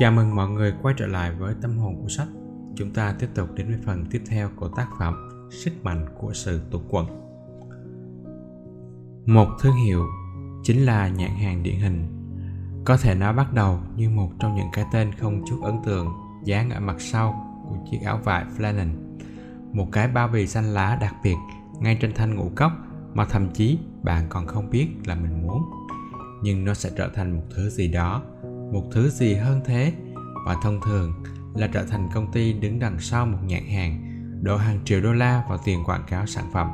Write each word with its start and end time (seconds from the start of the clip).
Chào 0.00 0.12
mừng 0.12 0.34
mọi 0.34 0.48
người 0.48 0.74
quay 0.82 0.94
trở 0.98 1.06
lại 1.06 1.32
với 1.38 1.54
tâm 1.62 1.78
hồn 1.78 2.02
của 2.02 2.08
sách. 2.08 2.28
Chúng 2.76 2.92
ta 2.92 3.14
tiếp 3.18 3.28
tục 3.34 3.48
đến 3.54 3.68
với 3.68 3.78
phần 3.84 4.06
tiếp 4.10 4.22
theo 4.28 4.50
của 4.56 4.68
tác 4.68 4.88
phẩm 4.98 5.28
Sức 5.50 5.72
mạnh 5.82 6.06
của 6.18 6.32
sự 6.32 6.60
tụt 6.70 6.82
quần. 6.88 7.06
Một 9.26 9.48
thương 9.60 9.76
hiệu 9.76 10.06
chính 10.62 10.84
là 10.84 11.08
nhãn 11.08 11.30
hàng 11.30 11.62
điển 11.62 11.80
hình. 11.80 12.06
Có 12.84 12.96
thể 12.96 13.14
nó 13.14 13.32
bắt 13.32 13.52
đầu 13.52 13.80
như 13.96 14.10
một 14.10 14.30
trong 14.40 14.56
những 14.56 14.68
cái 14.72 14.84
tên 14.92 15.12
không 15.12 15.42
chút 15.48 15.60
ấn 15.62 15.74
tượng, 15.84 16.08
dán 16.44 16.70
ở 16.70 16.80
mặt 16.80 16.96
sau 16.98 17.58
của 17.68 17.76
chiếc 17.90 17.98
áo 18.04 18.20
vải 18.24 18.44
flannel. 18.58 18.90
Một 19.72 19.86
cái 19.92 20.08
bao 20.08 20.28
bì 20.28 20.46
xanh 20.46 20.74
lá 20.74 20.98
đặc 21.00 21.14
biệt 21.24 21.36
ngay 21.80 21.98
trên 22.00 22.14
thanh 22.14 22.34
ngũ 22.34 22.50
cốc 22.56 22.72
mà 23.14 23.24
thậm 23.24 23.50
chí 23.54 23.78
bạn 24.02 24.26
còn 24.28 24.46
không 24.46 24.70
biết 24.70 24.88
là 25.06 25.14
mình 25.14 25.42
muốn. 25.42 25.62
Nhưng 26.42 26.64
nó 26.64 26.74
sẽ 26.74 26.90
trở 26.96 27.08
thành 27.14 27.36
một 27.36 27.44
thứ 27.54 27.70
gì 27.70 27.88
đó 27.88 28.22
một 28.72 28.84
thứ 28.92 29.08
gì 29.08 29.34
hơn 29.34 29.60
thế. 29.64 29.92
Và 30.46 30.56
thông 30.62 30.80
thường 30.84 31.12
là 31.54 31.66
trở 31.66 31.84
thành 31.84 32.08
công 32.14 32.32
ty 32.32 32.52
đứng 32.52 32.78
đằng 32.78 33.00
sau 33.00 33.26
một 33.26 33.38
nhãn 33.46 33.66
hàng, 33.66 34.02
đổ 34.42 34.56
hàng 34.56 34.80
triệu 34.84 35.00
đô 35.00 35.12
la 35.12 35.44
vào 35.48 35.58
tiền 35.64 35.84
quảng 35.84 36.04
cáo 36.08 36.26
sản 36.26 36.44
phẩm. 36.52 36.68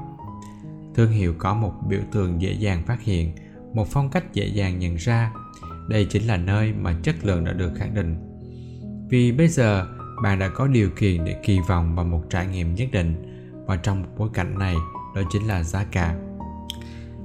Thương 0.94 1.10
hiệu 1.10 1.34
có 1.38 1.54
một 1.54 1.72
biểu 1.88 2.00
tượng 2.12 2.42
dễ 2.42 2.52
dàng 2.52 2.82
phát 2.86 3.02
hiện, 3.02 3.34
một 3.74 3.88
phong 3.90 4.10
cách 4.10 4.32
dễ 4.32 4.46
dàng 4.46 4.78
nhận 4.78 4.96
ra. 4.96 5.32
Đây 5.88 6.06
chính 6.10 6.26
là 6.26 6.36
nơi 6.36 6.72
mà 6.72 6.94
chất 7.02 7.14
lượng 7.22 7.44
đã 7.44 7.52
được 7.52 7.72
khẳng 7.76 7.94
định. 7.94 8.16
Vì 9.08 9.32
bây 9.32 9.48
giờ, 9.48 9.86
bạn 10.22 10.38
đã 10.38 10.48
có 10.48 10.66
điều 10.66 10.90
kiện 10.90 11.24
để 11.24 11.40
kỳ 11.44 11.58
vọng 11.68 11.94
vào 11.94 12.04
một 12.04 12.22
trải 12.30 12.46
nghiệm 12.46 12.74
nhất 12.74 12.88
định, 12.92 13.14
và 13.66 13.76
trong 13.76 14.02
một 14.02 14.08
bối 14.18 14.28
cảnh 14.34 14.58
này, 14.58 14.74
đó 15.14 15.22
chính 15.32 15.46
là 15.46 15.62
giá 15.62 15.84
cả. 15.84 16.16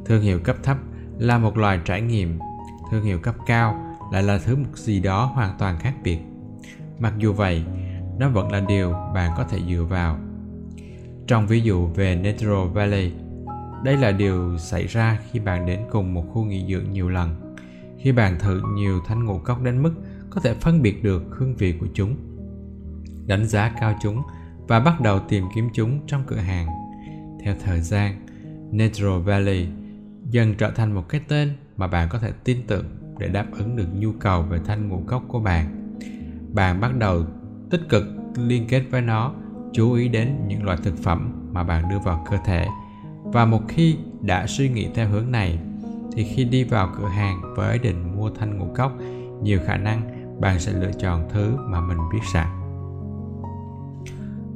Thương 0.05 0.21
hiệu 0.21 0.39
cấp 0.39 0.55
thấp 0.63 0.77
là 1.17 1.37
một 1.37 1.57
loài 1.57 1.79
trải 1.85 2.01
nghiệm. 2.01 2.39
Thương 2.91 3.03
hiệu 3.03 3.19
cấp 3.19 3.35
cao 3.45 3.88
lại 4.11 4.23
là 4.23 4.39
thứ 4.45 4.55
một 4.55 4.77
gì 4.77 4.99
đó 4.99 5.25
hoàn 5.25 5.57
toàn 5.59 5.79
khác 5.79 5.93
biệt. 6.03 6.19
Mặc 6.99 7.13
dù 7.17 7.33
vậy, 7.33 7.63
nó 8.19 8.29
vẫn 8.29 8.51
là 8.51 8.59
điều 8.59 8.93
bạn 9.13 9.31
có 9.37 9.43
thể 9.43 9.59
dựa 9.69 9.83
vào. 9.83 10.19
Trong 11.27 11.47
ví 11.47 11.61
dụ 11.61 11.87
về 11.87 12.15
Natural 12.15 12.67
Valley, 12.73 13.11
đây 13.83 13.97
là 13.97 14.11
điều 14.11 14.57
xảy 14.57 14.87
ra 14.87 15.19
khi 15.31 15.39
bạn 15.39 15.65
đến 15.65 15.79
cùng 15.91 16.13
một 16.13 16.23
khu 16.33 16.43
nghỉ 16.43 16.65
dưỡng 16.69 16.91
nhiều 16.91 17.09
lần. 17.09 17.55
Khi 17.99 18.11
bạn 18.11 18.39
thử 18.39 18.61
nhiều 18.75 18.99
thanh 19.07 19.25
ngũ 19.25 19.39
cốc 19.39 19.61
đến 19.61 19.83
mức 19.83 19.93
có 20.29 20.41
thể 20.41 20.53
phân 20.53 20.81
biệt 20.81 21.03
được 21.03 21.23
hương 21.29 21.55
vị 21.55 21.73
của 21.79 21.87
chúng, 21.93 22.15
đánh 23.27 23.47
giá 23.47 23.75
cao 23.79 23.95
chúng 24.01 24.21
và 24.67 24.79
bắt 24.79 25.01
đầu 25.01 25.19
tìm 25.19 25.43
kiếm 25.55 25.69
chúng 25.73 25.99
trong 26.07 26.23
cửa 26.27 26.35
hàng. 26.35 26.67
Theo 27.43 27.55
thời 27.63 27.81
gian, 27.81 28.25
Natural 28.71 29.21
Valley 29.21 29.67
dần 30.29 30.55
trở 30.57 30.71
thành 30.71 30.93
một 30.93 31.09
cái 31.09 31.21
tên 31.27 31.53
mà 31.77 31.87
bạn 31.87 32.09
có 32.11 32.19
thể 32.19 32.31
tin 32.43 32.57
tưởng 32.67 32.98
để 33.19 33.27
đáp 33.27 33.45
ứng 33.51 33.75
được 33.75 33.87
nhu 33.93 34.11
cầu 34.11 34.41
về 34.41 34.59
thanh 34.65 34.89
ngũ 34.89 35.03
cốc 35.07 35.23
của 35.27 35.39
bạn 35.39 35.79
bạn 36.53 36.81
bắt 36.81 36.97
đầu 36.97 37.23
tích 37.69 37.81
cực 37.89 38.03
liên 38.35 38.67
kết 38.67 38.83
với 38.91 39.01
nó, 39.01 39.33
chú 39.73 39.93
ý 39.93 40.07
đến 40.07 40.35
những 40.47 40.63
loại 40.63 40.77
thực 40.83 40.97
phẩm 40.97 41.49
mà 41.51 41.63
bạn 41.63 41.89
đưa 41.89 41.99
vào 41.99 42.25
cơ 42.29 42.37
thể. 42.45 42.67
Và 43.23 43.45
một 43.45 43.61
khi 43.67 43.97
đã 44.21 44.47
suy 44.47 44.69
nghĩ 44.69 44.89
theo 44.95 45.07
hướng 45.07 45.31
này, 45.31 45.59
thì 46.11 46.23
khi 46.23 46.43
đi 46.43 46.63
vào 46.63 46.89
cửa 46.97 47.07
hàng 47.07 47.41
với 47.55 47.73
ý 47.73 47.79
định 47.79 48.17
mua 48.17 48.29
thanh 48.29 48.57
ngũ 48.57 48.67
cốc, 48.75 48.91
nhiều 49.41 49.59
khả 49.65 49.77
năng 49.77 50.01
bạn 50.41 50.59
sẽ 50.59 50.73
lựa 50.73 50.91
chọn 50.91 51.29
thứ 51.29 51.55
mà 51.67 51.81
mình 51.81 51.97
biết 52.13 52.21
sẵn 52.33 52.47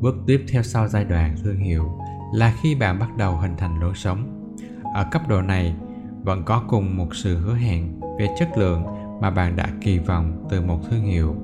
bước 0.04 0.16
tiếp 0.28 0.46
theo 0.52 0.64
sau 0.64 0.88
giai 0.88 1.06
đoạn 1.06 1.36
thương 1.44 1.58
hiệu 1.58 2.00
là 2.34 2.54
khi 2.62 2.76
bạn 2.76 3.00
bắt 3.00 3.10
đầu 3.18 3.38
hình 3.38 3.58
thành 3.58 3.80
lối 3.80 3.94
sống. 3.96 4.54
Ở 4.94 5.06
cấp 5.12 5.22
độ 5.28 5.42
này, 5.42 5.76
vẫn 6.24 6.44
có 6.46 6.64
cùng 6.68 6.98
một 6.98 7.16
sự 7.16 7.38
hứa 7.38 7.56
hẹn 7.56 8.00
về 8.18 8.30
chất 8.40 8.58
lượng 8.58 8.84
mà 9.22 9.30
bạn 9.30 9.56
đã 9.56 9.68
kỳ 9.82 10.00
vọng 10.00 10.48
từ 10.50 10.62
một 10.62 10.80
thương 10.90 11.04
hiệu. 11.04 11.36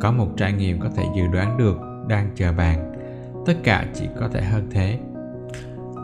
Có 0.00 0.12
một 0.12 0.28
trải 0.36 0.52
nghiệm 0.52 0.80
có 0.80 0.88
thể 0.96 1.04
dự 1.16 1.26
đoán 1.26 1.58
được 1.58 1.80
đang 2.08 2.30
chờ 2.34 2.52
bạn. 2.52 2.92
Tất 3.46 3.54
cả 3.62 3.86
chỉ 3.94 4.08
có 4.20 4.28
thể 4.28 4.42
hơn 4.42 4.68
thế. 4.70 4.98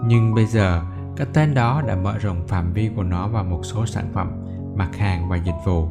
Nhưng 0.05 0.35
bây 0.35 0.47
giờ 0.47 0.83
cái 1.17 1.27
tên 1.33 1.55
đó 1.55 1.83
đã 1.87 1.97
mở 1.97 2.19
rộng 2.19 2.47
phạm 2.49 2.73
vi 2.73 2.91
của 2.97 3.03
nó 3.03 3.29
vào 3.29 3.45
một 3.45 3.61
số 3.65 3.87
sản 3.87 4.05
phẩm 4.13 4.31
mặt 4.75 4.97
hàng 4.97 5.29
và 5.29 5.37
dịch 5.37 5.65
vụ. 5.65 5.89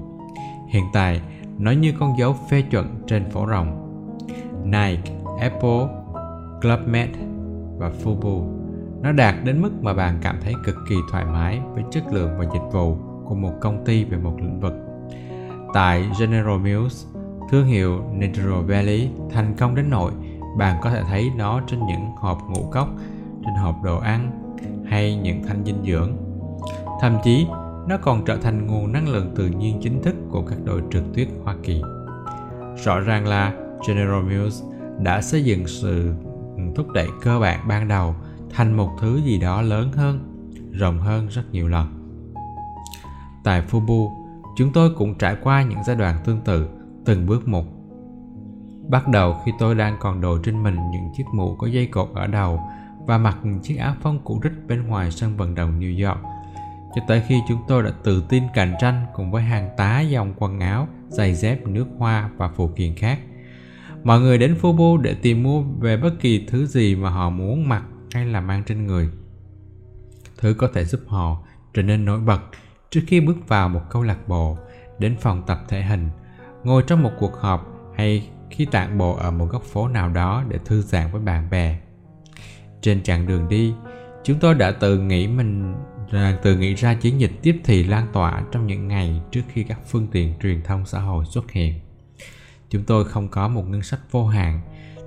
Hiện 0.70 0.84
tại 0.94 1.22
nó 1.58 1.72
như 1.72 1.94
con 2.00 2.18
dấu 2.18 2.36
phê 2.50 2.62
chuẩn 2.62 3.04
trên 3.08 3.30
phố 3.30 3.48
rồng 3.50 3.86
Nike, 4.64 5.12
Apple, 5.40 5.88
Club 6.62 6.80
Med 6.86 7.10
và 7.78 7.92
Fubu. 8.04 8.60
Nó 9.02 9.12
đạt 9.12 9.36
đến 9.44 9.62
mức 9.62 9.72
mà 9.82 9.94
bạn 9.94 10.18
cảm 10.22 10.36
thấy 10.44 10.54
cực 10.66 10.76
kỳ 10.90 10.96
thoải 11.12 11.26
mái 11.26 11.60
với 11.74 11.84
chất 11.92 12.04
lượng 12.14 12.32
và 12.38 12.46
dịch 12.54 12.72
vụ 12.72 12.98
của 13.30 13.36
một 13.36 13.54
công 13.62 13.86
ty 13.86 14.04
về 14.04 14.18
một 14.18 14.34
lĩnh 14.42 14.60
vực. 14.60 14.74
Tại 15.74 16.10
General 16.20 16.60
Mills, 16.60 17.06
thương 17.50 17.66
hiệu 17.66 18.04
Natural 18.14 18.64
Valley 18.64 19.10
thành 19.32 19.56
công 19.58 19.76
đến 19.76 19.90
nỗi 19.90 20.12
bạn 20.58 20.78
có 20.82 20.90
thể 20.90 21.04
thấy 21.04 21.32
nó 21.38 21.62
trên 21.68 21.80
những 21.80 22.12
hộp 22.18 22.38
ngũ 22.50 22.70
cốc, 22.72 22.88
trên 23.46 23.54
hộp 23.54 23.76
đồ 23.84 24.00
ăn 24.00 24.32
hay 24.86 25.16
những 25.16 25.44
thanh 25.48 25.66
dinh 25.66 25.84
dưỡng. 25.86 26.12
Thậm 27.02 27.18
chí, 27.24 27.48
nó 27.88 27.98
còn 28.02 28.26
trở 28.26 28.38
thành 28.38 28.68
nguồn 28.68 28.92
năng 28.92 29.08
lượng 29.08 29.34
tự 29.36 29.48
nhiên 29.48 29.80
chính 29.82 30.02
thức 30.02 30.16
của 30.32 30.42
các 30.42 30.58
đội 30.66 30.82
trượt 30.92 31.04
tuyết 31.14 31.28
Hoa 31.44 31.56
Kỳ. 31.64 31.82
Rõ 32.84 33.00
ràng 33.00 33.28
là 33.28 33.54
General 33.88 34.24
Mills 34.24 34.64
đã 35.00 35.22
xây 35.22 35.44
dựng 35.44 35.68
sự 35.68 36.14
thúc 36.76 36.88
đẩy 36.94 37.08
cơ 37.22 37.40
bản 37.40 37.68
ban 37.68 37.88
đầu 37.88 38.16
thành 38.50 38.78
một 38.78 38.90
thứ 39.02 39.22
gì 39.26 39.40
đó 39.40 39.62
lớn 39.62 39.92
hơn, 39.92 40.20
rộng 40.72 41.00
hơn 41.00 41.28
rất 41.28 41.44
nhiều 41.52 41.68
lần. 41.68 41.99
Tại 43.50 43.64
Fubu, 43.72 44.12
chúng 44.56 44.74
tôi 44.74 44.90
cũng 44.96 45.16
trải 45.18 45.36
qua 45.44 45.64
những 45.64 45.84
giai 45.84 45.96
đoạn 45.96 46.22
tương 46.26 46.42
tự, 46.42 46.70
từng 47.06 47.26
bước 47.26 47.48
một. 47.48 47.66
Bắt 48.88 49.08
đầu 49.08 49.42
khi 49.46 49.52
tôi 49.60 49.76
đang 49.76 49.98
còn 50.00 50.22
đội 50.22 50.40
trên 50.44 50.64
mình 50.64 50.76
những 50.92 51.10
chiếc 51.18 51.24
mũ 51.34 51.56
có 51.56 51.68
dây 51.68 51.86
cột 51.86 52.10
ở 52.14 52.28
đầu 52.28 52.62
và 53.08 53.18
mặc 53.18 53.38
những 53.44 53.60
chiếc 53.60 53.76
áo 53.76 53.96
phông 54.02 54.20
cũ 54.24 54.40
rích 54.44 54.68
bên 54.68 54.88
ngoài 54.88 55.12
sân 55.12 55.38
vận 55.38 55.56
động 55.56 55.80
New 55.80 56.08
York. 56.08 56.20
Cho 56.96 57.02
tới 57.08 57.24
khi 57.28 57.42
chúng 57.48 57.62
tôi 57.68 57.84
đã 57.84 57.92
tự 58.04 58.24
tin 58.30 58.44
cạnh 58.54 58.74
tranh 58.82 59.06
cùng 59.14 59.32
với 59.32 59.44
hàng 59.44 59.70
tá 59.78 60.02
dòng 60.02 60.34
quần 60.38 60.60
áo, 60.60 60.88
giày 61.08 61.36
dép, 61.36 61.68
nước 61.68 61.88
hoa 61.98 62.30
và 62.38 62.50
phụ 62.56 62.70
kiện 62.76 62.96
khác. 62.96 63.20
Mọi 64.04 64.20
người 64.20 64.38
đến 64.38 64.58
Fubu 64.62 64.98
để 64.98 65.16
tìm 65.22 65.44
mua 65.44 65.62
về 65.62 65.98
bất 65.98 66.14
kỳ 66.20 66.46
thứ 66.48 66.66
gì 66.66 66.96
mà 66.96 67.10
họ 67.10 67.30
muốn 67.30 67.70
mặc 67.70 67.84
hay 68.14 68.26
là 68.26 68.42
mang 68.42 68.64
trên 68.64 68.88
người. 68.88 69.10
Thứ 70.38 70.54
có 70.54 70.70
thể 70.74 70.86
giúp 70.86 71.02
họ 71.08 71.44
trở 71.74 71.82
nên 71.82 72.06
nổi 72.06 72.20
bật 72.20 72.40
trước 72.92 73.02
khi 73.08 73.20
bước 73.20 73.48
vào 73.48 73.70
một 73.70 73.82
câu 73.90 74.04
lạc 74.04 74.28
bộ, 74.28 74.58
đến 75.00 75.16
phòng 75.20 75.44
tập 75.48 75.60
thể 75.68 75.82
hình, 75.82 76.10
ngồi 76.64 76.84
trong 76.88 77.04
một 77.04 77.12
cuộc 77.20 77.36
họp 77.36 77.68
hay 77.96 78.30
khi 78.50 78.66
tản 78.66 78.98
bộ 78.98 79.16
ở 79.16 79.32
một 79.32 79.46
góc 79.52 79.64
phố 79.64 79.88
nào 79.88 80.10
đó 80.10 80.44
để 80.48 80.60
thư 80.66 80.82
giãn 80.82 81.12
với 81.12 81.22
bạn 81.22 81.50
bè. 81.50 81.80
Trên 82.82 83.04
chặng 83.04 83.28
đường 83.28 83.50
đi, 83.50 83.74
chúng 84.24 84.40
tôi 84.40 84.56
đã 84.56 84.72
tự 84.72 84.98
nghĩ 84.98 85.28
mình 85.28 85.76
à, 86.12 86.40
tự 86.44 86.58
nghĩ 86.58 86.74
ra 86.76 86.94
chiến 86.94 87.20
dịch 87.20 87.32
tiếp 87.42 87.62
thị 87.64 87.84
lan 87.84 88.08
tỏa 88.14 88.44
trong 88.52 88.68
những 88.68 88.88
ngày 88.88 89.22
trước 89.32 89.42
khi 89.54 89.64
các 89.64 89.80
phương 89.88 90.08
tiện 90.12 90.34
truyền 90.42 90.64
thông 90.64 90.86
xã 90.86 91.00
hội 91.00 91.26
xuất 91.26 91.52
hiện. 91.52 91.80
Chúng 92.70 92.84
tôi 92.84 93.06
không 93.06 93.28
có 93.28 93.48
một 93.48 93.64
ngân 93.70 93.84
sách 93.84 94.00
vô 94.12 94.26
hạn, 94.28 94.62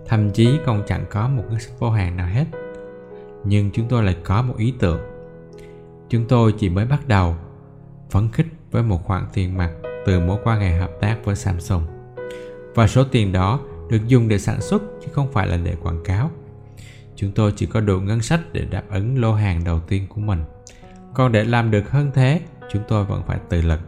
thậm 0.06 0.30
chí 0.30 0.58
còn 0.66 0.82
chẳng 0.86 1.04
có 1.10 1.28
một 1.28 1.42
ngân 1.50 1.60
sách 1.60 1.72
vô 1.78 1.90
hạn 1.90 2.16
nào 2.16 2.26
hết. 2.26 2.46
Nhưng 3.44 3.70
chúng 3.70 3.88
tôi 3.88 4.02
lại 4.02 4.16
có 4.24 4.42
một 4.42 4.54
ý 4.56 4.74
tưởng. 4.78 5.00
Chúng 6.08 6.28
tôi 6.28 6.54
chỉ 6.58 6.68
mới 6.68 6.86
bắt 6.86 7.08
đầu 7.08 7.36
phấn 8.12 8.32
khích 8.32 8.46
với 8.70 8.82
một 8.82 9.04
khoản 9.04 9.26
tiền 9.32 9.56
mặt 9.56 9.70
từ 10.06 10.20
mối 10.20 10.38
quan 10.44 10.60
hệ 10.60 10.78
hợp 10.78 10.90
tác 11.00 11.16
với 11.24 11.36
Samsung. 11.36 11.82
Và 12.74 12.86
số 12.86 13.04
tiền 13.04 13.32
đó 13.32 13.60
được 13.90 14.06
dùng 14.06 14.28
để 14.28 14.38
sản 14.38 14.60
xuất 14.60 14.82
chứ 15.02 15.08
không 15.12 15.32
phải 15.32 15.46
là 15.46 15.56
để 15.56 15.76
quảng 15.82 16.04
cáo. 16.04 16.30
Chúng 17.16 17.32
tôi 17.32 17.52
chỉ 17.56 17.66
có 17.66 17.80
đủ 17.80 18.00
ngân 18.00 18.22
sách 18.22 18.40
để 18.52 18.64
đáp 18.70 18.82
ứng 18.90 19.20
lô 19.20 19.34
hàng 19.34 19.64
đầu 19.64 19.80
tiên 19.80 20.06
của 20.08 20.20
mình. 20.20 20.44
Còn 21.14 21.32
để 21.32 21.44
làm 21.44 21.70
được 21.70 21.90
hơn 21.90 22.10
thế, 22.14 22.40
chúng 22.72 22.82
tôi 22.88 23.04
vẫn 23.04 23.22
phải 23.26 23.38
tự 23.48 23.62
lực. 23.62 23.80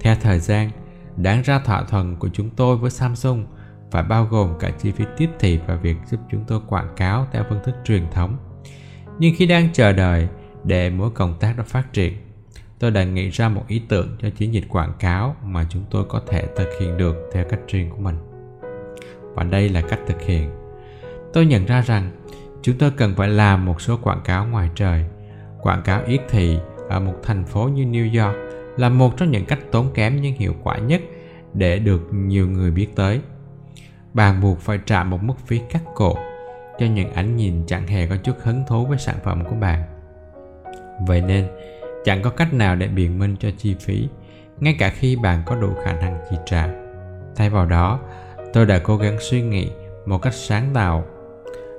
Theo 0.00 0.16
thời 0.20 0.38
gian, 0.38 0.70
đáng 1.16 1.42
ra 1.42 1.58
thỏa 1.58 1.84
thuận 1.84 2.16
của 2.16 2.28
chúng 2.32 2.50
tôi 2.50 2.76
với 2.76 2.90
Samsung 2.90 3.46
phải 3.90 4.02
bao 4.02 4.24
gồm 4.24 4.58
cả 4.60 4.70
chi 4.70 4.92
phí 4.92 5.04
tiếp 5.16 5.30
thị 5.38 5.60
và 5.66 5.76
việc 5.76 5.96
giúp 6.10 6.20
chúng 6.30 6.44
tôi 6.48 6.60
quảng 6.68 6.94
cáo 6.96 7.26
theo 7.32 7.44
phương 7.48 7.60
thức 7.64 7.74
truyền 7.84 8.10
thống. 8.10 8.36
Nhưng 9.18 9.34
khi 9.36 9.46
đang 9.46 9.72
chờ 9.72 9.92
đợi 9.92 10.28
để 10.64 10.90
mối 10.90 11.10
công 11.10 11.34
tác 11.40 11.56
đó 11.56 11.64
phát 11.66 11.92
triển, 11.92 12.23
tôi 12.78 12.90
đã 12.90 13.04
nghĩ 13.04 13.30
ra 13.30 13.48
một 13.48 13.64
ý 13.68 13.82
tưởng 13.88 14.16
cho 14.22 14.30
chiến 14.30 14.54
dịch 14.54 14.64
quảng 14.68 14.92
cáo 14.98 15.36
mà 15.44 15.66
chúng 15.70 15.84
tôi 15.90 16.04
có 16.08 16.22
thể 16.26 16.46
thực 16.56 16.68
hiện 16.80 16.96
được 16.96 17.30
theo 17.32 17.44
cách 17.44 17.60
riêng 17.68 17.90
của 17.90 17.96
mình. 17.98 18.16
Và 19.34 19.42
đây 19.44 19.68
là 19.68 19.80
cách 19.80 20.00
thực 20.06 20.22
hiện. 20.22 20.50
Tôi 21.32 21.46
nhận 21.46 21.66
ra 21.66 21.80
rằng 21.80 22.10
chúng 22.62 22.78
tôi 22.78 22.90
cần 22.90 23.14
phải 23.14 23.28
làm 23.28 23.64
một 23.64 23.80
số 23.80 23.96
quảng 24.02 24.20
cáo 24.24 24.46
ngoài 24.46 24.70
trời. 24.74 25.04
Quảng 25.62 25.82
cáo 25.82 26.02
yết 26.06 26.20
thị 26.28 26.58
ở 26.88 27.00
một 27.00 27.14
thành 27.22 27.44
phố 27.44 27.68
như 27.68 27.84
new 27.84 28.24
york 28.24 28.36
là 28.76 28.88
một 28.88 29.16
trong 29.16 29.30
những 29.30 29.44
cách 29.44 29.58
tốn 29.72 29.90
kém 29.94 30.20
nhưng 30.20 30.34
hiệu 30.34 30.54
quả 30.62 30.78
nhất 30.78 31.02
để 31.54 31.78
được 31.78 32.00
nhiều 32.12 32.48
người 32.48 32.70
biết 32.70 32.88
tới. 32.96 33.20
Bạn 34.14 34.40
buộc 34.40 34.60
phải 34.60 34.78
trả 34.86 35.04
một 35.04 35.22
mức 35.22 35.34
phí 35.46 35.60
cắt 35.70 35.82
cổ 35.94 36.16
cho 36.78 36.86
những 36.86 37.12
ánh 37.12 37.36
nhìn 37.36 37.64
chẳng 37.66 37.86
hề 37.86 38.06
có 38.06 38.16
chút 38.16 38.36
hứng 38.42 38.62
thú 38.68 38.86
với 38.86 38.98
sản 38.98 39.16
phẩm 39.24 39.44
của 39.44 39.56
bạn. 39.56 39.82
Vậy 41.06 41.20
nên 41.20 41.48
chẳng 42.04 42.22
có 42.22 42.30
cách 42.30 42.54
nào 42.54 42.76
để 42.76 42.88
biện 42.88 43.18
minh 43.18 43.36
cho 43.40 43.48
chi 43.58 43.74
phí 43.80 44.08
ngay 44.60 44.76
cả 44.78 44.90
khi 44.90 45.16
bạn 45.16 45.42
có 45.46 45.56
đủ 45.56 45.74
khả 45.84 45.92
năng 45.92 46.18
chi 46.30 46.36
trả 46.46 46.84
Thay 47.36 47.50
vào 47.50 47.66
đó, 47.66 48.00
tôi 48.52 48.66
đã 48.66 48.78
cố 48.78 48.96
gắng 48.96 49.16
suy 49.20 49.42
nghĩ 49.42 49.70
một 50.06 50.18
cách 50.18 50.34
sáng 50.34 50.70
tạo. 50.74 51.04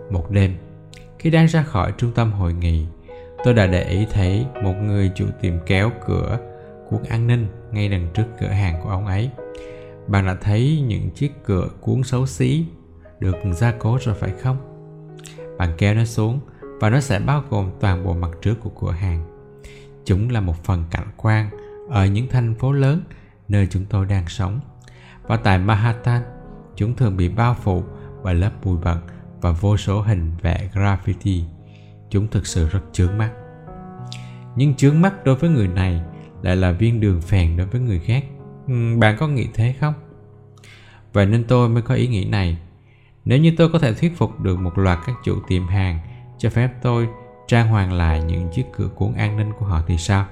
Một 0.09 0.31
đêm, 0.31 0.55
khi 1.19 1.29
đang 1.29 1.47
ra 1.47 1.63
khỏi 1.63 1.93
trung 1.97 2.11
tâm 2.15 2.31
hội 2.31 2.53
nghị, 2.53 2.85
tôi 3.43 3.53
đã 3.53 3.67
để 3.67 3.83
ý 3.83 4.07
thấy 4.11 4.45
một 4.63 4.73
người 4.81 5.11
chủ 5.15 5.25
tiệm 5.41 5.53
kéo 5.65 5.91
cửa 6.05 6.37
cuốn 6.89 7.03
an 7.09 7.27
ninh 7.27 7.47
ngay 7.71 7.89
đằng 7.89 8.07
trước 8.13 8.25
cửa 8.39 8.47
hàng 8.47 8.81
của 8.83 8.89
ông 8.89 9.05
ấy. 9.05 9.29
Bạn 10.07 10.25
đã 10.25 10.35
thấy 10.41 10.83
những 10.87 11.09
chiếc 11.09 11.31
cửa 11.43 11.69
cuốn 11.81 12.03
xấu 12.03 12.25
xí 12.25 12.65
được 13.19 13.35
gia 13.53 13.71
cố 13.71 13.97
rồi 14.01 14.15
phải 14.15 14.31
không? 14.41 14.57
Bạn 15.57 15.69
kéo 15.77 15.93
nó 15.93 16.05
xuống 16.05 16.39
và 16.61 16.89
nó 16.89 16.99
sẽ 16.99 17.19
bao 17.19 17.43
gồm 17.49 17.71
toàn 17.79 18.05
bộ 18.05 18.13
mặt 18.13 18.31
trước 18.41 18.55
của 18.63 18.69
cửa 18.69 18.91
hàng. 18.91 19.34
Chúng 20.05 20.29
là 20.29 20.41
một 20.41 20.63
phần 20.63 20.83
cảnh 20.91 21.07
quan 21.17 21.49
ở 21.89 22.05
những 22.05 22.27
thành 22.29 22.55
phố 22.55 22.71
lớn 22.71 23.01
nơi 23.47 23.67
chúng 23.69 23.85
tôi 23.85 24.05
đang 24.05 24.27
sống. 24.27 24.59
Và 25.23 25.37
tại 25.37 25.59
Manhattan, 25.59 26.21
chúng 26.75 26.95
thường 26.95 27.17
bị 27.17 27.29
bao 27.29 27.53
phủ 27.53 27.83
bởi 28.23 28.35
lớp 28.35 28.51
bụi 28.63 28.77
bẩn 28.83 28.97
và 29.41 29.51
vô 29.51 29.77
số 29.77 30.01
hình 30.01 30.31
vẽ 30.41 30.69
graffiti. 30.73 31.41
Chúng 32.09 32.27
thực 32.27 32.47
sự 32.47 32.69
rất 32.69 32.81
chướng 32.91 33.17
mắt. 33.17 33.31
Nhưng 34.55 34.75
chướng 34.75 35.01
mắt 35.01 35.23
đối 35.25 35.35
với 35.35 35.49
người 35.49 35.67
này 35.67 36.01
lại 36.41 36.55
là 36.55 36.71
viên 36.71 36.99
đường 36.99 37.21
phèn 37.21 37.57
đối 37.57 37.67
với 37.67 37.81
người 37.81 37.99
khác. 37.99 38.23
Ừ, 38.67 38.73
bạn 38.97 39.17
có 39.19 39.27
nghĩ 39.27 39.47
thế 39.53 39.75
không? 39.79 39.93
Vậy 41.13 41.25
nên 41.25 41.43
tôi 41.43 41.69
mới 41.69 41.81
có 41.81 41.95
ý 41.95 42.07
nghĩ 42.07 42.25
này. 42.25 42.57
Nếu 43.25 43.37
như 43.37 43.53
tôi 43.57 43.69
có 43.69 43.79
thể 43.79 43.93
thuyết 43.93 44.17
phục 44.17 44.39
được 44.39 44.59
một 44.59 44.77
loạt 44.77 44.99
các 45.05 45.15
chủ 45.23 45.39
tiệm 45.47 45.67
hàng 45.67 45.99
cho 46.37 46.49
phép 46.49 46.69
tôi 46.81 47.07
trang 47.47 47.67
hoàng 47.67 47.93
lại 47.93 48.23
những 48.23 48.49
chiếc 48.49 48.65
cửa 48.77 48.87
cuốn 48.95 49.13
an 49.13 49.37
ninh 49.37 49.53
của 49.59 49.65
họ 49.65 49.81
thì 49.87 49.97
sao? 49.97 50.25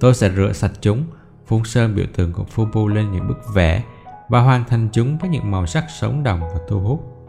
Tôi 0.00 0.14
sẽ 0.14 0.30
rửa 0.30 0.52
sạch 0.52 0.72
chúng, 0.80 1.04
phun 1.46 1.64
sơn 1.64 1.94
biểu 1.94 2.06
tượng 2.16 2.32
của 2.32 2.44
Fubu 2.54 2.86
lên 2.86 3.12
những 3.12 3.28
bức 3.28 3.54
vẽ 3.54 3.82
và 4.28 4.40
hoàn 4.40 4.64
thành 4.64 4.88
chúng 4.92 5.18
với 5.18 5.30
những 5.30 5.50
màu 5.50 5.66
sắc 5.66 5.84
sống 5.88 6.22
động 6.22 6.40
và 6.40 6.60
thu 6.68 6.80
hút. 6.80 7.28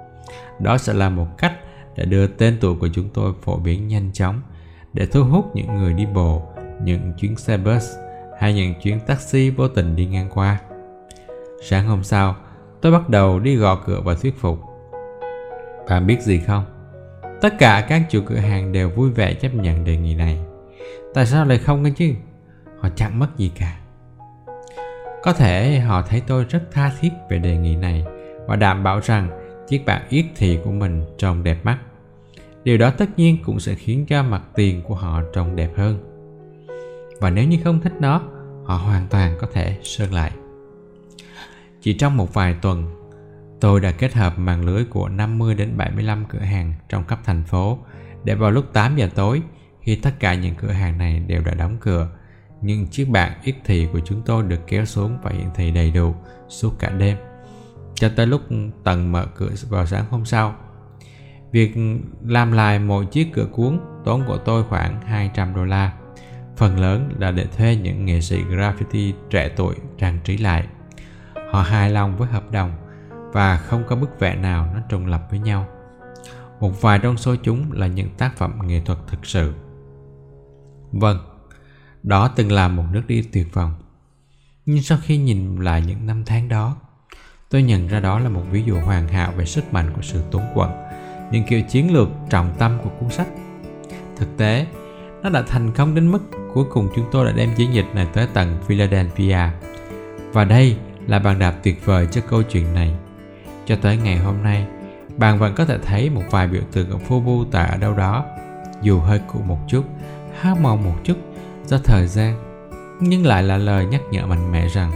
Đó 0.59 0.77
sẽ 0.77 0.93
là 0.93 1.09
một 1.09 1.27
cách 1.38 1.53
để 1.95 2.05
đưa 2.05 2.27
tên 2.27 2.57
tuổi 2.61 2.75
của 2.75 2.88
chúng 2.93 3.09
tôi 3.13 3.33
phổ 3.41 3.57
biến 3.57 3.88
nhanh 3.88 4.11
chóng 4.13 4.41
để 4.94 5.05
thu 5.05 5.23
hút 5.23 5.55
những 5.55 5.75
người 5.75 5.94
đi 5.94 6.05
bộ, 6.05 6.44
những 6.83 7.13
chuyến 7.19 7.35
xe 7.35 7.57
bus 7.57 7.89
hay 8.39 8.53
những 8.53 8.73
chuyến 8.81 8.99
taxi 8.99 9.49
vô 9.49 9.67
tình 9.67 9.95
đi 9.95 10.05
ngang 10.05 10.29
qua. 10.33 10.59
Sáng 11.63 11.87
hôm 11.87 12.03
sau, 12.03 12.35
tôi 12.81 12.91
bắt 12.91 13.09
đầu 13.09 13.39
đi 13.39 13.55
gõ 13.55 13.75
cửa 13.85 14.01
và 14.03 14.13
thuyết 14.13 14.39
phục. 14.39 14.59
Bạn 15.89 16.07
biết 16.07 16.21
gì 16.21 16.39
không? 16.39 16.65
Tất 17.41 17.59
cả 17.59 17.85
các 17.89 18.01
chủ 18.09 18.21
cửa 18.25 18.35
hàng 18.35 18.71
đều 18.71 18.89
vui 18.89 19.11
vẻ 19.11 19.33
chấp 19.33 19.53
nhận 19.53 19.83
đề 19.83 19.97
nghị 19.97 20.15
này. 20.15 20.39
Tại 21.13 21.25
sao 21.25 21.45
lại 21.45 21.57
không 21.57 21.83
cơ 21.83 21.89
chứ? 21.95 22.13
Họ 22.79 22.89
chẳng 22.95 23.19
mất 23.19 23.27
gì 23.38 23.51
cả. 23.59 23.77
Có 25.23 25.33
thể 25.33 25.79
họ 25.79 26.01
thấy 26.01 26.21
tôi 26.27 26.45
rất 26.49 26.61
tha 26.71 26.91
thiết 26.99 27.09
về 27.29 27.38
đề 27.38 27.57
nghị 27.57 27.75
này 27.75 28.05
và 28.47 28.55
đảm 28.55 28.83
bảo 28.83 28.99
rằng 28.99 29.29
chiếc 29.67 29.85
bàn 29.85 30.01
yết 30.09 30.25
thị 30.35 30.59
của 30.63 30.71
mình 30.71 31.05
trông 31.17 31.43
đẹp 31.43 31.57
mắt. 31.63 31.77
Điều 32.63 32.77
đó 32.77 32.89
tất 32.89 33.05
nhiên 33.17 33.38
cũng 33.45 33.59
sẽ 33.59 33.75
khiến 33.75 34.05
cho 34.05 34.23
mặt 34.23 34.41
tiền 34.55 34.81
của 34.87 34.95
họ 34.95 35.21
trông 35.33 35.55
đẹp 35.55 35.69
hơn. 35.75 35.99
Và 37.19 37.29
nếu 37.29 37.47
như 37.47 37.57
không 37.63 37.81
thích 37.81 37.94
nó, 37.99 38.21
họ 38.65 38.75
hoàn 38.75 39.07
toàn 39.09 39.37
có 39.41 39.47
thể 39.53 39.77
sơn 39.83 40.13
lại. 40.13 40.31
Chỉ 41.81 41.94
trong 41.94 42.17
một 42.17 42.33
vài 42.33 42.55
tuần, 42.61 43.00
tôi 43.61 43.79
đã 43.79 43.91
kết 43.91 44.13
hợp 44.13 44.39
mạng 44.39 44.65
lưới 44.65 44.85
của 44.85 45.09
50 45.09 45.55
đến 45.55 45.77
75 45.77 46.25
cửa 46.29 46.39
hàng 46.39 46.73
trong 46.89 47.03
khắp 47.07 47.19
thành 47.25 47.43
phố 47.43 47.79
để 48.23 48.35
vào 48.35 48.51
lúc 48.51 48.65
8 48.73 48.95
giờ 48.95 49.09
tối, 49.15 49.41
khi 49.81 49.95
tất 49.95 50.19
cả 50.19 50.33
những 50.33 50.55
cửa 50.55 50.71
hàng 50.71 50.97
này 50.97 51.19
đều 51.19 51.41
đã 51.41 51.53
đóng 51.53 51.77
cửa, 51.79 52.09
nhưng 52.61 52.87
chiếc 52.87 53.09
bảng 53.09 53.31
ít 53.43 53.55
thị 53.65 53.87
của 53.93 53.99
chúng 53.99 54.21
tôi 54.25 54.43
được 54.43 54.59
kéo 54.67 54.85
xuống 54.85 55.17
và 55.23 55.31
hiển 55.31 55.47
thị 55.55 55.71
đầy 55.71 55.91
đủ 55.91 56.15
suốt 56.49 56.79
cả 56.79 56.89
đêm, 56.89 57.17
cho 57.95 58.09
tới 58.15 58.27
lúc 58.27 58.41
tầng 58.83 59.11
mở 59.11 59.25
cửa 59.35 59.49
vào 59.69 59.85
sáng 59.85 60.05
hôm 60.09 60.25
sau. 60.25 60.55
Việc 61.51 61.75
làm 62.25 62.51
lại 62.51 62.79
mỗi 62.79 63.05
chiếc 63.05 63.33
cửa 63.33 63.47
cuốn 63.51 63.79
tốn 64.05 64.23
của 64.27 64.37
tôi 64.37 64.63
khoảng 64.63 65.01
200 65.01 65.55
đô 65.55 65.65
la. 65.65 65.93
Phần 66.57 66.79
lớn 66.79 67.15
là 67.19 67.31
để 67.31 67.45
thuê 67.57 67.75
những 67.75 68.05
nghệ 68.05 68.21
sĩ 68.21 68.43
graffiti 68.43 69.13
trẻ 69.29 69.49
tuổi 69.55 69.75
trang 69.97 70.19
trí 70.23 70.37
lại. 70.37 70.67
Họ 71.51 71.61
hài 71.61 71.89
lòng 71.89 72.17
với 72.17 72.27
hợp 72.27 72.51
đồng 72.51 72.71
và 73.33 73.57
không 73.57 73.83
có 73.88 73.95
bức 73.95 74.19
vẽ 74.19 74.36
nào 74.36 74.68
nó 74.74 74.80
trùng 74.89 75.06
lập 75.06 75.28
với 75.30 75.39
nhau. 75.39 75.68
Một 76.60 76.81
vài 76.81 77.00
trong 77.00 77.18
số 77.18 77.36
chúng 77.44 77.72
là 77.72 77.88
những 77.88 78.10
tác 78.18 78.38
phẩm 78.38 78.60
nghệ 78.66 78.81
thuật 78.86 79.00
thực 79.07 79.25
sự. 79.25 79.54
Vâng, 80.92 81.18
đó 82.04 82.28
từng 82.36 82.51
là 82.51 82.68
một 82.68 82.83
nước 82.92 83.01
đi 83.07 83.22
tuyệt 83.22 83.54
vọng. 83.54 83.74
Nhưng 84.66 84.83
sau 84.83 84.98
khi 85.01 85.18
nhìn 85.18 85.56
lại 85.56 85.83
những 85.88 86.07
năm 86.07 86.24
tháng 86.25 86.50
đó, 86.50 86.78
tôi 87.50 87.63
nhận 87.63 87.88
ra 87.88 88.00
đó 88.00 88.19
là 88.19 88.30
một 88.30 88.44
ví 88.51 88.63
dụ 88.63 88.80
hoàn 88.80 89.07
hảo 89.07 89.31
về 89.38 89.45
sức 89.45 89.74
mạnh 89.74 89.92
của 89.95 90.01
sự 90.01 90.22
tốn 90.31 90.44
quận, 90.54 90.72
những 91.31 91.44
kiểu 91.48 91.62
chiến 91.62 91.94
lược 91.94 92.10
trọng 92.30 92.56
tâm 92.60 92.80
của 92.83 92.89
cuốn 93.00 93.10
sách. 93.10 93.28
Thực 94.18 94.38
tế, 94.38 94.68
nó 95.24 95.30
đã 95.30 95.42
thành 95.48 95.72
công 95.72 95.95
đến 95.95 96.12
mức 96.12 96.22
cuối 96.54 96.66
cùng 96.69 96.89
chúng 96.95 97.06
tôi 97.12 97.25
đã 97.25 97.31
đem 97.31 97.56
chiến 97.56 97.74
dịch 97.74 97.86
này 97.94 98.07
tới 98.13 98.28
tận 98.33 98.57
Philadelphia. 98.68 99.50
Và 100.33 100.45
đây 100.45 100.78
là 101.07 101.19
bàn 101.19 101.39
đạp 101.39 101.56
tuyệt 101.63 101.86
vời 101.86 102.07
cho 102.12 102.22
câu 102.30 102.44
chuyện 102.44 102.74
này. 102.74 102.95
Cho 103.71 103.77
tới 103.81 103.97
ngày 103.97 104.18
hôm 104.18 104.44
nay, 104.44 104.65
bạn 105.18 105.39
vẫn 105.39 105.56
có 105.56 105.65
thể 105.65 105.77
thấy 105.77 106.09
một 106.09 106.23
vài 106.31 106.47
biểu 106.47 106.62
tượng 106.71 106.91
của 106.91 106.97
Phobu 106.97 107.45
tại 107.51 107.69
ở 107.69 107.77
đâu 107.77 107.94
đó, 107.94 108.25
dù 108.81 109.00
hơi 109.00 109.21
cũ 109.27 109.39
một 109.47 109.57
chút, 109.68 109.85
hao 110.39 110.56
mòn 110.56 110.83
một 110.83 110.95
chút 111.03 111.18
do 111.65 111.77
thời 111.83 112.07
gian, 112.07 112.35
nhưng 113.00 113.25
lại 113.25 113.44
là 113.44 113.57
lời 113.57 113.85
nhắc 113.85 114.01
nhở 114.12 114.25
mạnh 114.25 114.51
mẽ 114.51 114.68
rằng 114.68 114.91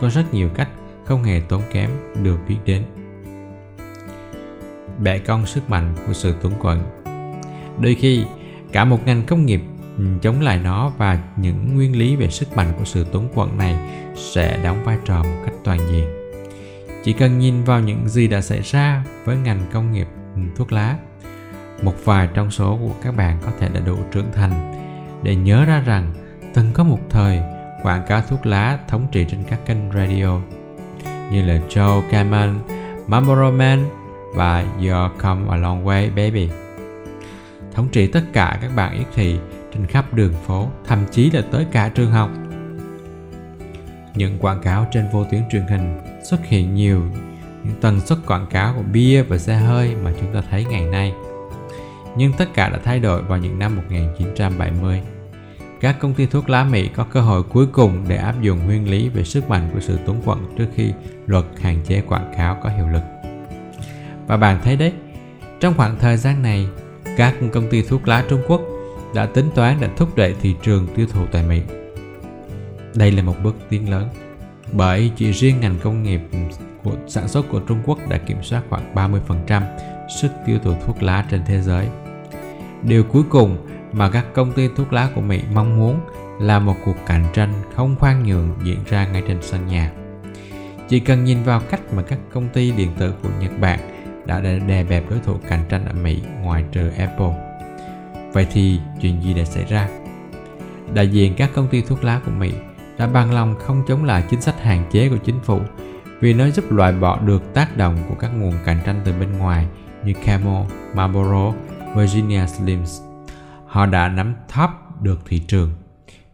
có 0.00 0.08
rất 0.08 0.34
nhiều 0.34 0.48
cách 0.54 0.68
không 1.04 1.24
hề 1.24 1.40
tốn 1.48 1.62
kém 1.72 1.90
được 2.22 2.38
biết 2.48 2.56
đến. 2.64 2.82
Bẻ 4.98 5.18
cong 5.18 5.46
sức 5.46 5.70
mạnh 5.70 5.94
của 6.06 6.12
sự 6.12 6.34
túng 6.42 6.54
quẫn 6.60 6.78
Đôi 7.80 7.94
khi, 7.94 8.24
cả 8.72 8.84
một 8.84 9.06
ngành 9.06 9.22
công 9.26 9.46
nghiệp 9.46 9.62
ừ, 9.98 10.04
chống 10.22 10.40
lại 10.40 10.60
nó 10.64 10.92
và 10.98 11.22
những 11.36 11.74
nguyên 11.74 11.98
lý 11.98 12.16
về 12.16 12.28
sức 12.30 12.56
mạnh 12.56 12.72
của 12.78 12.84
sự 12.84 13.04
túng 13.04 13.28
quẫn 13.34 13.58
này 13.58 13.76
sẽ 14.16 14.60
đóng 14.64 14.84
vai 14.84 14.98
trò 15.04 15.22
một 15.22 15.42
cách 15.44 15.54
toàn 15.64 15.78
diện. 15.90 16.21
Chỉ 17.04 17.12
cần 17.12 17.38
nhìn 17.38 17.64
vào 17.64 17.80
những 17.80 18.08
gì 18.08 18.28
đã 18.28 18.40
xảy 18.40 18.60
ra 18.60 19.04
với 19.24 19.36
ngành 19.36 19.60
công 19.72 19.92
nghiệp 19.92 20.08
thuốc 20.56 20.72
lá, 20.72 20.96
một 21.82 21.94
vài 22.04 22.28
trong 22.34 22.50
số 22.50 22.78
của 22.82 22.94
các 23.02 23.16
bạn 23.16 23.38
có 23.44 23.52
thể 23.58 23.68
đã 23.68 23.80
đủ 23.80 23.96
trưởng 24.12 24.32
thành 24.32 24.72
để 25.22 25.36
nhớ 25.36 25.64
ra 25.64 25.82
rằng 25.86 26.12
từng 26.54 26.72
có 26.72 26.84
một 26.84 26.98
thời 27.10 27.40
quảng 27.82 28.02
cáo 28.08 28.22
thuốc 28.22 28.46
lá 28.46 28.78
thống 28.88 29.06
trị 29.12 29.26
trên 29.30 29.44
các 29.48 29.66
kênh 29.66 29.92
radio 29.94 30.40
như 31.30 31.42
là 31.42 31.60
Joe 31.68 32.02
Cameron, 32.10 32.58
Marlboro 33.06 33.50
Man 33.50 33.84
và 34.34 34.64
You're 34.80 35.10
Come 35.18 35.50
a 35.50 35.56
Long 35.56 35.86
Way 35.86 36.08
Baby. 36.08 36.50
Thống 37.74 37.88
trị 37.88 38.06
tất 38.06 38.22
cả 38.32 38.58
các 38.62 38.70
bạn 38.76 38.98
yết 38.98 39.06
thị 39.14 39.38
trên 39.72 39.86
khắp 39.86 40.14
đường 40.14 40.34
phố, 40.46 40.68
thậm 40.86 40.98
chí 41.10 41.30
là 41.30 41.42
tới 41.50 41.66
cả 41.72 41.88
trường 41.88 42.10
học. 42.10 42.30
Những 44.14 44.38
quảng 44.38 44.62
cáo 44.62 44.86
trên 44.92 45.08
vô 45.12 45.24
tuyến 45.24 45.42
truyền 45.50 45.66
hình 45.66 46.00
xuất 46.24 46.40
hiện 46.44 46.74
nhiều 46.74 47.02
những 47.64 47.74
tần 47.80 48.00
suất 48.00 48.18
quảng 48.26 48.46
cáo 48.50 48.74
của 48.76 48.82
bia 48.92 49.22
và 49.22 49.38
xe 49.38 49.56
hơi 49.56 49.94
mà 50.02 50.12
chúng 50.20 50.34
ta 50.34 50.42
thấy 50.50 50.64
ngày 50.64 50.84
nay. 50.84 51.14
Nhưng 52.16 52.32
tất 52.32 52.54
cả 52.54 52.68
đã 52.68 52.78
thay 52.84 53.00
đổi 53.00 53.22
vào 53.22 53.38
những 53.38 53.58
năm 53.58 53.76
1970 53.76 55.02
các 55.82 55.96
công 56.00 56.14
ty 56.14 56.26
thuốc 56.26 56.50
lá 56.50 56.64
Mỹ 56.64 56.88
có 56.94 57.04
cơ 57.04 57.20
hội 57.20 57.42
cuối 57.42 57.66
cùng 57.72 58.04
để 58.08 58.16
áp 58.16 58.42
dụng 58.42 58.66
nguyên 58.66 58.90
lý 58.90 59.08
về 59.08 59.24
sức 59.24 59.48
mạnh 59.48 59.70
của 59.74 59.80
sự 59.80 59.98
túng 60.06 60.22
quẫn 60.24 60.38
trước 60.58 60.66
khi 60.74 60.92
luật 61.26 61.44
hạn 61.60 61.78
chế 61.84 62.00
quảng 62.00 62.32
cáo 62.36 62.58
có 62.62 62.68
hiệu 62.68 62.88
lực. 62.88 63.02
Và 64.26 64.36
bạn 64.36 64.60
thấy 64.64 64.76
đấy, 64.76 64.92
trong 65.60 65.74
khoảng 65.76 65.98
thời 65.98 66.16
gian 66.16 66.42
này, 66.42 66.66
các 67.16 67.34
công 67.52 67.68
ty 67.70 67.82
thuốc 67.82 68.08
lá 68.08 68.24
Trung 68.28 68.42
Quốc 68.48 68.62
đã 69.14 69.26
tính 69.26 69.50
toán 69.54 69.76
để 69.80 69.88
thúc 69.96 70.16
đẩy 70.16 70.34
thị 70.42 70.54
trường 70.62 70.86
tiêu 70.94 71.06
thụ 71.12 71.26
tại 71.32 71.42
Mỹ. 71.42 71.60
Đây 72.94 73.10
là 73.10 73.22
một 73.22 73.34
bước 73.42 73.56
tiến 73.68 73.90
lớn, 73.90 74.08
bởi 74.72 75.10
chỉ 75.16 75.32
riêng 75.32 75.60
ngành 75.60 75.78
công 75.82 76.02
nghiệp 76.02 76.20
của, 76.84 76.96
sản 77.06 77.28
xuất 77.28 77.48
của 77.48 77.60
Trung 77.60 77.82
Quốc 77.84 77.98
đã 78.08 78.18
kiểm 78.18 78.42
soát 78.42 78.62
khoảng 78.68 78.94
30% 78.94 79.62
sức 80.20 80.32
tiêu 80.46 80.58
thụ 80.64 80.74
thuốc 80.86 81.02
lá 81.02 81.24
trên 81.30 81.42
thế 81.46 81.60
giới. 81.60 81.86
Điều 82.82 83.04
cuối 83.04 83.22
cùng 83.30 83.66
mà 83.92 84.10
các 84.10 84.26
công 84.34 84.52
ty 84.52 84.68
thuốc 84.76 84.92
lá 84.92 85.08
của 85.14 85.20
Mỹ 85.20 85.40
mong 85.54 85.78
muốn 85.78 86.00
là 86.40 86.58
một 86.58 86.76
cuộc 86.84 86.96
cạnh 87.06 87.24
tranh 87.34 87.52
không 87.74 87.96
khoan 87.98 88.26
nhượng 88.26 88.54
diễn 88.64 88.78
ra 88.86 89.06
ngay 89.06 89.22
trên 89.28 89.38
sân 89.42 89.66
nhà. 89.66 89.92
Chỉ 90.88 91.00
cần 91.00 91.24
nhìn 91.24 91.42
vào 91.42 91.60
cách 91.70 91.80
mà 91.92 92.02
các 92.02 92.18
công 92.32 92.48
ty 92.48 92.72
điện 92.72 92.90
tử 92.98 93.14
của 93.22 93.28
Nhật 93.40 93.60
Bản 93.60 93.78
đã 94.26 94.40
đè 94.40 94.84
bẹp 94.84 95.10
đối 95.10 95.18
thủ 95.18 95.34
cạnh 95.48 95.64
tranh 95.68 95.86
ở 95.86 95.92
Mỹ 95.92 96.22
ngoài 96.42 96.64
trừ 96.72 96.90
Apple. 96.98 97.34
Vậy 98.32 98.46
thì 98.52 98.80
chuyện 99.00 99.22
gì 99.22 99.34
đã 99.34 99.44
xảy 99.44 99.64
ra? 99.64 99.88
Đại 100.94 101.08
diện 101.08 101.34
các 101.36 101.50
công 101.54 101.68
ty 101.68 101.82
thuốc 101.82 102.04
lá 102.04 102.20
của 102.24 102.30
Mỹ 102.30 102.52
đã 102.98 103.06
bằng 103.06 103.32
lòng 103.32 103.54
không 103.58 103.82
chống 103.88 104.04
lại 104.04 104.24
chính 104.30 104.40
sách 104.40 104.62
hạn 104.62 104.84
chế 104.90 105.08
của 105.08 105.16
chính 105.16 105.40
phủ 105.40 105.60
vì 106.20 106.34
nó 106.34 106.50
giúp 106.50 106.72
loại 106.72 106.92
bỏ 106.92 107.20
được 107.20 107.54
tác 107.54 107.76
động 107.76 107.96
của 108.08 108.14
các 108.14 108.28
nguồn 108.28 108.54
cạnh 108.64 108.78
tranh 108.84 109.00
từ 109.04 109.12
bên 109.20 109.38
ngoài 109.38 109.66
như 110.04 110.12
Camel, 110.24 110.62
Marlboro, 110.94 111.52
Virginia 111.96 112.46
Slims 112.46 113.00
họ 113.72 113.86
đã 113.86 114.08
nắm 114.08 114.34
thóp 114.48 115.02
được 115.02 115.20
thị 115.26 115.38
trường. 115.38 115.72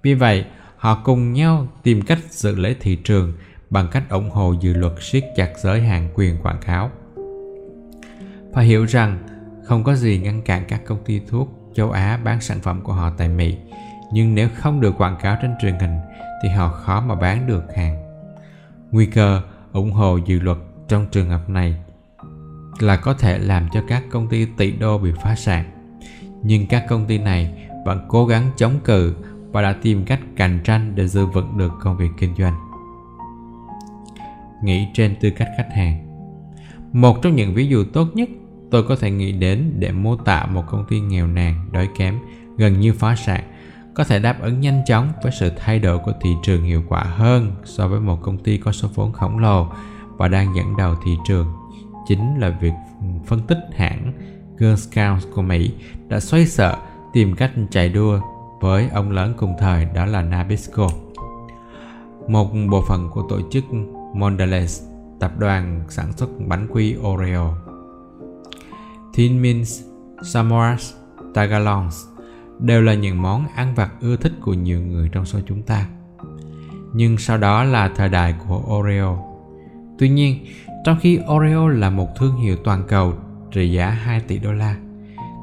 Vì 0.03 0.15
vậy, 0.15 0.45
họ 0.77 1.01
cùng 1.05 1.33
nhau 1.33 1.69
tìm 1.83 2.03
cách 2.03 2.19
xử 2.31 2.57
lấy 2.57 2.77
thị 2.81 2.97
trường 2.97 3.33
bằng 3.71 3.89
cách 3.93 4.11
ủng 4.11 4.31
hộ 4.31 4.53
dự 4.53 4.75
luật 4.75 4.93
siết 5.01 5.25
chặt 5.37 5.53
giới 5.63 5.83
hạn 5.83 6.11
quyền 6.15 6.43
quảng 6.43 6.61
cáo. 6.61 6.91
Phải 8.55 8.65
hiểu 8.65 8.85
rằng 8.85 9.19
không 9.65 9.85
có 9.85 9.95
gì 9.95 10.19
ngăn 10.19 10.43
cản 10.43 10.65
các 10.69 10.85
công 10.85 11.05
ty 11.05 11.21
thuốc 11.29 11.71
châu 11.75 11.91
Á 11.91 12.21
bán 12.25 12.41
sản 12.41 12.61
phẩm 12.61 12.81
của 12.83 12.93
họ 12.93 13.13
tại 13.19 13.29
Mỹ, 13.29 13.57
nhưng 14.13 14.35
nếu 14.35 14.49
không 14.55 14.81
được 14.81 14.99
quảng 14.99 15.17
cáo 15.23 15.37
trên 15.43 15.55
truyền 15.61 15.75
hình 15.79 15.99
thì 16.43 16.49
họ 16.49 16.69
khó 16.69 17.01
mà 17.01 17.15
bán 17.15 17.47
được 17.47 17.75
hàng. 17.77 17.97
Nguy 18.91 19.07
cơ 19.07 19.43
ủng 19.73 19.93
hộ 19.93 20.17
dự 20.17 20.41
luật 20.41 20.59
trong 20.89 21.07
trường 21.11 21.29
hợp 21.29 21.49
này 21.49 21.77
là 22.79 22.97
có 22.97 23.15
thể 23.15 23.39
làm 23.39 23.69
cho 23.73 23.83
các 23.89 24.03
công 24.11 24.29
ty 24.29 24.47
tỷ 24.57 24.73
đô 24.73 24.99
bị 24.99 25.13
phá 25.23 25.35
sản. 25.35 25.65
Nhưng 26.43 26.67
các 26.67 26.85
công 26.89 27.07
ty 27.07 27.19
này 27.19 27.69
vẫn 27.85 28.05
cố 28.09 28.27
gắng 28.27 28.51
chống 28.57 28.81
cự 28.85 29.15
và 29.53 29.63
đã 29.63 29.77
tìm 29.83 30.05
cách 30.05 30.21
cạnh 30.37 30.61
tranh 30.65 30.93
để 30.95 31.09
giữ 31.09 31.27
vững 31.27 31.59
được 31.59 31.73
công 31.81 31.97
việc 31.97 32.11
kinh 32.19 32.35
doanh. 32.39 32.55
Nghĩ 34.63 34.89
trên 34.95 35.17
tư 35.21 35.31
cách 35.31 35.49
khách 35.57 35.69
hàng 35.75 36.09
Một 36.93 37.23
trong 37.23 37.37
những 37.37 37.55
ví 37.55 37.67
dụ 37.67 37.85
tốt 37.85 38.09
nhất 38.15 38.29
tôi 38.71 38.83
có 38.83 38.97
thể 38.97 39.11
nghĩ 39.11 39.33
đến 39.33 39.73
để 39.79 39.93
mô 39.93 40.17
tả 40.17 40.47
một 40.47 40.65
công 40.67 40.85
ty 40.89 41.01
nghèo 41.01 41.27
nàn, 41.27 41.69
đói 41.73 41.89
kém, 41.99 42.19
gần 42.57 42.81
như 42.81 42.93
phá 42.93 43.17
sản 43.17 43.45
có 43.99 44.05
thể 44.05 44.19
đáp 44.19 44.43
ứng 44.43 44.61
nhanh 44.61 44.83
chóng 44.87 45.13
với 45.23 45.33
sự 45.33 45.51
thay 45.57 45.79
đổi 45.79 45.99
của 45.99 46.13
thị 46.21 46.31
trường 46.43 46.63
hiệu 46.63 46.83
quả 46.89 47.03
hơn 47.05 47.53
so 47.65 47.89
với 47.89 48.01
một 48.01 48.23
công 48.23 48.39
ty 48.39 48.59
có 48.59 48.73
số 48.73 48.89
vốn 48.95 49.13
khổng 49.13 49.39
lồ 49.39 49.69
và 50.17 50.29
đang 50.29 50.57
dẫn 50.57 50.77
đầu 50.77 50.95
thị 51.05 51.17
trường 51.27 51.47
chính 52.09 52.39
là 52.39 52.59
việc 52.61 52.73
phân 53.27 53.41
tích 53.47 53.59
hãng 53.77 54.13
Girl 54.59 54.75
Scouts 54.75 55.27
của 55.35 55.43
Mỹ 55.43 55.73
đã 56.09 56.21
xoay 56.21 56.47
sở 56.47 56.77
tìm 57.13 57.37
cách 57.37 57.53
chạy 57.71 57.89
đua 57.89 58.21
với 58.61 58.89
ông 58.89 59.11
lớn 59.11 59.35
cùng 59.37 59.55
thời 59.59 59.85
đó 59.85 60.07
là 60.07 60.23
Nabisco. 60.23 60.89
Một 62.29 62.51
bộ 62.71 62.83
phận 62.83 63.11
của 63.11 63.23
tổ 63.29 63.41
chức 63.51 63.65
Mondelez, 64.15 64.83
tập 65.21 65.33
đoàn 65.39 65.85
sản 65.89 66.13
xuất 66.13 66.29
bánh 66.47 66.67
quy 66.71 66.97
Oreo. 66.97 67.55
Thin 69.15 69.43
Mints, 69.43 69.83
Samoas, 70.23 70.93
Tagalongs 71.35 72.08
đều 72.61 72.83
là 72.83 72.95
những 72.95 73.23
món 73.23 73.47
ăn 73.55 73.75
vặt 73.75 73.91
ưa 74.01 74.17
thích 74.17 74.33
của 74.41 74.55
nhiều 74.55 74.81
người 74.81 75.09
trong 75.09 75.25
số 75.25 75.39
chúng 75.47 75.63
ta. 75.63 75.87
Nhưng 76.93 77.19
sau 77.19 77.39
đó 77.39 77.65
là 77.65 77.89
thời 77.97 78.09
đại 78.09 78.35
của 78.49 78.63
Oreo. 78.79 79.25
Tuy 79.99 80.09
nhiên, 80.09 80.47
trong 80.85 80.99
khi 81.01 81.21
Oreo 81.33 81.69
là 81.69 81.91
một 81.91 82.17
thương 82.17 82.37
hiệu 82.37 82.57
toàn 82.65 82.83
cầu 82.89 83.15
trị 83.53 83.73
giá 83.73 83.91
2 83.91 84.21
tỷ 84.21 84.39
đô 84.39 84.53
la, 84.53 84.77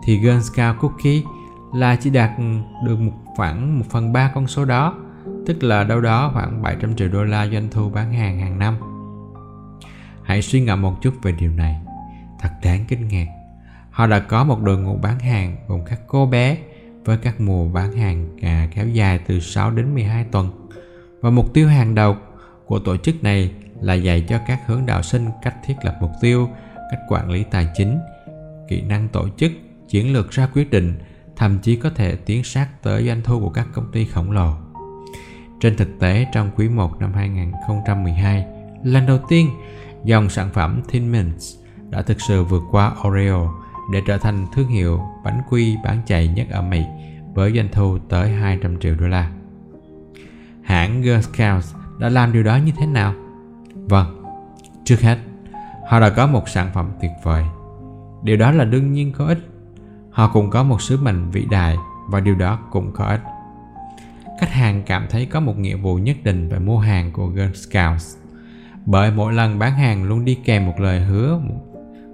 thì 0.06 0.20
Girl 0.20 0.40
Scout 0.40 0.76
Cookie 0.80 1.22
là 1.74 1.96
chỉ 1.96 2.10
đạt 2.10 2.32
được 2.86 3.00
một 3.00 3.14
khoảng 3.36 3.80
1 3.80 3.86
phần 3.90 4.14
3 4.14 4.32
con 4.36 4.48
số 4.48 4.66
đó, 4.66 4.96
tức 5.46 5.64
là 5.64 5.84
đâu 5.84 6.02
đó 6.02 6.30
khoảng 6.34 6.62
700 6.62 6.96
triệu 6.96 7.10
đô 7.10 7.24
la 7.24 7.48
doanh 7.48 7.68
thu 7.72 7.90
bán 7.90 8.14
hàng 8.14 8.40
hàng 8.40 8.60
năm. 8.60 8.76
Hãy 10.24 10.42
suy 10.42 10.62
ngẫm 10.62 10.82
một 10.82 11.02
chút 11.02 11.14
về 11.22 11.32
điều 11.32 11.52
này. 11.52 11.76
Thật 12.40 12.50
đáng 12.64 12.86
kinh 12.88 13.08
ngạc. 13.08 13.28
Họ 13.92 14.08
đã 14.08 14.20
có 14.20 14.44
một 14.44 14.62
đội 14.62 14.78
ngũ 14.78 14.98
bán 14.98 15.20
hàng 15.20 15.58
gồm 15.68 15.86
các 15.86 16.00
cô 16.08 16.26
bé 16.26 16.58
với 17.06 17.18
các 17.18 17.42
mùa 17.42 17.68
bán 17.68 17.92
hàng 17.92 18.38
à, 18.42 18.68
kéo 18.76 18.88
dài 18.88 19.20
từ 19.28 19.40
6 19.40 19.72
đến 19.72 19.94
12 19.94 20.26
tuần. 20.32 20.70
Và 21.22 21.30
mục 21.30 21.54
tiêu 21.54 21.68
hàng 21.68 21.96
đầu 21.96 22.16
của 22.66 22.80
tổ 22.80 22.98
chức 22.98 23.24
này 23.24 23.52
là 23.82 23.94
dạy 23.94 24.26
cho 24.30 24.40
các 24.48 24.60
hướng 24.66 24.86
đạo 24.86 25.04
sinh 25.04 25.26
cách 25.44 25.56
thiết 25.66 25.76
lập 25.84 25.98
mục 26.02 26.12
tiêu, 26.22 26.50
cách 26.92 27.00
quản 27.10 27.30
lý 27.30 27.44
tài 27.52 27.68
chính, 27.74 28.00
kỹ 28.68 28.82
năng 28.82 29.08
tổ 29.08 29.30
chức, 29.38 29.52
chiến 29.88 30.14
lược 30.14 30.32
ra 30.32 30.48
quyết 30.54 30.72
định, 30.72 31.00
thậm 31.36 31.60
chí 31.60 31.76
có 31.76 31.90
thể 31.90 32.16
tiến 32.16 32.44
sát 32.44 32.68
tới 32.84 33.08
doanh 33.08 33.22
thu 33.24 33.40
của 33.40 33.50
các 33.50 33.68
công 33.74 33.92
ty 33.92 34.06
khổng 34.06 34.32
lồ. 34.32 34.54
Trên 35.60 35.78
thực 35.78 35.90
tế, 36.00 36.28
trong 36.34 36.52
quý 36.56 36.70
1 36.70 37.00
năm 37.00 37.14
2012, 37.14 38.46
lần 38.84 39.06
đầu 39.06 39.20
tiên, 39.30 39.50
dòng 40.04 40.30
sản 40.30 40.50
phẩm 40.54 40.82
Thin 40.90 41.12
Mints 41.12 41.56
đã 41.90 42.02
thực 42.02 42.22
sự 42.22 42.44
vượt 42.44 42.64
qua 42.72 42.96
Oreo 43.08 43.65
để 43.92 44.02
trở 44.06 44.18
thành 44.18 44.48
thương 44.54 44.68
hiệu 44.68 45.02
bánh 45.24 45.42
quy 45.50 45.78
bán 45.84 46.02
chạy 46.06 46.28
nhất 46.28 46.48
ở 46.50 46.62
Mỹ 46.62 46.84
với 47.34 47.54
doanh 47.56 47.68
thu 47.72 47.98
tới 48.10 48.30
200 48.30 48.80
triệu 48.80 48.96
đô 48.96 49.08
la. 49.08 49.32
Hãng 50.64 51.02
Girl 51.02 51.20
Scouts 51.20 51.76
đã 52.00 52.10
làm 52.10 52.34
điều 52.34 52.44
đó 52.44 52.56
như 52.56 52.72
thế 52.78 52.86
nào? 52.86 53.14
Vâng, 53.74 54.24
trước 54.86 55.02
hết, 55.02 55.18
họ 55.88 56.00
đã 56.00 56.10
có 56.10 56.28
một 56.28 56.50
sản 56.50 56.70
phẩm 56.74 56.90
tuyệt 57.02 57.12
vời. 57.24 57.44
Điều 58.24 58.38
đó 58.38 58.52
là 58.52 58.66
đương 58.66 58.94
nhiên 58.94 59.12
có 59.12 59.26
ích. 59.26 59.50
Họ 60.12 60.28
cũng 60.34 60.50
có 60.50 60.64
một 60.64 60.82
sứ 60.82 60.98
mệnh 60.98 61.32
vĩ 61.32 61.46
đại 61.50 61.78
và 62.10 62.20
điều 62.20 62.36
đó 62.36 62.60
cũng 62.72 62.92
có 62.94 63.06
ích. 63.06 63.22
Khách 64.40 64.52
hàng 64.52 64.84
cảm 64.86 65.08
thấy 65.10 65.26
có 65.26 65.40
một 65.40 65.58
nghĩa 65.58 65.76
vụ 65.76 65.96
nhất 65.96 66.18
định 66.24 66.50
về 66.50 66.60
mua 66.60 66.80
hàng 66.80 67.12
của 67.12 67.28
Girl 67.28 67.54
Scouts 67.54 68.18
bởi 68.86 69.12
mỗi 69.12 69.34
lần 69.34 69.60
bán 69.60 69.74
hàng 69.74 70.04
luôn 70.04 70.26
đi 70.26 70.36
kèm 70.36 70.66
một 70.66 70.80
lời 70.80 71.00
hứa 71.00 71.40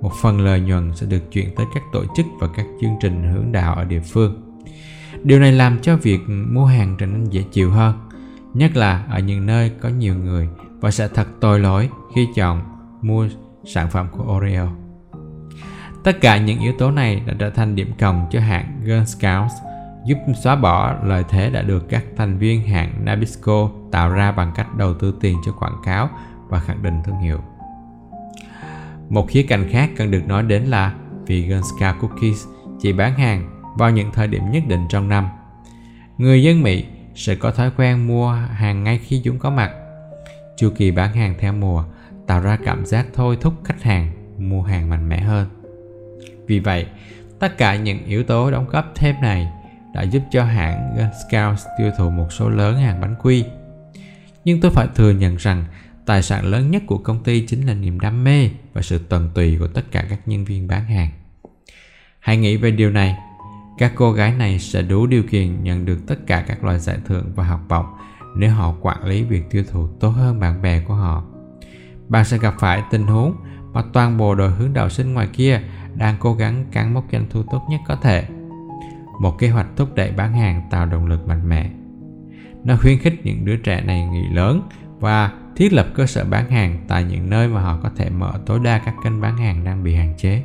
một 0.01 0.11
phần 0.21 0.39
lợi 0.39 0.59
nhuận 0.59 0.95
sẽ 0.95 1.05
được 1.05 1.31
chuyển 1.31 1.55
tới 1.55 1.65
các 1.73 1.83
tổ 1.91 2.03
chức 2.15 2.25
và 2.39 2.47
các 2.55 2.65
chương 2.81 2.95
trình 3.01 3.23
hướng 3.33 3.51
đạo 3.51 3.75
ở 3.75 3.85
địa 3.85 3.99
phương. 3.99 4.59
Điều 5.23 5.39
này 5.39 5.51
làm 5.51 5.79
cho 5.81 5.97
việc 5.97 6.19
mua 6.27 6.65
hàng 6.65 6.95
trở 6.99 7.05
nên 7.05 7.29
dễ 7.29 7.43
chịu 7.51 7.71
hơn, 7.71 8.09
nhất 8.53 8.75
là 8.75 9.05
ở 9.09 9.19
những 9.19 9.45
nơi 9.45 9.71
có 9.81 9.89
nhiều 9.89 10.15
người 10.15 10.49
và 10.79 10.91
sẽ 10.91 11.07
thật 11.07 11.27
tội 11.39 11.59
lỗi 11.59 11.89
khi 12.15 12.27
chọn 12.35 12.61
mua 13.01 13.27
sản 13.65 13.89
phẩm 13.89 14.07
của 14.11 14.37
Oreo. 14.37 14.69
Tất 16.03 16.21
cả 16.21 16.37
những 16.37 16.59
yếu 16.59 16.73
tố 16.77 16.91
này 16.91 17.21
đã 17.25 17.33
trở 17.39 17.49
thành 17.49 17.75
điểm 17.75 17.91
cộng 17.99 18.27
cho 18.31 18.39
hãng 18.39 18.81
Girl 18.83 19.03
Scouts 19.03 19.53
giúp 20.05 20.17
xóa 20.43 20.55
bỏ 20.55 20.95
lợi 21.03 21.23
thế 21.29 21.49
đã 21.49 21.61
được 21.61 21.89
các 21.89 22.05
thành 22.17 22.37
viên 22.37 22.67
hãng 22.67 23.05
Nabisco 23.05 23.69
tạo 23.91 24.09
ra 24.09 24.31
bằng 24.31 24.51
cách 24.55 24.75
đầu 24.77 24.93
tư 24.93 25.13
tiền 25.21 25.37
cho 25.45 25.51
quảng 25.51 25.77
cáo 25.83 26.09
và 26.49 26.59
khẳng 26.59 26.83
định 26.83 27.01
thương 27.05 27.17
hiệu. 27.17 27.39
Một 29.11 29.27
khía 29.29 29.43
cạnh 29.43 29.69
khác 29.69 29.89
cần 29.95 30.11
được 30.11 30.27
nói 30.27 30.43
đến 30.43 30.63
là 30.63 30.95
Vegan 31.27 31.61
Scout 31.63 31.95
Cookies 32.01 32.45
chỉ 32.79 32.93
bán 32.93 33.15
hàng 33.15 33.49
vào 33.77 33.91
những 33.91 34.11
thời 34.11 34.27
điểm 34.27 34.51
nhất 34.51 34.63
định 34.67 34.85
trong 34.89 35.09
năm. 35.09 35.27
Người 36.17 36.43
dân 36.43 36.61
Mỹ 36.61 36.85
sẽ 37.15 37.35
có 37.35 37.51
thói 37.51 37.71
quen 37.77 38.07
mua 38.07 38.31
hàng 38.31 38.83
ngay 38.83 38.97
khi 38.97 39.21
chúng 39.23 39.39
có 39.39 39.49
mặt. 39.49 39.71
Chu 40.57 40.69
kỳ 40.77 40.91
bán 40.91 41.13
hàng 41.13 41.35
theo 41.39 41.53
mùa 41.53 41.83
tạo 42.27 42.41
ra 42.41 42.57
cảm 42.65 42.85
giác 42.85 43.07
thôi 43.13 43.37
thúc 43.41 43.53
khách 43.63 43.81
hàng 43.81 44.11
mua 44.37 44.61
hàng 44.61 44.89
mạnh 44.89 45.09
mẽ 45.09 45.19
hơn. 45.19 45.47
Vì 46.47 46.59
vậy, 46.59 46.85
tất 47.39 47.57
cả 47.57 47.75
những 47.75 48.05
yếu 48.05 48.23
tố 48.23 48.51
đóng 48.51 48.67
góp 48.69 48.91
thêm 48.95 49.15
này 49.21 49.47
đã 49.93 50.01
giúp 50.01 50.21
cho 50.31 50.43
hãng 50.43 50.95
Gunscout 50.97 51.59
tiêu 51.77 51.91
thụ 51.97 52.09
một 52.09 52.27
số 52.31 52.49
lớn 52.49 52.77
hàng 52.77 53.01
bánh 53.01 53.15
quy. 53.21 53.45
Nhưng 54.45 54.61
tôi 54.61 54.71
phải 54.71 54.87
thừa 54.95 55.11
nhận 55.11 55.35
rằng 55.35 55.65
tài 56.11 56.21
sản 56.21 56.45
lớn 56.45 56.71
nhất 56.71 56.83
của 56.87 56.97
công 56.97 57.23
ty 57.23 57.45
chính 57.47 57.67
là 57.67 57.73
niềm 57.73 57.99
đam 57.99 58.23
mê 58.23 58.49
và 58.73 58.81
sự 58.81 58.97
tận 58.97 59.29
tụy 59.33 59.57
của 59.59 59.67
tất 59.67 59.91
cả 59.91 60.05
các 60.09 60.19
nhân 60.27 60.45
viên 60.45 60.67
bán 60.67 60.85
hàng. 60.85 61.09
Hãy 62.19 62.37
nghĩ 62.37 62.57
về 62.57 62.71
điều 62.71 62.91
này. 62.91 63.17
Các 63.77 63.91
cô 63.95 64.11
gái 64.11 64.33
này 64.33 64.59
sẽ 64.59 64.81
đủ 64.81 65.07
điều 65.07 65.23
kiện 65.23 65.63
nhận 65.63 65.85
được 65.85 65.97
tất 66.07 66.15
cả 66.27 66.43
các 66.47 66.63
loại 66.63 66.79
giải 66.79 66.97
thưởng 67.05 67.31
và 67.35 67.43
học 67.43 67.59
bổng 67.69 67.85
nếu 68.35 68.51
họ 68.51 68.75
quản 68.81 69.05
lý 69.05 69.23
việc 69.23 69.49
tiêu 69.49 69.63
thụ 69.71 69.87
tốt 69.87 70.09
hơn 70.09 70.39
bạn 70.39 70.61
bè 70.61 70.81
của 70.81 70.93
họ. 70.93 71.23
Bạn 72.07 72.25
sẽ 72.25 72.37
gặp 72.37 72.55
phải 72.59 72.83
tình 72.91 73.07
huống 73.07 73.35
mà 73.73 73.83
toàn 73.93 74.17
bộ 74.17 74.35
đội 74.35 74.51
hướng 74.51 74.73
đạo 74.73 74.89
sinh 74.89 75.13
ngoài 75.13 75.27
kia 75.33 75.61
đang 75.95 76.15
cố 76.19 76.33
gắng 76.33 76.65
cắn 76.71 76.93
mốc 76.93 77.05
doanh 77.11 77.25
thu 77.29 77.43
tốt 77.51 77.61
nhất 77.69 77.81
có 77.87 77.95
thể. 77.95 78.25
Một 79.21 79.37
kế 79.39 79.49
hoạch 79.49 79.67
thúc 79.77 79.95
đẩy 79.95 80.11
bán 80.11 80.33
hàng 80.33 80.61
tạo 80.71 80.85
động 80.85 81.05
lực 81.05 81.27
mạnh 81.27 81.49
mẽ. 81.49 81.69
Nó 82.63 82.77
khuyến 82.81 82.99
khích 82.99 83.25
những 83.25 83.45
đứa 83.45 83.55
trẻ 83.55 83.81
này 83.81 84.05
nghĩ 84.05 84.23
lớn 84.31 84.69
và 84.99 85.31
thiết 85.61 85.73
lập 85.73 85.87
cơ 85.93 86.05
sở 86.05 86.25
bán 86.25 86.49
hàng 86.49 86.77
tại 86.87 87.03
những 87.03 87.29
nơi 87.29 87.47
mà 87.47 87.61
họ 87.61 87.79
có 87.83 87.89
thể 87.95 88.09
mở 88.09 88.33
tối 88.45 88.59
đa 88.63 88.81
các 88.85 88.95
kênh 89.03 89.21
bán 89.21 89.37
hàng 89.37 89.63
đang 89.63 89.83
bị 89.83 89.95
hạn 89.95 90.13
chế. 90.17 90.43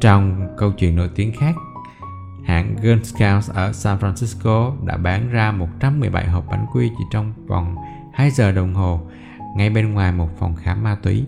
Trong 0.00 0.48
câu 0.58 0.72
chuyện 0.72 0.96
nổi 0.96 1.10
tiếng 1.14 1.32
khác, 1.32 1.54
hãng 2.44 2.76
Girl 2.82 3.02
Scouts 3.02 3.50
ở 3.50 3.72
San 3.72 3.98
Francisco 3.98 4.84
đã 4.86 4.96
bán 4.96 5.30
ra 5.30 5.52
117 5.52 6.28
hộp 6.28 6.44
bánh 6.50 6.66
quy 6.72 6.90
chỉ 6.98 7.04
trong 7.12 7.32
vòng 7.46 7.76
2 8.12 8.30
giờ 8.30 8.52
đồng 8.52 8.74
hồ 8.74 9.00
ngay 9.56 9.70
bên 9.70 9.94
ngoài 9.94 10.12
một 10.12 10.28
phòng 10.38 10.56
khám 10.56 10.82
ma 10.82 10.96
túy, 11.02 11.24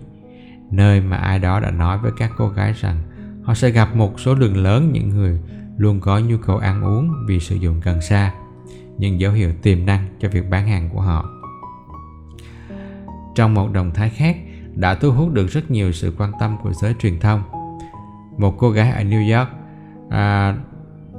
nơi 0.71 1.01
mà 1.01 1.17
ai 1.17 1.39
đó 1.39 1.59
đã 1.59 1.71
nói 1.71 1.97
với 1.97 2.11
các 2.17 2.31
cô 2.37 2.49
gái 2.49 2.73
rằng 2.73 3.03
họ 3.43 3.53
sẽ 3.53 3.69
gặp 3.69 3.95
một 3.95 4.19
số 4.19 4.35
lượng 4.35 4.57
lớn 4.57 4.91
những 4.91 5.09
người 5.09 5.39
luôn 5.77 5.99
có 5.99 6.19
nhu 6.19 6.37
cầu 6.37 6.57
ăn 6.57 6.83
uống 6.83 7.11
vì 7.27 7.39
sử 7.39 7.55
dụng 7.55 7.81
cần 7.81 8.01
sa, 8.01 8.33
những 8.97 9.19
dấu 9.19 9.31
hiệu 9.31 9.51
tiềm 9.61 9.85
năng 9.85 10.07
cho 10.19 10.29
việc 10.29 10.49
bán 10.49 10.67
hàng 10.67 10.89
của 10.93 11.01
họ 11.01 11.36
trong 13.37 13.53
một 13.53 13.71
động 13.73 13.91
thái 13.93 14.09
khác 14.09 14.37
đã 14.75 14.95
thu 14.95 15.11
hút 15.11 15.33
được 15.33 15.47
rất 15.47 15.71
nhiều 15.71 15.91
sự 15.91 16.13
quan 16.17 16.31
tâm 16.39 16.57
của 16.63 16.73
giới 16.73 16.93
truyền 16.99 17.19
thông. 17.19 17.43
Một 18.37 18.55
cô 18.57 18.69
gái 18.69 18.91
ở 18.91 19.03
New 19.03 19.37
York 19.37 19.49
à, 20.09 20.55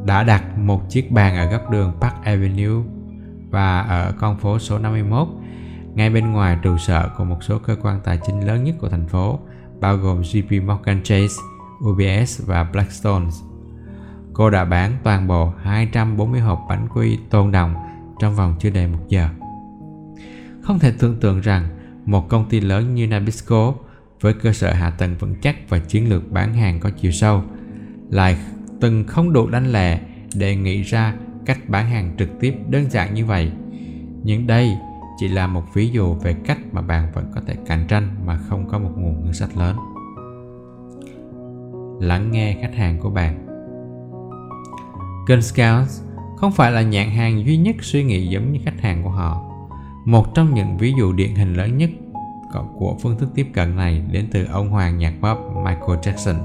đã 0.05 0.25
đặt 0.25 0.59
một 0.59 0.91
chiếc 0.91 1.13
bàn 1.13 1.37
ở 1.37 1.51
góc 1.51 1.71
đường 1.71 1.93
Park 2.01 2.15
Avenue 2.25 2.85
và 3.51 3.81
ở 3.81 4.13
con 4.19 4.39
phố 4.39 4.59
số 4.59 4.79
51 4.79 5.29
ngay 5.95 6.11
bên 6.11 6.33
ngoài 6.33 6.59
trụ 6.63 6.79
sở 6.79 7.11
của 7.19 7.25
một 7.25 7.43
số 7.43 7.59
cơ 7.59 7.77
quan 7.83 8.01
tài 8.05 8.19
chính 8.27 8.47
lớn 8.47 8.65
nhất 8.65 8.75
của 8.81 8.89
thành 8.89 9.07
phố 9.07 9.39
bao 9.81 9.97
gồm 9.97 10.23
JP 10.23 10.67
Morgan 10.67 11.03
Chase, 11.03 11.35
UBS 11.89 12.47
và 12.47 12.65
Blackstone. 12.65 13.27
Cô 14.33 14.51
đã 14.51 14.65
bán 14.65 14.97
toàn 15.03 15.29
bộ 15.29 15.53
240 15.63 16.41
hộp 16.41 16.59
bánh 16.69 16.89
quy 16.95 17.19
tôn 17.31 17.53
đồng 17.53 17.75
trong 18.21 18.35
vòng 18.35 18.55
chưa 18.59 18.71
đầy 18.71 18.87
một 18.87 19.09
giờ. 19.09 19.29
không 20.63 20.79
thể 20.79 20.93
tưởng 20.99 21.21
tượng 21.21 21.41
rằng 21.41 21.78
một 22.09 22.29
công 22.29 22.49
ty 22.49 22.61
lớn 22.61 22.95
như 22.95 23.07
Nabisco 23.07 23.75
với 24.21 24.35
cơ 24.35 24.53
sở 24.53 24.73
hạ 24.73 24.91
tầng 24.91 25.17
vững 25.19 25.35
chắc 25.43 25.57
và 25.69 25.79
chiến 25.79 26.09
lược 26.09 26.33
bán 26.33 26.55
hàng 26.55 26.81
có 26.81 26.91
chiều 26.91 27.13
sâu, 27.13 27.43
lại 28.11 28.37
từng 28.81 29.05
không 29.05 29.33
đủ 29.33 29.49
đánh 29.49 29.73
lẻ 29.73 30.01
để 30.35 30.57
nghĩ 30.57 30.83
ra 30.83 31.15
cách 31.47 31.69
bán 31.69 31.91
hàng 31.91 32.15
trực 32.19 32.29
tiếp 32.41 32.55
đơn 32.69 32.91
giản 32.91 33.15
như 33.15 33.25
vậy. 33.25 33.53
Nhưng 34.25 34.47
đây 34.47 34.77
chỉ 35.19 35.29
là 35.29 35.47
một 35.47 35.63
ví 35.75 35.89
dụ 35.89 36.15
về 36.15 36.35
cách 36.45 36.59
mà 36.73 36.83
bạn 36.83 37.13
vẫn 37.15 37.25
có 37.35 37.41
thể 37.47 37.57
cạnh 37.67 37.85
tranh 37.89 38.17
mà 38.27 38.37
không 38.37 38.69
có 38.69 38.79
một 38.79 38.91
nguồn 38.97 39.25
ngân 39.25 39.35
sách 39.35 39.57
lớn. 39.57 39.77
Lắng 42.01 42.31
nghe 42.31 42.57
khách 42.63 42.75
hàng 42.75 42.99
của 42.99 43.11
bạn 43.11 43.47
Gun 45.29 45.43
Scouts 45.43 46.03
không 46.37 46.53
phải 46.53 46.73
là 46.73 46.83
nhãn 46.83 47.11
hàng 47.11 47.47
duy 47.47 47.57
nhất 47.57 47.77
suy 47.81 48.05
nghĩ 48.05 48.27
giống 48.27 48.53
như 48.53 48.61
khách 48.65 48.81
hàng 48.81 49.03
của 49.03 49.11
họ. 49.11 49.48
Một 50.09 50.35
trong 50.35 50.55
những 50.55 50.77
ví 50.77 50.95
dụ 50.99 51.13
điển 51.13 51.35
hình 51.35 51.55
lớn 51.55 51.77
nhất 51.77 51.91
của 52.79 52.97
phương 53.03 53.19
thức 53.19 53.29
tiếp 53.35 53.47
cận 53.55 53.77
này 53.77 54.03
đến 54.11 54.29
từ 54.33 54.45
ông 54.45 54.71
hoàng 54.71 54.99
nhạc 54.99 55.15
pop 55.21 55.39
Michael 55.57 55.99
Jackson. 55.99 56.45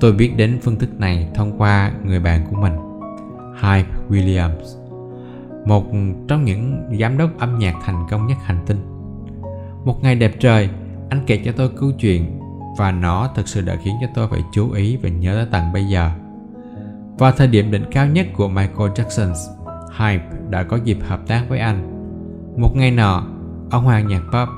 Tôi 0.00 0.12
biết 0.12 0.32
đến 0.36 0.58
phương 0.62 0.78
thức 0.78 1.00
này 1.00 1.28
thông 1.34 1.58
qua 1.58 1.92
người 2.04 2.20
bạn 2.20 2.46
của 2.50 2.56
mình, 2.56 2.72
Hype 3.62 3.88
Williams, 4.08 4.78
một 5.66 5.84
trong 6.28 6.44
những 6.44 6.96
giám 7.00 7.18
đốc 7.18 7.38
âm 7.38 7.58
nhạc 7.58 7.74
thành 7.84 8.06
công 8.10 8.26
nhất 8.26 8.38
hành 8.42 8.64
tinh. 8.66 8.78
Một 9.84 10.02
ngày 10.02 10.14
đẹp 10.14 10.32
trời, 10.40 10.68
anh 11.10 11.20
kể 11.26 11.42
cho 11.44 11.52
tôi 11.56 11.70
câu 11.76 11.92
chuyện 11.92 12.40
và 12.78 12.92
nó 12.92 13.30
thực 13.34 13.48
sự 13.48 13.60
đã 13.60 13.76
khiến 13.76 13.94
cho 14.00 14.06
tôi 14.14 14.28
phải 14.28 14.40
chú 14.52 14.70
ý 14.70 14.96
và 14.96 15.08
nhớ 15.08 15.34
tới 15.34 15.46
tận 15.50 15.72
bây 15.72 15.84
giờ. 15.84 16.10
Vào 17.18 17.32
thời 17.32 17.46
điểm 17.46 17.70
đỉnh 17.70 17.84
cao 17.90 18.06
nhất 18.06 18.26
của 18.36 18.48
Michael 18.48 18.90
Jackson, 18.90 19.34
Hype 19.98 20.24
đã 20.50 20.62
có 20.62 20.76
dịp 20.76 20.98
hợp 21.02 21.26
tác 21.26 21.44
với 21.48 21.58
anh. 21.58 21.95
Một 22.56 22.76
ngày 22.76 22.90
nọ, 22.90 23.22
ông 23.70 23.84
hoàng 23.84 24.08
nhạc 24.08 24.22
pop 24.32 24.48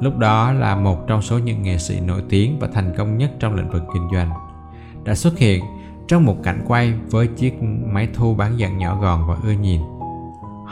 lúc 0.00 0.18
đó 0.18 0.52
là 0.52 0.76
một 0.76 1.06
trong 1.06 1.22
số 1.22 1.38
những 1.38 1.62
nghệ 1.62 1.78
sĩ 1.78 2.00
nổi 2.00 2.22
tiếng 2.28 2.58
và 2.58 2.68
thành 2.72 2.94
công 2.96 3.18
nhất 3.18 3.30
trong 3.40 3.54
lĩnh 3.54 3.70
vực 3.70 3.82
kinh 3.94 4.08
doanh 4.12 4.30
đã 5.04 5.14
xuất 5.14 5.38
hiện 5.38 5.64
trong 6.08 6.24
một 6.24 6.36
cảnh 6.42 6.64
quay 6.66 6.94
với 7.10 7.26
chiếc 7.26 7.62
máy 7.92 8.08
thu 8.14 8.34
bán 8.34 8.58
dẫn 8.58 8.78
nhỏ 8.78 8.98
gọn 9.00 9.20
và 9.28 9.36
ưa 9.42 9.52
nhìn. 9.52 9.80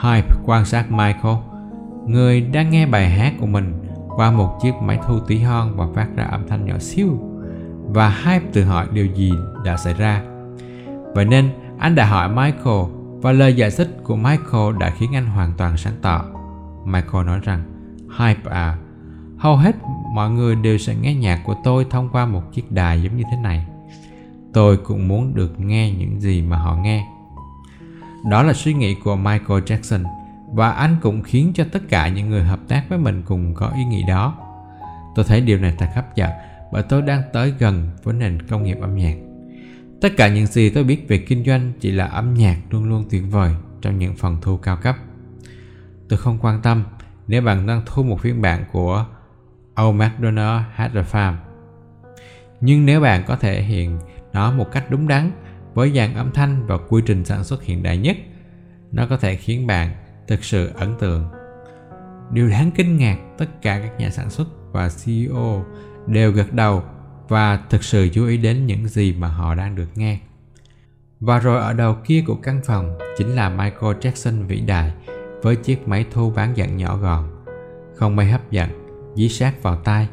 Hype 0.03 0.35
quan 0.45 0.65
sát 0.65 0.91
Michael, 0.91 1.37
người 2.07 2.41
đang 2.41 2.71
nghe 2.71 2.87
bài 2.87 3.11
hát 3.11 3.33
của 3.41 3.47
mình 3.47 3.73
qua 4.17 4.31
một 4.31 4.59
chiếc 4.63 4.73
máy 4.83 4.99
thu 5.07 5.19
tí 5.21 5.39
hon 5.39 5.77
và 5.77 5.87
phát 5.95 6.07
ra 6.17 6.25
âm 6.25 6.49
thanh 6.49 6.67
nhỏ 6.67 6.79
xíu. 6.79 7.19
Và 7.87 8.09
Hype 8.09 8.47
tự 8.53 8.65
hỏi 8.65 8.87
điều 8.93 9.07
gì 9.07 9.33
đã 9.65 9.77
xảy 9.77 9.95
ra. 9.95 10.23
Vậy 11.15 11.25
nên 11.25 11.51
anh 11.79 11.95
đã 11.95 12.07
hỏi 12.07 12.29
Michael 12.29 12.83
và 13.23 13.33
lời 13.33 13.55
giải 13.55 13.71
thích 13.71 13.97
của 14.05 14.17
Michael 14.17 14.77
đã 14.81 14.91
khiến 14.91 15.15
anh 15.15 15.27
hoàn 15.27 15.53
toàn 15.57 15.77
sáng 15.77 15.95
tỏ. 16.03 16.25
Michael 16.85 17.27
nói 17.27 17.41
rằng, 17.43 17.63
Hype 18.19 18.51
à, 18.51 18.79
hầu 19.39 19.57
hết 19.57 19.77
mọi 20.15 20.31
người 20.31 20.57
đều 20.57 20.79
sẽ 20.79 20.95
nghe 20.95 21.15
nhạc 21.15 21.43
của 21.45 21.55
tôi 21.65 21.87
thông 21.91 22.09
qua 22.13 22.27
một 22.27 22.53
chiếc 22.53 22.73
đài 22.73 23.03
giống 23.03 23.17
như 23.17 23.25
thế 23.31 23.37
này. 23.43 23.67
Tôi 24.53 24.77
cũng 24.77 25.09
muốn 25.09 25.35
được 25.35 25.61
nghe 25.61 25.91
những 25.91 26.21
gì 26.21 26.43
mà 26.43 26.57
họ 26.57 26.77
nghe. 26.77 27.07
Đó 28.31 28.43
là 28.43 28.53
suy 28.53 28.75
nghĩ 28.75 28.95
của 29.05 29.17
michael 29.17 29.61
jackson 29.61 30.05
và 30.53 30.71
anh 30.71 30.97
cũng 31.03 31.23
khiến 31.23 31.53
cho 31.55 31.65
tất 31.73 31.83
cả 31.89 32.09
những 32.09 32.31
người 32.31 32.45
hợp 32.45 32.61
tác 32.69 32.85
với 32.89 32.99
mình 32.99 33.23
cùng 33.27 33.55
có 33.55 33.73
ý 33.77 33.85
nghĩ 33.85 34.03
đó. 34.09 34.35
Tôi 35.15 35.25
thấy 35.29 35.41
điều 35.41 35.59
này 35.59 35.75
thật 35.79 35.89
hấp 35.95 36.17
dẫn 36.17 36.31
bởi 36.73 36.83
tôi 36.83 37.03
đang 37.03 37.23
tới 37.33 37.53
gần 37.59 37.91
với 38.03 38.15
nền 38.15 38.43
công 38.43 38.63
nghiệp 38.63 38.77
âm 38.81 38.97
nhạc. 38.97 39.15
Tất 40.01 40.17
cả 40.17 40.29
những 40.29 40.47
gì 40.47 40.71
tôi 40.71 40.85
biết 40.85 41.09
về 41.09 41.19
kinh 41.19 41.45
doanh 41.45 41.73
chỉ 41.81 41.91
là 41.91 42.05
âm 42.05 42.35
nhạc 42.35 42.57
luôn 42.71 42.85
luôn 42.85 43.05
tuyệt 43.11 43.23
vời 43.31 43.55
trong 43.81 43.99
những 43.99 44.17
phần 44.17 44.37
thu 44.43 44.57
cao 44.57 44.77
cấp 44.77 44.97
tôi 46.13 46.19
không 46.19 46.39
quan 46.43 46.63
tâm 46.63 46.85
nếu 47.27 47.43
bạn 47.43 47.67
đang 47.67 47.83
thu 47.87 48.03
một 48.03 48.21
phiên 48.21 48.43
bản 48.43 48.65
của 48.73 49.07
Old 49.83 49.97
MacDonald 49.97 50.63
Had 50.75 50.95
a 50.95 51.03
Farm. 51.13 51.35
Nhưng 52.61 52.87
nếu 52.87 53.01
bạn 53.01 53.25
có 53.27 53.37
thể 53.37 53.63
hiện 53.63 53.99
nó 54.33 54.53
một 54.53 54.73
cách 54.73 54.91
đúng 54.91 55.09
đắn 55.09 55.31
với 55.75 55.93
dàn 55.93 56.15
âm 56.15 56.33
thanh 56.33 56.67
và 56.67 56.79
quy 56.89 57.03
trình 57.07 57.25
sản 57.25 57.45
xuất 57.45 57.63
hiện 57.63 57.83
đại 57.83 57.99
nhất, 57.99 58.17
nó 58.91 59.07
có 59.07 59.17
thể 59.17 59.37
khiến 59.37 59.67
bạn 59.67 59.95
thực 60.29 60.45
sự 60.45 60.71
ấn 60.75 60.95
tượng. 60.99 61.31
Điều 62.31 62.49
đáng 62.49 62.71
kinh 62.71 62.97
ngạc, 62.97 63.19
tất 63.39 63.63
cả 63.63 63.81
các 63.83 63.99
nhà 63.99 64.11
sản 64.11 64.31
xuất 64.31 64.49
và 64.73 64.89
ceo 65.05 65.65
đều 66.07 66.33
gật 66.33 66.53
đầu 66.53 66.83
và 67.29 67.61
thực 67.71 67.85
sự 67.85 68.09
chú 68.13 68.27
ý 68.27 68.37
đến 68.37 68.67
những 68.67 68.89
gì 68.89 69.13
mà 69.19 69.29
họ 69.29 69.55
đang 69.55 69.75
được 69.75 69.89
nghe. 69.95 70.19
Và 71.21 71.39
rồi 71.39 71.61
ở 71.61 71.73
đầu 71.73 71.97
kia 72.05 72.25
của 72.27 72.37
căn 72.37 72.61
phòng 72.65 72.99
chính 73.19 73.29
là 73.29 73.49
Michael 73.49 73.97
Jackson 73.97 74.47
vĩ 74.47 74.61
đại 74.61 74.93
với 75.43 75.57
chiếc 75.57 75.89
máy 75.89 76.07
thu 76.11 76.31
bán 76.31 76.57
dẫn 76.57 76.77
nhỏ 76.77 76.97
gọn, 76.97 77.45
không 77.95 78.17
mấy 78.17 78.27
hấp 78.27 78.51
dẫn, 78.51 78.69
dí 79.15 79.29
sát 79.29 79.63
vào 79.63 79.77
tai. 79.77 80.09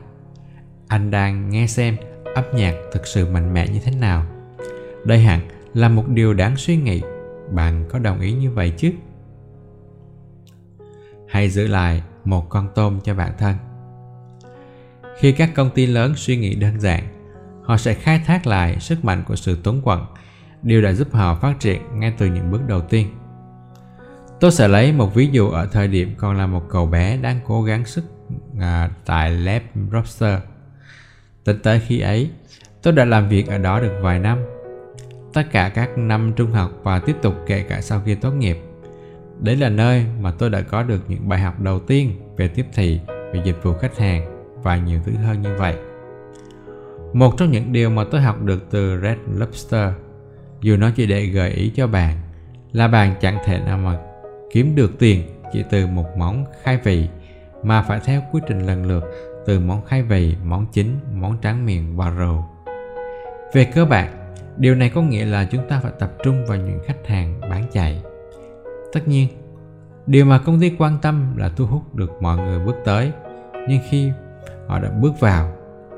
Anh 0.87 1.11
đang 1.11 1.49
nghe 1.49 1.67
xem 1.67 1.97
âm 2.35 2.43
nhạc 2.53 2.75
thực 2.91 3.07
sự 3.07 3.31
mạnh 3.31 3.53
mẽ 3.53 3.67
như 3.67 3.79
thế 3.83 3.91
nào. 3.91 4.25
Đây 5.05 5.19
hẳn 5.19 5.41
là 5.73 5.89
một 5.89 6.07
điều 6.07 6.33
đáng 6.33 6.55
suy 6.57 6.77
nghĩ. 6.77 7.01
Bạn 7.51 7.85
có 7.89 7.99
đồng 7.99 8.19
ý 8.19 8.33
như 8.33 8.51
vậy 8.51 8.73
chứ? 8.77 8.91
Hãy 11.27 11.49
giữ 11.49 11.67
lại 11.67 12.03
một 12.25 12.49
con 12.49 12.67
tôm 12.75 12.99
cho 13.03 13.15
bản 13.15 13.31
thân. 13.37 13.55
Khi 15.19 15.31
các 15.31 15.49
công 15.55 15.69
ty 15.69 15.85
lớn 15.85 16.13
suy 16.15 16.37
nghĩ 16.37 16.55
đơn 16.55 16.79
giản 16.79 17.03
họ 17.63 17.77
sẽ 17.77 17.93
khai 17.93 18.21
thác 18.25 18.47
lại 18.47 18.79
sức 18.79 19.05
mạnh 19.05 19.23
của 19.27 19.35
sự 19.35 19.57
tốn 19.63 19.81
quận 19.83 20.05
điều 20.61 20.81
đã 20.81 20.93
giúp 20.93 21.07
họ 21.11 21.35
phát 21.35 21.59
triển 21.59 21.99
ngay 21.99 22.13
từ 22.17 22.25
những 22.25 22.51
bước 22.51 22.61
đầu 22.67 22.81
tiên 22.81 23.07
tôi 24.39 24.52
sẽ 24.52 24.67
lấy 24.67 24.91
một 24.91 25.15
ví 25.15 25.30
dụ 25.32 25.49
ở 25.49 25.67
thời 25.71 25.88
điểm 25.88 26.13
còn 26.17 26.38
là 26.38 26.47
một 26.47 26.63
cậu 26.69 26.86
bé 26.86 27.17
đang 27.17 27.39
cố 27.47 27.63
gắng 27.63 27.86
sức 27.86 28.04
à, 28.60 28.89
tại 29.06 29.32
lab 29.32 29.62
Robster 29.91 30.39
Tính 31.43 31.60
tới 31.63 31.80
khi 31.88 31.99
ấy, 31.99 32.30
tôi 32.84 32.93
đã 32.93 33.06
làm 33.06 33.30
việc 33.30 33.47
ở 33.47 33.58
đó 33.58 33.80
được 33.80 33.99
vài 34.02 34.19
năm. 34.19 34.39
Tất 35.34 35.43
cả 35.52 35.69
các 35.69 35.97
năm 35.97 36.34
trung 36.36 36.52
học 36.52 36.71
và 36.84 36.99
tiếp 36.99 37.15
tục 37.21 37.36
kể 37.47 37.63
cả 37.69 37.82
sau 37.82 38.02
khi 38.06 38.15
tốt 38.15 38.32
nghiệp. 38.32 38.58
Đấy 39.39 39.56
là 39.56 39.69
nơi 39.69 40.06
mà 40.19 40.32
tôi 40.32 40.49
đã 40.49 40.62
có 40.62 40.84
được 40.84 40.99
những 41.08 41.30
bài 41.30 41.39
học 41.39 41.60
đầu 41.60 41.80
tiên 41.80 42.21
về 42.38 42.47
tiếp 42.47 42.65
thị, 42.73 42.99
về 43.34 43.41
dịch 43.45 43.63
vụ 43.63 43.73
khách 43.73 43.97
hàng 43.97 44.43
và 44.63 44.78
nhiều 44.78 44.99
thứ 45.06 45.12
hơn 45.12 45.41
như 45.41 45.49
vậy. 45.58 45.75
Một 47.13 47.38
trong 47.38 47.52
những 47.52 47.73
điều 47.73 47.89
mà 47.89 48.04
tôi 48.12 48.21
học 48.21 48.43
được 48.43 48.67
từ 48.71 49.02
Red 49.02 49.17
Lobster, 49.36 49.89
dù 50.62 50.78
nó 50.78 50.91
chỉ 50.95 51.06
để 51.06 51.25
gợi 51.25 51.49
ý 51.49 51.71
cho 51.75 51.88
bạn, 51.88 52.17
là 52.71 52.88
bạn 52.88 53.15
chẳng 53.21 53.38
thể 53.45 53.60
nào 53.60 53.78
mà 53.78 53.97
kiếm 54.51 54.75
được 54.75 54.99
tiền 54.99 55.23
chỉ 55.53 55.63
từ 55.69 55.88
một 55.88 56.05
món 56.17 56.45
khai 56.63 56.79
vị 56.83 57.07
mà 57.63 57.81
phải 57.81 57.99
theo 58.05 58.21
quy 58.31 58.41
trình 58.47 58.59
lần 58.65 58.85
lượt 58.85 59.03
từ 59.45 59.59
món 59.59 59.85
khai 59.85 60.03
vị, 60.03 60.35
món 60.43 60.65
chính, 60.71 60.99
món 61.13 61.38
tráng 61.41 61.65
miệng 61.65 61.97
và 61.97 62.09
rượu. 62.09 62.45
Về 63.53 63.63
cơ 63.63 63.85
bản, 63.85 64.33
điều 64.57 64.75
này 64.75 64.91
có 64.95 65.01
nghĩa 65.01 65.25
là 65.25 65.45
chúng 65.51 65.67
ta 65.69 65.79
phải 65.83 65.91
tập 65.99 66.12
trung 66.23 66.45
vào 66.45 66.57
những 66.57 66.79
khách 66.85 67.07
hàng 67.07 67.41
bán 67.41 67.63
chạy. 67.71 68.01
Tất 68.93 69.07
nhiên, 69.07 69.27
điều 70.07 70.25
mà 70.25 70.39
công 70.39 70.59
ty 70.59 70.71
quan 70.77 70.97
tâm 71.01 71.38
là 71.38 71.49
thu 71.49 71.65
hút 71.65 71.95
được 71.95 72.21
mọi 72.21 72.38
người 72.38 72.59
bước 72.65 72.75
tới, 72.85 73.12
nhưng 73.67 73.79
khi 73.89 74.12
họ 74.67 74.79
đã 74.79 74.89
bước 74.89 75.19
vào, 75.19 75.51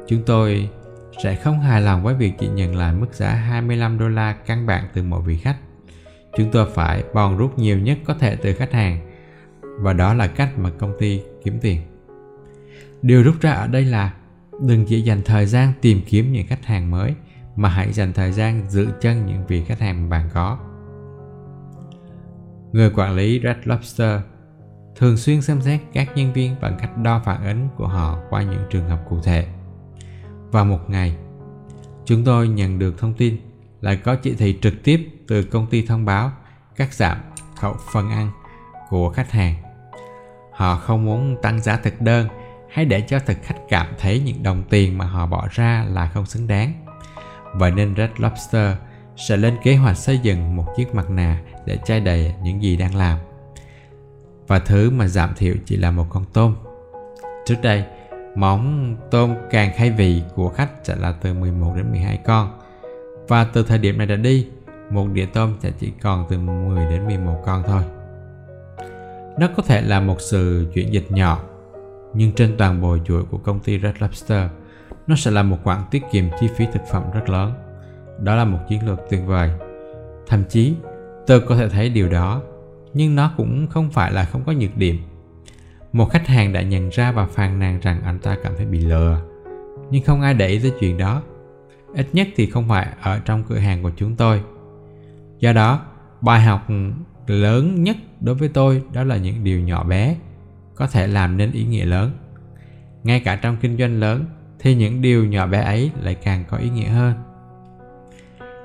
chúng 0.08 0.24
tôi 0.26 0.70
sẽ 1.24 1.36
không 1.36 1.60
hài 1.60 1.82
lòng 1.82 2.04
với 2.04 2.16
việc 2.16 2.34
chỉ 2.40 2.48
nhận 2.48 2.76
lại 2.76 2.94
mức 2.94 3.14
giá 3.14 3.30
25 3.30 3.98
đô 3.98 4.08
la 4.08 4.36
căn 4.46 4.66
bản 4.66 4.88
từ 4.94 5.04
mỗi 5.04 5.22
vị 5.22 5.38
khách. 5.38 5.58
Chúng 6.38 6.52
tôi 6.52 6.67
phải 6.74 7.04
bòn 7.13 7.38
rút 7.38 7.60
nhiều 7.60 7.80
nhất 7.80 7.98
có 8.06 8.13
thể 8.13 8.36
từ 8.36 8.54
khách 8.54 8.72
hàng. 8.72 9.00
Và 9.80 9.94
đó 9.94 10.13
là 10.13 10.28
cách 10.28 10.60
mà 10.60 10.70
công 10.70 10.94
ty 11.00 11.22
kiếm 11.44 11.60
tiền. 11.62 11.82
Điều 13.02 13.24
rút 13.24 13.41
ra 13.41 13.52
ở 13.52 13.67
đây 13.67 13.86
là 13.86 14.13
đừng 14.62 14.86
chỉ 14.86 15.02
dành 15.02 15.22
thời 15.26 15.46
gian 15.46 15.74
tìm 15.82 16.02
kiếm 16.06 16.32
những 16.32 16.48
khách 16.48 16.65
hàng 16.65 16.91
mới, 16.91 17.13
mà 17.56 17.70
hãy 17.70 17.94
dành 17.94 18.13
thời 18.13 18.32
gian 18.32 18.70
giữ 18.70 18.88
chân 19.02 19.26
những 19.26 19.48
vị 19.48 19.63
khách 19.63 19.80
hàng 19.80 20.10
bạn 20.10 20.30
có. 20.34 20.58
Người 22.72 22.89
quản 22.89 23.15
lý 23.15 23.41
Red 23.44 23.58
Lobster 23.63 24.20
thường 24.96 25.17
xuyên 25.17 25.41
xem 25.41 25.62
xét 25.62 25.82
các 25.94 26.10
nhân 26.15 26.34
viên 26.34 26.56
bằng 26.62 26.78
cách 26.82 26.98
đo 26.98 27.22
phản 27.26 27.46
ứng 27.46 27.67
của 27.78 27.88
họ 27.88 28.20
qua 28.30 28.44
những 28.44 28.63
trường 28.70 28.89
hợp 28.89 29.00
cụ 29.10 29.20
thể. 29.24 29.48
Vào 30.52 30.65
một 30.65 30.89
ngày, 30.89 31.15
chúng 32.06 32.24
tôi 32.24 32.48
nhận 32.48 32.80
được 32.80 32.98
thông 32.98 33.13
tin 33.13 33.38
là 33.82 33.96
có 33.96 34.15
chỉ 34.15 34.36
thị 34.36 34.58
trực 34.62 34.84
tiếp 34.84 35.10
từ 35.28 35.44
công 35.44 35.67
ty 35.67 35.86
thông 35.86 36.06
báo 36.06 36.32
cắt 36.76 36.94
giảm 36.94 37.17
khẩu 37.56 37.76
phần 37.94 38.10
ăn 38.10 38.32
của 38.89 39.10
khách 39.10 39.32
hàng 39.32 39.56
họ 40.52 40.76
không 40.76 41.06
muốn 41.06 41.38
tăng 41.41 41.62
giá 41.62 41.78
thực 41.78 42.02
đơn 42.02 42.28
hay 42.72 42.86
để 42.86 43.02
cho 43.02 43.20
thực 43.20 43.38
khách 43.44 43.56
cảm 43.70 43.88
thấy 44.00 44.20
những 44.20 44.44
đồng 44.44 44.63
tiền 44.70 44.98
mà 44.98 45.06
họ 45.06 45.26
bỏ 45.26 45.48
ra 45.52 45.86
là 45.89 46.10
không 46.10 46.26
xứng 46.26 46.48
đáng. 46.48 46.74
Vậy 47.56 47.72
nên 47.72 47.96
Red 47.96 48.10
Lobster 48.17 48.76
sẽ 49.15 49.38
lên 49.38 49.58
kế 49.63 49.76
hoạch 49.76 49.98
xây 49.98 50.17
dựng 50.17 50.56
một 50.56 50.65
chiếc 50.78 50.96
mặt 50.96 51.10
nạ 51.10 51.41
để 51.65 51.78
che 51.86 52.00
đầy 52.00 52.34
những 52.44 52.63
gì 52.63 52.78
đang 52.78 52.96
làm. 52.96 53.17
Và 54.48 54.60
thứ 54.60 54.89
mà 54.89 55.08
giảm 55.08 55.34
thiểu 55.36 55.56
chỉ 55.65 55.78
là 55.78 55.91
một 55.91 56.06
con 56.10 56.26
tôm. 56.34 56.56
Trước 57.46 57.56
đây, 57.62 57.86
món 58.36 58.96
tôm 59.12 59.36
càng 59.52 59.72
khai 59.76 59.91
vị 59.91 60.24
của 60.36 60.50
khách 60.50 60.70
sẽ 60.84 60.96
là 60.96 61.12
từ 61.12 61.34
11 61.34 61.74
đến 61.76 61.91
12 61.91 62.17
con. 62.26 62.61
Và 63.32 63.44
từ 63.44 63.63
thời 63.63 63.78
điểm 63.78 63.98
này 63.98 64.08
đã 64.08 64.15
đi, 64.15 64.48
một 64.89 65.08
đĩa 65.13 65.26
tôm 65.26 65.56
sẽ 65.60 65.72
chỉ 65.80 65.91
còn 66.02 66.26
từ 66.30 66.38
10 66.38 66.86
đến 66.86 67.06
11 67.06 67.41
con 67.46 67.63
thôi. 67.67 67.82
Nó 69.39 69.48
có 69.58 69.63
thể 69.63 69.82
là 69.82 70.00
một 70.00 70.22
sự 70.22 70.72
chuyển 70.74 70.94
dịch 70.94 71.12
nhỏ, 71.12 71.44
nhưng 72.13 72.32
trên 72.32 72.58
toàn 72.58 72.82
bộ 72.82 72.98
chuỗi 73.06 73.24
của 73.24 73.38
công 73.38 73.60
ty 73.60 73.80
Red 73.80 73.96
Lobster, 74.00 74.50
nó 75.08 75.15
sẽ 75.15 75.32
là 75.32 75.44
một 75.44 75.58
khoản 75.63 75.82
tiết 75.91 76.04
kiệm 76.12 76.26
chi 76.39 76.48
phí 76.58 76.65
thực 76.74 76.82
phẩm 76.91 77.04
rất 77.13 77.30
lớn. 77.30 77.54
Đó 78.20 78.36
là 78.36 78.46
một 78.46 78.60
chiến 78.70 78.88
lược 78.88 79.00
tuyệt 79.10 79.22
vời. 79.26 79.52
Thậm 80.28 80.44
chí, 80.50 80.74
tôi 81.28 81.41
có 81.41 81.56
thể 81.56 81.70
thấy 81.70 81.89
điều 81.89 82.10
đó, 82.10 82.41
nhưng 82.94 83.15
nó 83.15 83.34
cũng 83.38 83.67
không 83.67 83.89
phải 83.91 84.12
là 84.12 84.26
không 84.26 84.44
có 84.46 84.52
nhược 84.52 84.78
điểm. 84.78 84.98
Một 85.91 86.06
khách 86.06 86.28
hàng 86.28 86.54
đã 86.54 86.62
nhận 86.62 86.89
ra 86.89 87.12
và 87.12 87.26
phàn 87.26 87.60
nàn 87.60 87.80
rằng 87.80 88.02
anh 88.04 88.20
ta 88.20 88.38
cảm 88.44 88.54
thấy 88.58 88.65
bị 88.65 88.80
lừa, 88.80 89.22
nhưng 89.91 90.04
không 90.04 90.22
ai 90.22 90.34
để 90.34 90.48
ý 90.48 90.60
tới 90.60 90.74
chuyện 90.80 90.98
đó. 90.98 91.22
Ít 91.96 92.08
nhất 92.14 92.28
thì 92.36 92.46
không 92.46 92.70
phải 92.70 92.88
ở 93.02 93.20
trong 93.20 93.44
cửa 93.44 93.58
hàng 93.58 93.84
của 93.84 93.92
chúng 93.98 94.16
tôi. 94.16 94.42
Do 95.40 95.54
đó, 95.54 95.86
bài 96.22 96.42
học 96.42 96.68
lớn 97.28 97.84
nhất 97.84 97.98
đối 98.20 98.36
với 98.36 98.50
tôi 98.50 98.84
đó 98.94 99.04
là 99.04 99.18
những 99.18 99.44
điều 99.44 99.60
nhỏ 99.60 99.84
bé 99.84 100.16
có 100.76 100.88
thể 100.88 101.08
làm 101.08 101.38
nên 101.38 101.52
ý 101.52 101.64
nghĩa 101.64 101.86
lớn. 101.86 102.12
Ngay 103.04 103.20
cả 103.20 103.36
trong 103.36 103.58
kinh 103.62 103.78
doanh 103.78 104.00
lớn 104.00 104.26
thì 104.60 104.76
những 104.76 105.02
điều 105.02 105.26
nhỏ 105.26 105.48
bé 105.48 105.62
ấy 105.62 105.92
lại 106.02 106.16
càng 106.16 106.44
có 106.50 106.58
ý 106.58 106.70
nghĩa 106.70 106.90
hơn. 106.90 107.14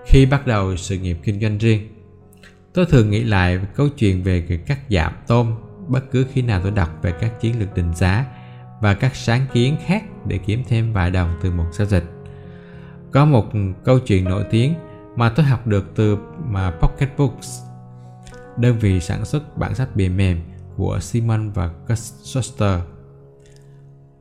Khi 0.07 0.27
bắt 0.27 0.47
đầu 0.47 0.77
sự 0.77 0.99
nghiệp 0.99 1.19
kinh 1.23 1.41
doanh 1.41 1.59
riêng 1.59 1.89
tôi 2.77 2.87
thường 2.87 3.11
nghĩ 3.11 3.25
lại 3.25 3.61
câu 3.75 3.89
chuyện 3.89 4.23
về 4.23 4.41
việc 4.41 4.67
cắt 4.67 4.79
giảm 4.91 5.12
tôm 5.27 5.55
bất 5.89 6.11
cứ 6.11 6.27
khi 6.33 6.43
nào 6.43 6.61
tôi 6.62 6.71
đọc 6.71 6.89
về 7.03 7.12
các 7.21 7.41
chiến 7.41 7.61
lược 7.61 7.75
định 7.75 7.95
giá 7.95 8.25
và 8.81 8.95
các 8.95 9.17
sáng 9.17 9.47
kiến 9.53 9.77
khác 9.87 10.05
để 10.27 10.39
kiếm 10.47 10.62
thêm 10.69 10.93
vài 10.93 11.11
đồng 11.11 11.39
từ 11.43 11.51
một 11.51 11.67
giao 11.73 11.87
dịch 11.87 12.15
có 13.16 13.24
một 13.24 13.46
câu 13.85 13.98
chuyện 13.98 14.24
nổi 14.24 14.44
tiếng 14.50 14.74
mà 15.16 15.29
tôi 15.29 15.46
học 15.46 15.66
được 15.66 15.92
từ 15.94 16.18
mà 16.44 16.70
Pocket 16.70 17.16
Books 17.16 17.62
đơn 18.57 18.79
vị 18.79 19.00
sản 19.00 19.24
xuất 19.24 19.59
bản 19.59 19.74
sách 19.74 19.96
bìa 19.96 20.09
mềm 20.09 20.40
của 20.76 21.00
Simon 21.00 21.50
và 21.50 21.70
Schuster. 21.94 22.81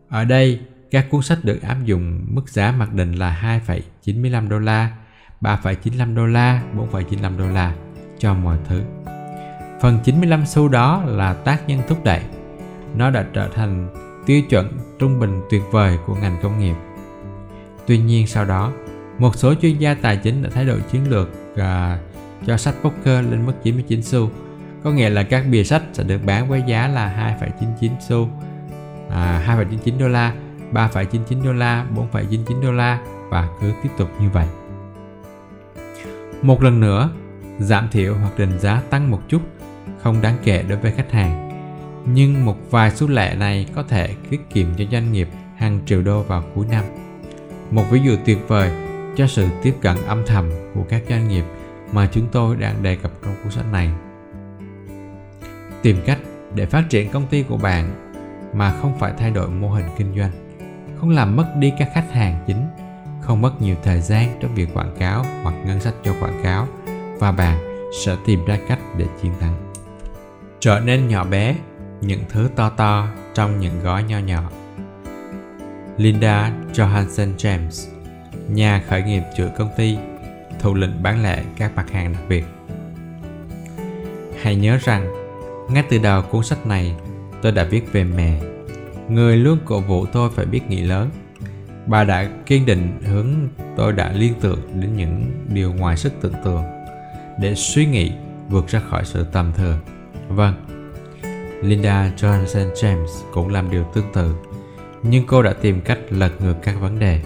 Ở 0.10 0.25
đây, 0.25 0.60
các 0.91 1.08
cuốn 1.10 1.21
sách 1.21 1.38
được 1.43 1.62
áp 1.62 1.77
dụng 1.86 2.25
mức 2.27 2.49
giá 2.49 2.71
mặc 2.71 2.93
định 2.93 3.13
là 3.13 3.60
2,95 4.05 4.49
đô 4.49 4.60
la, 4.60 4.97
3,95 5.41 6.15
đô 6.15 6.25
la, 6.25 6.63
4,95 6.91 7.38
đô 7.38 7.47
la 7.47 7.75
cho 8.19 8.34
mọi 8.34 8.58
thứ. 8.67 8.81
Phần 9.81 9.99
95 10.03 10.45
xu 10.45 10.67
đó 10.67 11.03
là 11.05 11.34
tác 11.34 11.67
nhân 11.67 11.81
thúc 11.88 12.03
đẩy. 12.03 12.21
Nó 12.95 13.10
đã 13.10 13.25
trở 13.34 13.47
thành 13.47 13.88
tiêu 14.25 14.41
chuẩn 14.49 14.79
trung 14.99 15.19
bình 15.19 15.41
tuyệt 15.49 15.63
vời 15.71 15.97
của 16.05 16.15
ngành 16.15 16.38
công 16.43 16.60
nghiệp. 16.60 16.75
Tuy 17.88 17.97
nhiên 17.97 18.27
sau 18.27 18.45
đó, 18.45 18.71
một 19.19 19.36
số 19.36 19.54
chuyên 19.62 19.78
gia 19.78 19.93
tài 19.93 20.17
chính 20.17 20.43
đã 20.43 20.49
thay 20.54 20.65
đổi 20.65 20.82
chiến 20.91 21.10
lược 21.10 21.30
uh, 21.54 21.60
cho 22.45 22.58
sách 22.58 22.75
poker 22.84 23.25
lên 23.32 23.45
mức 23.45 23.54
99 23.63 24.04
xu. 24.04 24.30
Có 24.84 24.91
nghĩa 24.91 25.10
là 25.10 25.23
các 25.23 25.45
bìa 25.51 25.63
sách 25.63 25.84
sẽ 25.93 26.04
được 26.04 26.19
bán 26.25 26.49
với 26.49 26.63
giá 26.67 26.88
là 26.88 27.36
2,99 27.41 27.89
xu 27.99 28.30
à, 29.10 29.58
2,99 29.84 29.99
đô 29.99 30.08
la 30.08 30.34
3,99 30.73 31.43
đô 31.43 31.54
la 31.54 31.86
4,99 31.95 32.62
đô 32.62 32.71
la 32.71 32.99
và 33.30 33.49
cứ 33.62 33.71
tiếp 33.84 33.89
tục 33.97 34.10
như 34.21 34.30
vậy. 34.30 34.47
Một 36.41 36.63
lần 36.63 36.80
nữa 36.80 37.10
giảm 37.60 37.89
thiểu 37.91 38.15
hoặc 38.15 38.39
định 38.39 38.60
giá 38.60 38.82
tăng 38.89 39.12
một 39.12 39.21
chút 39.28 39.41
không 40.04 40.21
đáng 40.21 40.38
kể 40.43 40.63
đối 40.69 40.78
với 40.78 40.91
khách 40.91 41.12
hàng. 41.12 41.49
Nhưng 42.06 42.45
một 42.45 42.58
vài 42.71 42.91
số 42.91 43.08
lệ 43.08 43.36
này 43.39 43.67
có 43.75 43.84
thể 43.84 44.15
tiết 44.30 44.49
kiệm 44.49 44.67
cho 44.78 44.86
doanh 44.91 45.12
nghiệp 45.12 45.30
hàng 45.58 45.80
triệu 45.86 46.01
đô 46.01 46.21
vào 46.21 46.43
cuối 46.56 46.65
năm. 46.71 46.84
Một 47.71 47.84
ví 47.91 47.99
dụ 47.99 48.15
tuyệt 48.25 48.38
vời 48.47 48.71
cho 49.15 49.28
sự 49.28 49.47
tiếp 49.63 49.75
cận 49.82 49.97
âm 50.08 50.23
thầm 50.25 50.49
của 50.73 50.84
các 50.89 51.04
doanh 51.10 51.28
nghiệp 51.28 51.43
mà 51.91 52.10
chúng 52.12 52.28
tôi 52.32 52.56
đang 52.56 52.84
đề 52.84 52.95
cập 52.95 53.12
trong 53.23 53.36
cuốn 53.43 53.51
sách 53.51 53.65
này. 53.71 53.89
Tìm 55.82 55.97
cách 56.06 56.19
để 56.56 56.65
phát 56.65 56.84
triển 56.89 57.10
công 57.10 57.28
ty 57.28 57.43
của 57.43 57.58
bạn 57.58 58.12
mà 58.54 58.73
không 58.82 58.99
phải 58.99 59.13
thay 59.17 59.32
đổi 59.32 59.49
mô 59.49 59.69
hình 59.69 59.86
kinh 59.97 60.15
doanh. 60.17 60.32
Không 60.99 61.10
làm 61.10 61.36
mất 61.36 61.54
đi 61.60 61.73
các 61.80 61.89
khách 61.93 62.12
hàng 62.12 62.43
chính, 62.47 62.67
không 63.21 63.41
mất 63.41 63.62
nhiều 63.62 63.75
thời 63.84 64.01
gian 64.01 64.38
trong 64.39 64.56
việc 64.56 64.73
quảng 64.73 64.95
cáo 64.99 65.25
hoặc 65.43 65.56
ngân 65.65 65.80
sách 65.80 65.93
cho 66.04 66.13
quảng 66.19 66.39
cáo 66.43 66.67
và 67.19 67.32
bạn 67.32 67.58
sẽ 68.06 68.15
tìm 68.25 68.45
ra 68.45 68.58
cách 68.67 68.80
để 68.97 69.06
chiến 69.21 69.32
thắng. 69.39 69.73
Trở 70.60 70.80
nên 70.80 71.08
nhỏ 71.08 71.23
bé, 71.23 71.56
những 72.01 72.23
thứ 72.30 72.49
to 72.56 72.69
to 72.69 73.08
trong 73.34 73.60
những 73.60 73.80
gói 73.84 74.04
nho 74.04 74.19
nhỏ. 74.19 74.51
Linda 75.97 76.51
Johansson 76.73 77.36
James 77.36 77.94
nhà 78.49 78.84
khởi 78.88 79.03
nghiệp 79.03 79.21
chuỗi 79.38 79.49
công 79.58 79.69
ty 79.77 79.97
thủ 80.60 80.73
lĩnh 80.73 81.03
bán 81.03 81.23
lẻ 81.23 81.43
các 81.58 81.75
mặt 81.75 81.91
hàng 81.91 82.13
đặc 82.13 82.21
biệt. 82.29 82.45
Hãy 84.41 84.55
nhớ 84.55 84.77
rằng, 84.84 85.08
ngay 85.69 85.84
từ 85.89 85.97
đầu 85.97 86.21
cuốn 86.21 86.43
sách 86.43 86.65
này, 86.65 86.95
tôi 87.41 87.51
đã 87.51 87.63
viết 87.63 87.91
về 87.91 88.03
mẹ. 88.03 88.41
Người 89.10 89.38
luôn 89.38 89.58
cổ 89.65 89.79
vũ 89.79 90.05
tôi 90.05 90.29
phải 90.36 90.45
biết 90.45 90.62
nghĩ 90.69 90.81
lớn. 90.81 91.10
Bà 91.86 92.03
đã 92.03 92.29
kiên 92.45 92.65
định 92.65 93.01
hướng 93.05 93.27
tôi 93.75 93.91
đã 93.91 94.12
liên 94.12 94.34
tưởng 94.41 94.60
đến 94.73 94.95
những 94.95 95.31
điều 95.53 95.73
ngoài 95.73 95.97
sức 95.97 96.13
tưởng 96.21 96.34
tượng 96.43 96.63
để 97.39 97.55
suy 97.55 97.86
nghĩ 97.86 98.12
vượt 98.49 98.67
ra 98.67 98.79
khỏi 98.89 99.05
sự 99.05 99.25
tầm 99.31 99.53
thường. 99.53 99.79
Vâng 100.29 100.65
linda 101.62 102.12
johnson 102.17 102.73
james 102.73 103.08
cũng 103.31 103.49
làm 103.49 103.71
điều 103.71 103.84
tương 103.93 104.13
tự, 104.13 104.36
nhưng 105.03 105.25
cô 105.27 105.41
đã 105.41 105.53
tìm 105.53 105.81
cách 105.81 105.99
lật 106.10 106.41
ngược 106.41 106.55
các 106.63 106.75
vấn 106.79 106.99
đề. 106.99 107.21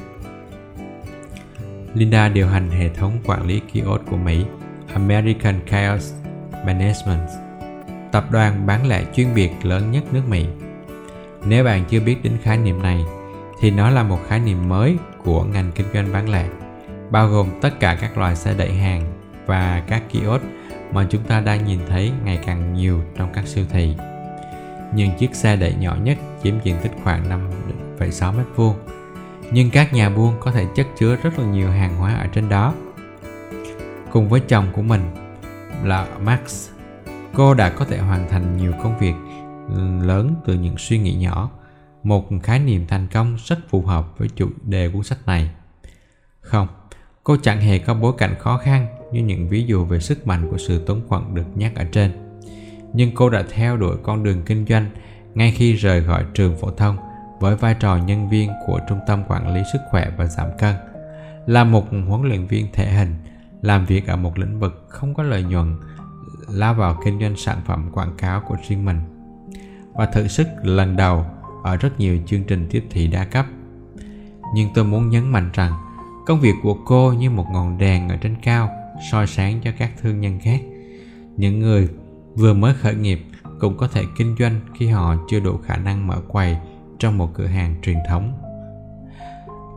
Linda 1.93 2.29
điều 2.29 2.47
hành 2.47 2.69
hệ 2.69 2.89
thống 2.89 3.19
quản 3.25 3.47
lý 3.47 3.59
kiosk 3.59 4.05
của 4.09 4.17
Mỹ 4.17 4.45
American 4.93 5.59
Chaos 5.69 6.13
Management, 6.65 7.29
tập 8.11 8.25
đoàn 8.31 8.65
bán 8.67 8.87
lẻ 8.87 9.03
chuyên 9.13 9.35
biệt 9.35 9.51
lớn 9.63 9.91
nhất 9.91 10.03
nước 10.13 10.21
Mỹ. 10.29 10.45
Nếu 11.45 11.63
bạn 11.63 11.83
chưa 11.89 11.99
biết 11.99 12.23
đến 12.23 12.37
khái 12.43 12.57
niệm 12.57 12.81
này, 12.81 13.05
thì 13.61 13.71
nó 13.71 13.89
là 13.89 14.03
một 14.03 14.19
khái 14.27 14.39
niệm 14.39 14.69
mới 14.69 14.97
của 15.23 15.43
ngành 15.43 15.71
kinh 15.75 15.87
doanh 15.93 16.13
bán 16.13 16.29
lẻ, 16.29 16.45
bao 17.09 17.27
gồm 17.27 17.47
tất 17.61 17.79
cả 17.79 17.97
các 18.01 18.17
loại 18.17 18.35
xe 18.35 18.53
đẩy 18.57 18.73
hàng 18.73 19.03
và 19.45 19.83
các 19.87 20.03
kiosk 20.09 20.43
mà 20.91 21.07
chúng 21.09 21.23
ta 21.23 21.39
đang 21.39 21.65
nhìn 21.65 21.79
thấy 21.87 22.11
ngày 22.25 22.39
càng 22.45 22.73
nhiều 22.73 23.01
trong 23.17 23.29
các 23.33 23.47
siêu 23.47 23.65
thị. 23.69 23.95
Những 24.93 25.11
chiếc 25.17 25.35
xe 25.35 25.55
đẩy 25.55 25.73
nhỏ 25.79 25.97
nhất 26.03 26.17
chiếm 26.43 26.53
diện 26.63 26.75
tích 26.83 26.91
khoảng 27.03 27.29
5,6 27.99 28.37
mét 28.37 28.45
vuông 28.55 28.75
nhưng 29.51 29.69
các 29.69 29.93
nhà 29.93 30.09
buôn 30.09 30.33
có 30.39 30.51
thể 30.51 30.65
chất 30.75 30.87
chứa 30.97 31.15
rất 31.15 31.39
là 31.39 31.45
nhiều 31.45 31.69
hàng 31.69 31.97
hóa 31.97 32.15
ở 32.15 32.27
trên 32.27 32.49
đó. 32.49 32.73
Cùng 34.11 34.29
với 34.29 34.39
chồng 34.39 34.67
của 34.73 34.81
mình 34.81 35.01
là 35.83 36.07
Max, 36.23 36.69
cô 37.33 37.53
đã 37.53 37.69
có 37.69 37.85
thể 37.85 37.97
hoàn 37.97 38.29
thành 38.29 38.57
nhiều 38.57 38.73
công 38.83 38.99
việc 38.99 39.13
lớn 40.01 40.35
từ 40.45 40.53
những 40.53 40.77
suy 40.77 40.97
nghĩ 40.97 41.13
nhỏ, 41.13 41.49
một 42.03 42.27
khái 42.43 42.59
niệm 42.59 42.85
thành 42.87 43.07
công 43.11 43.37
rất 43.45 43.59
phù 43.69 43.81
hợp 43.81 44.17
với 44.17 44.29
chủ 44.35 44.49
đề 44.63 44.89
cuốn 44.89 45.03
sách 45.03 45.19
này. 45.25 45.49
Không, 46.41 46.67
cô 47.23 47.37
chẳng 47.43 47.61
hề 47.61 47.79
có 47.79 47.93
bối 47.93 48.13
cảnh 48.17 48.35
khó 48.39 48.57
khăn 48.57 48.87
như 49.11 49.21
những 49.21 49.49
ví 49.49 49.63
dụ 49.63 49.85
về 49.85 49.99
sức 49.99 50.27
mạnh 50.27 50.47
của 50.51 50.57
sự 50.57 50.83
tốn 50.85 51.01
quận 51.07 51.35
được 51.35 51.45
nhắc 51.55 51.75
ở 51.75 51.83
trên. 51.91 52.11
Nhưng 52.93 53.15
cô 53.15 53.29
đã 53.29 53.43
theo 53.51 53.77
đuổi 53.77 53.97
con 54.03 54.23
đường 54.23 54.41
kinh 54.45 54.65
doanh 54.69 54.89
ngay 55.33 55.51
khi 55.51 55.73
rời 55.73 56.03
khỏi 56.03 56.25
trường 56.33 56.57
phổ 56.57 56.71
thông 56.71 56.97
với 57.39 57.55
vai 57.55 57.75
trò 57.79 57.97
nhân 57.97 58.29
viên 58.29 58.51
của 58.65 58.79
Trung 58.89 58.99
tâm 59.07 59.23
Quản 59.27 59.53
lý 59.53 59.61
Sức 59.73 59.79
khỏe 59.89 60.11
và 60.17 60.25
Giảm 60.25 60.47
cân. 60.57 60.75
Là 61.45 61.63
một 61.63 61.85
huấn 62.07 62.21
luyện 62.21 62.47
viên 62.47 62.67
thể 62.73 62.91
hình, 62.91 63.15
làm 63.61 63.85
việc 63.85 64.07
ở 64.07 64.15
một 64.15 64.39
lĩnh 64.39 64.59
vực 64.59 64.85
không 64.87 65.13
có 65.13 65.23
lợi 65.23 65.43
nhuận, 65.43 65.77
lao 66.49 66.73
vào 66.73 66.99
kinh 67.05 67.19
doanh 67.19 67.35
sản 67.35 67.61
phẩm 67.65 67.89
quảng 67.93 68.13
cáo 68.17 68.41
của 68.41 68.55
riêng 68.67 68.85
mình 68.85 68.99
và 69.93 70.05
thử 70.05 70.27
sức 70.27 70.47
lần 70.63 70.95
đầu 70.95 71.25
ở 71.63 71.75
rất 71.75 71.99
nhiều 71.99 72.17
chương 72.25 72.43
trình 72.43 72.67
tiếp 72.71 72.83
thị 72.89 73.07
đa 73.07 73.25
cấp. 73.25 73.45
Nhưng 74.55 74.69
tôi 74.73 74.83
muốn 74.83 75.09
nhấn 75.09 75.31
mạnh 75.31 75.49
rằng 75.53 75.73
công 76.25 76.39
việc 76.39 76.53
của 76.63 76.77
cô 76.85 77.13
như 77.13 77.29
một 77.29 77.45
ngọn 77.51 77.77
đèn 77.77 78.09
ở 78.09 78.17
trên 78.17 78.35
cao 78.43 78.69
soi 79.11 79.27
sáng 79.27 79.61
cho 79.63 79.71
các 79.77 79.91
thương 80.01 80.21
nhân 80.21 80.39
khác. 80.39 80.59
Những 81.37 81.59
người 81.59 81.89
vừa 82.35 82.53
mới 82.53 82.73
khởi 82.73 82.95
nghiệp 82.95 83.25
cũng 83.59 83.77
có 83.77 83.87
thể 83.87 84.03
kinh 84.17 84.35
doanh 84.39 84.59
khi 84.77 84.87
họ 84.87 85.15
chưa 85.29 85.39
đủ 85.39 85.57
khả 85.57 85.77
năng 85.77 86.07
mở 86.07 86.21
quầy 86.27 86.57
trong 86.99 87.17
một 87.17 87.33
cửa 87.33 87.45
hàng 87.45 87.75
truyền 87.81 87.97
thống. 88.09 88.33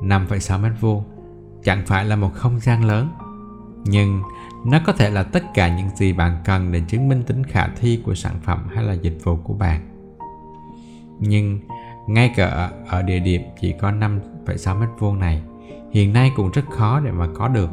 5,6 0.02 0.61
mét 0.61 0.72
vuông 0.80 1.04
chẳng 1.64 1.82
phải 1.87 2.04
là 2.04 2.16
một 2.16 2.30
không 2.35 2.61
gian 2.61 2.85
lớn, 2.85 3.08
nhưng 3.85 4.22
nó 4.66 4.80
có 4.87 4.92
thể 4.92 5.11
là 5.11 5.22
tất 5.22 5.44
cả 5.54 5.76
những 5.76 5.96
gì 5.96 6.12
bạn 6.12 6.37
cần 6.44 6.72
để 6.72 6.82
chứng 6.88 7.08
minh 7.08 7.22
tính 7.22 7.44
khả 7.44 7.68
thi 7.68 8.02
của 8.04 8.14
sản 8.14 8.35
phẩm 8.42 8.68
hay 8.74 8.85
là 8.85 8.92
dịch 8.92 9.18
vụ 9.24 9.37
của 9.37 9.54
bạn. 9.54 9.80
Nhưng 11.20 11.61
ngay 12.08 12.32
cả 12.37 12.70
ở 12.88 13.02
địa 13.02 13.18
điểm 13.18 13.42
chỉ 13.61 13.74
có 13.80 13.90
5,6 13.90 14.80
mét 14.80 14.88
vuông 14.98 15.18
này, 15.18 15.42
hiện 15.92 16.12
nay 16.12 16.32
cũng 16.37 16.50
rất 16.50 16.64
khó 16.70 17.00
để 17.00 17.11
mà 17.11 17.28
có 17.35 17.48
được. 17.48 17.70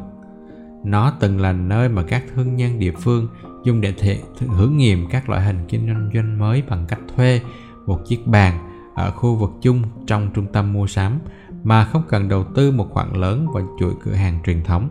Nó 0.84 1.12
từng 1.20 1.40
là 1.40 1.52
nơi 1.52 1.88
mà 1.88 2.02
các 2.02 2.24
thương 2.34 2.56
nhân 2.56 2.78
địa 2.78 2.92
phương 2.92 3.28
dùng 3.64 3.80
để 3.80 3.92
thể 3.98 4.18
thử 4.38 4.68
nghiệm 4.68 5.06
các 5.10 5.28
loại 5.28 5.42
hình 5.42 5.64
kinh 5.68 6.10
doanh 6.14 6.38
mới 6.38 6.62
bằng 6.68 6.84
cách 6.88 7.00
thuê 7.16 7.40
một 7.86 8.00
chiếc 8.06 8.26
bàn 8.26 8.69
ở 9.00 9.10
khu 9.10 9.34
vực 9.34 9.50
chung 9.62 9.82
trong 10.06 10.30
trung 10.34 10.46
tâm 10.52 10.72
mua 10.72 10.86
sắm 10.86 11.18
mà 11.64 11.84
không 11.84 12.02
cần 12.08 12.28
đầu 12.28 12.44
tư 12.54 12.70
một 12.70 12.86
khoản 12.90 13.12
lớn 13.12 13.46
vào 13.52 13.62
chuỗi 13.80 13.94
cửa 14.04 14.14
hàng 14.14 14.38
truyền 14.46 14.64
thống. 14.64 14.88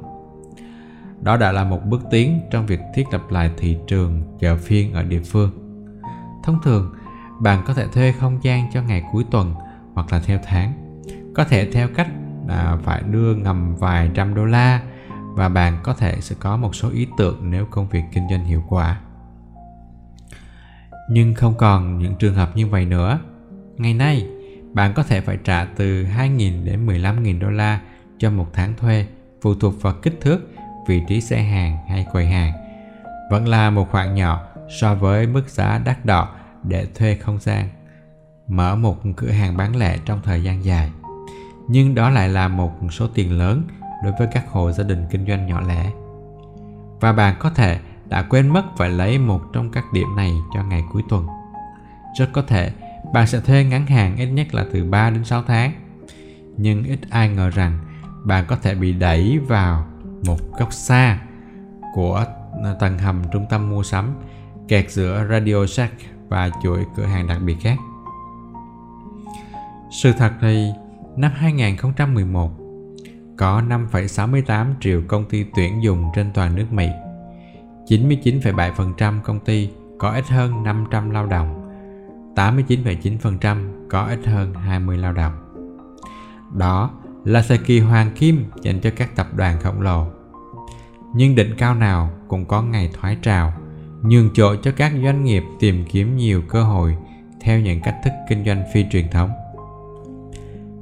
Đó 1.21 1.37
đã 1.37 1.51
là 1.51 1.63
một 1.63 1.85
bước 1.85 2.01
tiến 2.11 2.39
trong 2.51 2.65
việc 2.65 2.79
thiết 2.95 3.03
lập 3.11 3.21
lại 3.29 3.51
thị 3.57 3.77
trường 3.87 4.21
chợ 4.39 4.55
phiên 4.55 4.93
ở 4.93 5.03
địa 5.03 5.21
phương. 5.21 5.51
thông 6.43 6.59
thường, 6.63 6.93
bạn 7.39 7.63
có 7.67 7.73
thể 7.73 7.87
thuê 7.87 8.11
không 8.11 8.39
gian 8.43 8.69
cho 8.73 8.81
ngày 8.81 9.03
cuối 9.11 9.25
tuần 9.31 9.53
hoặc 9.93 10.13
là 10.13 10.19
theo 10.19 10.39
tháng. 10.43 10.73
Có 11.35 11.43
thể 11.43 11.71
theo 11.71 11.87
cách 11.95 12.07
là 12.47 12.77
phải 12.83 13.03
đưa 13.03 13.35
ngầm 13.35 13.75
vài 13.75 14.11
trăm 14.13 14.35
đô 14.35 14.45
la 14.45 14.81
và 15.35 15.49
bạn 15.49 15.79
có 15.83 15.93
thể 15.93 16.21
sẽ 16.21 16.35
có 16.39 16.57
một 16.57 16.75
số 16.75 16.89
ý 16.89 17.07
tưởng 17.17 17.51
nếu 17.51 17.65
công 17.65 17.89
việc 17.89 18.03
kinh 18.13 18.29
doanh 18.29 18.45
hiệu 18.45 18.63
quả. 18.67 18.99
Nhưng 21.09 21.33
không 21.33 21.53
còn 21.57 21.97
những 21.97 22.15
trường 22.15 22.35
hợp 22.35 22.57
như 22.57 22.67
vậy 22.67 22.85
nữa. 22.85 23.19
Ngày 23.79 23.93
nay, 23.93 24.27
bạn 24.73 24.93
có 24.93 25.03
thể 25.03 25.21
phải 25.21 25.37
trả 25.43 25.65
từ 25.65 26.03
2.000 26.03 26.65
đến 26.65 26.87
15.000 26.87 27.39
đô 27.39 27.49
la 27.49 27.81
cho 28.17 28.31
một 28.31 28.47
tháng 28.53 28.73
thuê, 28.75 29.05
phụ 29.41 29.53
thuộc 29.55 29.81
vào 29.81 29.93
kích 30.01 30.17
thước, 30.21 30.39
vị 30.87 31.01
trí 31.07 31.21
xe 31.21 31.41
hàng 31.41 31.77
hay 31.89 32.05
quầy 32.11 32.27
hàng. 32.27 32.53
Vẫn 33.31 33.47
là 33.47 33.69
một 33.69 33.91
khoản 33.91 34.15
nhỏ 34.15 34.43
so 34.81 34.95
với 34.95 35.27
mức 35.27 35.49
giá 35.49 35.81
đắt 35.85 36.05
đỏ 36.05 36.29
để 36.63 36.85
thuê 36.95 37.15
không 37.15 37.39
gian, 37.39 37.69
mở 38.47 38.75
một 38.75 38.97
cửa 39.15 39.31
hàng 39.31 39.57
bán 39.57 39.75
lẻ 39.75 39.97
trong 40.05 40.19
thời 40.23 40.43
gian 40.43 40.65
dài. 40.65 40.91
Nhưng 41.67 41.95
đó 41.95 42.09
lại 42.09 42.29
là 42.29 42.47
một 42.47 42.71
số 42.91 43.07
tiền 43.07 43.37
lớn 43.37 43.63
đối 44.03 44.13
với 44.19 44.27
các 44.31 44.49
hộ 44.49 44.71
gia 44.71 44.83
đình 44.83 45.05
kinh 45.09 45.25
doanh 45.27 45.47
nhỏ 45.47 45.61
lẻ. 45.61 45.91
Và 46.99 47.13
bạn 47.13 47.35
có 47.39 47.49
thể 47.49 47.79
đã 48.05 48.21
quên 48.21 48.49
mất 48.49 48.63
phải 48.77 48.89
lấy 48.89 49.17
một 49.17 49.41
trong 49.53 49.71
các 49.71 49.83
điểm 49.93 50.15
này 50.15 50.33
cho 50.53 50.63
ngày 50.63 50.83
cuối 50.91 51.03
tuần. 51.09 51.27
Rất 52.19 52.29
có 52.33 52.41
thể 52.41 52.71
bạn 53.13 53.27
sẽ 53.27 53.39
thuê 53.39 53.63
ngắn 53.63 53.87
hạn 53.87 54.17
ít 54.17 54.25
nhất 54.25 54.53
là 54.53 54.65
từ 54.73 54.83
3 54.83 55.09
đến 55.09 55.23
6 55.23 55.43
tháng. 55.43 55.71
Nhưng 56.57 56.83
ít 56.83 56.99
ai 57.09 57.29
ngờ 57.29 57.49
rằng 57.49 57.79
bạn 58.23 58.45
có 58.47 58.55
thể 58.55 58.75
bị 58.75 58.93
đẩy 58.93 59.39
vào 59.47 59.85
một 60.25 60.37
góc 60.59 60.73
xa 60.73 61.19
của 61.93 62.25
tầng 62.79 62.97
hầm 62.97 63.23
trung 63.31 63.45
tâm 63.49 63.69
mua 63.69 63.83
sắm 63.83 64.13
kẹt 64.67 64.91
giữa 64.91 65.27
Radio 65.29 65.65
Shack 65.65 65.93
và 66.27 66.49
chuỗi 66.63 66.85
cửa 66.95 67.05
hàng 67.05 67.27
đặc 67.27 67.41
biệt 67.45 67.55
khác. 67.61 67.77
Sự 69.91 70.11
thật 70.17 70.31
thì 70.41 70.71
năm 71.15 71.31
2011 71.35 72.51
có 73.37 73.61
5,68 73.69 74.73
triệu 74.81 75.01
công 75.07 75.25
ty 75.25 75.45
tuyển 75.55 75.83
dụng 75.83 76.05
trên 76.15 76.31
toàn 76.33 76.55
nước 76.55 76.65
Mỹ. 76.71 76.89
99,7% 77.87 79.21
công 79.21 79.39
ty 79.39 79.69
có 79.97 80.11
ít 80.11 80.27
hơn 80.27 80.63
500 80.63 81.09
lao 81.09 81.25
động 81.25 81.68
89,9% 82.39 83.57
có 83.89 84.05
ít 84.05 84.19
hơn 84.25 84.53
20 84.53 84.97
lao 84.97 85.13
động. 85.13 85.33
Đó 86.53 86.91
là 87.23 87.43
thời 87.47 87.57
kỳ 87.57 87.79
hoàng 87.79 88.11
kim 88.15 88.45
dành 88.61 88.79
cho 88.79 88.89
các 88.95 89.15
tập 89.15 89.27
đoàn 89.35 89.59
khổng 89.59 89.81
lồ. 89.81 90.07
Nhưng 91.15 91.35
đỉnh 91.35 91.55
cao 91.57 91.75
nào 91.75 92.09
cũng 92.27 92.45
có 92.45 92.61
ngày 92.61 92.89
thoái 92.93 93.17
trào, 93.21 93.53
nhường 94.01 94.29
chỗ 94.33 94.55
cho 94.55 94.71
các 94.71 94.93
doanh 95.03 95.23
nghiệp 95.23 95.43
tìm 95.59 95.85
kiếm 95.89 96.17
nhiều 96.17 96.41
cơ 96.49 96.63
hội 96.63 96.97
theo 97.41 97.59
những 97.59 97.81
cách 97.81 97.95
thức 98.03 98.13
kinh 98.29 98.45
doanh 98.45 98.63
phi 98.73 98.85
truyền 98.91 99.09
thống. 99.11 99.29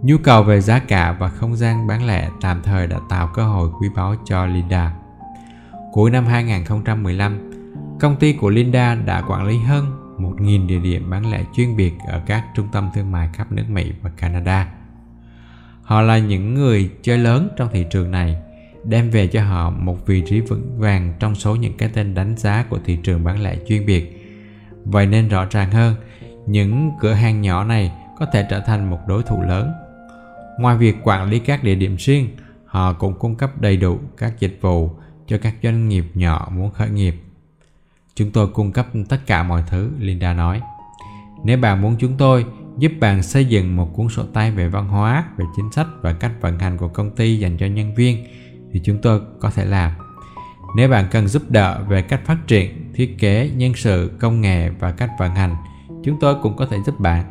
Nhu 0.02 0.18
cầu 0.18 0.44
về 0.44 0.62
giá 0.62 0.80
cả 0.80 1.16
và 1.20 1.30
không 1.30 1.56
gian 1.56 1.88
bán 1.88 2.08
lẻ 2.08 2.30
tạm 2.42 2.62
thời 2.64 2.88
đã 2.88 3.00
tạo 3.10 3.30
cơ 3.34 3.44
hội 3.44 3.70
quý 3.82 3.88
báu 3.96 4.16
cho 4.26 4.46
Linda. 4.46 4.94
Cuối 5.94 6.12
năm 6.12 6.26
2015, 6.26 7.52
công 8.00 8.16
ty 8.16 8.34
của 8.34 8.50
Linda 8.50 8.96
đã 8.96 9.22
quản 9.22 9.46
lý 9.46 9.58
hơn 9.58 10.07
1.000 10.20 10.68
địa 10.68 10.80
điểm 10.80 11.10
bán 11.10 11.32
lẻ 11.32 11.44
chuyên 11.56 11.76
biệt 11.76 11.94
ở 12.08 12.22
các 12.26 12.46
trung 12.56 12.68
tâm 12.72 12.90
thương 12.94 13.12
mại 13.12 13.30
khắp 13.34 13.52
nước 13.52 13.64
Mỹ 13.70 13.92
và 14.02 14.10
Canada. 14.10 14.72
Họ 15.82 16.02
là 16.02 16.18
những 16.18 16.54
người 16.54 16.92
chơi 17.02 17.18
lớn 17.18 17.50
trong 17.58 17.70
thị 17.72 17.86
trường 17.92 18.12
này, 18.12 18.38
đem 18.84 19.10
về 19.10 19.28
cho 19.28 19.44
họ 19.44 19.70
một 19.70 20.06
vị 20.06 20.24
trí 20.26 20.42
vững 20.42 20.80
vàng 20.80 21.14
trong 21.20 21.36
số 21.36 21.56
những 21.56 21.78
cái 21.78 21.90
tên 21.94 22.14
đánh 22.14 22.38
giá 22.38 22.66
của 22.70 22.80
thị 22.86 22.98
trường 23.04 23.24
bán 23.24 23.44
lẻ 23.44 23.56
chuyên 23.68 23.86
biệt. 23.86 24.14
Vậy 24.86 25.06
nên 25.06 25.28
rõ 25.28 25.46
ràng 25.50 25.72
hơn, 25.72 25.96
những 26.46 26.92
cửa 27.00 27.14
hàng 27.14 27.42
nhỏ 27.42 27.64
này 27.64 27.92
có 28.20 28.26
thể 28.34 28.46
trở 28.50 28.60
thành 28.60 28.90
một 28.90 29.00
đối 29.08 29.24
thủ 29.24 29.42
lớn. 29.42 29.72
Ngoài 30.60 30.78
việc 30.78 30.96
quản 31.04 31.30
lý 31.30 31.40
các 31.40 31.64
địa 31.64 31.76
điểm 31.76 31.96
riêng, 31.96 32.30
họ 32.66 32.94
cũng 32.94 33.20
cung 33.20 33.36
cấp 33.36 33.62
đầy 33.62 33.78
đủ 33.78 34.00
các 34.18 34.40
dịch 34.40 34.58
vụ 34.62 34.90
cho 35.28 35.38
các 35.38 35.56
doanh 35.64 35.90
nghiệp 35.90 36.06
nhỏ 36.14 36.52
muốn 36.52 36.72
khởi 36.72 36.90
nghiệp 36.90 37.16
Chúng 38.18 38.32
tôi 38.32 38.48
cung 38.48 38.72
cấp 38.72 38.88
tất 39.10 39.18
cả 39.26 39.44
mọi 39.44 39.64
thứ, 39.68 39.92
Linda 40.00 40.34
nói. 40.34 40.62
Nếu 41.44 41.58
bạn 41.58 41.82
muốn 41.82 41.96
chúng 42.00 42.18
tôi 42.18 42.46
giúp 42.78 42.92
bạn 43.00 43.24
xây 43.24 43.46
dựng 43.46 43.76
một 43.76 43.94
cuốn 43.96 44.10
sổ 44.10 44.24
tay 44.34 44.52
về 44.52 44.70
văn 44.70 44.88
hóa, 44.88 45.26
về 45.38 45.46
chính 45.56 45.72
sách 45.72 45.88
và 46.02 46.14
cách 46.14 46.32
vận 46.42 46.60
hành 46.60 46.78
của 46.78 46.88
công 46.88 47.16
ty 47.16 47.40
dành 47.40 47.58
cho 47.58 47.66
nhân 47.66 47.96
viên 47.96 48.26
thì 48.72 48.82
chúng 48.84 49.02
tôi 49.02 49.22
có 49.40 49.50
thể 49.50 49.66
làm. 49.66 49.92
Nếu 50.76 50.90
bạn 50.90 51.06
cần 51.12 51.28
giúp 51.28 51.44
đỡ 51.50 51.84
về 51.88 52.02
cách 52.02 52.22
phát 52.26 52.38
triển, 52.48 52.94
thiết 52.94 53.20
kế, 53.20 53.52
nhân 53.56 53.74
sự, 53.76 54.12
công 54.20 54.42
nghệ 54.42 54.70
và 54.70 54.92
cách 54.92 55.12
vận 55.20 55.36
hành, 55.36 55.56
chúng 56.04 56.20
tôi 56.20 56.36
cũng 56.42 56.56
có 56.56 56.66
thể 56.66 56.78
giúp 56.86 57.00
bạn. 57.00 57.26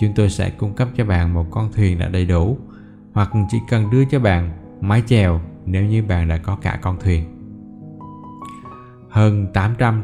Chúng 0.00 0.12
tôi 0.14 0.30
sẽ 0.30 0.50
cung 0.50 0.74
cấp 0.74 0.88
cho 0.96 1.04
bạn 1.04 1.34
một 1.34 1.46
con 1.50 1.72
thuyền 1.72 1.98
đã 1.98 2.08
đầy 2.08 2.26
đủ 2.26 2.58
hoặc 3.12 3.30
chỉ 3.50 3.58
cần 3.68 3.90
đưa 3.90 4.04
cho 4.04 4.20
bạn 4.20 4.50
mái 4.80 5.02
chèo 5.06 5.40
nếu 5.66 5.84
như 5.84 6.02
bạn 6.02 6.28
đã 6.28 6.36
có 6.36 6.56
cả 6.56 6.78
con 6.82 6.98
thuyền. 7.00 7.39
Hơn 9.10 9.46
800 9.52 10.02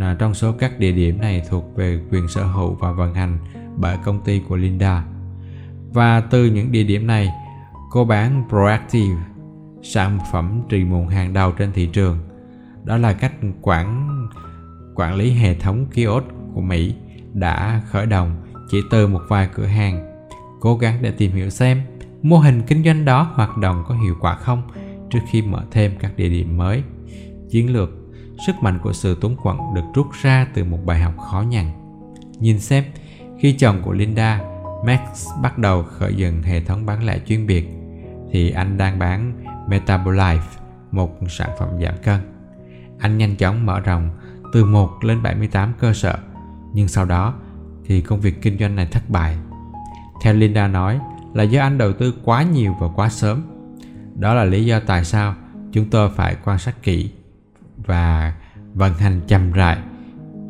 à, 0.00 0.16
trong 0.18 0.34
số 0.34 0.52
các 0.52 0.78
địa 0.78 0.92
điểm 0.92 1.20
này 1.20 1.42
thuộc 1.50 1.76
về 1.76 2.00
quyền 2.10 2.28
sở 2.28 2.44
hữu 2.44 2.74
và 2.74 2.92
vận 2.92 3.14
hành 3.14 3.38
bởi 3.76 3.96
công 4.04 4.24
ty 4.24 4.42
của 4.48 4.56
Linda. 4.56 5.04
Và 5.92 6.20
từ 6.20 6.46
những 6.46 6.72
địa 6.72 6.84
điểm 6.84 7.06
này, 7.06 7.28
cô 7.90 8.04
bán 8.04 8.44
Proactive, 8.48 9.16
sản 9.82 10.18
phẩm 10.32 10.62
trị 10.68 10.84
mụn 10.84 11.06
hàng 11.08 11.32
đầu 11.32 11.52
trên 11.52 11.72
thị 11.72 11.86
trường. 11.86 12.18
Đó 12.84 12.96
là 12.96 13.12
cách 13.12 13.32
quản 13.62 14.08
quản 14.94 15.14
lý 15.14 15.30
hệ 15.30 15.54
thống 15.54 15.86
kiosk 15.86 16.26
của 16.54 16.60
Mỹ 16.60 16.94
đã 17.32 17.82
khởi 17.90 18.06
động 18.06 18.36
chỉ 18.70 18.78
từ 18.90 19.06
một 19.06 19.22
vài 19.28 19.48
cửa 19.54 19.66
hàng, 19.66 20.24
cố 20.60 20.76
gắng 20.76 20.98
để 21.02 21.10
tìm 21.10 21.32
hiểu 21.32 21.50
xem 21.50 21.82
mô 22.22 22.38
hình 22.38 22.62
kinh 22.66 22.84
doanh 22.84 23.04
đó 23.04 23.30
hoạt 23.34 23.56
động 23.56 23.84
có 23.88 23.94
hiệu 23.94 24.16
quả 24.20 24.34
không 24.34 24.62
trước 25.10 25.18
khi 25.30 25.42
mở 25.42 25.64
thêm 25.70 25.92
các 26.00 26.16
địa 26.16 26.28
điểm 26.28 26.56
mới. 26.56 26.82
Chiến 27.50 27.72
lược 27.72 27.90
sức 28.46 28.62
mạnh 28.62 28.78
của 28.82 28.92
sự 28.92 29.18
túng 29.20 29.36
quẫn 29.36 29.56
được 29.74 29.84
rút 29.94 30.06
ra 30.22 30.46
từ 30.54 30.64
một 30.64 30.78
bài 30.84 31.00
học 31.00 31.18
khó 31.18 31.40
nhằn. 31.40 31.70
Nhìn 32.40 32.60
xem, 32.60 32.84
khi 33.38 33.52
chồng 33.52 33.82
của 33.84 33.92
Linda, 33.92 34.40
Max 34.84 35.28
bắt 35.42 35.58
đầu 35.58 35.82
khởi 35.82 36.14
dựng 36.14 36.42
hệ 36.42 36.60
thống 36.60 36.86
bán 36.86 37.04
lẻ 37.04 37.18
chuyên 37.26 37.46
biệt, 37.46 37.68
thì 38.30 38.50
anh 38.50 38.78
đang 38.78 38.98
bán 38.98 39.44
Metabolife, 39.68 40.38
một 40.90 41.18
sản 41.28 41.50
phẩm 41.58 41.68
giảm 41.82 41.94
cân. 42.02 42.20
Anh 42.98 43.18
nhanh 43.18 43.36
chóng 43.36 43.66
mở 43.66 43.80
rộng 43.80 44.10
từ 44.52 44.64
1 44.64 45.04
lên 45.04 45.22
78 45.22 45.72
cơ 45.78 45.92
sở, 45.92 46.18
nhưng 46.72 46.88
sau 46.88 47.04
đó 47.04 47.34
thì 47.84 48.00
công 48.00 48.20
việc 48.20 48.42
kinh 48.42 48.58
doanh 48.58 48.76
này 48.76 48.86
thất 48.86 49.10
bại. 49.10 49.36
Theo 50.22 50.34
Linda 50.34 50.68
nói 50.68 51.00
là 51.34 51.42
do 51.42 51.62
anh 51.62 51.78
đầu 51.78 51.92
tư 51.92 52.14
quá 52.24 52.42
nhiều 52.42 52.74
và 52.80 52.88
quá 52.96 53.08
sớm. 53.08 53.42
Đó 54.14 54.34
là 54.34 54.44
lý 54.44 54.64
do 54.64 54.80
tại 54.86 55.04
sao 55.04 55.34
chúng 55.72 55.90
tôi 55.90 56.10
phải 56.10 56.36
quan 56.44 56.58
sát 56.58 56.82
kỹ 56.82 57.10
và 57.88 58.34
vận 58.74 58.94
hành 58.94 59.20
chậm 59.26 59.52
rãi 59.52 59.78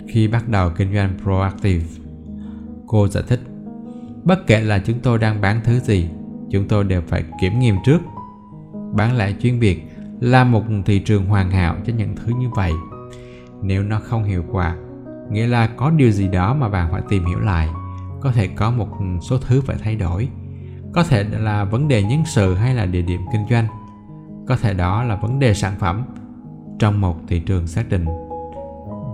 khi 0.09 0.29
bắt 0.29 0.49
đầu 0.49 0.71
kinh 0.77 0.95
doanh 0.95 1.13
proactive. 1.23 1.85
Cô 2.87 3.09
giải 3.09 3.25
thích, 3.29 3.41
bất 4.25 4.47
kể 4.47 4.61
là 4.61 4.79
chúng 4.79 4.99
tôi 5.01 5.19
đang 5.19 5.41
bán 5.41 5.61
thứ 5.65 5.81
gì, 5.81 6.09
chúng 6.51 6.69
tôi 6.69 6.85
đều 6.85 7.03
phải 7.07 7.25
kiểm 7.41 7.59
nghiệm 7.59 7.77
trước. 7.85 7.99
Bán 8.93 9.17
lẻ 9.17 9.33
chuyên 9.41 9.61
biệt 9.61 9.83
là 10.21 10.45
một 10.45 10.63
thị 10.85 10.99
trường 10.99 11.27
hoàn 11.27 11.51
hảo 11.51 11.77
cho 11.87 11.93
những 11.97 12.17
thứ 12.17 12.33
như 12.39 12.49
vậy. 12.49 12.73
Nếu 13.63 13.83
nó 13.83 14.01
không 14.01 14.25
hiệu 14.25 14.45
quả, 14.53 14.77
nghĩa 15.31 15.47
là 15.47 15.67
có 15.67 15.91
điều 15.91 16.11
gì 16.11 16.29
đó 16.29 16.55
mà 16.55 16.69
bạn 16.69 16.93
phải 16.93 17.03
tìm 17.09 17.25
hiểu 17.25 17.41
lại. 17.41 17.69
Có 18.21 18.33
thể 18.33 18.47
có 18.47 18.71
một 18.71 18.89
số 19.31 19.39
thứ 19.39 19.61
phải 19.61 19.77
thay 19.83 19.97
đổi. 19.97 20.29
Có 20.93 21.05
thể 21.05 21.25
là 21.25 21.65
vấn 21.65 21.89
đề 21.89 22.03
nhân 22.03 22.23
sự 22.27 22.55
hay 22.55 22.75
là 22.75 22.87
địa 22.87 23.03
điểm 23.03 23.21
kinh 23.33 23.43
doanh. 23.51 23.67
Có 24.47 24.57
thể 24.57 24.75
đó 24.75 25.03
là 25.05 25.17
vấn 25.17 25.39
đề 25.39 25.55
sản 25.55 25.75
phẩm 25.79 26.05
trong 26.79 27.01
một 27.01 27.17
thị 27.29 27.41
trường 27.41 27.67
xác 27.67 27.89
định, 27.89 28.05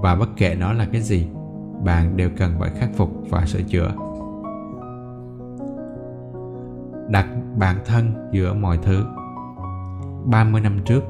và 0.02 0.16
bất 0.16 0.28
kể 0.36 0.56
nó 0.60 0.72
là 0.72 0.86
cái 0.92 1.00
gì, 1.00 1.26
bạn 1.84 2.16
đều 2.16 2.30
cần 2.36 2.56
phải 2.60 2.70
khắc 2.70 2.90
phục 2.96 3.10
và 3.30 3.46
sửa 3.46 3.62
chữa. 3.62 3.92
Đặt 7.08 7.26
bản 7.56 7.76
thân 7.84 8.28
giữa 8.32 8.54
mọi 8.54 8.78
thứ. 8.82 9.04
30 10.24 10.60
năm 10.60 10.78
trước, 10.84 11.04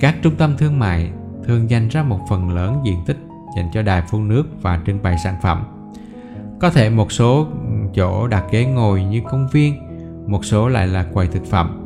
các 0.00 0.14
trung 0.22 0.36
tâm 0.36 0.54
thương 0.58 0.78
mại 0.78 1.12
thường 1.44 1.70
dành 1.70 1.88
ra 1.88 2.02
một 2.02 2.20
phần 2.28 2.50
lớn 2.50 2.80
diện 2.84 2.98
tích 3.06 3.16
dành 3.56 3.70
cho 3.72 3.82
đài 3.82 4.02
phun 4.10 4.28
nước 4.28 4.44
và 4.62 4.80
trưng 4.86 5.02
bày 5.02 5.18
sản 5.18 5.34
phẩm. 5.42 5.64
Có 6.60 6.70
thể 6.70 6.90
một 6.90 7.12
số 7.12 7.46
chỗ 7.94 8.26
đặt 8.26 8.44
ghế 8.50 8.64
ngồi 8.64 9.04
như 9.04 9.20
công 9.30 9.48
viên, 9.52 9.74
một 10.26 10.44
số 10.44 10.68
lại 10.68 10.86
là 10.86 11.06
quầy 11.12 11.26
thực 11.26 11.44
phẩm 11.46 11.79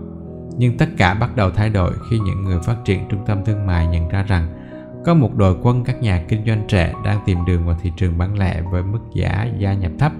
nhưng 0.58 0.76
tất 0.76 0.88
cả 0.96 1.14
bắt 1.14 1.36
đầu 1.36 1.50
thay 1.50 1.70
đổi 1.70 1.92
khi 2.10 2.18
những 2.18 2.44
người 2.44 2.58
phát 2.60 2.76
triển 2.84 3.08
trung 3.08 3.20
tâm 3.26 3.44
thương 3.44 3.66
mại 3.66 3.86
nhận 3.86 4.08
ra 4.08 4.22
rằng 4.22 4.48
có 5.04 5.14
một 5.14 5.36
đội 5.36 5.56
quân 5.62 5.84
các 5.84 6.02
nhà 6.02 6.24
kinh 6.28 6.46
doanh 6.46 6.64
trẻ 6.68 6.92
đang 7.04 7.20
tìm 7.26 7.38
đường 7.46 7.66
vào 7.66 7.76
thị 7.82 7.92
trường 7.96 8.18
bán 8.18 8.38
lẻ 8.38 8.62
với 8.70 8.82
mức 8.82 9.00
giá 9.14 9.48
gia 9.58 9.74
nhập 9.74 9.92
thấp. 9.98 10.12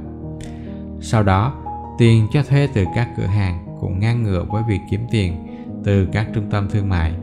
Sau 1.01 1.23
đó, 1.23 1.55
tiền 1.99 2.27
cho 2.33 2.43
thuê 2.43 2.69
từ 2.75 2.85
các 2.95 3.09
cửa 3.17 3.27
hàng 3.27 3.67
cũng 3.81 3.99
ngang 3.99 4.23
ngửa 4.23 4.45
với 4.45 4.63
việc 4.69 4.81
kiếm 4.91 5.01
tiền 5.11 5.47
từ 5.85 6.09
các 6.13 6.27
trung 6.35 6.51
tâm 6.51 6.69
thương 6.71 6.89
mại. 6.89 7.15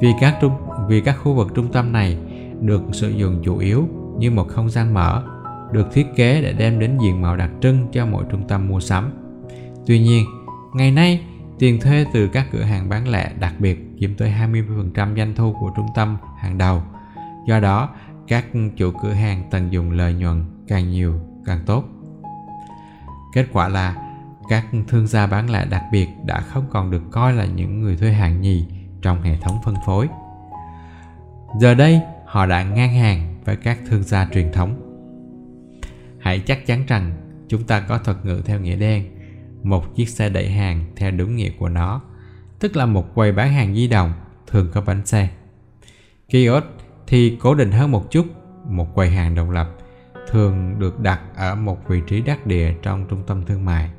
Vì 0.00 0.08
các 0.20 0.38
trung 0.40 0.52
vì 0.88 1.00
các 1.00 1.16
khu 1.22 1.34
vực 1.34 1.48
trung 1.54 1.72
tâm 1.72 1.92
này 1.92 2.18
được 2.60 2.82
sử 2.92 3.08
dụng 3.08 3.42
chủ 3.44 3.58
yếu 3.58 3.88
như 4.18 4.30
một 4.30 4.48
không 4.48 4.70
gian 4.70 4.94
mở, 4.94 5.22
được 5.72 5.92
thiết 5.92 6.06
kế 6.16 6.42
để 6.42 6.52
đem 6.52 6.78
đến 6.78 6.98
diện 7.02 7.22
mạo 7.22 7.36
đặc 7.36 7.50
trưng 7.60 7.86
cho 7.92 8.06
mỗi 8.06 8.24
trung 8.30 8.48
tâm 8.48 8.68
mua 8.68 8.80
sắm. 8.80 9.12
Tuy 9.86 10.00
nhiên, 10.00 10.24
ngày 10.74 10.90
nay 10.90 11.20
tiền 11.58 11.80
thuê 11.80 12.06
từ 12.12 12.28
các 12.28 12.46
cửa 12.52 12.62
hàng 12.62 12.88
bán 12.88 13.08
lẻ 13.08 13.32
đặc 13.40 13.54
biệt 13.58 13.78
chiếm 14.00 14.14
tới 14.14 14.34
20% 14.94 15.16
doanh 15.16 15.34
thu 15.34 15.56
của 15.60 15.70
trung 15.76 15.86
tâm 15.94 16.16
hàng 16.38 16.58
đầu. 16.58 16.82
Do 17.46 17.60
đó, 17.60 17.94
các 18.28 18.44
chủ 18.76 18.92
cửa 19.02 19.12
hàng 19.12 19.42
tận 19.50 19.72
dụng 19.72 19.90
lợi 19.90 20.14
nhuận 20.14 20.44
càng 20.68 20.90
nhiều 20.90 21.20
càng 21.44 21.60
tốt. 21.66 21.84
Kết 23.32 23.46
quả 23.52 23.68
là 23.68 23.96
các 24.48 24.66
thương 24.88 25.06
gia 25.06 25.26
bán 25.26 25.50
lẻ 25.50 25.66
đặc 25.70 25.82
biệt 25.92 26.08
đã 26.24 26.40
không 26.40 26.64
còn 26.70 26.90
được 26.90 27.02
coi 27.10 27.32
là 27.32 27.44
những 27.44 27.80
người 27.80 27.96
thuê 27.96 28.12
hàng 28.12 28.40
nhì 28.40 28.66
trong 29.02 29.22
hệ 29.22 29.36
thống 29.36 29.58
phân 29.64 29.74
phối. 29.86 30.08
Giờ 31.60 31.74
đây, 31.74 32.00
họ 32.26 32.46
đã 32.46 32.62
ngang 32.62 32.94
hàng 32.94 33.34
với 33.44 33.56
các 33.56 33.78
thương 33.88 34.02
gia 34.02 34.26
truyền 34.26 34.52
thống. 34.52 34.84
Hãy 36.20 36.40
chắc 36.40 36.66
chắn 36.66 36.84
rằng 36.86 37.12
chúng 37.48 37.64
ta 37.64 37.80
có 37.80 37.98
thuật 37.98 38.24
ngữ 38.24 38.42
theo 38.44 38.60
nghĩa 38.60 38.76
đen, 38.76 39.04
một 39.62 39.96
chiếc 39.96 40.08
xe 40.08 40.28
đẩy 40.28 40.50
hàng 40.50 40.92
theo 40.96 41.10
đúng 41.10 41.36
nghĩa 41.36 41.50
của 41.58 41.68
nó, 41.68 42.02
tức 42.58 42.76
là 42.76 42.86
một 42.86 43.14
quầy 43.14 43.32
bán 43.32 43.52
hàng 43.52 43.74
di 43.74 43.88
động 43.88 44.12
thường 44.46 44.70
có 44.74 44.80
bánh 44.80 45.06
xe. 45.06 45.28
Kiosk 46.28 46.66
thì 47.06 47.38
cố 47.40 47.54
định 47.54 47.72
hơn 47.72 47.90
một 47.90 48.10
chút, 48.10 48.26
một 48.66 48.94
quầy 48.94 49.10
hàng 49.10 49.34
độc 49.34 49.50
lập 49.50 49.68
thường 50.30 50.78
được 50.78 51.00
đặt 51.00 51.20
ở 51.36 51.54
một 51.54 51.88
vị 51.88 52.00
trí 52.06 52.20
đắc 52.20 52.46
địa 52.46 52.74
trong 52.82 53.06
trung 53.08 53.22
tâm 53.26 53.44
thương 53.46 53.64
mại. 53.64 53.90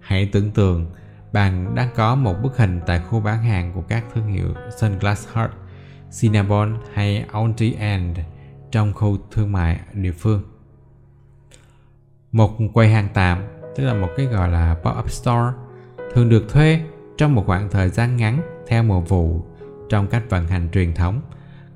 Hãy 0.00 0.28
tưởng 0.32 0.50
tượng 0.50 0.90
bạn 1.32 1.74
đang 1.74 1.90
có 1.94 2.14
một 2.14 2.34
bức 2.42 2.56
hình 2.56 2.80
tại 2.86 3.00
khu 3.00 3.20
bán 3.20 3.42
hàng 3.42 3.72
của 3.74 3.82
các 3.82 4.04
thương 4.14 4.26
hiệu 4.26 4.54
Sunglass 4.80 5.28
Hut, 5.32 5.50
Cinnabon 6.20 6.78
hay 6.94 7.24
Auntie 7.32 7.72
Anne 7.72 8.24
trong 8.70 8.92
khu 8.92 9.18
thương 9.30 9.52
mại 9.52 9.80
địa 9.92 10.12
phương. 10.12 10.42
Một 12.32 12.50
quầy 12.74 12.88
hàng 12.88 13.08
tạm, 13.14 13.42
tức 13.78 13.84
là 13.84 13.94
một 13.94 14.08
cái 14.16 14.26
gọi 14.26 14.48
là 14.48 14.76
pop-up 14.82 15.06
store, 15.08 15.52
thường 16.14 16.28
được 16.28 16.44
thuê 16.48 16.80
trong 17.18 17.34
một 17.34 17.42
khoảng 17.46 17.70
thời 17.70 17.88
gian 17.88 18.16
ngắn 18.16 18.42
theo 18.66 18.82
mùa 18.82 19.00
vụ 19.00 19.42
trong 19.88 20.06
cách 20.06 20.22
vận 20.28 20.46
hành 20.46 20.68
truyền 20.72 20.94
thống, 20.94 21.20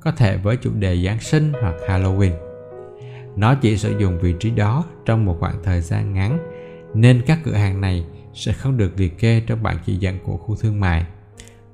có 0.00 0.10
thể 0.10 0.36
với 0.36 0.56
chủ 0.56 0.70
đề 0.74 1.04
Giáng 1.04 1.20
sinh 1.20 1.52
hoặc 1.60 1.74
Halloween. 1.86 2.32
Nó 3.36 3.54
chỉ 3.54 3.76
sử 3.76 3.98
dụng 3.98 4.18
vị 4.18 4.34
trí 4.40 4.50
đó 4.50 4.84
trong 5.04 5.24
một 5.24 5.36
khoảng 5.40 5.62
thời 5.62 5.80
gian 5.80 6.14
ngắn, 6.14 6.38
nên 6.94 7.22
các 7.26 7.38
cửa 7.44 7.54
hàng 7.54 7.80
này 7.80 8.06
sẽ 8.34 8.52
không 8.52 8.76
được 8.76 8.92
liệt 8.96 9.18
kê 9.18 9.42
trong 9.46 9.62
bảng 9.62 9.78
chỉ 9.86 9.96
dẫn 9.96 10.18
của 10.24 10.36
khu 10.36 10.56
thương 10.56 10.80
mại 10.80 11.06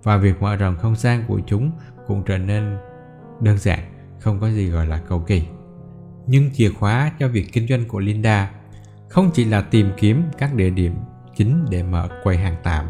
và 0.03 0.17
việc 0.17 0.43
mở 0.43 0.57
rộng 0.57 0.77
không 0.77 0.97
gian 0.97 1.25
của 1.29 1.41
chúng 1.47 1.71
cũng 2.07 2.23
trở 2.27 2.39
nên 2.39 2.77
đơn 3.41 3.59
giản, 3.59 3.81
không 4.21 4.41
có 4.41 4.51
gì 4.51 4.69
gọi 4.69 4.87
là 4.87 5.01
cầu 5.09 5.21
kỳ. 5.21 5.43
Nhưng 6.27 6.51
chìa 6.55 6.71
khóa 6.71 7.13
cho 7.19 7.29
việc 7.29 7.53
kinh 7.53 7.69
doanh 7.69 7.85
của 7.89 7.99
Linda 7.99 8.51
không 9.09 9.31
chỉ 9.35 9.45
là 9.45 9.61
tìm 9.61 9.91
kiếm 9.97 10.23
các 10.39 10.55
địa 10.55 10.71
điểm 10.71 10.95
chính 11.37 11.67
để 11.71 11.83
mở 11.83 12.09
quầy 12.23 12.37
hàng 12.37 12.57
tạm. 12.63 12.87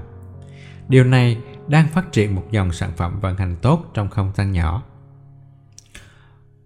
Điều 0.88 1.04
này 1.04 1.38
đang 1.68 1.88
phát 1.88 2.12
triển 2.12 2.34
một 2.34 2.44
dòng 2.50 2.72
sản 2.72 2.90
phẩm 2.96 3.20
vận 3.20 3.36
hành 3.36 3.56
tốt 3.62 3.84
trong 3.94 4.08
không 4.08 4.32
gian 4.36 4.52
nhỏ. 4.52 4.82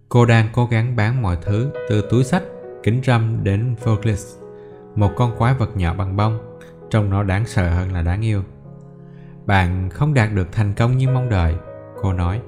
Cô 0.09 0.25
đang 0.25 0.49
cố 0.53 0.65
gắng 0.65 0.95
bán 0.95 1.21
mọi 1.21 1.37
thứ 1.41 1.71
từ 1.89 2.07
túi 2.11 2.23
sách, 2.23 2.43
kính 2.83 3.01
râm 3.03 3.43
đến 3.43 3.75
Vocalist, 3.83 4.37
một 4.95 5.11
con 5.15 5.37
quái 5.37 5.53
vật 5.53 5.77
nhỏ 5.77 5.93
bằng 5.93 6.17
bông, 6.17 6.39
trông 6.89 7.09
nó 7.09 7.23
đáng 7.23 7.45
sợ 7.45 7.69
hơn 7.69 7.93
là 7.93 8.01
đáng 8.01 8.21
yêu. 8.21 8.43
Bạn 9.45 9.89
không 9.89 10.13
đạt 10.13 10.33
được 10.33 10.51
thành 10.51 10.73
công 10.73 10.97
như 10.97 11.09
mong 11.09 11.29
đợi, 11.29 11.55
cô 12.01 12.13
nói, 12.13 12.41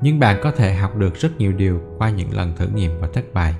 nhưng 0.00 0.18
bạn 0.18 0.40
có 0.42 0.50
thể 0.50 0.74
học 0.74 0.96
được 0.96 1.14
rất 1.14 1.38
nhiều 1.38 1.52
điều 1.52 1.80
qua 1.98 2.10
những 2.10 2.34
lần 2.34 2.56
thử 2.56 2.66
nghiệm 2.66 3.00
và 3.00 3.08
thất 3.12 3.24
bại. 3.34 3.54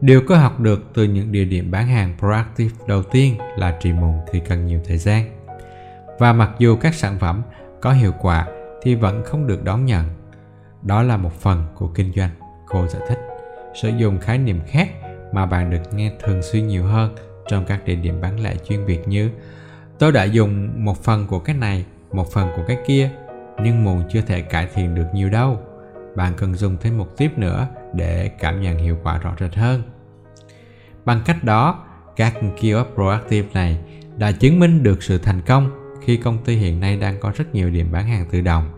Điều 0.00 0.22
có 0.28 0.36
học 0.36 0.60
được 0.60 0.90
từ 0.94 1.04
những 1.04 1.32
địa 1.32 1.44
điểm 1.44 1.70
bán 1.70 1.86
hàng 1.86 2.14
proactive 2.18 2.74
đầu 2.86 3.02
tiên 3.02 3.38
là 3.56 3.78
trì 3.80 3.92
mụn 3.92 4.14
thì 4.32 4.40
cần 4.48 4.66
nhiều 4.66 4.80
thời 4.84 4.98
gian. 4.98 5.24
Và 6.18 6.32
mặc 6.32 6.50
dù 6.58 6.76
các 6.76 6.94
sản 6.94 7.18
phẩm 7.18 7.42
có 7.80 7.92
hiệu 7.92 8.12
quả 8.20 8.46
thì 8.82 8.94
vẫn 8.94 9.22
không 9.24 9.46
được 9.46 9.64
đón 9.64 9.84
nhận. 9.84 10.04
Đó 10.82 11.02
là 11.02 11.16
một 11.16 11.32
phần 11.40 11.64
của 11.74 11.88
kinh 11.88 12.12
doanh, 12.16 12.30
cô 12.66 12.86
giải 12.86 13.02
thích. 13.08 13.18
Sử 13.82 13.88
dụng 13.88 14.18
khái 14.18 14.38
niệm 14.38 14.60
khác 14.66 14.88
mà 15.32 15.46
bạn 15.46 15.70
được 15.70 15.94
nghe 15.94 16.12
thường 16.20 16.42
xuyên 16.42 16.66
nhiều 16.66 16.84
hơn 16.84 17.14
trong 17.48 17.64
các 17.64 17.84
địa 17.84 17.94
điểm 17.94 18.20
bán 18.20 18.40
lẻ 18.40 18.54
chuyên 18.68 18.86
biệt 18.86 19.08
như 19.08 19.30
tôi 19.98 20.12
đã 20.12 20.24
dùng 20.24 20.84
một 20.84 21.02
phần 21.02 21.26
của 21.26 21.38
cái 21.38 21.56
này, 21.56 21.84
một 22.12 22.32
phần 22.32 22.48
của 22.56 22.62
cái 22.68 22.76
kia, 22.86 23.10
nhưng 23.62 23.84
mụn 23.84 24.02
chưa 24.08 24.20
thể 24.20 24.42
cải 24.42 24.68
thiện 24.74 24.94
được 24.94 25.06
nhiều 25.12 25.30
đâu. 25.30 25.60
Bạn 26.18 26.32
cần 26.36 26.54
dùng 26.54 26.76
thêm 26.80 26.98
một 26.98 27.16
tiếp 27.16 27.30
nữa 27.36 27.68
để 27.94 28.28
cảm 28.28 28.60
nhận 28.60 28.78
hiệu 28.78 28.98
quả 29.02 29.18
rõ 29.18 29.34
rệt 29.40 29.54
hơn. 29.54 29.82
Bằng 31.04 31.22
cách 31.24 31.44
đó, 31.44 31.84
các 32.16 32.34
keyword 32.60 32.94
proactive 32.94 33.48
này 33.54 33.78
đã 34.16 34.32
chứng 34.32 34.58
minh 34.58 34.82
được 34.82 35.02
sự 35.02 35.18
thành 35.18 35.40
công 35.46 35.70
khi 36.04 36.16
công 36.16 36.44
ty 36.44 36.56
hiện 36.56 36.80
nay 36.80 36.96
đang 36.96 37.20
có 37.20 37.32
rất 37.36 37.54
nhiều 37.54 37.70
điểm 37.70 37.88
bán 37.92 38.08
hàng 38.08 38.26
tự 38.30 38.40
động. 38.40 38.70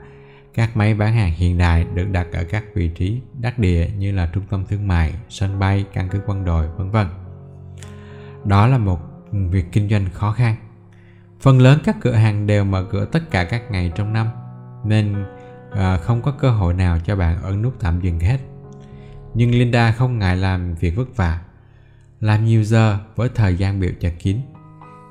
Các 0.55 0.76
máy 0.76 0.94
bán 0.94 1.14
hàng 1.14 1.33
hiện 1.33 1.59
đại 1.59 1.87
được 1.94 2.07
đặt 2.12 2.26
ở 2.33 2.44
các 2.44 2.64
vị 2.74 2.88
trí 2.88 3.20
đắc 3.40 3.59
địa 3.59 3.88
như 3.98 4.12
là 4.12 4.31
trung 4.35 4.44
tâm 4.50 4.64
thương 4.68 4.88
mại, 4.88 5.14
sân 5.29 5.59
bay, 5.59 5.85
căn 5.92 6.09
cứ 6.09 6.20
quân 6.26 6.44
đội, 6.44 6.68
vân 6.76 6.90
vân. 6.90 7.07
Đó 8.44 8.66
là 8.66 8.79
một 8.79 9.00
việc 9.33 9.64
kinh 9.72 9.88
doanh 9.88 10.07
khó 10.12 10.33
khăn. 10.33 10.57
Phần 11.40 11.59
lớn 11.59 11.79
các 11.85 11.96
cửa 12.00 12.14
hàng 12.14 12.46
đều 12.46 12.64
mở 12.64 12.85
cửa 12.90 13.05
tất 13.05 13.31
cả 13.31 13.44
các 13.44 13.70
ngày 13.70 13.92
trong 13.94 14.12
năm, 14.12 14.29
nên 14.85 15.24
à, 15.74 15.96
không 15.96 16.22
có 16.22 16.30
cơ 16.33 16.50
hội 16.50 16.74
nào 16.74 16.98
cho 17.04 17.16
bạn 17.16 17.42
ấn 17.42 17.62
nút 17.62 17.74
tạm 17.80 18.00
dừng 18.00 18.20
hết. 18.20 18.38
Nhưng 19.35 19.50
Linda 19.50 19.92
không 19.92 20.18
ngại 20.18 20.37
làm 20.37 20.74
việc 20.74 20.96
vất 20.96 21.16
vả, 21.16 21.40
làm 22.20 22.44
nhiều 22.44 22.64
giờ 22.64 22.98
với 23.16 23.28
thời 23.35 23.54
gian 23.54 23.80
biểu 23.80 23.90
chặt 24.00 24.12
kín. 24.18 24.37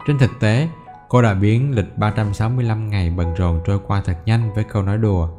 Trên 0.07 0.17
thực 0.17 0.31
tế, 0.39 0.67
cô 1.09 1.21
đã 1.21 1.33
biến 1.33 1.71
lịch 1.71 1.97
365 1.97 2.89
ngày 2.89 3.09
bận 3.09 3.33
rộn 3.33 3.61
trôi 3.65 3.79
qua 3.87 4.01
thật 4.05 4.17
nhanh 4.25 4.53
với 4.53 4.63
câu 4.63 4.83
nói 4.83 4.97
đùa. 4.97 5.29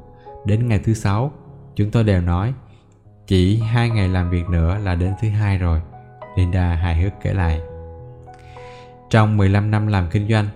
Đến 0.46 0.68
ngày 0.68 0.80
thứ 0.84 0.94
sáu, 0.94 1.32
chúng 1.76 1.90
tôi 1.90 2.04
đều 2.04 2.20
nói, 2.20 2.54
chỉ 3.26 3.60
hai 3.60 3.90
ngày 3.90 4.08
làm 4.08 4.30
việc 4.30 4.48
nữa 4.48 4.78
là 4.78 4.94
đến 4.94 5.12
thứ 5.22 5.28
hai 5.28 5.58
rồi. 5.58 5.80
Linda 6.36 6.74
hài 6.74 7.02
hước 7.02 7.12
kể 7.22 7.34
lại. 7.34 7.60
Trong 9.10 9.36
15 9.36 9.70
năm 9.70 9.86
làm 9.86 10.08
kinh 10.10 10.28
doanh, 10.28 10.48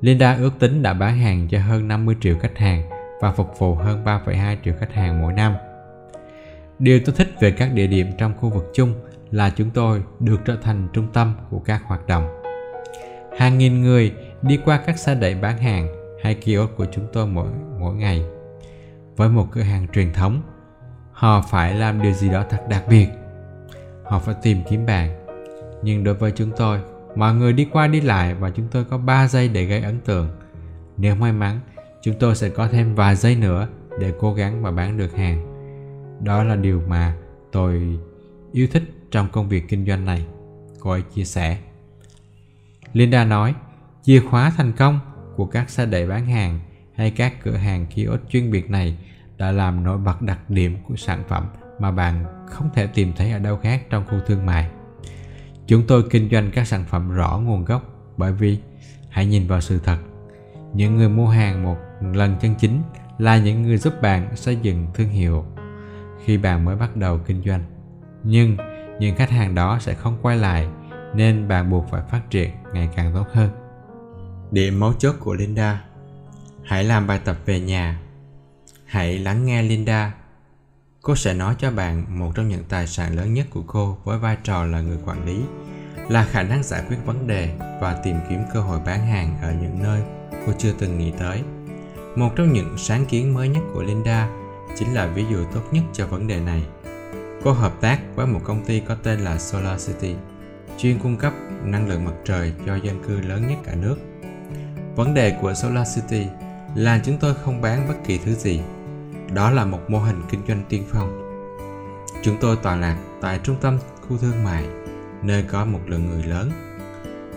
Linda 0.00 0.34
ước 0.34 0.58
tính 0.58 0.82
đã 0.82 0.94
bán 0.94 1.18
hàng 1.18 1.48
cho 1.48 1.58
hơn 1.60 1.88
50 1.88 2.16
triệu 2.20 2.36
khách 2.40 2.58
hàng 2.58 2.93
và 3.24 3.32
phục 3.32 3.58
vụ 3.58 3.74
hơn 3.74 4.04
3,2 4.04 4.56
triệu 4.64 4.74
khách 4.80 4.92
hàng 4.92 5.22
mỗi 5.22 5.32
năm. 5.32 5.54
Điều 6.78 7.00
tôi 7.04 7.14
thích 7.18 7.28
về 7.40 7.50
các 7.50 7.72
địa 7.74 7.86
điểm 7.86 8.06
trong 8.18 8.34
khu 8.36 8.50
vực 8.50 8.70
chung 8.74 8.94
là 9.30 9.50
chúng 9.50 9.70
tôi 9.70 10.02
được 10.20 10.40
trở 10.44 10.56
thành 10.62 10.88
trung 10.92 11.06
tâm 11.12 11.34
của 11.50 11.58
các 11.58 11.82
hoạt 11.86 12.06
động. 12.06 12.42
Hàng 13.38 13.58
nghìn 13.58 13.82
người 13.82 14.14
đi 14.42 14.58
qua 14.64 14.80
các 14.86 14.98
xe 14.98 15.14
đẩy 15.14 15.34
bán 15.34 15.58
hàng 15.58 15.88
hay 16.22 16.34
kiosk 16.34 16.76
của 16.76 16.86
chúng 16.92 17.06
tôi 17.12 17.26
mỗi 17.26 17.48
mỗi 17.80 17.94
ngày. 17.94 18.24
Với 19.16 19.28
một 19.28 19.46
cửa 19.52 19.62
hàng 19.62 19.86
truyền 19.92 20.12
thống, 20.12 20.42
họ 21.12 21.42
phải 21.50 21.74
làm 21.74 22.02
điều 22.02 22.12
gì 22.12 22.28
đó 22.28 22.44
thật 22.50 22.62
đặc 22.68 22.84
biệt. 22.88 23.08
Họ 24.04 24.18
phải 24.18 24.34
tìm 24.42 24.58
kiếm 24.70 24.86
bạn. 24.86 25.26
Nhưng 25.82 26.04
đối 26.04 26.14
với 26.14 26.32
chúng 26.36 26.50
tôi, 26.56 26.78
mọi 27.16 27.34
người 27.34 27.52
đi 27.52 27.68
qua 27.72 27.86
đi 27.86 28.00
lại 28.00 28.34
và 28.34 28.50
chúng 28.50 28.68
tôi 28.70 28.84
có 28.84 28.98
3 28.98 29.28
giây 29.28 29.48
để 29.48 29.64
gây 29.64 29.82
ấn 29.82 30.00
tượng. 30.00 30.28
Nếu 30.96 31.14
may 31.14 31.32
mắn, 31.32 31.60
chúng 32.04 32.14
tôi 32.18 32.34
sẽ 32.34 32.48
có 32.48 32.68
thêm 32.68 32.94
vài 32.94 33.16
giây 33.16 33.36
nữa 33.36 33.68
để 34.00 34.12
cố 34.18 34.34
gắng 34.34 34.62
và 34.62 34.70
bán 34.70 34.96
được 34.96 35.16
hàng. 35.16 35.46
Đó 36.24 36.44
là 36.44 36.56
điều 36.56 36.82
mà 36.88 37.16
tôi 37.52 37.98
yêu 38.52 38.66
thích 38.72 38.82
trong 39.10 39.28
công 39.32 39.48
việc 39.48 39.68
kinh 39.68 39.86
doanh 39.86 40.04
này, 40.04 40.26
cô 40.80 40.90
ấy 40.90 41.02
chia 41.02 41.24
sẻ. 41.24 41.58
Linda 42.92 43.24
nói, 43.24 43.54
chìa 44.02 44.20
khóa 44.20 44.52
thành 44.56 44.72
công 44.72 45.00
của 45.36 45.46
các 45.46 45.70
xe 45.70 45.86
đẩy 45.86 46.06
bán 46.06 46.26
hàng 46.26 46.60
hay 46.94 47.10
các 47.10 47.42
cửa 47.42 47.56
hàng 47.56 47.86
kiosk 47.86 48.28
chuyên 48.28 48.50
biệt 48.50 48.70
này 48.70 48.98
đã 49.38 49.52
làm 49.52 49.84
nổi 49.84 49.98
bật 49.98 50.22
đặc 50.22 50.50
điểm 50.50 50.76
của 50.88 50.96
sản 50.96 51.24
phẩm 51.28 51.46
mà 51.78 51.90
bạn 51.90 52.24
không 52.46 52.70
thể 52.74 52.86
tìm 52.86 53.12
thấy 53.16 53.32
ở 53.32 53.38
đâu 53.38 53.58
khác 53.62 53.82
trong 53.90 54.04
khu 54.06 54.18
thương 54.26 54.46
mại. 54.46 54.70
Chúng 55.66 55.86
tôi 55.86 56.02
kinh 56.10 56.30
doanh 56.30 56.50
các 56.50 56.68
sản 56.68 56.84
phẩm 56.88 57.10
rõ 57.10 57.38
nguồn 57.38 57.64
gốc 57.64 57.82
bởi 58.16 58.32
vì 58.32 58.58
hãy 59.10 59.26
nhìn 59.26 59.46
vào 59.46 59.60
sự 59.60 59.78
thật. 59.78 59.98
Những 60.74 60.96
người 60.96 61.08
mua 61.08 61.28
hàng 61.28 61.62
một 61.62 61.76
lần 62.00 62.36
chân 62.40 62.54
chính 62.54 62.82
là 63.18 63.38
những 63.38 63.62
người 63.62 63.76
giúp 63.76 63.94
bạn 64.02 64.36
xây 64.36 64.56
dựng 64.56 64.86
thương 64.94 65.08
hiệu 65.08 65.44
khi 66.24 66.38
bạn 66.38 66.64
mới 66.64 66.76
bắt 66.76 66.96
đầu 66.96 67.18
kinh 67.26 67.42
doanh. 67.46 67.64
Nhưng 68.22 68.56
những 68.98 69.16
khách 69.16 69.30
hàng 69.30 69.54
đó 69.54 69.78
sẽ 69.80 69.94
không 69.94 70.18
quay 70.22 70.36
lại, 70.36 70.68
nên 71.14 71.48
bạn 71.48 71.70
buộc 71.70 71.88
phải 71.90 72.02
phát 72.10 72.30
triển 72.30 72.50
ngày 72.72 72.88
càng 72.96 73.14
tốt 73.14 73.26
hơn. 73.32 73.50
Điểm 74.50 74.80
mấu 74.80 74.92
chốt 74.92 75.14
của 75.20 75.34
Linda 75.34 75.84
Hãy 76.64 76.84
làm 76.84 77.06
bài 77.06 77.20
tập 77.24 77.36
về 77.46 77.60
nhà. 77.60 78.00
Hãy 78.86 79.18
lắng 79.18 79.44
nghe 79.44 79.62
Linda. 79.62 80.14
Cô 81.02 81.16
sẽ 81.16 81.34
nói 81.34 81.54
cho 81.58 81.70
bạn 81.70 82.18
một 82.18 82.32
trong 82.34 82.48
những 82.48 82.64
tài 82.68 82.86
sản 82.86 83.16
lớn 83.16 83.34
nhất 83.34 83.46
của 83.50 83.62
cô 83.66 83.98
với 84.04 84.18
vai 84.18 84.36
trò 84.44 84.64
là 84.64 84.80
người 84.80 84.98
quản 85.06 85.26
lý, 85.26 85.40
là 86.08 86.24
khả 86.24 86.42
năng 86.42 86.62
giải 86.62 86.82
quyết 86.88 86.96
vấn 87.04 87.26
đề 87.26 87.56
và 87.80 88.00
tìm 88.04 88.16
kiếm 88.28 88.40
cơ 88.54 88.60
hội 88.60 88.80
bán 88.86 89.06
hàng 89.06 89.38
ở 89.42 89.52
những 89.52 89.82
nơi 89.82 90.02
cô 90.46 90.52
chưa 90.58 90.72
từng 90.78 90.98
nghĩ 90.98 91.12
tới. 91.18 91.42
Một 92.16 92.36
trong 92.36 92.52
những 92.52 92.78
sáng 92.78 93.06
kiến 93.06 93.34
mới 93.34 93.48
nhất 93.48 93.62
của 93.74 93.82
Linda 93.82 94.28
chính 94.76 94.94
là 94.94 95.06
ví 95.06 95.24
dụ 95.30 95.44
tốt 95.54 95.60
nhất 95.72 95.82
cho 95.92 96.06
vấn 96.06 96.26
đề 96.26 96.40
này. 96.40 96.62
cô 97.44 97.52
hợp 97.52 97.80
tác 97.80 98.00
với 98.14 98.26
một 98.26 98.40
công 98.44 98.64
ty 98.64 98.80
có 98.80 98.96
tên 99.02 99.20
là 99.20 99.38
Solar 99.38 99.86
City, 99.86 100.14
chuyên 100.78 100.98
cung 100.98 101.16
cấp 101.16 101.32
năng 101.64 101.88
lượng 101.88 102.04
mặt 102.04 102.14
trời 102.24 102.52
cho 102.66 102.76
dân 102.76 103.02
cư 103.02 103.20
lớn 103.20 103.48
nhất 103.48 103.58
cả 103.64 103.74
nước. 103.74 103.96
Vấn 104.96 105.14
đề 105.14 105.38
của 105.40 105.54
Solar 105.54 105.94
City 105.94 106.26
là 106.74 107.00
chúng 107.04 107.18
tôi 107.18 107.34
không 107.34 107.60
bán 107.60 107.88
bất 107.88 107.94
kỳ 108.06 108.18
thứ 108.18 108.34
gì. 108.34 108.60
Đó 109.34 109.50
là 109.50 109.64
một 109.64 109.90
mô 109.90 109.98
hình 109.98 110.22
kinh 110.30 110.40
doanh 110.48 110.62
tiên 110.68 110.84
phong. 110.92 111.20
Chúng 112.22 112.36
tôi 112.40 112.56
tọa 112.62 112.76
lạc 112.76 112.96
tại 113.20 113.40
trung 113.42 113.56
tâm 113.60 113.78
khu 114.08 114.16
thương 114.16 114.44
mại, 114.44 114.64
nơi 115.22 115.42
có 115.42 115.64
một 115.64 115.80
lượng 115.86 116.06
người 116.10 116.22
lớn. 116.22 116.50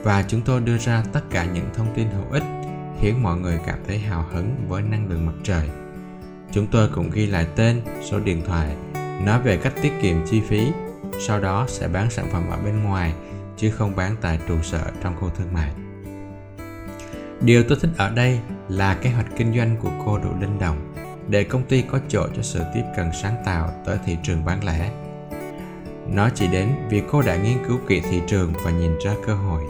Và 0.03 0.23
chúng 0.27 0.41
tôi 0.41 0.61
đưa 0.61 0.77
ra 0.77 1.03
tất 1.13 1.21
cả 1.29 1.45
những 1.45 1.69
thông 1.75 1.87
tin 1.95 2.07
hữu 2.09 2.31
ích 2.31 2.43
khiến 3.01 3.23
mọi 3.23 3.37
người 3.37 3.59
cảm 3.65 3.79
thấy 3.87 3.99
hào 3.99 4.25
hứng 4.31 4.55
với 4.67 4.81
năng 4.81 5.09
lượng 5.09 5.25
mặt 5.25 5.33
trời. 5.43 5.69
Chúng 6.51 6.67
tôi 6.67 6.89
cũng 6.95 7.09
ghi 7.09 7.25
lại 7.25 7.47
tên, 7.55 7.81
số 8.03 8.19
điện 8.19 8.41
thoại, 8.47 8.75
nói 9.25 9.41
về 9.41 9.57
cách 9.57 9.73
tiết 9.81 9.91
kiệm 10.01 10.15
chi 10.25 10.41
phí, 10.41 10.71
sau 11.19 11.39
đó 11.39 11.65
sẽ 11.67 11.87
bán 11.87 12.09
sản 12.09 12.27
phẩm 12.31 12.43
ở 12.49 12.57
bên 12.65 12.83
ngoài 12.83 13.13
chứ 13.57 13.71
không 13.71 13.95
bán 13.95 14.15
tại 14.21 14.39
trụ 14.47 14.55
sở 14.61 14.91
trong 15.03 15.15
khu 15.19 15.29
thương 15.37 15.53
mại. 15.53 15.71
Điều 17.41 17.63
tôi 17.63 17.77
thích 17.81 17.89
ở 17.97 18.09
đây 18.09 18.39
là 18.69 18.95
kế 18.95 19.09
hoạch 19.09 19.27
kinh 19.37 19.57
doanh 19.57 19.75
của 19.81 19.91
cô 20.05 20.17
đủ 20.17 20.29
linh 20.39 20.59
động 20.59 20.93
để 21.29 21.43
công 21.43 21.63
ty 21.63 21.81
có 21.81 21.99
chỗ 22.07 22.27
cho 22.35 22.41
sự 22.41 22.61
tiếp 22.73 22.83
cận 22.97 23.09
sáng 23.21 23.35
tạo 23.45 23.71
tới 23.85 23.97
thị 24.05 24.17
trường 24.23 24.45
bán 24.45 24.63
lẻ. 24.63 24.91
Nó 26.13 26.29
chỉ 26.29 26.47
đến 26.47 26.69
vì 26.89 27.01
cô 27.11 27.21
đã 27.21 27.35
nghiên 27.35 27.57
cứu 27.67 27.79
kỹ 27.87 28.01
thị 28.09 28.21
trường 28.27 28.53
và 28.63 28.71
nhìn 28.71 28.91
ra 29.05 29.13
cơ 29.25 29.35
hội. 29.35 29.63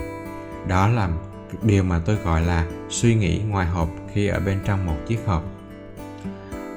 Đó 0.67 0.87
là 0.87 1.09
điều 1.63 1.83
mà 1.83 1.99
tôi 2.05 2.15
gọi 2.15 2.41
là 2.41 2.65
suy 2.89 3.15
nghĩ 3.15 3.41
ngoài 3.47 3.67
hộp 3.67 3.89
khi 4.13 4.27
ở 4.27 4.39
bên 4.39 4.59
trong 4.65 4.85
một 4.85 4.97
chiếc 5.07 5.19
hộp. 5.25 5.43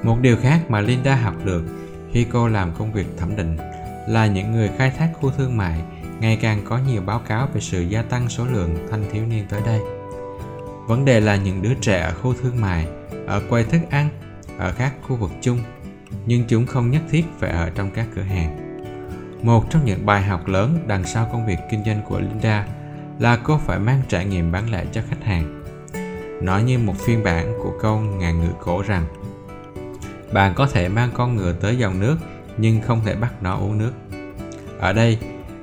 Một 0.03 0.17
điều 0.21 0.37
khác 0.37 0.59
mà 0.69 0.81
Linda 0.81 1.15
học 1.15 1.35
được 1.43 1.63
khi 2.11 2.25
cô 2.31 2.47
làm 2.47 2.71
công 2.77 2.93
việc 2.93 3.07
thẩm 3.17 3.35
định 3.35 3.57
là 4.07 4.27
những 4.27 4.51
người 4.51 4.69
khai 4.77 4.91
thác 4.97 5.09
khu 5.13 5.31
thương 5.31 5.57
mại 5.57 5.81
ngày 6.19 6.37
càng 6.41 6.61
có 6.65 6.77
nhiều 6.77 7.01
báo 7.01 7.19
cáo 7.19 7.47
về 7.53 7.61
sự 7.61 7.81
gia 7.81 8.01
tăng 8.01 8.29
số 8.29 8.45
lượng 8.45 8.87
thanh 8.91 9.03
thiếu 9.11 9.25
niên 9.25 9.45
tới 9.49 9.61
đây. 9.65 9.79
Vấn 10.87 11.05
đề 11.05 11.19
là 11.19 11.35
những 11.35 11.61
đứa 11.61 11.73
trẻ 11.81 11.99
ở 11.99 12.13
khu 12.13 12.33
thương 12.41 12.61
mại, 12.61 12.87
ở 13.27 13.41
quầy 13.49 13.63
thức 13.63 13.81
ăn, 13.89 14.09
ở 14.57 14.73
các 14.77 14.93
khu 15.01 15.15
vực 15.15 15.31
chung, 15.41 15.59
nhưng 16.25 16.43
chúng 16.47 16.65
không 16.65 16.91
nhất 16.91 17.01
thiết 17.09 17.25
phải 17.39 17.49
ở 17.49 17.69
trong 17.75 17.91
các 17.91 18.07
cửa 18.15 18.21
hàng. 18.21 18.57
Một 19.43 19.65
trong 19.69 19.85
những 19.85 20.05
bài 20.05 20.23
học 20.23 20.47
lớn 20.47 20.79
đằng 20.87 21.03
sau 21.05 21.29
công 21.31 21.45
việc 21.45 21.57
kinh 21.71 21.83
doanh 21.85 22.01
của 22.09 22.19
Linda 22.19 22.67
là 23.21 23.37
cô 23.43 23.57
phải 23.57 23.79
mang 23.79 24.01
trải 24.07 24.25
nghiệm 24.25 24.51
bán 24.51 24.71
lẻ 24.71 24.85
cho 24.91 25.01
khách 25.09 25.23
hàng. 25.23 25.63
Nói 26.41 26.63
như 26.63 26.79
một 26.79 26.93
phiên 26.99 27.23
bản 27.23 27.53
của 27.63 27.73
câu 27.81 27.99
ngàn 27.99 28.41
ngựa 28.41 28.53
cổ 28.59 28.81
rằng 28.81 29.05
bạn 30.33 30.53
có 30.55 30.67
thể 30.67 30.89
mang 30.89 31.09
con 31.13 31.35
ngựa 31.35 31.53
tới 31.53 31.77
dòng 31.77 31.99
nước 31.99 32.17
nhưng 32.57 32.81
không 32.81 33.01
thể 33.05 33.15
bắt 33.15 33.43
nó 33.43 33.55
uống 33.55 33.77
nước. 33.77 33.91
Ở 34.79 34.93
đây, 34.93 35.17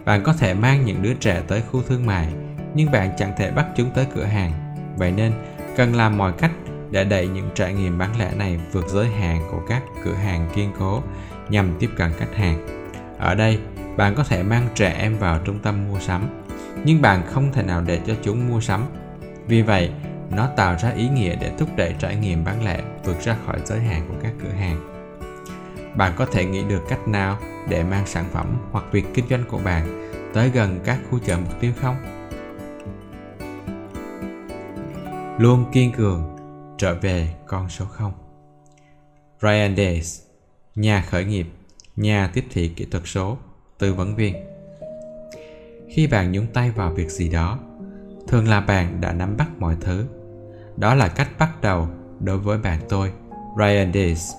bạn 0.04 0.22
có 0.24 0.32
thể 0.32 0.54
mang 0.54 0.84
những 0.84 1.02
đứa 1.02 1.14
trẻ 1.14 1.42
tới 1.48 1.62
khu 1.70 1.82
thương 1.82 2.06
mại 2.06 2.28
nhưng 2.74 2.90
bạn 2.90 3.10
chẳng 3.18 3.32
thể 3.38 3.50
bắt 3.50 3.66
chúng 3.76 3.90
tới 3.90 4.06
cửa 4.14 4.24
hàng. 4.24 4.52
Vậy 4.96 5.12
nên, 5.12 5.32
cần 5.76 5.94
làm 5.94 6.18
mọi 6.18 6.32
cách 6.32 6.52
để 6.90 7.04
đẩy 7.04 7.28
những 7.28 7.50
trải 7.54 7.74
nghiệm 7.74 7.98
bán 7.98 8.18
lẻ 8.18 8.30
này 8.36 8.60
vượt 8.72 8.88
giới 8.88 9.06
hạn 9.06 9.42
của 9.50 9.60
các 9.68 9.82
cửa 10.04 10.14
hàng 10.14 10.50
kiên 10.54 10.72
cố 10.78 11.02
nhằm 11.48 11.76
tiếp 11.78 11.90
cận 11.96 12.12
khách 12.18 12.34
hàng. 12.36 12.66
Ở 13.18 13.34
đây, 13.34 13.58
bạn 13.96 14.14
có 14.14 14.24
thể 14.24 14.42
mang 14.42 14.68
trẻ 14.74 14.96
em 14.98 15.18
vào 15.18 15.38
trung 15.44 15.58
tâm 15.58 15.88
mua 15.88 16.00
sắm, 16.00 16.28
nhưng 16.84 17.02
bạn 17.02 17.22
không 17.26 17.52
thể 17.52 17.62
nào 17.62 17.82
để 17.82 18.00
cho 18.06 18.14
chúng 18.22 18.48
mua 18.48 18.60
sắm. 18.60 18.86
Vì 19.46 19.62
vậy, 19.62 19.90
nó 20.30 20.48
tạo 20.56 20.76
ra 20.82 20.90
ý 20.90 21.08
nghĩa 21.08 21.36
để 21.36 21.52
thúc 21.58 21.68
đẩy 21.76 21.94
trải 21.98 22.16
nghiệm 22.16 22.44
bán 22.44 22.64
lẻ 22.64 22.82
vượt 23.04 23.20
ra 23.20 23.36
khỏi 23.46 23.60
giới 23.64 23.80
hạn 23.80 24.02
của 24.08 24.14
các 24.22 24.32
cửa 24.42 24.50
hàng. 24.50 24.94
Bạn 25.96 26.12
có 26.16 26.26
thể 26.26 26.44
nghĩ 26.44 26.64
được 26.68 26.82
cách 26.88 27.08
nào 27.08 27.38
để 27.68 27.84
mang 27.84 28.06
sản 28.06 28.24
phẩm 28.32 28.56
hoặc 28.70 28.84
việc 28.92 29.04
kinh 29.14 29.28
doanh 29.30 29.44
của 29.48 29.58
bạn 29.58 30.12
tới 30.34 30.50
gần 30.50 30.80
các 30.84 30.98
khu 31.10 31.18
chợ 31.18 31.36
mục 31.36 31.60
tiêu 31.60 31.72
không? 31.80 31.96
Luôn 35.38 35.64
kiên 35.72 35.92
cường 35.92 36.36
trở 36.78 36.94
về 36.94 37.34
con 37.46 37.68
số 37.68 37.84
0 37.84 38.12
Ryan 39.42 39.76
Days 39.76 40.20
nhà 40.74 41.04
khởi 41.10 41.24
nghiệp 41.24 41.46
nhà 41.96 42.30
tiếp 42.34 42.44
thị 42.50 42.68
kỹ 42.68 42.86
thuật 42.90 43.02
số 43.06 43.38
tư 43.78 43.94
vấn 43.94 44.16
viên 44.16 44.47
khi 45.88 46.06
bạn 46.06 46.32
nhúng 46.32 46.46
tay 46.46 46.70
vào 46.70 46.90
việc 46.90 47.10
gì 47.10 47.28
đó 47.28 47.58
thường 48.28 48.48
là 48.48 48.60
bạn 48.60 49.00
đã 49.00 49.12
nắm 49.12 49.36
bắt 49.36 49.48
mọi 49.58 49.76
thứ 49.80 50.06
đó 50.76 50.94
là 50.94 51.08
cách 51.08 51.28
bắt 51.38 51.60
đầu 51.62 51.88
đối 52.20 52.38
với 52.38 52.58
bạn 52.58 52.80
tôi, 52.88 53.12
Ryan 53.58 53.92
Days, 53.92 54.32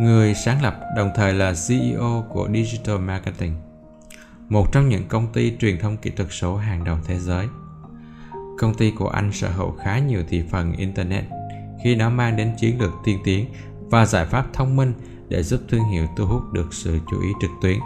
người 0.00 0.34
sáng 0.34 0.62
lập 0.62 0.80
đồng 0.96 1.10
thời 1.14 1.34
là 1.34 1.52
CEO 1.68 2.24
của 2.28 2.48
Digital 2.52 2.98
Marketing, 2.98 3.54
một 4.48 4.72
trong 4.72 4.88
những 4.88 5.08
công 5.08 5.32
ty 5.32 5.56
truyền 5.60 5.78
thông 5.78 5.96
kỹ 5.96 6.10
thuật 6.10 6.28
số 6.32 6.56
hàng 6.56 6.84
đầu 6.84 6.98
thế 7.06 7.18
giới. 7.18 7.46
Công 8.58 8.74
ty 8.74 8.90
của 8.90 9.08
anh 9.08 9.32
sở 9.32 9.50
hữu 9.50 9.72
khá 9.72 9.98
nhiều 9.98 10.22
thị 10.28 10.42
phần 10.50 10.72
Internet 10.72 11.24
khi 11.84 11.94
nó 11.94 12.10
mang 12.10 12.36
đến 12.36 12.52
chiến 12.58 12.80
lược 12.80 12.92
tiên 13.04 13.18
tiến 13.24 13.46
và 13.90 14.06
giải 14.06 14.26
pháp 14.26 14.46
thông 14.52 14.76
minh 14.76 14.92
để 15.28 15.42
giúp 15.42 15.60
thương 15.68 15.84
hiệu 15.92 16.06
thu 16.16 16.26
hút 16.26 16.42
được 16.52 16.74
sự 16.74 16.98
chú 17.10 17.22
ý 17.22 17.28
trực 17.40 17.50
tuyến. 17.62 17.78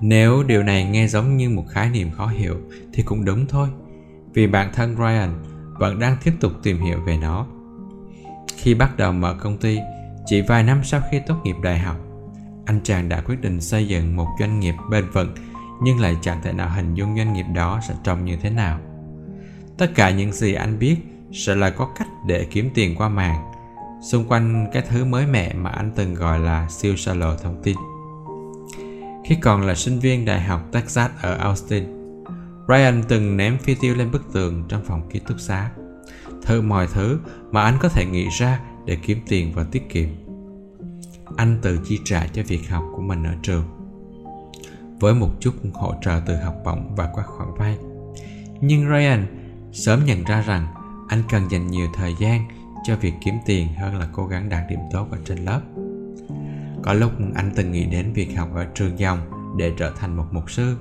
Nếu 0.00 0.42
điều 0.42 0.62
này 0.62 0.84
nghe 0.84 1.06
giống 1.06 1.36
như 1.36 1.50
một 1.50 1.64
khái 1.68 1.90
niệm 1.90 2.10
khó 2.10 2.26
hiểu 2.26 2.56
thì 2.92 3.02
cũng 3.02 3.24
đúng 3.24 3.46
thôi, 3.46 3.68
vì 4.34 4.46
bản 4.46 4.70
thân 4.74 4.96
Ryan 4.96 5.44
vẫn 5.78 5.98
đang 5.98 6.16
tiếp 6.24 6.32
tục 6.40 6.52
tìm 6.62 6.80
hiểu 6.80 7.00
về 7.06 7.16
nó. 7.16 7.46
Khi 8.56 8.74
bắt 8.74 8.96
đầu 8.96 9.12
mở 9.12 9.34
công 9.40 9.58
ty, 9.58 9.78
chỉ 10.26 10.40
vài 10.40 10.62
năm 10.62 10.80
sau 10.84 11.00
khi 11.10 11.20
tốt 11.26 11.36
nghiệp 11.44 11.56
đại 11.62 11.78
học, 11.78 11.96
anh 12.66 12.80
chàng 12.84 13.08
đã 13.08 13.20
quyết 13.20 13.40
định 13.40 13.60
xây 13.60 13.88
dựng 13.88 14.16
một 14.16 14.28
doanh 14.40 14.60
nghiệp 14.60 14.74
bền 14.90 15.10
vững 15.10 15.34
nhưng 15.82 16.00
lại 16.00 16.16
chẳng 16.20 16.40
thể 16.42 16.52
nào 16.52 16.68
hình 16.68 16.94
dung 16.94 17.16
doanh 17.16 17.32
nghiệp 17.32 17.46
đó 17.54 17.80
sẽ 17.88 17.94
trông 18.04 18.24
như 18.24 18.36
thế 18.36 18.50
nào. 18.50 18.80
Tất 19.78 19.94
cả 19.94 20.10
những 20.10 20.32
gì 20.32 20.54
anh 20.54 20.78
biết 20.78 20.96
sẽ 21.32 21.54
là 21.54 21.70
có 21.70 21.88
cách 21.98 22.08
để 22.26 22.46
kiếm 22.50 22.70
tiền 22.74 22.94
qua 22.96 23.08
mạng, 23.08 23.52
xung 24.02 24.28
quanh 24.28 24.66
cái 24.72 24.82
thứ 24.88 25.04
mới 25.04 25.26
mẻ 25.26 25.52
mà 25.54 25.70
anh 25.70 25.92
từng 25.96 26.14
gọi 26.14 26.38
là 26.38 26.68
siêu 26.68 26.96
xa 26.96 27.14
lộ 27.14 27.36
thông 27.36 27.62
tin. 27.62 27.76
Khi 29.26 29.34
còn 29.34 29.62
là 29.62 29.74
sinh 29.74 29.98
viên 29.98 30.24
đại 30.24 30.40
học 30.40 30.60
Texas 30.72 31.10
ở 31.22 31.34
Austin, 31.34 31.84
Ryan 32.68 33.02
từng 33.08 33.36
ném 33.36 33.58
phi 33.58 33.74
tiêu 33.74 33.94
lên 33.94 34.10
bức 34.10 34.32
tường 34.32 34.64
trong 34.68 34.84
phòng 34.84 35.08
ký 35.10 35.18
túc 35.18 35.40
xá. 35.40 35.70
Thử 36.42 36.60
mọi 36.60 36.86
thứ 36.92 37.18
mà 37.50 37.62
anh 37.62 37.76
có 37.80 37.88
thể 37.88 38.04
nghĩ 38.04 38.28
ra 38.38 38.60
để 38.84 38.96
kiếm 39.02 39.18
tiền 39.28 39.52
và 39.54 39.64
tiết 39.72 39.88
kiệm. 39.88 40.08
Anh 41.36 41.58
tự 41.62 41.80
chi 41.84 42.00
trả 42.04 42.26
cho 42.26 42.42
việc 42.46 42.70
học 42.70 42.84
của 42.96 43.02
mình 43.02 43.24
ở 43.24 43.34
trường 43.42 43.64
với 45.00 45.14
một 45.14 45.30
chút 45.40 45.54
hỗ 45.74 45.94
trợ 46.02 46.20
từ 46.26 46.36
học 46.36 46.54
bổng 46.64 46.94
và 46.94 47.10
các 47.16 47.26
khoản 47.26 47.48
vay. 47.58 47.78
Nhưng 48.60 48.88
Ryan 48.88 49.26
sớm 49.72 50.04
nhận 50.04 50.24
ra 50.24 50.42
rằng 50.42 50.66
anh 51.08 51.22
cần 51.30 51.50
dành 51.50 51.66
nhiều 51.66 51.88
thời 51.94 52.14
gian 52.20 52.48
cho 52.84 52.96
việc 52.96 53.12
kiếm 53.24 53.34
tiền 53.46 53.68
hơn 53.78 53.96
là 53.96 54.08
cố 54.12 54.26
gắng 54.26 54.48
đạt 54.48 54.62
điểm 54.70 54.80
tốt 54.92 55.06
ở 55.10 55.18
trên 55.24 55.38
lớp. 55.44 55.60
Có 56.86 56.92
lúc 56.92 57.12
anh 57.34 57.50
từng 57.56 57.72
nghĩ 57.72 57.84
đến 57.84 58.12
việc 58.12 58.36
học 58.36 58.48
ở 58.54 58.66
trường 58.74 58.98
dòng 58.98 59.18
để 59.58 59.72
trở 59.78 59.92
thành 59.98 60.16
một 60.16 60.26
mục 60.30 60.50
sư 60.50 60.76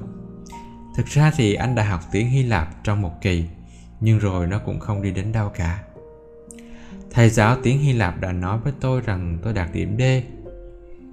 Thực 0.95 1.06
ra 1.06 1.32
thì 1.36 1.53
anh 1.53 1.76
đã 1.76 1.84
học 1.84 1.99
tiếng 2.12 2.30
Hy 2.30 2.43
Lạp 2.43 2.84
trong 2.84 3.01
một 3.01 3.22
kỳ, 3.22 3.45
nhưng 3.99 4.20
rồi 4.20 4.47
nó 4.47 4.60
cũng 4.60 4.80
không 4.80 5.01
đi 5.01 5.12
đến 5.12 5.32
đâu 5.32 5.51
cả. 5.56 5.84
Thầy 7.12 7.30
giáo 7.30 7.58
tiếng 7.64 7.80
Hy 7.80 7.93
Lạp 7.93 8.22
đã 8.22 8.32
nói 8.32 8.60
với 8.64 8.74
tôi 8.80 9.01
rằng 9.01 9.38
tôi 9.43 9.53
đạt 9.53 9.70
điểm 9.74 9.97
D. 9.99 10.01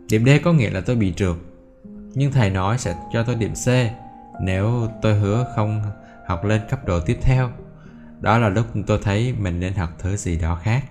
Điểm 0.09 0.24
D 0.24 0.28
có 0.45 0.53
nghĩa 0.53 0.70
là 0.70 0.80
tôi 0.80 0.97
bị 0.97 1.12
trượt, 1.16 1.36
nhưng 2.14 2.32
thầy 2.32 2.51
nói 2.51 2.78
sẽ 2.78 2.95
cho 3.12 3.22
tôi 3.22 3.34
điểm 3.34 3.53
C 3.55 3.68
nếu 4.43 4.88
tôi 5.03 5.14
hứa 5.14 5.47
không 5.57 5.82
học 6.26 6.45
lên 6.45 6.61
cấp 6.70 6.86
độ 6.86 7.01
tiếp 7.01 7.18
theo. 7.22 7.51
Đó 8.20 8.38
là 8.38 8.49
lúc 8.49 8.66
tôi 8.86 8.99
thấy 9.03 9.34
mình 9.38 9.61
nên 9.61 9.74
học 9.74 9.90
thứ 9.99 10.16
gì 10.16 10.36
đó 10.36 10.61
khác. 10.62 10.84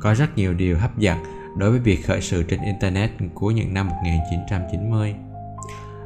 Có 0.00 0.14
rất 0.14 0.36
nhiều 0.36 0.54
điều 0.54 0.78
hấp 0.78 0.98
dẫn 0.98 1.18
đối 1.56 1.70
với 1.70 1.80
việc 1.80 2.06
khởi 2.06 2.20
sự 2.20 2.42
trên 2.42 2.62
Internet 2.62 3.10
cuối 3.34 3.54
những 3.54 3.74
năm 3.74 3.88
1990. 3.88 5.14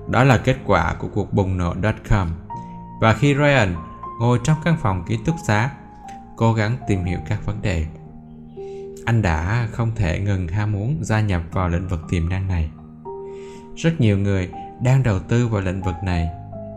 Đó 0.08 0.24
là 0.24 0.38
kết 0.38 0.56
quả 0.66 0.94
của 0.98 1.08
cuộc 1.08 1.32
bùng 1.32 1.58
nổ 1.58 1.74
dot-com 1.74 2.26
Và 3.00 3.14
khi 3.14 3.34
Ryan 3.34 3.74
ngồi 4.20 4.38
trong 4.44 4.56
căn 4.64 4.76
phòng 4.82 5.04
ký 5.08 5.18
túc 5.24 5.34
xá, 5.46 5.70
cố 6.36 6.52
gắng 6.52 6.76
tìm 6.88 7.04
hiểu 7.04 7.18
các 7.28 7.46
vấn 7.46 7.62
đề, 7.62 7.86
anh 9.04 9.22
đã 9.22 9.68
không 9.72 9.92
thể 9.96 10.20
ngừng 10.20 10.48
ham 10.48 10.72
muốn 10.72 10.98
gia 11.00 11.20
nhập 11.20 11.42
vào 11.52 11.68
lĩnh 11.68 11.88
vực 11.88 12.00
tiềm 12.08 12.28
năng 12.28 12.48
này. 12.48 12.70
Rất 13.76 14.00
nhiều 14.00 14.18
người 14.18 14.50
đang 14.82 15.02
đầu 15.02 15.18
tư 15.18 15.48
vào 15.48 15.60
lĩnh 15.60 15.82
vực 15.82 15.94
này, 16.04 16.28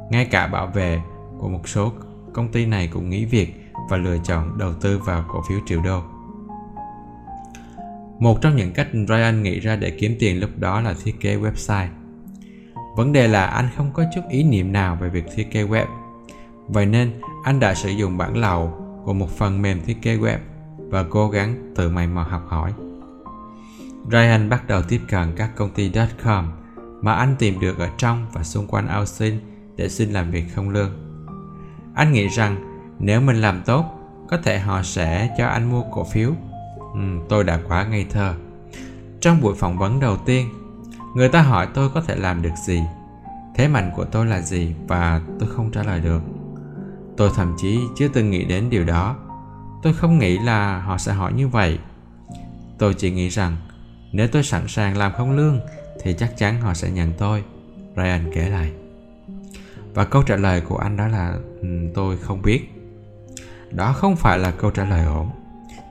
ngay 0.09 0.26
cả 0.26 0.47
bảo 0.47 0.68
vệ 0.68 1.01
của 1.39 1.49
một 1.49 1.68
số 1.68 1.91
công 2.34 2.51
ty 2.51 2.65
này 2.65 2.89
cũng 2.93 3.09
nghỉ 3.09 3.26
việc 3.26 3.53
và 3.89 3.97
lựa 3.97 4.18
chọn 4.24 4.57
đầu 4.57 4.74
tư 4.74 4.99
vào 5.05 5.26
cổ 5.28 5.41
phiếu 5.49 5.59
triệu 5.65 5.82
đô. 5.82 6.16
Một 8.20 8.41
trong 8.41 8.55
những 8.55 8.72
cách 8.74 8.88
Ryan 9.07 9.43
nghĩ 9.43 9.59
ra 9.59 9.76
để 9.76 9.91
kiếm 9.91 10.15
tiền 10.20 10.39
lúc 10.39 10.49
đó 10.55 10.82
là 10.82 10.93
thiết 11.03 11.20
kế 11.20 11.38
website. 11.38 11.88
Vấn 12.95 13.13
đề 13.13 13.28
là 13.28 13.45
anh 13.45 13.70
không 13.76 13.91
có 13.93 14.03
chút 14.15 14.22
ý 14.30 14.43
niệm 14.43 14.74
nào 14.74 14.95
về 14.95 15.09
việc 15.09 15.26
thiết 15.36 15.51
kế 15.51 15.63
web. 15.63 15.86
Vậy 16.68 16.86
nên 16.86 17.11
anh 17.43 17.59
đã 17.59 17.74
sử 17.74 17.89
dụng 17.89 18.18
bản 18.18 18.38
lầu 18.38 18.74
của 19.05 19.13
một 19.13 19.30
phần 19.38 19.61
mềm 19.61 19.82
thiết 19.86 19.97
kế 20.01 20.18
web 20.18 20.38
và 20.78 21.05
cố 21.09 21.30
gắng 21.30 21.74
tự 21.76 21.89
mày 21.89 22.07
mò 22.07 22.22
học 22.22 22.43
hỏi. 22.47 22.74
Ryan 24.11 24.49
bắt 24.49 24.68
đầu 24.68 24.82
tiếp 24.82 25.01
cận 25.09 25.34
các 25.36 25.55
công 25.55 25.70
ty 25.70 25.91
.com 26.24 26.51
mà 27.01 27.13
anh 27.13 27.36
tìm 27.39 27.59
được 27.59 27.80
ở 27.80 27.89
trong 27.97 28.28
và 28.34 28.43
xung 28.43 28.68
quanh 28.68 28.88
Austin 28.88 29.39
để 29.76 29.89
xin 29.89 30.11
làm 30.11 30.32
việc 30.32 30.43
không 30.55 30.70
lương. 30.70 30.91
Anh 31.95 32.11
nghĩ 32.11 32.28
rằng 32.28 32.84
nếu 32.99 33.22
mình 33.22 33.41
làm 33.41 33.61
tốt, 33.65 33.86
có 34.30 34.38
thể 34.38 34.59
họ 34.59 34.84
sẽ 34.84 35.36
cho 35.38 35.47
anh 35.47 35.72
mua 35.72 35.84
cổ 35.91 36.03
phiếu. 36.03 36.32
Ừ, 36.98 37.26
tôi 37.30 37.43
đã 37.43 37.60
quá 37.68 37.88
ngây 37.88 38.06
thơ. 38.10 38.34
Trong 39.22 39.41
buổi 39.41 39.56
phỏng 39.56 39.78
vấn 39.78 40.00
đầu 40.00 40.18
tiên, 40.18 40.50
người 41.16 41.30
ta 41.30 41.41
hỏi 41.41 41.68
tôi 41.74 41.89
có 41.89 42.02
thể 42.02 42.16
làm 42.16 42.41
được 42.41 42.56
gì, 42.66 42.82
thế 43.56 43.68
mạnh 43.68 43.91
của 43.95 44.06
tôi 44.06 44.26
là 44.26 44.41
gì 44.41 44.74
và 44.88 45.22
tôi 45.39 45.50
không 45.50 45.72
trả 45.72 45.84
lời 45.84 46.00
được. 46.00 46.22
Tôi 47.18 47.32
thậm 47.36 47.56
chí 47.58 47.80
chưa 47.95 48.08
từng 48.08 48.32
nghĩ 48.32 48.45
đến 48.45 48.70
điều 48.70 48.86
đó. 48.86 49.16
Tôi 49.84 49.93
không 49.93 50.20
nghĩ 50.20 50.38
là 50.38 50.80
họ 50.80 50.98
sẽ 50.98 51.14
hỏi 51.14 51.34
như 51.34 51.48
vậy. 51.48 51.80
Tôi 52.78 52.93
chỉ 52.93 53.12
nghĩ 53.12 53.30
rằng 53.30 53.56
nếu 54.12 54.28
tôi 54.28 54.43
sẵn 54.43 54.68
sàng 54.68 54.98
làm 54.98 55.14
không 55.14 55.32
lương 55.32 55.60
thì 56.02 56.14
chắc 56.14 56.38
chắn 56.38 56.62
họ 56.62 56.74
sẽ 56.74 56.89
nhận 56.89 57.14
tôi. 57.18 57.43
Ryan 57.95 58.32
kể 58.34 58.50
lại. 58.50 58.72
Và 59.93 60.06
câu 60.06 60.24
trả 60.24 60.36
lời 60.36 60.62
của 60.62 60.78
anh 60.78 60.98
đó 60.98 61.08
là 61.08 61.38
ừ, 61.62 61.68
tôi 61.95 62.18
không 62.18 62.41
biết. 62.41 62.62
Đó 63.72 63.93
không 63.93 64.16
phải 64.16 64.39
là 64.39 64.52
câu 64.52 64.72
trả 64.72 64.86
lời 64.86 65.06
ổn. 65.06 65.30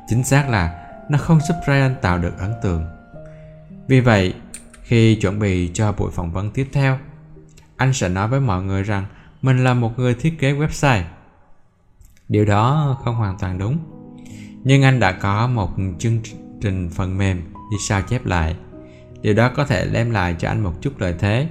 Chính 0.09 0.24
xác 0.24 0.48
là 0.48 0.86
nó 1.11 1.18
không 1.18 1.40
giúp 1.40 1.54
Ryan 1.66 1.94
tạo 2.02 2.18
được 2.18 2.38
ấn 2.38 2.52
tượng. 2.62 2.84
Vì 3.88 4.00
vậy, 4.00 4.34
khi 4.82 5.14
chuẩn 5.14 5.38
bị 5.38 5.70
cho 5.74 5.92
buổi 5.92 6.11
phỏng 6.11 6.32
vấn 6.32 6.50
tiếp 6.50 6.68
theo, 6.72 6.98
anh 7.76 7.92
sẽ 7.92 8.09
nói 8.09 8.28
với 8.28 8.40
mọi 8.40 8.62
người 8.62 8.82
rằng 8.82 9.04
mình 9.42 9.64
là 9.64 9.74
một 9.74 9.98
người 9.98 10.14
thiết 10.14 10.38
kế 10.38 10.52
website. 10.52 11.02
Điều 12.28 12.44
đó 12.44 12.96
không 13.04 13.14
hoàn 13.14 13.38
toàn 13.38 13.59
đúng. 13.59 13.78
Nhưng 14.64 14.82
anh 14.82 15.00
đã 15.00 15.12
có 15.12 15.46
một 15.46 15.70
chương 15.98 16.20
trình 16.61 16.90
phần 16.94 17.18
mềm 17.18 17.42
đi 17.70 17.76
sao 17.88 18.02
chép 18.02 18.26
lại. 18.26 18.57
Điều 19.22 19.34
đó 19.34 19.50
có 19.57 19.64
thể 19.64 19.88
đem 19.92 20.11
lại 20.11 20.36
cho 20.38 20.48
anh 20.48 20.62
một 20.62 20.72
chút 20.80 20.92
lợi 20.98 21.14
thế. 21.18 21.48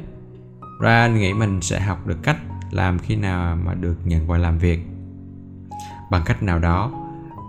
Ryan 0.82 1.16
nghĩ 1.16 1.34
mình 1.34 1.62
sẽ 1.62 1.80
học 1.80 2.08
được 2.08 2.18
cách 2.24 2.38
làm 2.72 3.00
khi 3.00 3.16
nào 3.16 3.56
mà 3.56 3.74
được 3.74 3.96
nhận 4.04 4.28
vào 4.28 4.40
làm 4.40 4.58
việc. 4.58 4.80
Bằng 6.12 6.22
cách 6.26 6.44
nào 6.44 6.60
đó, 6.60 7.05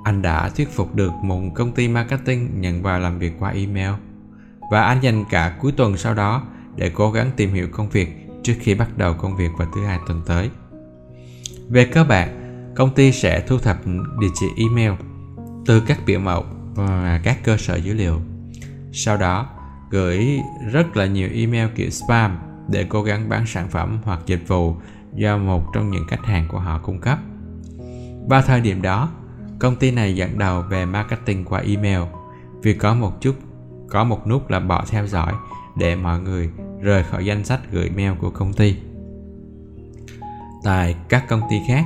anh 0.06 0.22
đã 0.22 0.48
thuyết 0.48 0.68
phục 0.72 0.94
được 0.94 1.12
một 1.22 1.40
công 1.54 1.72
ty 1.72 1.88
marketing 1.88 2.60
nhận 2.60 2.82
vào 2.82 3.00
làm 3.00 3.18
việc 3.18 3.32
qua 3.38 3.50
email 3.50 3.90
và 4.70 4.82
anh 4.82 5.00
dành 5.00 5.24
cả 5.30 5.56
cuối 5.60 5.72
tuần 5.72 5.96
sau 5.96 6.14
đó 6.14 6.42
để 6.76 6.90
cố 6.94 7.10
gắng 7.10 7.30
tìm 7.36 7.52
hiểu 7.52 7.68
công 7.72 7.88
việc 7.88 8.28
trước 8.42 8.54
khi 8.60 8.74
bắt 8.74 8.98
đầu 8.98 9.14
công 9.14 9.36
việc 9.36 9.48
vào 9.58 9.68
thứ 9.74 9.84
hai 9.84 9.98
tuần 10.08 10.22
tới. 10.26 10.50
Về 11.68 11.84
cơ 11.84 12.04
bản, 12.04 12.28
công 12.76 12.94
ty 12.94 13.12
sẽ 13.12 13.40
thu 13.40 13.58
thập 13.58 13.76
địa 14.20 14.28
chỉ 14.34 14.46
email 14.56 14.92
từ 15.66 15.80
các 15.80 15.98
biểu 16.06 16.20
mẫu 16.20 16.44
và 16.74 17.20
các 17.24 17.38
cơ 17.44 17.56
sở 17.56 17.76
dữ 17.76 17.94
liệu. 17.94 18.20
Sau 18.92 19.16
đó, 19.16 19.46
gửi 19.90 20.40
rất 20.72 20.96
là 20.96 21.06
nhiều 21.06 21.28
email 21.34 21.68
kiểu 21.74 21.90
spam 21.90 22.38
để 22.68 22.86
cố 22.88 23.02
gắng 23.02 23.28
bán 23.28 23.46
sản 23.46 23.68
phẩm 23.68 23.98
hoặc 24.04 24.20
dịch 24.26 24.48
vụ 24.48 24.76
do 25.14 25.38
một 25.38 25.72
trong 25.74 25.90
những 25.90 26.06
khách 26.08 26.24
hàng 26.24 26.48
của 26.48 26.58
họ 26.58 26.78
cung 26.78 27.00
cấp. 27.00 27.18
Vào 28.28 28.42
thời 28.42 28.60
điểm 28.60 28.82
đó, 28.82 29.10
công 29.66 29.76
ty 29.76 29.90
này 29.90 30.16
dẫn 30.16 30.38
đầu 30.38 30.62
về 30.62 30.86
marketing 30.86 31.44
qua 31.44 31.60
email 31.60 32.00
vì 32.62 32.74
có 32.74 32.94
một 32.94 33.20
chút 33.20 33.36
có 33.88 34.04
một 34.04 34.26
nút 34.26 34.50
là 34.50 34.60
bỏ 34.60 34.84
theo 34.88 35.06
dõi 35.06 35.32
để 35.76 35.96
mọi 35.96 36.20
người 36.20 36.50
rời 36.80 37.04
khỏi 37.04 37.24
danh 37.24 37.44
sách 37.44 37.60
gửi 37.72 37.90
mail 37.90 38.12
của 38.20 38.30
công 38.30 38.52
ty. 38.52 38.76
Tại 40.64 40.96
các 41.08 41.24
công 41.28 41.40
ty 41.50 41.56
khác, 41.68 41.84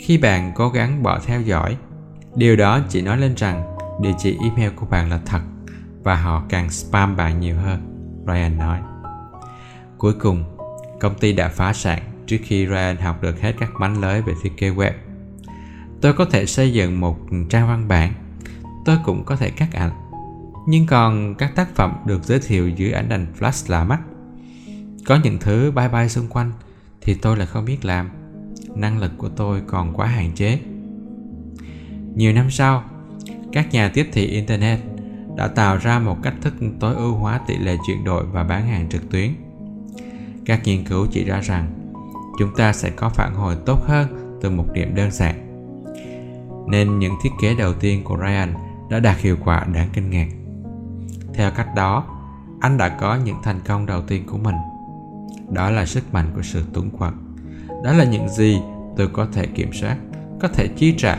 khi 0.00 0.18
bạn 0.18 0.52
cố 0.54 0.68
gắng 0.68 1.02
bỏ 1.02 1.20
theo 1.26 1.40
dõi, 1.40 1.76
điều 2.34 2.56
đó 2.56 2.80
chỉ 2.88 3.02
nói 3.02 3.18
lên 3.18 3.34
rằng 3.34 3.76
địa 4.00 4.14
chỉ 4.18 4.38
email 4.42 4.70
của 4.76 4.86
bạn 4.86 5.10
là 5.10 5.20
thật 5.26 5.40
và 6.02 6.14
họ 6.14 6.42
càng 6.48 6.70
spam 6.70 7.16
bạn 7.16 7.40
nhiều 7.40 7.56
hơn, 7.56 7.80
Ryan 8.26 8.58
nói. 8.58 8.80
Cuối 9.98 10.12
cùng, 10.20 10.44
công 11.00 11.14
ty 11.14 11.32
đã 11.32 11.48
phá 11.48 11.72
sản 11.72 12.02
trước 12.26 12.38
khi 12.42 12.66
Ryan 12.66 12.96
học 12.96 13.22
được 13.22 13.40
hết 13.40 13.52
các 13.58 13.70
bánh 13.80 14.00
lới 14.00 14.22
về 14.22 14.32
thiết 14.42 14.52
kế 14.56 14.70
web. 14.70 14.92
Tôi 16.00 16.12
có 16.12 16.24
thể 16.24 16.46
xây 16.46 16.72
dựng 16.72 17.00
một 17.00 17.18
trang 17.50 17.68
văn 17.68 17.88
bản, 17.88 18.12
tôi 18.84 18.96
cũng 19.04 19.24
có 19.24 19.36
thể 19.36 19.50
cắt 19.50 19.72
ảnh, 19.72 19.90
nhưng 20.68 20.86
còn 20.86 21.34
các 21.34 21.54
tác 21.54 21.74
phẩm 21.74 21.92
được 22.06 22.24
giới 22.24 22.38
thiệu 22.38 22.68
dưới 22.68 22.92
ảnh 22.92 23.08
đành 23.08 23.26
flash 23.38 23.72
là 23.72 23.84
mắt. 23.84 24.00
Có 25.06 25.18
những 25.24 25.38
thứ 25.40 25.70
bay 25.70 25.88
bay 25.88 26.08
xung 26.08 26.28
quanh 26.28 26.52
thì 27.00 27.14
tôi 27.14 27.36
lại 27.36 27.46
không 27.46 27.64
biết 27.64 27.84
làm. 27.84 28.10
Năng 28.74 28.98
lực 28.98 29.12
của 29.18 29.28
tôi 29.28 29.62
còn 29.66 29.92
quá 29.92 30.06
hạn 30.06 30.32
chế. 30.34 30.58
Nhiều 32.14 32.32
năm 32.32 32.50
sau, 32.50 32.84
các 33.52 33.72
nhà 33.72 33.88
tiếp 33.88 34.08
thị 34.12 34.26
Internet 34.26 34.80
đã 35.36 35.48
tạo 35.48 35.76
ra 35.76 35.98
một 35.98 36.22
cách 36.22 36.34
thức 36.40 36.54
tối 36.80 36.94
ưu 36.94 37.14
hóa 37.14 37.40
tỷ 37.46 37.56
lệ 37.56 37.76
chuyển 37.86 38.04
đổi 38.04 38.26
và 38.26 38.44
bán 38.44 38.66
hàng 38.66 38.88
trực 38.88 39.10
tuyến. 39.10 39.30
Các 40.44 40.60
nghiên 40.64 40.84
cứu 40.84 41.06
chỉ 41.12 41.24
ra 41.24 41.40
rằng 41.40 41.92
chúng 42.38 42.50
ta 42.56 42.72
sẽ 42.72 42.90
có 42.90 43.08
phản 43.08 43.34
hồi 43.34 43.56
tốt 43.66 43.80
hơn 43.86 44.38
từ 44.42 44.50
một 44.50 44.66
điểm 44.72 44.94
đơn 44.94 45.10
giản. 45.10 45.45
Nên 46.66 46.98
những 46.98 47.14
thiết 47.22 47.30
kế 47.40 47.54
đầu 47.54 47.74
tiên 47.74 48.04
của 48.04 48.16
Ryan 48.16 48.54
đã 48.90 49.00
đạt 49.00 49.18
hiệu 49.18 49.36
quả 49.44 49.64
đáng 49.74 49.88
kinh 49.92 50.10
ngạc. 50.10 50.28
Theo 51.34 51.50
cách 51.50 51.68
đó, 51.76 52.04
anh 52.60 52.78
đã 52.78 52.88
có 52.88 53.18
những 53.24 53.36
thành 53.42 53.60
công 53.66 53.86
đầu 53.86 54.02
tiên 54.02 54.26
của 54.26 54.38
mình. 54.38 54.56
Đó 55.50 55.70
là 55.70 55.86
sức 55.86 56.14
mạnh 56.14 56.30
của 56.34 56.42
sự 56.42 56.64
túng 56.72 56.90
quật. 56.90 57.12
Đó 57.84 57.92
là 57.92 58.04
những 58.04 58.28
gì 58.28 58.60
tôi 58.96 59.08
có 59.12 59.26
thể 59.32 59.46
kiểm 59.46 59.72
soát, 59.72 59.96
có 60.40 60.48
thể 60.48 60.68
chi 60.76 60.94
trả. 60.98 61.18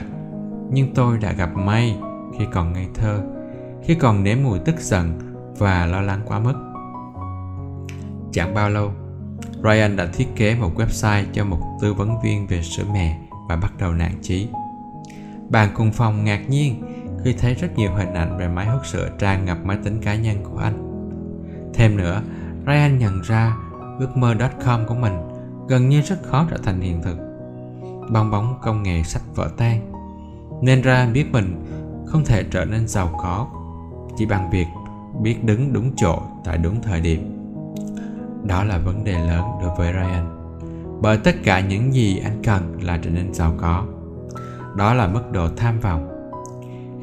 Nhưng 0.72 0.94
tôi 0.94 1.18
đã 1.18 1.32
gặp 1.32 1.50
may 1.56 1.98
khi 2.38 2.46
còn 2.54 2.74
ngây 2.74 2.88
thơ, 2.94 3.22
khi 3.84 3.96
còn 3.96 4.24
nếm 4.24 4.38
mùi 4.44 4.60
tức 4.60 4.80
giận 4.80 5.20
và 5.58 5.86
lo 5.86 6.02
lắng 6.02 6.22
quá 6.26 6.40
mức. 6.40 6.54
Chẳng 8.32 8.54
bao 8.54 8.70
lâu, 8.70 8.92
Ryan 9.64 9.96
đã 9.96 10.08
thiết 10.14 10.28
kế 10.36 10.56
một 10.56 10.72
website 10.76 11.24
cho 11.34 11.46
một 11.46 11.60
tư 11.82 11.94
vấn 11.94 12.22
viên 12.22 12.48
về 12.48 12.62
sữa 12.64 12.86
mẹ 12.94 13.20
và 13.50 13.56
bắt 13.56 13.74
đầu 13.80 13.94
nản 13.94 14.12
chí. 14.22 14.48
Bạn 15.50 15.70
cùng 15.76 15.92
phòng 15.92 16.24
ngạc 16.24 16.50
nhiên 16.50 16.84
khi 17.24 17.34
thấy 17.34 17.54
rất 17.54 17.78
nhiều 17.78 17.92
hình 17.94 18.14
ảnh 18.14 18.38
về 18.38 18.48
máy 18.48 18.68
hút 18.68 18.86
sữa 18.86 19.10
tràn 19.20 19.46
ngập 19.46 19.58
máy 19.66 19.78
tính 19.84 20.02
cá 20.02 20.16
nhân 20.16 20.38
của 20.44 20.58
anh. 20.58 20.88
Thêm 21.74 21.98
nữa, 21.98 22.22
Ryan 22.66 22.98
nhận 22.98 23.22
ra 23.22 23.58
ước 24.00 24.18
mơ.com 24.18 24.86
của 24.88 24.96
mình 24.96 25.14
gần 25.68 25.90
như 25.90 26.02
rất 26.02 26.24
khó 26.24 26.46
trở 26.50 26.58
thành 26.58 26.82
hiện 26.82 27.02
thực. 27.02 27.18
Bong 28.12 28.32
bóng 28.32 28.60
công 28.62 28.84
nghệ 28.84 29.04
sắp 29.04 29.22
vỡ 29.36 29.50
tan. 29.58 29.92
Nên 30.62 30.82
ra 30.82 31.08
biết 31.14 31.32
mình 31.32 31.66
không 32.06 32.26
thể 32.26 32.44
trở 32.52 32.66
nên 32.66 32.88
giàu 32.88 33.16
có 33.22 33.48
chỉ 34.18 34.26
bằng 34.26 34.50
việc 34.50 34.66
biết 35.22 35.44
đứng 35.44 35.74
đúng 35.74 35.92
chỗ 35.96 36.22
tại 36.44 36.58
đúng 36.58 36.82
thời 36.82 37.02
điểm. 37.02 37.34
Đó 38.44 38.64
là 38.64 38.78
vấn 38.78 39.04
đề 39.04 39.20
lớn 39.20 39.44
đối 39.62 39.76
với 39.78 39.94
Ryan. 39.94 40.38
Bởi 41.02 41.18
tất 41.18 41.36
cả 41.44 41.60
những 41.60 41.94
gì 41.94 42.18
anh 42.24 42.42
cần 42.44 42.78
là 42.82 43.00
trở 43.04 43.10
nên 43.10 43.34
giàu 43.34 43.54
có. 43.58 43.86
Đó 44.78 44.94
là 44.94 45.08
mức 45.08 45.32
độ 45.32 45.50
tham 45.58 45.80
vọng. 45.80 46.08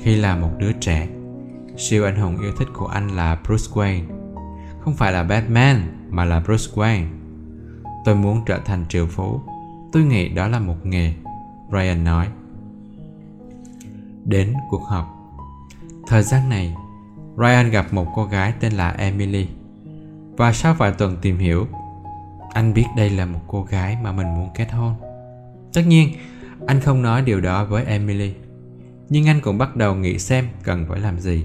Khi 0.02 0.16
là 0.16 0.36
một 0.36 0.50
đứa 0.58 0.72
trẻ, 0.72 1.08
siêu 1.76 2.04
anh 2.04 2.16
hùng 2.16 2.40
yêu 2.40 2.52
thích 2.58 2.68
của 2.74 2.86
anh 2.86 3.08
là 3.08 3.38
Bruce 3.46 3.72
Wayne. 3.74 4.02
Không 4.80 4.94
phải 4.94 5.12
là 5.12 5.22
Batman, 5.22 6.06
mà 6.10 6.24
là 6.24 6.40
Bruce 6.40 6.72
Wayne. 6.74 7.06
Tôi 8.04 8.14
muốn 8.14 8.44
trở 8.46 8.58
thành 8.58 8.84
triệu 8.88 9.06
phú. 9.06 9.40
Tôi 9.92 10.02
nghĩ 10.02 10.28
đó 10.28 10.48
là 10.48 10.58
một 10.58 10.86
nghề, 10.86 11.14
Ryan 11.72 12.04
nói. 12.04 12.28
Đến 14.24 14.54
cuộc 14.70 14.82
họp. 14.82 15.06
Thời 16.06 16.22
gian 16.22 16.48
này, 16.48 16.74
Ryan 17.36 17.70
gặp 17.70 17.92
một 17.92 18.06
cô 18.14 18.24
gái 18.24 18.54
tên 18.60 18.72
là 18.72 18.90
Emily. 18.90 19.48
Và 20.36 20.52
sau 20.52 20.74
vài 20.74 20.92
tuần 20.92 21.16
tìm 21.22 21.38
hiểu, 21.38 21.66
anh 22.52 22.74
biết 22.74 22.86
đây 22.96 23.10
là 23.10 23.26
một 23.26 23.40
cô 23.46 23.62
gái 23.62 23.96
mà 24.02 24.12
mình 24.12 24.34
muốn 24.34 24.48
kết 24.54 24.72
hôn. 24.72 24.94
Tất 25.72 25.82
nhiên 25.86 26.12
anh 26.66 26.80
không 26.80 27.02
nói 27.02 27.22
điều 27.22 27.40
đó 27.40 27.64
với 27.64 27.84
Emily 27.84 28.34
nhưng 29.08 29.28
anh 29.28 29.40
cũng 29.40 29.58
bắt 29.58 29.76
đầu 29.76 29.94
nghĩ 29.94 30.18
xem 30.18 30.48
cần 30.62 30.86
phải 30.88 31.00
làm 31.00 31.18
gì. 31.18 31.44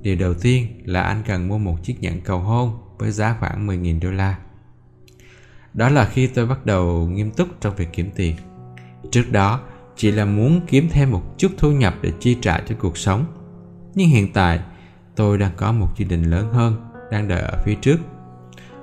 Điều 0.00 0.16
đầu 0.16 0.34
tiên 0.34 0.82
là 0.84 1.02
anh 1.02 1.22
cần 1.26 1.48
mua 1.48 1.58
một 1.58 1.76
chiếc 1.82 2.00
nhẫn 2.00 2.20
cầu 2.20 2.38
hôn 2.38 2.78
với 2.98 3.10
giá 3.10 3.36
khoảng 3.40 3.66
10.000 3.66 4.00
đô 4.00 4.10
la. 4.10 4.38
Đó 5.74 5.88
là 5.88 6.04
khi 6.04 6.26
tôi 6.26 6.46
bắt 6.46 6.66
đầu 6.66 7.08
nghiêm 7.08 7.30
túc 7.30 7.48
trong 7.60 7.74
việc 7.76 7.88
kiếm 7.92 8.10
tiền. 8.14 8.36
Trước 9.10 9.32
đó, 9.32 9.60
chỉ 9.96 10.10
là 10.10 10.24
muốn 10.24 10.60
kiếm 10.66 10.88
thêm 10.90 11.10
một 11.10 11.22
chút 11.38 11.52
thu 11.58 11.72
nhập 11.72 11.94
để 12.02 12.12
chi 12.20 12.36
trả 12.40 12.60
cho 12.68 12.74
cuộc 12.78 12.98
sống. 12.98 13.24
Nhưng 13.94 14.08
hiện 14.08 14.32
tại, 14.32 14.60
tôi 15.16 15.38
đang 15.38 15.52
có 15.56 15.72
một 15.72 15.88
dự 15.96 16.04
định 16.04 16.30
lớn 16.30 16.52
hơn, 16.52 16.90
đang 17.10 17.28
đợi 17.28 17.40
ở 17.40 17.62
phía 17.64 17.74
trước. 17.74 17.96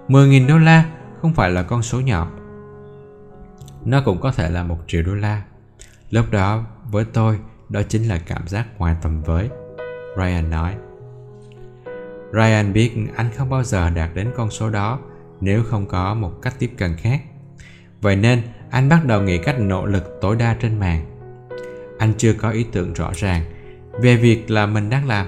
10.000 0.08 0.48
đô 0.48 0.58
la 0.58 0.90
không 1.22 1.34
phải 1.34 1.50
là 1.50 1.64
con 1.64 1.84
số 1.84 2.02
nhỏ. 2.02 2.32
Nó 3.86 4.02
cũng 4.06 4.22
có 4.22 4.32
thể 4.32 4.50
là 4.50 4.64
một 4.64 4.78
triệu 4.88 5.04
đô 5.04 5.14
la. 5.14 5.44
Lúc 6.10 6.26
đó, 6.32 6.66
với 6.92 7.06
tôi, 7.14 7.40
đó 7.70 7.82
chính 7.90 8.04
là 8.04 8.20
cảm 8.26 8.48
giác 8.48 8.68
ngoài 8.78 8.96
tầm 9.02 9.22
với 9.22 9.50
ryan 10.18 10.50
nói. 10.50 10.76
Ryan 12.34 12.74
biết 12.74 12.92
anh 13.16 13.30
không 13.38 13.50
bao 13.50 13.64
giờ 13.64 13.90
đạt 13.90 14.10
đến 14.14 14.32
con 14.36 14.52
số 14.52 14.70
đó 14.70 15.00
nếu 15.42 15.64
không 15.64 15.88
có 15.88 16.14
một 16.14 16.32
cách 16.42 16.56
tiếp 16.60 16.72
cận 16.78 16.96
khác. 16.98 17.22
Vậy 18.02 18.16
nên 18.16 18.42
anh 18.70 18.90
bắt 18.90 19.06
đầu 19.06 19.22
nghĩ 19.22 19.38
cách 19.38 19.60
nỗ 19.60 19.86
lực 19.86 20.18
tối 20.22 20.36
đa 20.36 20.58
trên 20.60 20.80
mạng. 20.80 21.06
Anh 22.00 22.14
chưa 22.18 22.34
có 22.34 22.50
ý 22.50 22.66
tưởng 22.72 22.94
rõ 22.94 23.12
ràng 23.16 23.44
về 24.02 24.16
việc 24.16 24.52
là 24.52 24.66
mình 24.66 24.90
đang 24.90 25.08
làm 25.08 25.28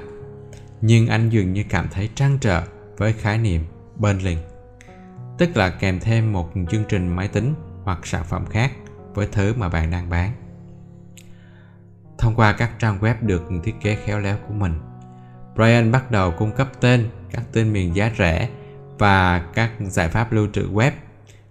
nhưng 0.85 1.07
anh 1.07 1.29
dường 1.29 1.53
như 1.53 1.63
cảm 1.69 1.87
thấy 1.91 2.09
trăn 2.15 2.37
trở 2.41 2.63
với 2.97 3.13
khái 3.13 3.37
niệm 3.37 3.61
bundling, 3.95 4.37
tức 5.37 5.57
là 5.57 5.69
kèm 5.69 5.99
thêm 5.99 6.33
một 6.33 6.49
chương 6.71 6.83
trình 6.89 7.15
máy 7.15 7.27
tính 7.27 7.53
hoặc 7.83 8.05
sản 8.07 8.23
phẩm 8.23 8.45
khác 8.45 8.71
với 9.13 9.27
thứ 9.31 9.53
mà 9.57 9.69
bạn 9.69 9.91
đang 9.91 10.09
bán. 10.09 10.31
Thông 12.17 12.35
qua 12.35 12.53
các 12.53 12.71
trang 12.79 12.99
web 12.99 13.15
được 13.21 13.43
thiết 13.63 13.75
kế 13.81 13.95
khéo 13.95 14.19
léo 14.19 14.37
của 14.47 14.53
mình, 14.53 14.79
Brian 15.55 15.91
bắt 15.91 16.11
đầu 16.11 16.31
cung 16.31 16.51
cấp 16.51 16.67
tên, 16.81 17.09
các 17.31 17.43
tên 17.51 17.73
miền 17.73 17.95
giá 17.95 18.11
rẻ 18.17 18.49
và 18.97 19.39
các 19.53 19.71
giải 19.79 20.07
pháp 20.07 20.33
lưu 20.33 20.47
trữ 20.53 20.69
web, 20.73 20.91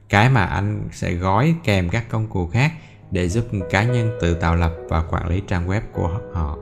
cái 0.08 0.30
mà 0.30 0.44
anh 0.44 0.88
sẽ 0.92 1.12
gói 1.12 1.54
kèm 1.64 1.88
các 1.88 2.04
công 2.08 2.26
cụ 2.26 2.48
khác 2.48 2.72
để 3.10 3.28
giúp 3.28 3.46
cá 3.70 3.82
nhân 3.82 4.10
tự 4.20 4.34
tạo 4.34 4.56
lập 4.56 4.72
và 4.88 5.02
quản 5.10 5.28
lý 5.28 5.42
trang 5.46 5.68
web 5.68 5.80
của 5.92 6.20
họ. 6.32 6.58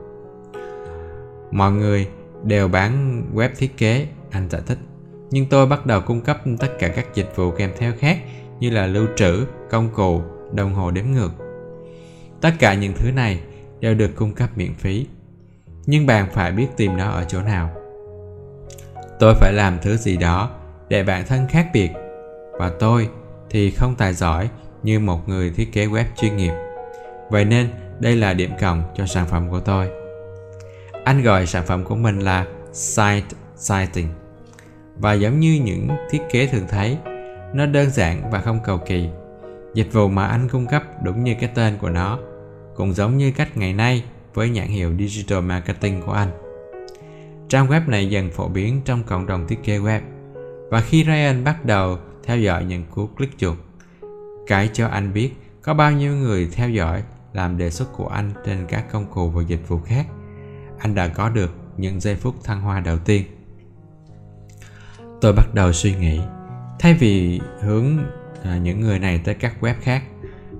Mọi 1.51 1.71
người 1.71 2.09
đều 2.43 2.67
bán 2.67 3.23
web 3.35 3.49
thiết 3.57 3.77
kế, 3.77 4.07
anh 4.31 4.49
giải 4.49 4.61
thích. 4.65 4.77
Nhưng 5.31 5.45
tôi 5.49 5.65
bắt 5.67 5.85
đầu 5.85 6.01
cung 6.01 6.21
cấp 6.21 6.41
tất 6.59 6.69
cả 6.79 6.87
các 6.87 7.05
dịch 7.13 7.35
vụ 7.35 7.51
kèm 7.51 7.71
theo 7.77 7.93
khác 7.99 8.17
như 8.61 8.69
là 8.69 8.87
lưu 8.87 9.07
trữ, 9.15 9.45
công 9.69 9.89
cụ, 9.93 10.21
đồng 10.53 10.73
hồ 10.73 10.91
đếm 10.91 11.05
ngược. 11.05 11.31
Tất 12.41 12.51
cả 12.59 12.73
những 12.73 12.93
thứ 12.95 13.11
này 13.11 13.39
đều 13.79 13.93
được 13.93 14.15
cung 14.15 14.33
cấp 14.33 14.49
miễn 14.55 14.73
phí. 14.73 15.07
Nhưng 15.85 16.05
bạn 16.05 16.27
phải 16.33 16.51
biết 16.51 16.67
tìm 16.77 16.97
nó 16.97 17.09
ở 17.09 17.23
chỗ 17.27 17.41
nào. 17.41 17.69
Tôi 19.19 19.35
phải 19.35 19.53
làm 19.53 19.77
thứ 19.81 19.97
gì 19.97 20.17
đó 20.17 20.49
để 20.89 21.03
bản 21.03 21.25
thân 21.27 21.47
khác 21.49 21.67
biệt 21.73 21.89
và 22.59 22.71
tôi 22.79 23.09
thì 23.49 23.71
không 23.71 23.95
tài 23.95 24.13
giỏi 24.13 24.49
như 24.83 24.99
một 24.99 25.29
người 25.29 25.49
thiết 25.49 25.73
kế 25.73 25.85
web 25.85 26.05
chuyên 26.17 26.37
nghiệp. 26.37 26.53
Vậy 27.29 27.45
nên 27.45 27.69
đây 27.99 28.15
là 28.15 28.33
điểm 28.33 28.51
cộng 28.61 28.83
cho 28.95 29.05
sản 29.05 29.27
phẩm 29.27 29.49
của 29.49 29.59
tôi. 29.59 29.89
Anh 31.03 31.23
gọi 31.23 31.45
sản 31.45 31.65
phẩm 31.65 31.83
của 31.83 31.95
mình 31.95 32.19
là 32.19 32.45
Site 32.73 33.27
Sighting 33.55 34.07
Và 34.97 35.13
giống 35.13 35.39
như 35.39 35.61
những 35.63 35.87
thiết 36.11 36.21
kế 36.31 36.47
thường 36.47 36.65
thấy, 36.69 36.97
nó 37.53 37.65
đơn 37.65 37.89
giản 37.89 38.29
và 38.31 38.41
không 38.41 38.59
cầu 38.63 38.77
kỳ. 38.77 39.09
Dịch 39.73 39.93
vụ 39.93 40.07
mà 40.07 40.27
anh 40.27 40.47
cung 40.49 40.67
cấp 40.67 40.83
đúng 41.03 41.23
như 41.23 41.35
cái 41.39 41.49
tên 41.55 41.77
của 41.77 41.89
nó, 41.89 42.19
cũng 42.75 42.93
giống 42.93 43.17
như 43.17 43.31
cách 43.31 43.57
ngày 43.57 43.73
nay 43.73 44.03
với 44.33 44.49
nhãn 44.49 44.67
hiệu 44.67 44.95
Digital 44.99 45.41
Marketing 45.41 46.01
của 46.01 46.11
anh. 46.11 46.29
Trang 47.49 47.67
web 47.67 47.89
này 47.89 48.09
dần 48.09 48.31
phổ 48.31 48.47
biến 48.47 48.81
trong 48.85 49.03
cộng 49.03 49.25
đồng 49.25 49.47
thiết 49.47 49.63
kế 49.63 49.79
web 49.79 50.01
và 50.69 50.81
khi 50.81 51.03
Ryan 51.03 51.43
bắt 51.43 51.65
đầu 51.65 51.97
theo 52.23 52.37
dõi 52.37 52.65
những 52.65 52.83
cú 52.95 53.07
click 53.07 53.37
chuột, 53.37 53.57
cái 54.47 54.69
cho 54.73 54.87
anh 54.87 55.13
biết 55.13 55.31
có 55.61 55.73
bao 55.73 55.91
nhiêu 55.91 56.15
người 56.15 56.49
theo 56.53 56.69
dõi 56.69 57.03
làm 57.33 57.57
đề 57.57 57.69
xuất 57.69 57.93
của 57.93 58.07
anh 58.07 58.31
trên 58.45 58.65
các 58.67 58.91
công 58.91 59.05
cụ 59.05 59.29
và 59.29 59.43
dịch 59.43 59.67
vụ 59.67 59.79
khác 59.85 60.05
anh 60.77 60.95
đã 60.95 61.07
có 61.07 61.29
được 61.29 61.55
những 61.77 61.99
giây 61.99 62.15
phút 62.15 62.43
thăng 62.43 62.61
hoa 62.61 62.79
đầu 62.79 62.97
tiên 62.97 63.23
tôi 65.21 65.33
bắt 65.33 65.45
đầu 65.53 65.73
suy 65.73 65.95
nghĩ 65.95 66.21
thay 66.81 66.93
vì 66.93 67.41
hướng 67.59 67.97
à, 68.43 68.57
những 68.57 68.79
người 68.79 68.99
này 68.99 69.21
tới 69.23 69.35
các 69.35 69.55
web 69.61 69.73
khác 69.81 70.03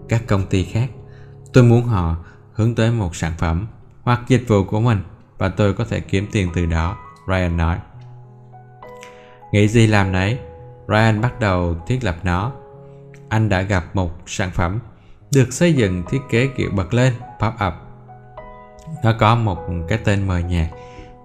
các 0.10 0.24
công 0.28 0.46
ty 0.48 0.64
khác 0.64 0.90
tôi 1.54 1.64
muốn 1.64 1.84
họ 1.84 2.16
hướng 2.54 2.76
tới 2.76 2.92
một 2.92 3.16
sản 3.16 3.34
phẩm 3.38 3.68
hoặc 4.04 4.22
dịch 4.28 4.44
vụ 4.48 4.64
của 4.64 4.82
mình 4.82 5.04
và 5.38 5.50
tôi 5.50 5.74
có 5.74 5.86
thể 5.86 6.00
kiếm 6.00 6.28
tiền 6.32 6.50
từ 6.54 6.66
đó 6.66 6.98
ryan 7.28 7.58
nói. 7.58 7.78
Nghĩ 9.52 9.68
gì 9.68 9.88
làm 9.88 10.12
nấy 10.12 10.40
ryan 10.88 11.22
bắt 11.22 11.40
đầu 11.40 11.76
thiết 11.88 12.04
lập 12.04 12.16
nó. 12.24 12.52
Anh 13.30 13.50
đã 13.50 13.62
gặp 13.62 13.96
một 13.96 14.12
sản 14.26 14.52
phẩm 14.54 14.80
được 15.34 15.54
xây 15.54 15.74
dựng 15.74 16.04
thiết 16.10 16.20
kế 16.30 16.48
kiểu 16.48 16.70
bật 16.72 16.94
lên 16.94 17.14
pop-up 17.40 17.72
nó 19.04 19.14
có 19.20 19.36
một 19.36 19.60
cái 19.88 20.00
tên 20.04 20.28
mờ 20.28 20.40
nhạt 20.40 20.68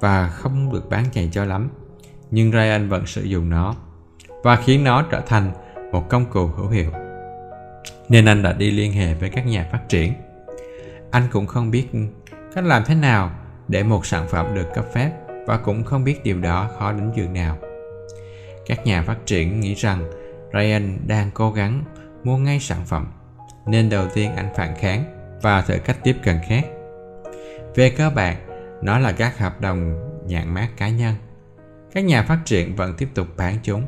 và 0.00 0.28
không 0.28 0.72
được 0.72 0.90
bán 0.90 1.04
chạy 1.12 1.28
cho 1.32 1.44
lắm 1.44 1.70
nhưng 2.30 2.52
Ryan 2.52 2.88
vẫn 2.88 3.06
sử 3.06 3.22
dụng 3.22 3.50
nó 3.50 3.74
và 4.46 4.56
khiến 4.56 4.84
nó 4.84 5.02
trở 5.02 5.20
thành 5.20 5.52
một 5.92 6.08
công 6.08 6.26
cụ 6.26 6.46
hữu 6.46 6.68
hiệu 6.68 6.90
nên 8.08 8.24
anh 8.24 8.42
đã 8.42 8.52
đi 8.52 8.70
liên 8.70 8.92
hệ 8.92 9.14
với 9.14 9.30
các 9.30 9.46
nhà 9.46 9.68
phát 9.72 9.88
triển 9.88 10.12
anh 11.10 11.22
cũng 11.32 11.46
không 11.46 11.70
biết 11.70 11.86
cách 12.54 12.64
làm 12.64 12.84
thế 12.86 12.94
nào 12.94 13.30
để 13.68 13.82
một 13.82 14.06
sản 14.06 14.28
phẩm 14.28 14.54
được 14.54 14.74
cấp 14.74 14.84
phép 14.92 15.12
và 15.46 15.56
cũng 15.56 15.84
không 15.84 16.04
biết 16.04 16.24
điều 16.24 16.40
đó 16.40 16.70
khó 16.78 16.92
đến 16.92 17.12
giường 17.16 17.32
nào 17.32 17.56
các 18.66 18.86
nhà 18.86 19.02
phát 19.02 19.16
triển 19.26 19.60
nghĩ 19.60 19.74
rằng 19.74 20.10
Ryan 20.52 20.98
đang 21.06 21.30
cố 21.34 21.52
gắng 21.52 21.84
mua 22.24 22.36
ngay 22.36 22.60
sản 22.60 22.80
phẩm 22.86 23.06
nên 23.66 23.90
đầu 23.90 24.06
tiên 24.14 24.36
anh 24.36 24.48
phản 24.54 24.74
kháng 24.76 25.04
và 25.42 25.62
thử 25.62 25.78
cách 25.78 25.96
tiếp 26.02 26.16
cận 26.22 26.36
khác 26.48 26.64
về 27.76 27.90
cơ 27.90 28.10
bản, 28.10 28.36
nó 28.82 28.98
là 28.98 29.12
các 29.12 29.38
hợp 29.38 29.60
đồng 29.60 29.98
nhãn 30.26 30.54
mát 30.54 30.68
cá 30.76 30.88
nhân. 30.88 31.14
Các 31.92 32.04
nhà 32.04 32.22
phát 32.22 32.38
triển 32.44 32.76
vẫn 32.76 32.94
tiếp 32.98 33.08
tục 33.14 33.26
bán 33.36 33.58
chúng. 33.62 33.86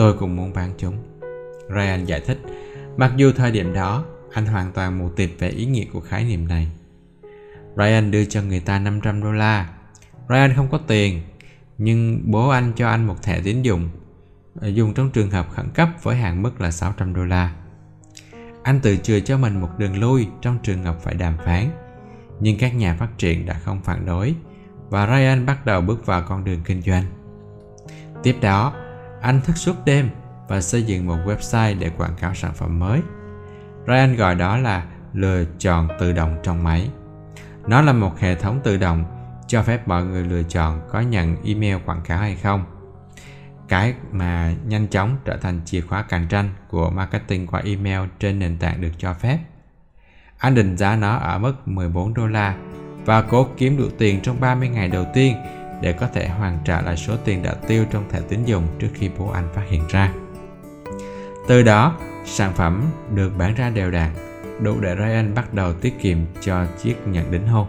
Tôi 0.00 0.14
cũng 0.14 0.36
muốn 0.36 0.52
bán 0.52 0.72
chúng. 0.78 0.96
Ryan 1.68 2.04
giải 2.04 2.20
thích, 2.26 2.38
mặc 2.96 3.12
dù 3.16 3.32
thời 3.32 3.50
điểm 3.50 3.72
đó 3.72 4.04
anh 4.32 4.46
hoàn 4.46 4.72
toàn 4.72 4.98
mù 4.98 5.08
tịt 5.08 5.30
về 5.38 5.48
ý 5.48 5.66
nghĩa 5.66 5.84
của 5.92 6.00
khái 6.00 6.24
niệm 6.24 6.48
này. 6.48 6.70
Ryan 7.76 8.10
đưa 8.10 8.24
cho 8.24 8.42
người 8.42 8.60
ta 8.60 8.78
500 8.78 9.22
đô 9.22 9.32
la. 9.32 9.68
Ryan 10.28 10.54
không 10.56 10.68
có 10.70 10.78
tiền, 10.78 11.22
nhưng 11.78 12.22
bố 12.24 12.48
anh 12.48 12.72
cho 12.76 12.88
anh 12.88 13.06
một 13.06 13.22
thẻ 13.22 13.40
tín 13.44 13.62
dụng 13.62 13.88
ờ, 14.60 14.68
dùng 14.68 14.94
trong 14.94 15.10
trường 15.10 15.30
hợp 15.30 15.46
khẩn 15.50 15.66
cấp 15.74 15.88
với 16.02 16.16
hạn 16.16 16.42
mức 16.42 16.60
là 16.60 16.70
600 16.70 17.14
đô 17.14 17.24
la. 17.24 17.54
Anh 18.62 18.80
tự 18.80 18.96
chừa 18.96 19.20
cho 19.20 19.38
mình 19.38 19.60
một 19.60 19.70
đường 19.78 20.00
lui 20.00 20.26
trong 20.42 20.58
trường 20.62 20.82
hợp 20.82 20.96
phải 21.02 21.14
đàm 21.14 21.36
phán 21.44 21.70
nhưng 22.40 22.58
các 22.58 22.74
nhà 22.74 22.96
phát 22.98 23.18
triển 23.18 23.46
đã 23.46 23.54
không 23.54 23.80
phản 23.84 24.06
đối 24.06 24.34
và 24.88 25.06
Ryan 25.06 25.46
bắt 25.46 25.66
đầu 25.66 25.80
bước 25.80 26.06
vào 26.06 26.22
con 26.22 26.44
đường 26.44 26.60
kinh 26.64 26.82
doanh. 26.82 27.04
Tiếp 28.22 28.36
đó, 28.40 28.74
anh 29.22 29.40
thức 29.40 29.56
suốt 29.56 29.84
đêm 29.84 30.10
và 30.48 30.60
xây 30.60 30.82
dựng 30.82 31.06
một 31.06 31.18
website 31.26 31.78
để 31.78 31.90
quảng 31.90 32.14
cáo 32.20 32.34
sản 32.34 32.52
phẩm 32.54 32.78
mới. 32.78 33.00
Ryan 33.86 34.16
gọi 34.16 34.34
đó 34.34 34.56
là 34.56 34.84
lựa 35.12 35.44
chọn 35.58 35.88
tự 35.98 36.12
động 36.12 36.36
trong 36.42 36.64
máy. 36.64 36.88
Nó 37.66 37.82
là 37.82 37.92
một 37.92 38.18
hệ 38.18 38.34
thống 38.34 38.60
tự 38.64 38.76
động 38.76 39.04
cho 39.46 39.62
phép 39.62 39.88
mọi 39.88 40.04
người 40.04 40.24
lựa 40.24 40.42
chọn 40.42 40.80
có 40.90 41.00
nhận 41.00 41.36
email 41.44 41.76
quảng 41.86 42.00
cáo 42.04 42.18
hay 42.18 42.36
không. 42.36 42.64
Cái 43.68 43.94
mà 44.12 44.54
nhanh 44.66 44.88
chóng 44.88 45.16
trở 45.24 45.36
thành 45.36 45.60
chìa 45.64 45.80
khóa 45.80 46.02
cạnh 46.02 46.26
tranh 46.28 46.50
của 46.68 46.90
marketing 46.90 47.46
qua 47.46 47.62
email 47.64 48.00
trên 48.18 48.38
nền 48.38 48.58
tảng 48.58 48.80
được 48.80 48.92
cho 48.98 49.14
phép. 49.14 49.38
Anh 50.38 50.54
định 50.54 50.76
giá 50.76 50.96
nó 50.96 51.16
ở 51.16 51.38
mức 51.38 51.68
14 51.68 52.14
đô 52.14 52.26
la 52.26 52.56
và 53.04 53.22
cố 53.22 53.48
kiếm 53.56 53.76
được 53.76 53.98
tiền 53.98 54.20
trong 54.22 54.40
30 54.40 54.68
ngày 54.68 54.88
đầu 54.88 55.06
tiên 55.14 55.36
để 55.80 55.92
có 55.92 56.08
thể 56.14 56.28
hoàn 56.28 56.58
trả 56.64 56.80
lại 56.80 56.96
số 56.96 57.16
tiền 57.24 57.42
đã 57.42 57.54
tiêu 57.66 57.84
trong 57.90 58.04
thẻ 58.10 58.20
tín 58.28 58.44
dụng 58.44 58.66
trước 58.78 58.88
khi 58.94 59.10
bố 59.18 59.30
anh 59.30 59.48
phát 59.54 59.62
hiện 59.68 59.82
ra. 59.88 60.12
Từ 61.48 61.62
đó, 61.62 61.96
sản 62.24 62.52
phẩm 62.54 62.84
được 63.14 63.32
bán 63.38 63.54
ra 63.54 63.70
đều 63.70 63.90
đặn, 63.90 64.10
đủ 64.60 64.80
để 64.80 64.96
Ryan 64.96 65.34
bắt 65.34 65.54
đầu 65.54 65.72
tiết 65.72 66.00
kiệm 66.00 66.18
cho 66.40 66.66
chiếc 66.82 66.96
nhận 67.06 67.30
đính 67.30 67.46
hôn. 67.46 67.66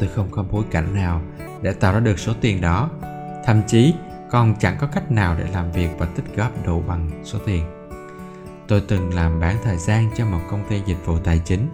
Tôi 0.00 0.08
không 0.14 0.30
có 0.30 0.44
bối 0.50 0.64
cảnh 0.70 0.94
nào 0.94 1.22
để 1.62 1.72
tạo 1.72 1.92
ra 1.92 2.00
được 2.00 2.18
số 2.18 2.32
tiền 2.40 2.60
đó, 2.60 2.90
thậm 3.44 3.62
chí 3.66 3.94
còn 4.30 4.54
chẳng 4.58 4.76
có 4.80 4.86
cách 4.86 5.12
nào 5.12 5.36
để 5.38 5.44
làm 5.52 5.72
việc 5.72 5.88
và 5.98 6.06
tích 6.06 6.36
góp 6.36 6.66
đủ 6.66 6.82
bằng 6.88 7.10
số 7.24 7.38
tiền. 7.46 7.64
Tôi 8.68 8.82
từng 8.88 9.14
làm 9.14 9.40
bán 9.40 9.56
thời 9.64 9.76
gian 9.76 10.10
cho 10.16 10.26
một 10.26 10.40
công 10.50 10.64
ty 10.68 10.82
dịch 10.86 11.06
vụ 11.06 11.18
tài 11.18 11.38
chính, 11.44 11.68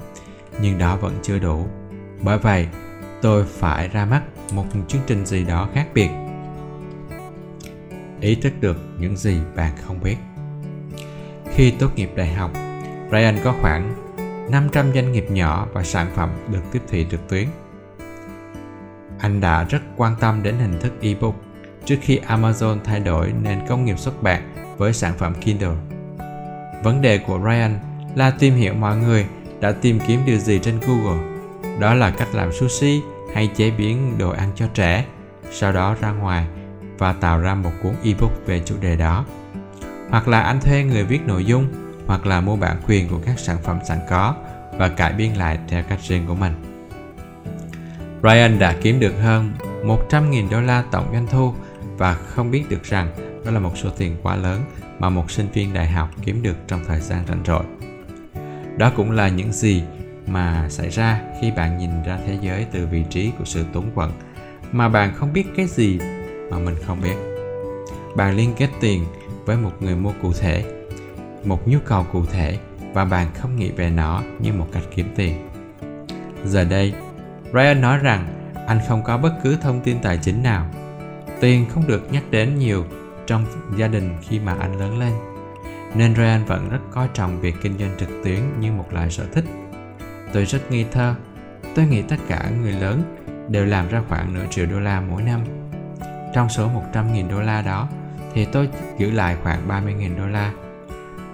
nhưng 0.60 0.78
đó 0.78 0.96
vẫn 0.96 1.18
chưa 1.22 1.38
đủ. 1.38 1.66
Bởi 2.20 2.38
vậy, 2.38 2.68
tôi 3.22 3.44
phải 3.44 3.88
ra 3.88 4.04
mắt 4.04 4.22
một 4.54 4.64
chương 4.88 5.02
trình 5.06 5.26
gì 5.26 5.44
đó 5.44 5.68
khác 5.74 5.86
biệt. 5.94 6.10
Ý 8.20 8.34
thức 8.34 8.52
được 8.60 8.76
những 8.98 9.16
gì 9.16 9.38
bạn 9.56 9.72
không 9.82 10.00
biết. 10.02 10.16
Khi 11.54 11.70
tốt 11.70 11.88
nghiệp 11.96 12.10
đại 12.16 12.32
học, 12.32 12.50
Ryan 13.10 13.38
có 13.44 13.54
khoảng 13.60 13.94
500 14.50 14.92
doanh 14.94 15.12
nghiệp 15.12 15.26
nhỏ 15.30 15.66
và 15.72 15.82
sản 15.82 16.06
phẩm 16.14 16.30
được 16.48 16.62
tiếp 16.72 16.82
thị 16.88 17.06
trực 17.10 17.28
tuyến. 17.28 17.48
Anh 19.18 19.40
đã 19.40 19.64
rất 19.64 19.82
quan 19.96 20.14
tâm 20.20 20.42
đến 20.42 20.54
hình 20.54 20.80
thức 20.80 20.92
ebook 21.00 21.34
trước 21.84 21.96
khi 22.00 22.20
Amazon 22.28 22.78
thay 22.84 23.00
đổi 23.00 23.32
nền 23.42 23.58
công 23.68 23.84
nghiệp 23.84 23.98
xuất 23.98 24.22
bản 24.22 24.54
với 24.76 24.92
sản 24.92 25.14
phẩm 25.18 25.34
Kindle. 25.40 25.76
Vấn 26.82 27.00
đề 27.02 27.18
của 27.18 27.40
Ryan 27.44 27.78
là 28.14 28.30
tìm 28.30 28.54
hiểu 28.54 28.74
mọi 28.74 28.96
người 28.96 29.26
đã 29.60 29.72
tìm 29.72 29.98
kiếm 30.06 30.20
điều 30.26 30.38
gì 30.38 30.58
trên 30.62 30.80
Google. 30.80 31.22
Đó 31.80 31.94
là 31.94 32.10
cách 32.10 32.34
làm 32.34 32.52
sushi 32.52 33.00
hay 33.34 33.46
chế 33.46 33.70
biến 33.70 34.18
đồ 34.18 34.30
ăn 34.30 34.52
cho 34.54 34.66
trẻ, 34.74 35.04
sau 35.50 35.72
đó 35.72 35.96
ra 36.00 36.12
ngoài 36.12 36.46
và 36.98 37.12
tạo 37.12 37.40
ra 37.40 37.54
một 37.54 37.72
cuốn 37.82 37.94
ebook 38.04 38.46
về 38.46 38.62
chủ 38.64 38.74
đề 38.80 38.96
đó. 38.96 39.24
Hoặc 40.10 40.28
là 40.28 40.40
anh 40.40 40.60
thuê 40.60 40.84
người 40.84 41.04
viết 41.04 41.20
nội 41.26 41.44
dung, 41.44 41.72
hoặc 42.06 42.26
là 42.26 42.40
mua 42.40 42.56
bản 42.56 42.76
quyền 42.86 43.08
của 43.08 43.18
các 43.26 43.38
sản 43.38 43.56
phẩm 43.62 43.78
sẵn 43.88 43.98
có 44.10 44.34
và 44.78 44.88
cải 44.88 45.12
biên 45.12 45.32
lại 45.32 45.58
theo 45.68 45.82
cách 45.88 45.98
riêng 46.02 46.26
của 46.26 46.34
mình. 46.34 46.52
Ryan 48.22 48.58
đã 48.58 48.76
kiếm 48.82 49.00
được 49.00 49.14
hơn 49.22 49.52
100.000 49.84 50.50
đô 50.50 50.60
la 50.60 50.84
tổng 50.90 51.08
doanh 51.12 51.26
thu 51.26 51.54
và 51.96 52.14
không 52.14 52.50
biết 52.50 52.64
được 52.68 52.84
rằng 52.84 53.08
đó 53.44 53.50
là 53.50 53.60
một 53.60 53.78
số 53.78 53.90
tiền 53.98 54.16
quá 54.22 54.36
lớn 54.36 54.60
mà 54.98 55.10
một 55.10 55.30
sinh 55.30 55.48
viên 55.52 55.72
đại 55.72 55.86
học 55.86 56.08
kiếm 56.22 56.42
được 56.42 56.56
trong 56.68 56.80
thời 56.86 57.00
gian 57.00 57.24
rảnh 57.28 57.42
rỗi. 57.46 57.64
Đó 58.76 58.92
cũng 58.96 59.10
là 59.10 59.28
những 59.28 59.52
gì 59.52 59.82
mà 60.26 60.66
xảy 60.68 60.90
ra 60.90 61.20
khi 61.40 61.50
bạn 61.50 61.78
nhìn 61.78 62.02
ra 62.02 62.18
thế 62.26 62.38
giới 62.40 62.66
từ 62.72 62.86
vị 62.86 63.04
trí 63.10 63.30
của 63.38 63.44
sự 63.44 63.64
túng 63.72 63.90
quẫn 63.94 64.10
mà 64.72 64.88
bạn 64.88 65.14
không 65.14 65.32
biết 65.32 65.44
cái 65.56 65.66
gì 65.66 65.98
mà 66.50 66.58
mình 66.58 66.74
không 66.86 67.00
biết. 67.00 67.14
Bạn 68.16 68.36
liên 68.36 68.54
kết 68.56 68.68
tiền 68.80 69.04
với 69.44 69.56
một 69.56 69.72
người 69.80 69.96
mua 69.96 70.12
cụ 70.22 70.32
thể, 70.32 70.64
một 71.44 71.68
nhu 71.68 71.78
cầu 71.84 72.06
cụ 72.12 72.26
thể 72.26 72.58
và 72.92 73.04
bạn 73.04 73.28
không 73.34 73.56
nghĩ 73.56 73.70
về 73.70 73.90
nó 73.90 74.22
như 74.38 74.52
một 74.52 74.66
cách 74.72 74.82
kiếm 74.94 75.08
tiền. 75.16 75.48
Giờ 76.44 76.64
đây, 76.64 76.94
ryan 77.52 77.80
nói 77.80 77.98
rằng 77.98 78.26
anh 78.66 78.80
không 78.88 79.02
có 79.02 79.18
bất 79.18 79.32
cứ 79.42 79.56
thông 79.56 79.80
tin 79.80 79.98
tài 80.02 80.18
chính 80.22 80.42
nào. 80.42 80.70
Tiền 81.40 81.66
không 81.68 81.86
được 81.86 82.12
nhắc 82.12 82.22
đến 82.30 82.58
nhiều 82.58 82.84
trong 83.26 83.44
gia 83.76 83.88
đình 83.88 84.16
khi 84.22 84.38
mà 84.38 84.56
anh 84.60 84.80
lớn 84.80 84.98
lên, 84.98 85.12
nên 85.94 86.14
ryan 86.14 86.44
vẫn 86.44 86.68
rất 86.70 86.80
coi 86.90 87.08
trọng 87.14 87.40
việc 87.40 87.54
kinh 87.62 87.78
doanh 87.78 87.96
trực 87.98 88.08
tuyến 88.24 88.40
như 88.60 88.72
một 88.72 88.92
loại 88.92 89.10
sở 89.10 89.24
thích 89.32 89.44
tôi 90.32 90.44
rất 90.44 90.70
nghi 90.70 90.84
thơ. 90.92 91.14
Tôi 91.74 91.86
nghĩ 91.86 92.02
tất 92.02 92.16
cả 92.28 92.50
người 92.62 92.72
lớn 92.72 93.02
đều 93.48 93.66
làm 93.66 93.88
ra 93.88 94.02
khoảng 94.08 94.34
nửa 94.34 94.44
triệu 94.50 94.66
đô 94.66 94.80
la 94.80 95.00
mỗi 95.00 95.22
năm. 95.22 95.40
Trong 96.34 96.48
số 96.48 96.70
100.000 96.92 97.30
đô 97.30 97.40
la 97.40 97.62
đó 97.62 97.88
thì 98.34 98.44
tôi 98.44 98.68
giữ 98.98 99.10
lại 99.10 99.36
khoảng 99.42 99.68
30.000 99.68 100.18
đô 100.18 100.26
la. 100.26 100.52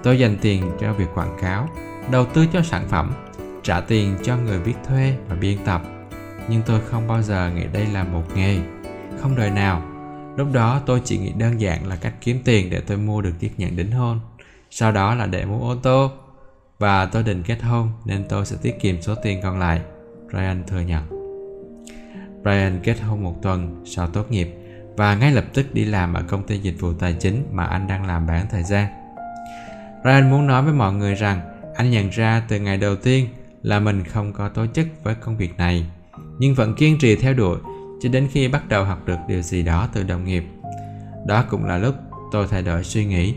Tôi 0.03 0.19
dành 0.19 0.37
tiền 0.41 0.71
cho 0.81 0.93
việc 0.93 1.09
quảng 1.15 1.37
cáo, 1.41 1.69
đầu 2.11 2.27
tư 2.27 2.47
cho 2.53 2.63
sản 2.63 2.85
phẩm, 2.89 3.13
trả 3.63 3.81
tiền 3.81 4.17
cho 4.23 4.37
người 4.37 4.59
viết 4.59 4.75
thuê 4.89 5.15
và 5.29 5.37
biên 5.37 5.59
tập. 5.65 5.83
Nhưng 6.49 6.63
tôi 6.67 6.81
không 6.81 7.09
bao 7.09 7.23
giờ 7.23 7.51
nghĩ 7.51 7.65
đây 7.73 7.87
là 7.87 8.05
một 8.05 8.25
nghề, 8.35 8.59
không 9.21 9.37
đời 9.37 9.51
nào. 9.51 9.83
Lúc 10.37 10.49
đó 10.53 10.81
tôi 10.87 11.03
chỉ 11.05 11.19
nghĩ 11.19 11.33
đơn 11.33 11.61
giản 11.61 11.87
là 11.87 11.97
cách 11.97 12.15
kiếm 12.21 12.41
tiền 12.45 12.71
để 12.71 12.81
tôi 12.81 12.97
mua 12.97 13.21
được 13.21 13.33
chiếc 13.39 13.61
nhẫn 13.61 13.77
đính 13.77 13.93
hôn, 13.93 14.21
sau 14.71 14.93
đó 14.93 15.15
là 15.15 15.27
để 15.27 15.45
mua 15.45 15.69
ô 15.69 15.75
tô 15.75 16.11
và 16.79 17.07
tôi 17.07 17.23
định 17.23 17.43
kết 17.43 17.63
hôn, 17.63 17.91
nên 18.05 18.25
tôi 18.29 18.47
sẽ 18.47 18.57
tiết 18.63 18.81
kiệm 18.81 19.03
số 19.03 19.15
tiền 19.15 19.41
còn 19.43 19.59
lại, 19.59 19.81
Brian 20.31 20.63
thừa 20.67 20.81
nhận. 20.81 21.03
Brian 22.43 22.81
kết 22.83 23.01
hôn 23.01 23.23
một 23.23 23.43
tuần 23.43 23.83
sau 23.87 24.07
tốt 24.07 24.31
nghiệp 24.31 24.55
và 24.97 25.15
ngay 25.15 25.33
lập 25.33 25.45
tức 25.55 25.75
đi 25.75 25.85
làm 25.85 26.15
ở 26.15 26.23
công 26.23 26.47
ty 26.47 26.59
dịch 26.59 26.81
vụ 26.81 26.93
tài 26.93 27.13
chính 27.21 27.47
mà 27.53 27.65
anh 27.65 27.89
đang 27.89 28.07
làm 28.07 28.27
bán 28.27 28.47
thời 28.51 28.63
gian. 28.63 28.87
Brian 30.03 30.31
muốn 30.31 30.47
nói 30.47 30.63
với 30.63 30.73
mọi 30.73 30.93
người 30.93 31.15
rằng 31.15 31.41
anh 31.77 31.91
nhận 31.91 32.09
ra 32.11 32.43
từ 32.49 32.61
ngày 32.61 32.77
đầu 32.77 32.97
tiên 32.97 33.29
là 33.63 33.81
mình 33.81 34.05
không 34.05 34.33
có 34.33 34.49
tố 34.49 34.67
chất 34.67 34.87
với 35.03 35.15
công 35.15 35.37
việc 35.37 35.57
này, 35.57 35.87
nhưng 36.39 36.55
vẫn 36.55 36.75
kiên 36.75 36.99
trì 36.99 37.17
theo 37.17 37.35
đuổi 37.35 37.59
cho 38.03 38.09
đến 38.09 38.29
khi 38.33 38.49
bắt 38.49 38.69
đầu 38.69 38.85
học 38.85 39.07
được 39.07 39.19
điều 39.29 39.43
gì 39.43 39.63
đó 39.63 39.89
từ 39.93 40.03
đồng 40.03 40.25
nghiệp. 40.25 40.45
Đó 41.27 41.45
cũng 41.51 41.65
là 41.65 41.79
lúc 41.79 41.95
tôi 42.33 42.47
thay 42.51 42.63
đổi 42.63 42.85
suy 42.85 43.05
nghĩ. 43.05 43.35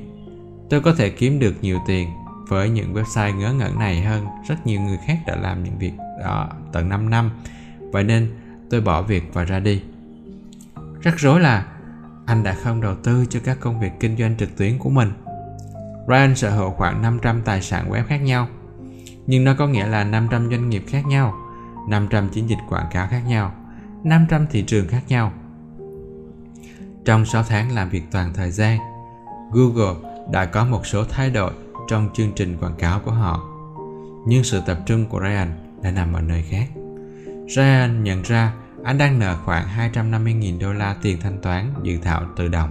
Tôi 0.70 0.82
có 0.82 0.94
thể 0.94 1.10
kiếm 1.10 1.40
được 1.40 1.54
nhiều 1.62 1.80
tiền 1.88 2.08
với 2.52 2.70
những 2.70 2.94
website 2.94 3.38
ngớ 3.38 3.54
ngẩn 3.54 3.80
này 3.80 4.02
hơn. 4.02 4.28
Rất 4.48 4.66
nhiều 4.66 4.82
người 4.82 4.98
khác 5.08 5.18
đã 5.28 5.36
làm 5.36 5.64
những 5.64 5.78
việc 5.80 5.94
đó 6.20 6.50
tận 6.72 6.90
5 6.90 7.10
năm. 7.10 7.32
Vậy 7.92 8.04
nên 8.04 8.32
tôi 8.70 8.82
bỏ 8.82 9.02
việc 9.02 9.24
và 9.34 9.44
ra 9.44 9.60
đi. 9.60 9.82
Rất 11.02 11.20
rối 11.20 11.40
là 11.40 11.66
anh 12.26 12.44
đã 12.44 12.54
không 12.54 12.82
đầu 12.82 12.96
tư 13.04 13.26
cho 13.30 13.40
các 13.44 13.58
công 13.60 13.80
việc 13.80 13.92
kinh 14.00 14.18
doanh 14.18 14.38
trực 14.38 14.58
tuyến 14.58 14.78
của 14.78 14.90
mình. 14.90 15.12
Ryan 16.08 16.36
sở 16.36 16.50
hữu 16.50 16.72
khoảng 16.72 17.02
500 17.02 17.42
tài 17.46 17.62
sản 17.62 17.92
web 17.92 18.04
khác 18.04 18.18
nhau, 18.18 18.48
nhưng 19.28 19.44
nó 19.44 19.54
có 19.54 19.68
nghĩa 19.68 19.88
là 19.88 20.04
500 20.04 20.50
doanh 20.50 20.70
nghiệp 20.70 20.84
khác 20.88 21.08
nhau 21.08 21.34
500 21.90 22.30
chiến 22.30 22.50
dịch 22.50 22.60
quảng 22.70 22.88
cáo 22.92 23.08
khác 23.08 23.22
nhau 23.28 23.52
500 24.04 24.48
thị 24.52 24.64
trường 24.68 24.88
khác 24.88 25.04
nhau. 25.08 25.32
Trong 27.06 27.26
6 27.26 27.44
tháng 27.44 27.76
làm 27.76 27.90
việc 27.90 28.04
toàn 28.12 28.34
thời 28.34 28.52
gian, 28.52 28.80
Google 29.52 30.10
đã 30.32 30.46
có 30.46 30.66
một 30.66 30.86
số 30.86 31.04
thay 31.10 31.30
đổi 31.30 31.54
trong 31.92 32.10
chương 32.14 32.32
trình 32.36 32.58
quảng 32.58 32.76
cáo 32.76 33.00
của 33.00 33.12
họ. 33.12 33.44
Nhưng 34.26 34.44
sự 34.44 34.62
tập 34.66 34.78
trung 34.86 35.06
của 35.06 35.20
Ryan 35.20 35.80
đã 35.84 35.92
nằm 35.92 36.14
ở 36.14 36.22
nơi 36.22 36.44
khác. 36.50 36.68
Ryan 37.56 38.04
nhận 38.04 38.22
ra 38.22 38.54
anh 38.84 38.98
đang 38.98 39.20
nợ 39.20 39.38
khoảng 39.46 39.92
250.000 39.94 40.60
đô 40.60 40.74
la 40.74 40.96
tiền 41.02 41.18
thanh 41.22 41.42
toán 41.42 41.74
dự 41.84 41.98
thảo 41.98 42.26
tự 42.38 42.48
động. 42.48 42.70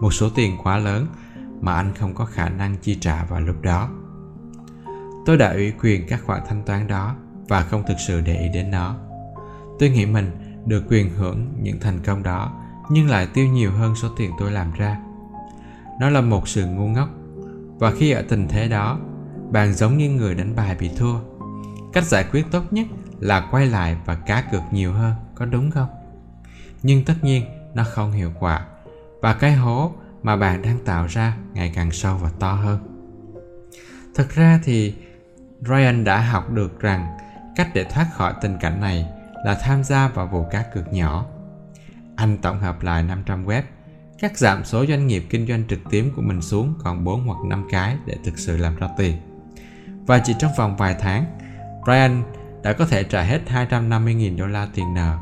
Một 0.00 0.10
số 0.10 0.30
tiền 0.34 0.56
quá 0.62 0.78
lớn 0.78 1.06
mà 1.60 1.74
anh 1.74 1.94
không 1.94 2.14
có 2.14 2.24
khả 2.24 2.48
năng 2.48 2.76
chi 2.76 2.98
trả 3.00 3.24
vào 3.24 3.40
lúc 3.40 3.62
đó. 3.62 3.90
Tôi 5.26 5.36
đã 5.36 5.52
ủy 5.52 5.72
quyền 5.82 6.06
các 6.08 6.20
khoản 6.24 6.40
thanh 6.48 6.62
toán 6.62 6.86
đó 6.86 7.14
và 7.48 7.62
không 7.62 7.82
thực 7.88 7.96
sự 8.06 8.20
để 8.20 8.36
ý 8.36 8.48
đến 8.54 8.70
nó. 8.70 8.96
Tôi 9.78 9.88
nghĩ 9.88 10.06
mình 10.06 10.30
được 10.66 10.84
quyền 10.88 11.10
hưởng 11.10 11.46
những 11.62 11.80
thành 11.80 12.00
công 12.04 12.22
đó, 12.22 12.52
nhưng 12.90 13.08
lại 13.08 13.28
tiêu 13.34 13.46
nhiều 13.46 13.72
hơn 13.72 13.94
số 13.96 14.08
tiền 14.16 14.30
tôi 14.38 14.50
làm 14.50 14.72
ra. 14.72 14.96
Nó 16.00 16.10
là 16.10 16.20
một 16.20 16.48
sự 16.48 16.66
ngu 16.66 16.88
ngốc 16.88 17.08
và 17.80 17.90
khi 17.90 18.10
ở 18.10 18.22
tình 18.28 18.48
thế 18.48 18.68
đó, 18.68 18.98
bạn 19.50 19.72
giống 19.72 19.98
như 19.98 20.10
người 20.10 20.34
đánh 20.34 20.56
bài 20.56 20.76
bị 20.80 20.90
thua. 20.96 21.14
Cách 21.92 22.04
giải 22.04 22.24
quyết 22.32 22.46
tốt 22.50 22.62
nhất 22.70 22.86
là 23.20 23.48
quay 23.50 23.66
lại 23.66 23.96
và 24.04 24.14
cá 24.14 24.42
cược 24.52 24.62
nhiều 24.70 24.92
hơn, 24.92 25.14
có 25.34 25.44
đúng 25.44 25.70
không? 25.70 25.88
Nhưng 26.82 27.04
tất 27.04 27.14
nhiên, 27.22 27.44
nó 27.74 27.84
không 27.84 28.12
hiệu 28.12 28.32
quả. 28.38 28.66
Và 29.22 29.34
cái 29.34 29.52
hố 29.52 29.92
mà 30.22 30.36
bạn 30.36 30.62
đang 30.62 30.78
tạo 30.84 31.06
ra 31.06 31.36
ngày 31.52 31.72
càng 31.74 31.90
sâu 31.92 32.16
và 32.16 32.30
to 32.38 32.52
hơn. 32.52 32.78
Thực 34.14 34.30
ra 34.30 34.60
thì 34.64 34.94
ryan 35.60 36.04
đã 36.04 36.20
học 36.20 36.50
được 36.50 36.80
rằng 36.80 37.16
cách 37.56 37.68
để 37.74 37.84
thoát 37.84 38.06
khỏi 38.14 38.34
tình 38.40 38.58
cảnh 38.60 38.80
này 38.80 39.06
là 39.44 39.58
tham 39.62 39.84
gia 39.84 40.08
vào 40.08 40.26
vụ 40.26 40.44
cá 40.50 40.62
cược 40.62 40.92
nhỏ. 40.92 41.26
Anh 42.16 42.38
tổng 42.38 42.60
hợp 42.60 42.82
lại 42.82 43.02
500 43.02 43.46
web 43.46 43.62
cắt 44.20 44.38
giảm 44.38 44.64
số 44.64 44.86
doanh 44.86 45.06
nghiệp 45.06 45.24
kinh 45.30 45.46
doanh 45.46 45.64
trực 45.68 45.78
tuyến 45.90 46.10
của 46.16 46.22
mình 46.22 46.42
xuống 46.42 46.74
còn 46.78 47.04
4 47.04 47.26
hoặc 47.26 47.38
5 47.48 47.66
cái 47.70 47.96
để 48.06 48.16
thực 48.24 48.38
sự 48.38 48.56
làm 48.56 48.76
ra 48.76 48.88
tiền. 48.96 49.16
Và 50.06 50.18
chỉ 50.18 50.34
trong 50.38 50.50
vòng 50.58 50.76
vài 50.76 50.96
tháng, 51.00 51.24
Brian 51.84 52.22
đã 52.62 52.72
có 52.72 52.86
thể 52.86 53.04
trả 53.04 53.22
hết 53.22 53.40
250.000 53.48 54.38
đô 54.38 54.46
la 54.46 54.68
tiền 54.74 54.94
nợ, 54.94 55.18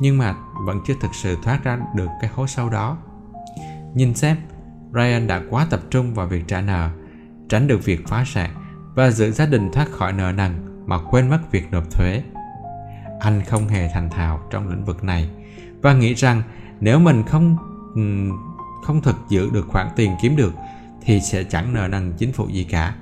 nhưng 0.00 0.18
mà 0.18 0.34
vẫn 0.66 0.80
chưa 0.86 0.94
thực 1.00 1.14
sự 1.14 1.36
thoát 1.42 1.64
ra 1.64 1.78
được 1.96 2.08
cái 2.20 2.30
hố 2.34 2.46
sâu 2.46 2.70
đó. 2.70 2.98
Nhìn 3.94 4.14
xem, 4.14 4.36
Ryan 4.94 5.26
đã 5.26 5.42
quá 5.50 5.66
tập 5.70 5.80
trung 5.90 6.14
vào 6.14 6.26
việc 6.26 6.44
trả 6.48 6.60
nợ, 6.60 6.90
tránh 7.48 7.66
được 7.66 7.84
việc 7.84 8.08
phá 8.08 8.24
sản 8.26 8.50
và 8.94 9.10
giữ 9.10 9.30
gia 9.30 9.46
đình 9.46 9.70
thoát 9.72 9.90
khỏi 9.90 10.12
nợ 10.12 10.32
nần 10.32 10.84
mà 10.86 10.98
quên 11.10 11.30
mất 11.30 11.52
việc 11.52 11.70
nộp 11.70 11.90
thuế. 11.90 12.22
Anh 13.20 13.42
không 13.44 13.68
hề 13.68 13.88
thành 13.94 14.10
thạo 14.10 14.40
trong 14.50 14.68
lĩnh 14.68 14.84
vực 14.84 15.04
này 15.04 15.30
và 15.82 15.94
nghĩ 15.94 16.14
rằng 16.14 16.42
nếu 16.80 16.98
mình 16.98 17.22
không 17.26 17.56
không 18.84 19.00
thực 19.02 19.16
giữ 19.28 19.50
được 19.50 19.66
khoản 19.68 19.88
tiền 19.96 20.10
kiếm 20.22 20.36
được 20.36 20.52
thì 21.02 21.20
sẽ 21.20 21.44
chẳng 21.44 21.74
nợ 21.74 21.88
nần 21.88 22.12
chính 22.18 22.32
phủ 22.32 22.48
gì 22.48 22.64
cả. 22.64 22.96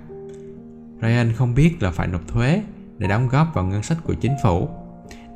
Ryan 1.02 1.32
không 1.32 1.54
biết 1.54 1.82
là 1.82 1.90
phải 1.90 2.08
nộp 2.08 2.28
thuế 2.28 2.62
để 2.98 3.08
đóng 3.08 3.28
góp 3.28 3.54
vào 3.54 3.64
ngân 3.64 3.82
sách 3.82 3.98
của 4.04 4.14
chính 4.14 4.34
phủ. 4.42 4.68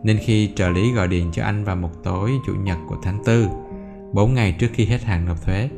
Nên 0.02 0.18
khi 0.18 0.52
trợ 0.56 0.68
lý 0.68 0.92
gọi 0.92 1.08
điện 1.08 1.30
cho 1.32 1.44
anh 1.44 1.64
vào 1.64 1.76
một 1.76 1.90
tối 2.02 2.30
chủ 2.46 2.54
nhật 2.54 2.78
của 2.88 2.96
tháng 3.02 3.22
4, 3.26 3.48
4 4.12 4.34
ngày 4.34 4.56
trước 4.58 4.68
khi 4.72 4.84
hết 4.84 5.04
hạn 5.04 5.24
nộp 5.24 5.44
thuế, 5.44 5.68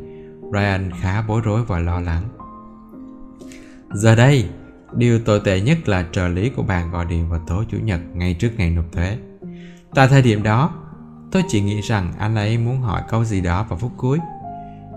Ryan 0.52 0.90
khá 1.00 1.22
bối 1.22 1.40
rối 1.44 1.64
và 1.64 1.78
lo 1.78 2.00
lắng. 2.00 2.22
Giờ 3.92 4.14
đây, 4.14 4.48
điều 4.96 5.18
tồi 5.18 5.40
tệ 5.44 5.60
nhất 5.60 5.88
là 5.88 6.06
trợ 6.12 6.28
lý 6.28 6.50
của 6.50 6.62
bạn 6.62 6.90
gọi 6.90 7.04
điện 7.04 7.30
vào 7.30 7.40
tối 7.46 7.64
chủ 7.68 7.78
nhật 7.78 8.00
ngay 8.14 8.34
trước 8.34 8.50
ngày 8.56 8.70
nộp 8.70 8.92
thuế. 8.92 9.18
Tại 9.94 10.08
thời 10.08 10.22
điểm 10.22 10.42
đó, 10.42 10.74
tôi 11.32 11.44
chỉ 11.48 11.60
nghĩ 11.60 11.80
rằng 11.80 12.12
anh 12.18 12.34
ấy 12.34 12.58
muốn 12.58 12.80
hỏi 12.80 13.02
câu 13.08 13.24
gì 13.24 13.40
đó 13.40 13.66
vào 13.68 13.78
phút 13.78 13.92
cuối. 13.96 14.18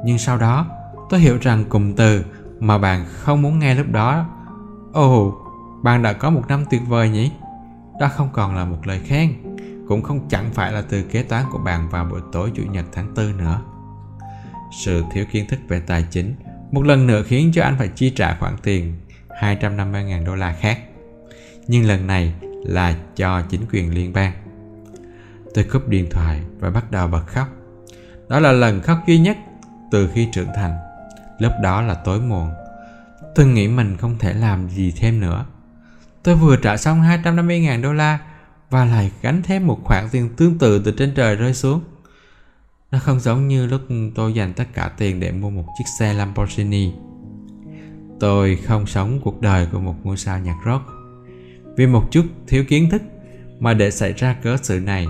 Nhưng 0.06 0.18
sau 0.18 0.38
đó, 0.38 0.68
tôi 1.10 1.20
hiểu 1.20 1.38
rằng 1.42 1.66
cụm 1.70 1.94
từ 1.94 2.26
mà 2.60 2.78
bạn 2.78 3.06
không 3.10 3.42
muốn 3.42 3.60
nghe 3.60 3.76
lúc 3.76 3.88
đó 3.92 4.26
Ồ, 4.94 5.28
oh, 5.28 5.34
bạn 5.84 6.04
đã 6.04 6.14
có 6.14 6.30
một 6.30 6.44
năm 6.48 6.66
tuyệt 6.70 6.82
vời 6.88 7.10
nhỉ? 7.10 7.32
Đó 8.00 8.08
không 8.08 8.30
còn 8.34 8.56
là 8.56 8.66
một 8.66 8.88
lời 8.88 9.00
khen, 9.00 9.34
cũng 9.88 10.04
không 10.04 10.30
chẳng 10.30 10.50
phải 10.54 10.72
là 10.72 10.84
từ 10.90 11.04
kế 11.04 11.24
toán 11.24 11.44
của 11.52 11.58
bạn 11.58 11.90
vào 11.90 12.06
buổi 12.06 12.22
tối 12.32 12.52
chủ 12.56 12.64
nhật 12.72 12.86
tháng 12.92 13.14
4 13.16 13.38
nữa. 13.38 13.62
Sự 14.84 15.04
thiếu 15.12 15.26
kiến 15.32 15.46
thức 15.50 15.60
về 15.68 15.80
tài 15.80 16.06
chính 16.12 16.36
một 16.72 16.86
lần 16.86 17.08
nữa 17.08 17.24
khiến 17.28 17.52
cho 17.54 17.64
anh 17.64 17.76
phải 17.78 17.88
chi 17.88 18.10
trả 18.10 18.36
khoản 18.36 18.56
tiền 18.64 18.94
250.000 19.42 20.26
đô 20.26 20.36
la 20.36 20.54
khác. 20.60 20.80
Nhưng 21.68 21.86
lần 21.86 22.08
này 22.08 22.34
là 22.66 22.96
cho 23.16 23.42
chính 23.42 23.62
quyền 23.72 23.94
liên 23.94 24.14
bang. 24.14 24.34
Tôi 25.54 25.64
cúp 25.64 25.88
điện 25.88 26.08
thoại 26.12 26.42
và 26.60 26.70
bắt 26.70 26.92
đầu 26.92 27.08
bật 27.08 27.24
khóc. 27.28 27.48
Đó 28.30 28.40
là 28.40 28.52
lần 28.52 28.82
khóc 28.82 28.98
duy 29.08 29.20
nhất 29.20 29.38
từ 29.92 30.10
khi 30.14 30.28
trưởng 30.34 30.50
thành. 30.56 30.78
Lúc 31.40 31.52
đó 31.64 31.82
là 31.82 31.94
tối 31.94 32.22
muộn. 32.22 32.50
Tôi 33.36 33.46
nghĩ 33.46 33.68
mình 33.68 33.98
không 33.98 34.18
thể 34.20 34.34
làm 34.34 34.70
gì 34.70 34.94
thêm 34.98 35.20
nữa. 35.20 35.46
Tôi 36.24 36.36
vừa 36.36 36.56
trả 36.56 36.78
xong 36.78 37.02
250.000 37.02 37.82
đô 37.82 37.94
la 37.94 38.20
và 38.70 38.86
lại 38.86 39.12
gánh 39.22 39.42
thêm 39.44 39.68
một 39.68 39.80
khoản 39.84 40.10
tiền 40.12 40.30
tương 40.38 40.58
tự 40.58 40.82
từ 40.86 40.92
trên 40.92 41.14
trời 41.16 41.36
rơi 41.36 41.54
xuống. 41.54 41.82
Nó 42.92 43.00
không 43.00 43.20
giống 43.20 43.48
như 43.48 43.66
lúc 43.66 43.82
tôi 44.16 44.34
dành 44.34 44.54
tất 44.54 44.66
cả 44.74 44.92
tiền 44.98 45.20
để 45.20 45.32
mua 45.32 45.50
một 45.50 45.66
chiếc 45.78 45.86
xe 46.00 46.14
Lamborghini. 46.14 46.92
Tôi 48.20 48.56
không 48.56 48.86
sống 48.86 49.20
cuộc 49.24 49.42
đời 49.42 49.68
của 49.72 49.80
một 49.80 49.96
ngôi 50.04 50.18
sao 50.18 50.40
nhạc 50.40 50.58
rock. 50.66 50.86
Vì 51.76 51.88
một 51.88 52.08
chút 52.12 52.26
thiếu 52.48 52.64
kiến 52.68 52.90
thức 52.90 53.02
mà 53.60 53.74
để 53.74 53.92
xảy 53.92 54.14
ra 54.14 54.36
cớ 54.44 54.58
sự 54.62 54.80
này, 54.80 55.08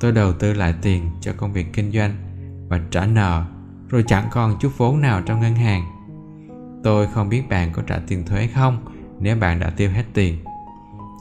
tôi 0.00 0.12
đầu 0.12 0.32
tư 0.32 0.52
lại 0.52 0.74
tiền 0.82 1.10
cho 1.20 1.32
công 1.36 1.52
việc 1.52 1.66
kinh 1.72 1.92
doanh 1.92 2.14
và 2.68 2.80
trả 2.90 3.06
nợ 3.06 3.44
rồi 3.88 4.04
chẳng 4.06 4.28
còn 4.30 4.56
chút 4.60 4.72
vốn 4.76 5.00
nào 5.00 5.22
trong 5.26 5.40
ngân 5.40 5.54
hàng. 5.54 5.84
Tôi 6.84 7.06
không 7.06 7.28
biết 7.28 7.48
bạn 7.48 7.72
có 7.72 7.82
trả 7.86 7.98
tiền 8.06 8.26
thuế 8.26 8.46
không 8.46 8.84
nếu 9.20 9.36
bạn 9.36 9.60
đã 9.60 9.70
tiêu 9.70 9.90
hết 9.90 10.04
tiền. 10.14 10.44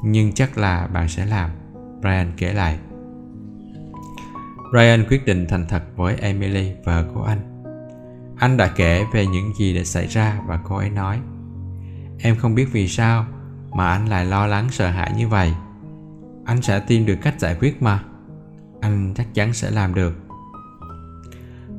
Nhưng 0.04 0.32
chắc 0.32 0.58
là 0.58 0.88
bạn 0.88 1.08
sẽ 1.08 1.26
làm, 1.26 1.50
Brian 2.02 2.32
kể 2.38 2.54
lại. 2.54 2.80
Ryan 4.74 5.06
quyết 5.10 5.26
định 5.26 5.46
thành 5.50 5.66
thật 5.70 5.84
với 5.96 6.16
Emily, 6.16 6.72
vợ 6.86 7.06
của 7.14 7.24
anh. 7.24 7.64
Anh 8.38 8.58
đã 8.58 8.68
kể 8.76 9.06
về 9.14 9.26
những 9.26 9.54
gì 9.60 9.76
đã 9.76 9.84
xảy 9.84 10.08
ra 10.08 10.40
và 10.48 10.60
cô 10.64 10.76
ấy 10.76 10.90
nói 10.90 11.20
Em 12.22 12.36
không 12.36 12.56
biết 12.56 12.68
vì 12.72 12.88
sao 12.88 13.26
mà 13.72 13.90
anh 13.90 14.10
lại 14.10 14.26
lo 14.26 14.48
lắng 14.48 14.68
sợ 14.72 14.88
hãi 14.90 15.14
như 15.18 15.28
vậy. 15.28 15.54
Anh 16.46 16.62
sẽ 16.62 16.80
tìm 16.80 17.06
được 17.06 17.16
cách 17.22 17.40
giải 17.40 17.56
quyết 17.60 17.82
mà. 17.82 18.04
Anh 18.82 19.14
chắc 19.16 19.34
chắn 19.34 19.54
sẽ 19.54 19.72
làm 19.72 19.94
được. 19.94 20.14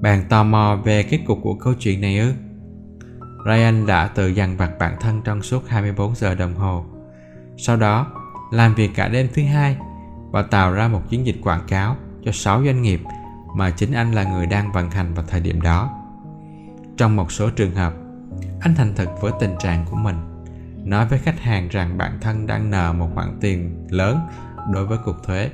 Bạn 0.01 0.25
tò 0.29 0.45
mò 0.45 0.79
về 0.85 1.03
kết 1.03 1.19
cục 1.27 1.39
của 1.43 1.55
câu 1.55 1.75
chuyện 1.75 2.01
này 2.01 2.19
ư? 2.19 2.33
Ryan 3.45 3.87
đã 3.87 4.07
tự 4.07 4.29
dằn 4.29 4.57
vặt 4.57 4.71
bản 4.79 4.97
thân 5.01 5.23
trong 5.25 5.43
suốt 5.43 5.69
24 5.69 6.15
giờ 6.15 6.35
đồng 6.35 6.55
hồ. 6.55 6.85
Sau 7.57 7.77
đó, 7.77 8.07
làm 8.53 8.75
việc 8.75 8.91
cả 8.95 9.09
đêm 9.09 9.29
thứ 9.35 9.43
hai 9.43 9.77
và 10.31 10.43
tạo 10.43 10.73
ra 10.73 10.89
một 10.89 11.03
chiến 11.09 11.27
dịch 11.27 11.37
quảng 11.43 11.65
cáo 11.69 11.97
cho 12.25 12.33
6 12.33 12.65
doanh 12.65 12.83
nghiệp 12.83 13.01
mà 13.57 13.71
chính 13.71 13.93
anh 13.93 14.13
là 14.13 14.25
người 14.25 14.47
đang 14.47 14.73
vận 14.73 14.91
hành 14.91 15.15
vào 15.15 15.25
thời 15.29 15.41
điểm 15.41 15.61
đó. 15.61 15.91
Trong 16.97 17.17
một 17.17 17.33
số 17.33 17.51
trường 17.51 17.75
hợp, 17.75 17.95
anh 18.61 18.75
thành 18.75 18.93
thật 18.97 19.09
với 19.21 19.33
tình 19.41 19.55
trạng 19.59 19.85
của 19.91 19.97
mình, 19.97 20.17
nói 20.85 21.07
với 21.07 21.19
khách 21.19 21.41
hàng 21.41 21.69
rằng 21.69 21.99
bản 21.99 22.19
thân 22.21 22.47
đang 22.47 22.71
nợ 22.71 22.93
một 22.93 23.09
khoản 23.15 23.39
tiền 23.41 23.87
lớn 23.91 24.21
đối 24.73 24.87
với 24.87 24.99
cục 24.99 25.23
thuế 25.23 25.51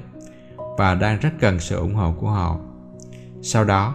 và 0.79 0.95
đang 0.95 1.18
rất 1.18 1.31
cần 1.41 1.61
sự 1.61 1.77
ủng 1.77 1.95
hộ 1.95 2.12
của 2.12 2.31
họ. 2.31 2.59
Sau 3.43 3.64
đó, 3.64 3.95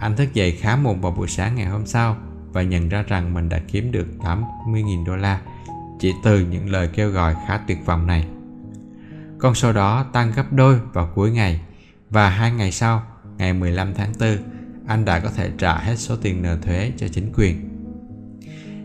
anh 0.00 0.16
thức 0.16 0.34
dậy 0.34 0.52
khá 0.52 0.76
muộn 0.76 1.00
vào 1.00 1.12
buổi 1.12 1.28
sáng 1.28 1.54
ngày 1.54 1.66
hôm 1.66 1.86
sau 1.86 2.16
và 2.52 2.62
nhận 2.62 2.88
ra 2.88 3.02
rằng 3.02 3.34
mình 3.34 3.48
đã 3.48 3.60
kiếm 3.68 3.92
được 3.92 4.06
80.000 4.20 5.04
đô 5.04 5.16
la 5.16 5.40
chỉ 6.00 6.12
từ 6.24 6.40
những 6.40 6.70
lời 6.70 6.88
kêu 6.92 7.10
gọi 7.10 7.36
khá 7.46 7.58
tuyệt 7.68 7.78
vọng 7.86 8.06
này. 8.06 8.24
Con 9.38 9.54
số 9.54 9.72
đó 9.72 10.04
tăng 10.12 10.32
gấp 10.36 10.52
đôi 10.52 10.80
vào 10.92 11.10
cuối 11.14 11.30
ngày 11.30 11.60
và 12.10 12.30
hai 12.30 12.52
ngày 12.52 12.72
sau, 12.72 13.02
ngày 13.38 13.52
15 13.52 13.94
tháng 13.94 14.12
4, 14.20 14.38
anh 14.86 15.04
đã 15.04 15.20
có 15.20 15.30
thể 15.36 15.50
trả 15.58 15.78
hết 15.78 15.96
số 15.96 16.16
tiền 16.16 16.42
nợ 16.42 16.56
thuế 16.62 16.92
cho 16.96 17.08
chính 17.08 17.32
quyền. 17.36 17.68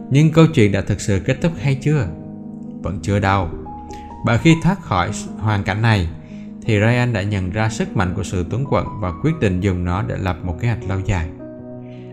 Nhưng 0.10 0.32
câu 0.32 0.48
chuyện 0.48 0.72
đã 0.72 0.82
thực 0.82 1.02
sự 1.02 1.22
kết 1.26 1.38
thúc 1.42 1.52
hay 1.62 1.76
chưa? 1.76 2.08
Vẫn 2.84 3.00
chưa 3.02 3.20
đâu. 3.20 3.50
Bởi 4.26 4.38
khi 4.38 4.56
thoát 4.64 4.82
khỏi 4.82 5.12
hoàn 5.38 5.64
cảnh 5.64 5.82
này, 5.82 6.10
thì 6.68 6.80
Ryan 6.80 7.14
đã 7.14 7.22
nhận 7.22 7.50
ra 7.50 7.70
sức 7.70 7.98
mạnh 7.98 8.14
của 8.16 8.24
sự 8.24 8.46
tuấn 8.50 8.66
quận 8.70 8.88
và 9.00 9.12
quyết 9.22 9.40
định 9.40 9.60
dùng 9.60 9.86
nó 9.86 10.02
để 10.02 10.18
lập 10.18 10.38
một 10.44 10.56
kế 10.60 10.68
hoạch 10.68 10.90
lâu 10.90 11.00
dài. 11.00 11.30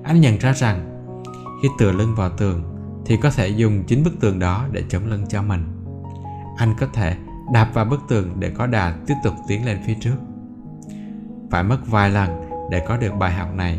Anh 0.03 0.21
nhận 0.21 0.39
ra 0.39 0.53
rằng 0.53 1.07
khi 1.63 1.69
tựa 1.79 1.93
lưng 1.93 2.15
vào 2.17 2.31
tường 2.31 2.63
thì 3.07 3.17
có 3.17 3.31
thể 3.31 3.49
dùng 3.49 3.85
chính 3.87 4.05
bức 4.05 4.21
tường 4.21 4.39
đó 4.39 4.67
để 4.73 4.83
chống 4.89 5.07
lưng 5.07 5.25
cho 5.29 5.43
mình. 5.43 5.65
Anh 6.57 6.75
có 6.81 6.87
thể 6.93 7.17
đạp 7.53 7.71
vào 7.75 7.85
bức 7.85 8.01
tường 8.09 8.31
để 8.39 8.51
có 8.51 8.67
đà 8.67 8.97
tiếp 9.07 9.15
tục 9.25 9.35
tiến 9.49 9.67
lên 9.67 9.79
phía 9.87 9.95
trước. 10.01 10.17
Phải 11.51 11.63
mất 11.63 11.79
vài 11.87 12.11
lần 12.11 12.31
để 12.71 12.83
có 12.89 12.97
được 12.97 13.13
bài 13.19 13.33
học 13.33 13.55
này. 13.55 13.79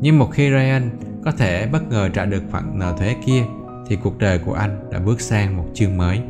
Nhưng 0.00 0.18
một 0.18 0.30
khi 0.32 0.50
Ryan 0.50 0.90
có 1.24 1.32
thể 1.32 1.68
bất 1.72 1.88
ngờ 1.90 2.08
trả 2.08 2.24
được 2.24 2.42
khoản 2.50 2.78
nợ 2.78 2.94
thuế 2.98 3.16
kia 3.26 3.44
thì 3.88 3.96
cuộc 3.96 4.18
đời 4.18 4.38
của 4.38 4.54
anh 4.54 4.90
đã 4.90 4.98
bước 4.98 5.20
sang 5.20 5.56
một 5.56 5.66
chương 5.74 5.96
mới. 5.96 6.20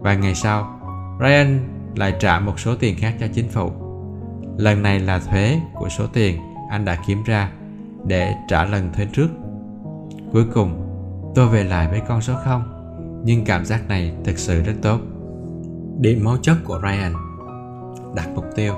Vài 0.00 0.16
ngày 0.16 0.34
sau, 0.34 0.80
Ryan 1.20 1.73
lại 1.96 2.14
trả 2.20 2.40
một 2.40 2.60
số 2.60 2.74
tiền 2.76 2.96
khác 2.98 3.14
cho 3.20 3.26
chính 3.34 3.48
phủ. 3.48 3.70
Lần 4.58 4.82
này 4.82 5.00
là 5.00 5.18
thuế 5.18 5.60
của 5.74 5.88
số 5.88 6.06
tiền 6.06 6.40
anh 6.70 6.84
đã 6.84 6.96
kiếm 7.06 7.22
ra 7.24 7.50
để 8.06 8.34
trả 8.48 8.64
lần 8.64 8.92
thuế 8.92 9.06
trước. 9.12 9.28
Cuối 10.32 10.44
cùng, 10.54 10.80
tôi 11.34 11.48
về 11.48 11.64
lại 11.64 11.88
với 11.90 12.00
con 12.08 12.20
số 12.20 12.34
0, 12.44 12.62
nhưng 13.24 13.44
cảm 13.44 13.64
giác 13.64 13.88
này 13.88 14.12
thực 14.24 14.38
sự 14.38 14.62
rất 14.62 14.74
tốt. 14.82 15.00
Điểm 15.98 16.24
mấu 16.24 16.36
chốt 16.36 16.56
của 16.64 16.80
Ryan 16.82 17.12
Đặt 18.14 18.28
mục 18.34 18.44
tiêu 18.56 18.74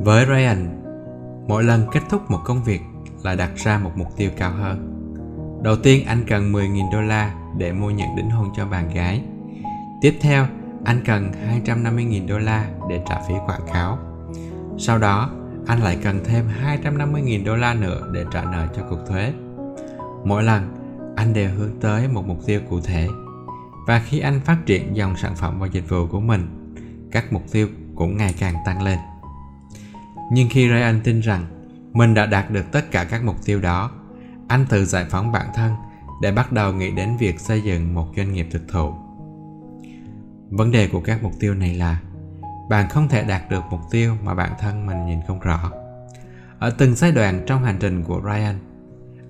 Với 0.00 0.26
Ryan, 0.26 0.82
mỗi 1.48 1.64
lần 1.64 1.86
kết 1.92 2.00
thúc 2.10 2.30
một 2.30 2.40
công 2.44 2.64
việc 2.64 2.80
là 3.22 3.34
đặt 3.34 3.50
ra 3.56 3.78
một 3.78 3.90
mục 3.96 4.16
tiêu 4.16 4.30
cao 4.36 4.52
hơn. 4.52 4.90
Đầu 5.62 5.76
tiên 5.76 6.06
anh 6.06 6.24
cần 6.28 6.52
10.000 6.52 6.92
đô 6.92 7.00
la 7.00 7.34
để 7.58 7.72
mua 7.72 7.90
nhận 7.90 8.16
đính 8.16 8.30
hôn 8.30 8.48
cho 8.56 8.66
bạn 8.66 8.94
gái. 8.94 9.22
Tiếp 10.00 10.14
theo, 10.20 10.46
anh 10.84 11.00
cần 11.04 11.32
250.000 11.64 12.28
đô 12.28 12.38
la 12.38 12.68
để 12.88 13.00
trả 13.08 13.20
phí 13.28 13.34
quảng 13.46 13.66
cáo. 13.72 13.98
Sau 14.78 14.98
đó, 14.98 15.30
anh 15.66 15.82
lại 15.82 15.98
cần 16.02 16.20
thêm 16.24 16.44
250.000 16.82 17.44
đô 17.44 17.56
la 17.56 17.74
nữa 17.74 18.08
để 18.12 18.24
trả 18.32 18.44
nợ 18.44 18.68
cho 18.76 18.82
cục 18.82 18.98
thuế. 19.08 19.32
Mỗi 20.24 20.42
lần, 20.42 20.74
anh 21.16 21.32
đều 21.32 21.50
hướng 21.50 21.80
tới 21.80 22.08
một 22.08 22.26
mục 22.26 22.38
tiêu 22.46 22.60
cụ 22.70 22.80
thể. 22.80 23.08
Và 23.86 24.02
khi 24.06 24.18
anh 24.18 24.40
phát 24.44 24.56
triển 24.66 24.96
dòng 24.96 25.16
sản 25.16 25.36
phẩm 25.36 25.60
và 25.60 25.66
dịch 25.66 25.88
vụ 25.88 26.06
của 26.06 26.20
mình, 26.20 26.74
các 27.12 27.32
mục 27.32 27.42
tiêu 27.52 27.68
cũng 27.94 28.16
ngày 28.16 28.34
càng 28.38 28.54
tăng 28.66 28.82
lên. 28.82 28.98
Nhưng 30.32 30.48
khi 30.50 30.68
Ryan 30.68 31.00
tin 31.04 31.20
rằng 31.20 31.44
mình 31.92 32.14
đã 32.14 32.26
đạt 32.26 32.50
được 32.50 32.72
tất 32.72 32.90
cả 32.90 33.04
các 33.04 33.24
mục 33.24 33.36
tiêu 33.44 33.60
đó, 33.60 33.90
anh 34.48 34.66
tự 34.68 34.84
giải 34.84 35.06
phóng 35.10 35.32
bản 35.32 35.46
thân 35.54 35.72
để 36.22 36.32
bắt 36.32 36.52
đầu 36.52 36.72
nghĩ 36.72 36.90
đến 36.90 37.16
việc 37.16 37.40
xây 37.40 37.60
dựng 37.60 37.94
một 37.94 38.06
doanh 38.16 38.32
nghiệp 38.32 38.48
thực 38.50 38.62
thụ 38.68 38.94
vấn 40.50 40.70
đề 40.70 40.88
của 40.88 41.00
các 41.00 41.22
mục 41.22 41.32
tiêu 41.40 41.54
này 41.54 41.74
là 41.74 42.00
bạn 42.68 42.88
không 42.88 43.08
thể 43.08 43.24
đạt 43.24 43.50
được 43.50 43.62
mục 43.70 43.80
tiêu 43.90 44.16
mà 44.22 44.34
bản 44.34 44.52
thân 44.60 44.86
mình 44.86 45.06
nhìn 45.06 45.18
không 45.26 45.40
rõ. 45.40 45.72
Ở 46.58 46.70
từng 46.70 46.94
giai 46.94 47.12
đoạn 47.12 47.44
trong 47.46 47.64
hành 47.64 47.76
trình 47.80 48.04
của 48.04 48.20
ryan, 48.24 48.58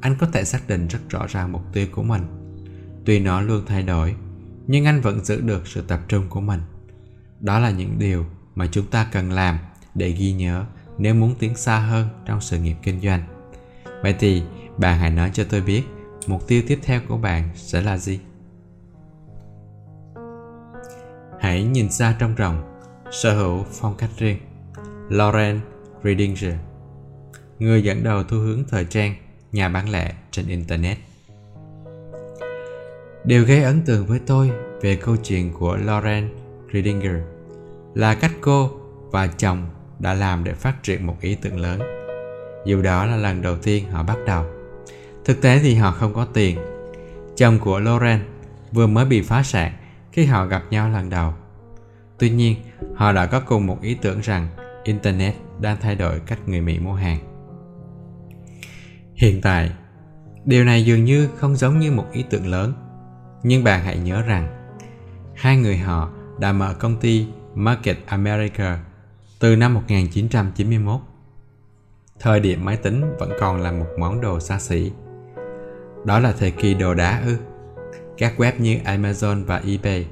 anh 0.01 0.17
có 0.19 0.27
thể 0.33 0.45
xác 0.45 0.69
định 0.69 0.89
rất 0.89 0.99
rõ 1.09 1.27
ràng 1.27 1.53
mục 1.53 1.63
tiêu 1.73 1.87
của 1.93 2.03
mình. 2.03 2.23
Tuy 3.05 3.21
nó 3.21 3.41
luôn 3.41 3.65
thay 3.67 3.83
đổi, 3.83 4.15
nhưng 4.67 4.85
anh 4.85 5.01
vẫn 5.01 5.25
giữ 5.25 5.41
được 5.41 5.67
sự 5.67 5.83
tập 5.89 6.01
trung 6.09 6.27
của 6.29 6.41
mình. 6.41 6.61
Đó 7.41 7.59
là 7.59 7.71
những 7.71 7.99
điều 7.99 8.27
mà 8.55 8.67
chúng 8.67 8.87
ta 8.87 9.07
cần 9.13 9.33
làm 9.33 9.59
để 9.95 10.11
ghi 10.11 10.33
nhớ 10.33 10.65
nếu 10.99 11.15
muốn 11.15 11.35
tiến 11.39 11.57
xa 11.57 11.79
hơn 11.79 12.09
trong 12.27 12.41
sự 12.41 12.59
nghiệp 12.59 12.77
kinh 12.83 13.01
doanh. 13.01 13.23
Vậy 14.03 14.15
thì 14.19 14.43
bạn 14.79 14.99
hãy 14.99 15.11
nói 15.11 15.31
cho 15.33 15.45
tôi 15.45 15.61
biết, 15.61 15.83
mục 16.27 16.49
tiêu 16.49 16.63
tiếp 16.67 16.79
theo 16.83 17.01
của 17.09 17.17
bạn 17.17 17.49
sẽ 17.55 17.81
là 17.81 17.99
gì? 17.99 18.21
Hãy 21.45 21.65
nhìn 21.65 21.91
xa 21.91 22.17
trong 22.19 22.35
rộng, 22.35 22.63
sở 23.11 23.37
hữu 23.37 23.65
phong 23.73 23.95
cách 23.97 24.11
riêng. 24.19 24.39
Lauren 25.11 25.61
Redinger 26.05 26.55
Người 27.59 27.83
dẫn 27.83 28.05
đầu 28.05 28.25
thu 28.25 28.37
hướng 28.37 28.65
thời 28.69 28.85
trang, 28.85 29.15
nhà 29.53 29.69
bán 29.69 29.89
lẻ 29.89 30.15
trên 30.31 30.49
Internet. 30.49 30.99
Điều 33.25 33.45
gây 33.45 33.63
ấn 33.63 33.83
tượng 33.83 34.07
với 34.07 34.21
tôi 34.27 34.51
về 34.81 34.97
câu 34.97 35.17
chuyện 35.17 35.53
của 35.53 35.77
Lauren 35.77 36.29
Redinger 36.73 37.17
là 37.95 38.15
cách 38.15 38.33
cô 38.41 38.71
và 39.11 39.27
chồng 39.27 39.67
đã 39.99 40.15
làm 40.15 40.45
để 40.45 40.55
phát 40.55 40.83
triển 40.83 41.07
một 41.07 41.17
ý 41.21 41.35
tưởng 41.35 41.61
lớn. 41.61 41.81
Dù 42.67 42.83
đó 42.83 43.07
là 43.07 43.17
lần 43.17 43.43
đầu 43.43 43.57
tiên 43.59 43.91
họ 43.91 44.03
bắt 44.03 44.19
đầu. 44.27 44.45
Thực 45.25 45.41
tế 45.41 45.59
thì 45.59 45.75
họ 45.75 45.91
không 45.91 46.15
có 46.15 46.25
tiền. 46.25 46.59
Chồng 47.37 47.59
của 47.59 47.81
Lauren 47.81 48.21
vừa 48.73 48.87
mới 48.87 49.05
bị 49.05 49.23
phá 49.23 49.43
sản 49.43 49.73
khi 50.15 50.25
họ 50.25 50.47
gặp 50.47 50.63
nhau 50.71 50.89
lần 50.91 51.11
đầu. 51.11 51.35
Tuy 52.19 52.31
nhiên, 52.31 52.57
họ 52.95 53.13
đã 53.13 53.27
có 53.27 53.41
cùng 53.41 53.67
một 53.67 53.83
ý 53.83 53.95
tưởng 53.95 54.21
rằng 54.21 54.49
Internet 54.85 55.35
đang 55.61 55.77
thay 55.81 55.95
đổi 55.95 56.21
cách 56.21 56.39
người 56.47 56.61
Mỹ 56.61 56.79
mua 56.79 56.95
hàng. 56.95 57.19
Hiện 59.15 59.41
tại, 59.43 59.71
điều 60.45 60.65
này 60.65 60.85
dường 60.85 61.05
như 61.05 61.29
không 61.37 61.57
giống 61.57 61.79
như 61.79 61.93
một 61.93 62.07
ý 62.13 62.25
tưởng 62.31 62.47
lớn. 62.47 62.73
Nhưng 63.43 63.65
bạn 63.65 63.85
hãy 63.85 63.99
nhớ 63.99 64.23
rằng, 64.23 64.75
hai 65.35 65.57
người 65.57 65.77
họ 65.77 66.11
đã 66.39 66.53
mở 66.53 66.75
công 66.75 67.01
ty 67.01 67.27
Market 67.55 67.99
America 68.07 68.85
từ 69.41 69.57
năm 69.57 69.75
1991. 69.75 71.01
Thời 72.21 72.41
điểm 72.41 72.65
máy 72.65 72.77
tính 72.77 73.17
vẫn 73.19 73.31
còn 73.41 73.61
là 73.61 73.73
một 73.73 73.87
món 73.99 74.21
đồ 74.21 74.41
xa 74.41 74.59
xỉ. 74.59 74.93
Đó 76.05 76.19
là 76.19 76.33
thời 76.39 76.51
kỳ 76.51 76.75
đồ 76.75 76.95
đá 76.95 77.23
ư. 77.27 77.37
Các 78.19 78.35
web 78.37 78.53
như 78.59 78.79
Amazon 78.85 79.45
và 79.45 79.63
eBay 79.67 80.07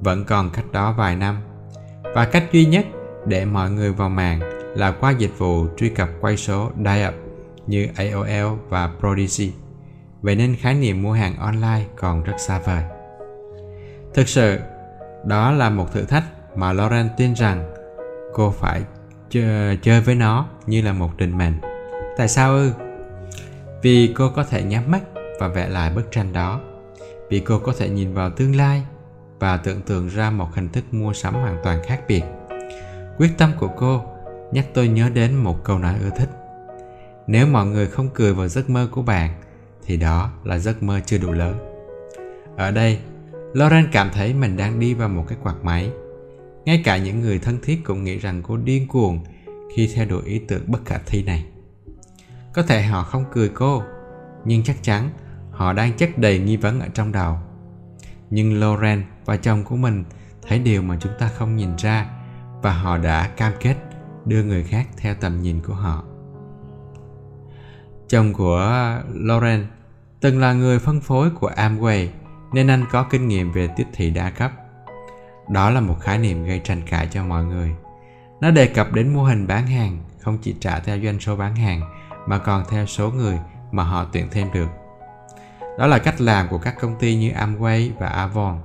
vẫn 0.00 0.24
còn 0.24 0.50
cách 0.50 0.72
đó 0.72 0.94
vài 0.98 1.16
năm 1.16 1.36
và 2.14 2.24
cách 2.24 2.44
duy 2.52 2.64
nhất 2.64 2.86
để 3.26 3.44
mọi 3.44 3.70
người 3.70 3.92
vào 3.92 4.08
mạng 4.08 4.40
là 4.74 4.90
qua 4.90 5.10
dịch 5.10 5.38
vụ 5.38 5.66
truy 5.76 5.88
cập 5.88 6.08
quay 6.20 6.36
số 6.36 6.70
dial-up 6.78 7.12
như 7.66 7.88
AOL 7.96 8.58
và 8.68 8.90
Prodigy. 9.00 9.52
Vậy 10.22 10.36
nên 10.36 10.56
khái 10.56 10.74
niệm 10.74 11.02
mua 11.02 11.12
hàng 11.12 11.36
online 11.36 11.84
còn 11.96 12.22
rất 12.22 12.34
xa 12.38 12.58
vời. 12.58 12.82
Thực 14.14 14.28
sự, 14.28 14.58
đó 15.24 15.52
là 15.52 15.70
một 15.70 15.92
thử 15.92 16.04
thách 16.04 16.24
mà 16.56 16.72
Lauren 16.72 17.08
tin 17.16 17.34
rằng 17.34 17.74
cô 18.34 18.50
phải 18.50 18.82
ch- 19.30 19.76
chơi 19.82 20.00
với 20.00 20.14
nó 20.14 20.46
như 20.66 20.82
là 20.82 20.92
một 20.92 21.10
định 21.16 21.38
mệnh. 21.38 21.54
Tại 22.16 22.28
sao 22.28 22.56
ư? 22.56 22.72
Vì 23.82 24.12
cô 24.16 24.30
có 24.30 24.44
thể 24.44 24.62
nhắm 24.62 24.90
mắt 24.90 25.00
và 25.40 25.48
vẽ 25.48 25.68
lại 25.68 25.90
bức 25.94 26.12
tranh 26.12 26.32
đó. 26.32 26.60
Vì 27.28 27.40
cô 27.40 27.58
có 27.58 27.72
thể 27.78 27.88
nhìn 27.88 28.14
vào 28.14 28.30
tương 28.30 28.56
lai 28.56 28.82
và 29.38 29.56
tưởng 29.56 29.82
tượng 29.82 30.08
ra 30.08 30.30
một 30.30 30.54
hình 30.54 30.68
thức 30.68 30.84
mua 30.90 31.12
sắm 31.12 31.34
hoàn 31.34 31.56
toàn 31.64 31.82
khác 31.86 32.00
biệt. 32.08 32.22
Quyết 33.16 33.30
tâm 33.38 33.52
của 33.58 33.68
cô 33.76 34.02
nhắc 34.52 34.66
tôi 34.74 34.88
nhớ 34.88 35.08
đến 35.08 35.34
một 35.34 35.64
câu 35.64 35.78
nói 35.78 35.94
ưa 36.02 36.10
thích. 36.10 36.30
Nếu 37.26 37.46
mọi 37.46 37.66
người 37.66 37.86
không 37.86 38.08
cười 38.14 38.34
vào 38.34 38.48
giấc 38.48 38.70
mơ 38.70 38.88
của 38.90 39.02
bạn, 39.02 39.30
thì 39.84 39.96
đó 39.96 40.30
là 40.44 40.58
giấc 40.58 40.82
mơ 40.82 41.00
chưa 41.06 41.18
đủ 41.18 41.32
lớn. 41.32 41.58
Ở 42.56 42.70
đây, 42.70 42.98
Lauren 43.54 43.88
cảm 43.92 44.10
thấy 44.12 44.34
mình 44.34 44.56
đang 44.56 44.80
đi 44.80 44.94
vào 44.94 45.08
một 45.08 45.24
cái 45.28 45.38
quạt 45.42 45.54
máy. 45.62 45.90
Ngay 46.64 46.82
cả 46.84 46.96
những 46.96 47.20
người 47.20 47.38
thân 47.38 47.58
thiết 47.62 47.78
cũng 47.84 48.04
nghĩ 48.04 48.18
rằng 48.18 48.42
cô 48.42 48.56
điên 48.56 48.88
cuồng 48.88 49.24
khi 49.76 49.90
theo 49.94 50.06
đuổi 50.06 50.22
ý 50.24 50.38
tưởng 50.38 50.62
bất 50.66 50.84
khả 50.84 50.98
thi 51.06 51.22
này. 51.22 51.44
Có 52.54 52.62
thể 52.62 52.82
họ 52.82 53.02
không 53.02 53.24
cười 53.32 53.48
cô, 53.48 53.82
nhưng 54.44 54.62
chắc 54.62 54.76
chắn 54.82 55.10
họ 55.56 55.72
đang 55.72 55.92
chất 55.92 56.18
đầy 56.18 56.38
nghi 56.38 56.56
vấn 56.56 56.80
ở 56.80 56.88
trong 56.94 57.12
đầu. 57.12 57.38
Nhưng 58.30 58.60
Loren 58.60 59.02
và 59.24 59.36
chồng 59.36 59.64
của 59.64 59.76
mình 59.76 60.04
thấy 60.48 60.58
điều 60.58 60.82
mà 60.82 60.96
chúng 61.00 61.12
ta 61.18 61.28
không 61.28 61.56
nhìn 61.56 61.76
ra 61.76 62.06
và 62.62 62.72
họ 62.72 62.98
đã 62.98 63.28
cam 63.28 63.52
kết 63.60 63.76
đưa 64.24 64.42
người 64.42 64.64
khác 64.64 64.86
theo 64.96 65.14
tầm 65.14 65.42
nhìn 65.42 65.60
của 65.60 65.74
họ. 65.74 66.04
Chồng 68.08 68.32
của 68.32 68.98
Lauren 69.14 69.66
từng 70.20 70.40
là 70.40 70.52
người 70.52 70.78
phân 70.78 71.00
phối 71.00 71.30
của 71.30 71.50
Amway 71.56 72.08
nên 72.52 72.70
anh 72.70 72.84
có 72.90 73.02
kinh 73.02 73.28
nghiệm 73.28 73.52
về 73.52 73.68
tiếp 73.76 73.86
thị 73.92 74.10
đa 74.10 74.30
cấp. 74.30 74.52
Đó 75.48 75.70
là 75.70 75.80
một 75.80 75.96
khái 76.00 76.18
niệm 76.18 76.44
gây 76.44 76.60
tranh 76.64 76.82
cãi 76.86 77.08
cho 77.12 77.24
mọi 77.24 77.44
người. 77.44 77.74
Nó 78.40 78.50
đề 78.50 78.66
cập 78.66 78.92
đến 78.92 79.14
mô 79.14 79.22
hình 79.22 79.46
bán 79.46 79.66
hàng 79.66 79.98
không 80.18 80.38
chỉ 80.42 80.54
trả 80.60 80.80
theo 80.80 80.98
doanh 81.00 81.20
số 81.20 81.36
bán 81.36 81.56
hàng 81.56 81.80
mà 82.26 82.38
còn 82.38 82.64
theo 82.70 82.86
số 82.86 83.10
người 83.10 83.38
mà 83.72 83.84
họ 83.84 84.06
tuyển 84.12 84.28
thêm 84.30 84.52
được. 84.52 84.68
Đó 85.78 85.86
là 85.86 85.98
cách 85.98 86.20
làm 86.20 86.48
của 86.48 86.58
các 86.58 86.74
công 86.80 86.98
ty 86.98 87.16
như 87.16 87.30
Amway 87.30 87.90
và 87.98 88.08
Avon. 88.08 88.60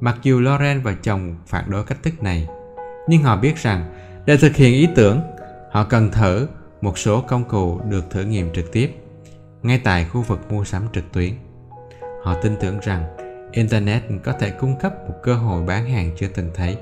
Mặc 0.00 0.16
dù 0.22 0.40
Lauren 0.40 0.80
và 0.80 0.94
chồng 1.02 1.36
phản 1.46 1.70
đối 1.70 1.84
cách 1.84 1.98
thức 2.02 2.22
này, 2.22 2.48
nhưng 3.08 3.22
họ 3.22 3.36
biết 3.36 3.56
rằng 3.56 3.94
để 4.26 4.36
thực 4.36 4.56
hiện 4.56 4.74
ý 4.74 4.88
tưởng, 4.94 5.20
họ 5.70 5.84
cần 5.84 6.10
thử 6.10 6.48
một 6.80 6.98
số 6.98 7.20
công 7.20 7.44
cụ 7.44 7.80
được 7.88 8.10
thử 8.10 8.22
nghiệm 8.22 8.52
trực 8.52 8.72
tiếp 8.72 8.96
ngay 9.62 9.80
tại 9.84 10.04
khu 10.04 10.22
vực 10.22 10.52
mua 10.52 10.64
sắm 10.64 10.82
trực 10.92 11.12
tuyến. 11.12 11.32
Họ 12.24 12.34
tin 12.42 12.56
tưởng 12.60 12.78
rằng 12.80 13.16
Internet 13.52 14.02
có 14.24 14.32
thể 14.32 14.50
cung 14.50 14.78
cấp 14.78 14.92
một 15.08 15.14
cơ 15.22 15.34
hội 15.34 15.62
bán 15.62 15.86
hàng 15.90 16.10
chưa 16.18 16.28
từng 16.34 16.50
thấy. 16.54 16.76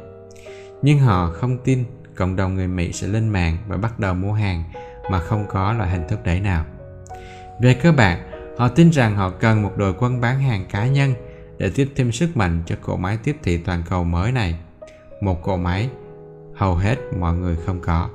Nhưng 0.82 0.98
họ 0.98 1.30
không 1.30 1.58
tin 1.64 1.84
cộng 2.14 2.36
đồng 2.36 2.54
người 2.54 2.68
Mỹ 2.68 2.92
sẽ 2.92 3.06
lên 3.06 3.28
mạng 3.28 3.56
và 3.68 3.76
bắt 3.76 3.98
đầu 3.98 4.14
mua 4.14 4.32
hàng 4.32 4.64
mà 5.10 5.18
không 5.18 5.46
có 5.48 5.72
loại 5.72 5.90
hình 5.90 6.02
thúc 6.08 6.20
đẩy 6.24 6.40
nào. 6.40 6.64
Về 7.60 7.74
cơ 7.74 7.92
bản, 7.92 8.33
họ 8.56 8.68
tin 8.68 8.90
rằng 8.90 9.16
họ 9.16 9.30
cần 9.30 9.62
một 9.62 9.72
đội 9.76 9.94
quân 9.98 10.20
bán 10.20 10.40
hàng 10.40 10.66
cá 10.70 10.86
nhân 10.86 11.14
để 11.58 11.70
tiếp 11.74 11.88
thêm 11.96 12.12
sức 12.12 12.36
mạnh 12.36 12.62
cho 12.66 12.76
cỗ 12.82 12.96
máy 12.96 13.18
tiếp 13.24 13.36
thị 13.42 13.58
toàn 13.58 13.82
cầu 13.88 14.04
mới 14.04 14.32
này. 14.32 14.58
Một 15.20 15.42
cỗ 15.42 15.56
máy 15.56 15.88
hầu 16.54 16.74
hết 16.74 16.96
mọi 17.18 17.34
người 17.34 17.56
không 17.66 17.80
có. 17.80 18.08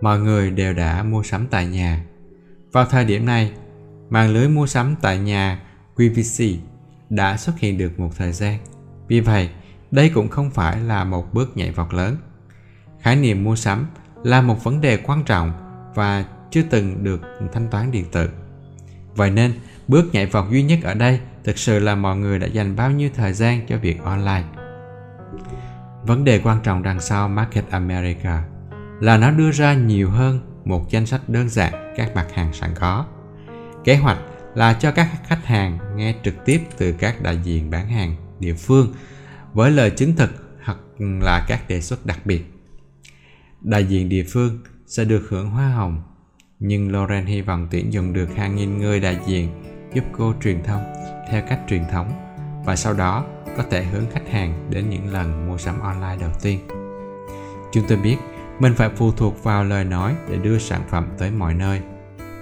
Mọi 0.00 0.20
người 0.20 0.50
đều 0.50 0.72
đã 0.72 1.02
mua 1.02 1.22
sắm 1.22 1.46
tại 1.50 1.66
nhà. 1.66 2.04
Vào 2.72 2.86
thời 2.86 3.04
điểm 3.04 3.26
này, 3.26 3.52
mạng 4.10 4.30
lưới 4.34 4.48
mua 4.48 4.66
sắm 4.66 4.94
tại 5.02 5.18
nhà 5.18 5.62
QVC 5.96 6.56
đã 7.10 7.36
xuất 7.36 7.58
hiện 7.58 7.78
được 7.78 8.00
một 8.00 8.10
thời 8.16 8.32
gian. 8.32 8.58
Vì 9.08 9.20
vậy, 9.20 9.50
đây 9.90 10.10
cũng 10.14 10.28
không 10.28 10.50
phải 10.50 10.80
là 10.80 11.04
một 11.04 11.34
bước 11.34 11.56
nhảy 11.56 11.70
vọt 11.70 11.94
lớn. 11.94 12.16
Khái 13.00 13.16
niệm 13.16 13.44
mua 13.44 13.56
sắm 13.56 13.86
là 14.22 14.42
một 14.42 14.64
vấn 14.64 14.80
đề 14.80 14.96
quan 14.96 15.24
trọng 15.24 15.52
và 15.94 16.24
chưa 16.50 16.62
từng 16.70 17.04
được 17.04 17.20
thanh 17.52 17.68
toán 17.70 17.90
điện 17.90 18.04
tử. 18.12 18.28
Vậy 19.16 19.30
nên, 19.30 19.52
bước 19.88 20.04
nhảy 20.12 20.26
vọt 20.26 20.50
duy 20.50 20.62
nhất 20.62 20.78
ở 20.82 20.94
đây 20.94 21.20
thực 21.44 21.58
sự 21.58 21.78
là 21.78 21.94
mọi 21.94 22.16
người 22.16 22.38
đã 22.38 22.46
dành 22.46 22.76
bao 22.76 22.90
nhiêu 22.90 23.10
thời 23.14 23.32
gian 23.32 23.66
cho 23.66 23.78
việc 23.78 24.02
online. 24.02 24.44
Vấn 26.06 26.24
đề 26.24 26.40
quan 26.44 26.60
trọng 26.62 26.82
đằng 26.82 27.00
sau 27.00 27.28
Market 27.28 27.70
America 27.70 28.44
là 29.00 29.16
nó 29.16 29.30
đưa 29.30 29.50
ra 29.50 29.74
nhiều 29.74 30.10
hơn 30.10 30.40
một 30.64 30.90
danh 30.90 31.06
sách 31.06 31.28
đơn 31.28 31.48
giản 31.48 31.92
các 31.96 32.14
mặt 32.14 32.26
hàng 32.34 32.52
sẵn 32.52 32.70
có. 32.74 33.06
Kế 33.84 33.96
hoạch 33.96 34.18
là 34.54 34.72
cho 34.72 34.92
các 34.92 35.08
khách 35.26 35.44
hàng 35.44 35.78
nghe 35.96 36.14
trực 36.24 36.44
tiếp 36.44 36.60
từ 36.78 36.92
các 36.92 37.22
đại 37.22 37.38
diện 37.44 37.70
bán 37.70 37.88
hàng 37.88 38.16
địa 38.40 38.54
phương 38.54 38.94
với 39.52 39.70
lời 39.70 39.90
chứng 39.90 40.16
thực 40.16 40.58
hoặc 40.64 40.78
là 40.98 41.44
các 41.48 41.68
đề 41.68 41.80
xuất 41.80 42.06
đặc 42.06 42.18
biệt. 42.24 42.44
Đại 43.60 43.84
diện 43.84 44.08
địa 44.08 44.24
phương 44.28 44.58
sẽ 44.86 45.04
được 45.04 45.26
hưởng 45.28 45.50
hoa 45.50 45.68
hồng, 45.68 46.02
nhưng 46.66 46.92
Lauren 46.92 47.26
hy 47.26 47.40
vọng 47.40 47.68
tuyển 47.70 47.92
dụng 47.92 48.12
được 48.12 48.36
hàng 48.36 48.56
nghìn 48.56 48.78
người 48.78 49.00
đại 49.00 49.18
diện 49.26 49.48
giúp 49.94 50.04
cô 50.12 50.34
truyền 50.42 50.62
thông 50.62 50.82
theo 51.30 51.42
cách 51.48 51.60
truyền 51.68 51.82
thống 51.92 52.12
và 52.64 52.76
sau 52.76 52.94
đó 52.94 53.24
có 53.56 53.62
thể 53.70 53.84
hướng 53.84 54.04
khách 54.12 54.30
hàng 54.30 54.70
đến 54.70 54.90
những 54.90 55.12
lần 55.12 55.48
mua 55.48 55.58
sắm 55.58 55.80
online 55.80 56.16
đầu 56.20 56.30
tiên. 56.42 56.58
Chúng 57.72 57.84
tôi 57.88 57.98
biết 57.98 58.16
mình 58.58 58.74
phải 58.74 58.90
phụ 58.96 59.12
thuộc 59.12 59.44
vào 59.44 59.64
lời 59.64 59.84
nói 59.84 60.14
để 60.30 60.36
đưa 60.36 60.58
sản 60.58 60.80
phẩm 60.88 61.08
tới 61.18 61.30
mọi 61.30 61.54
nơi. 61.54 61.80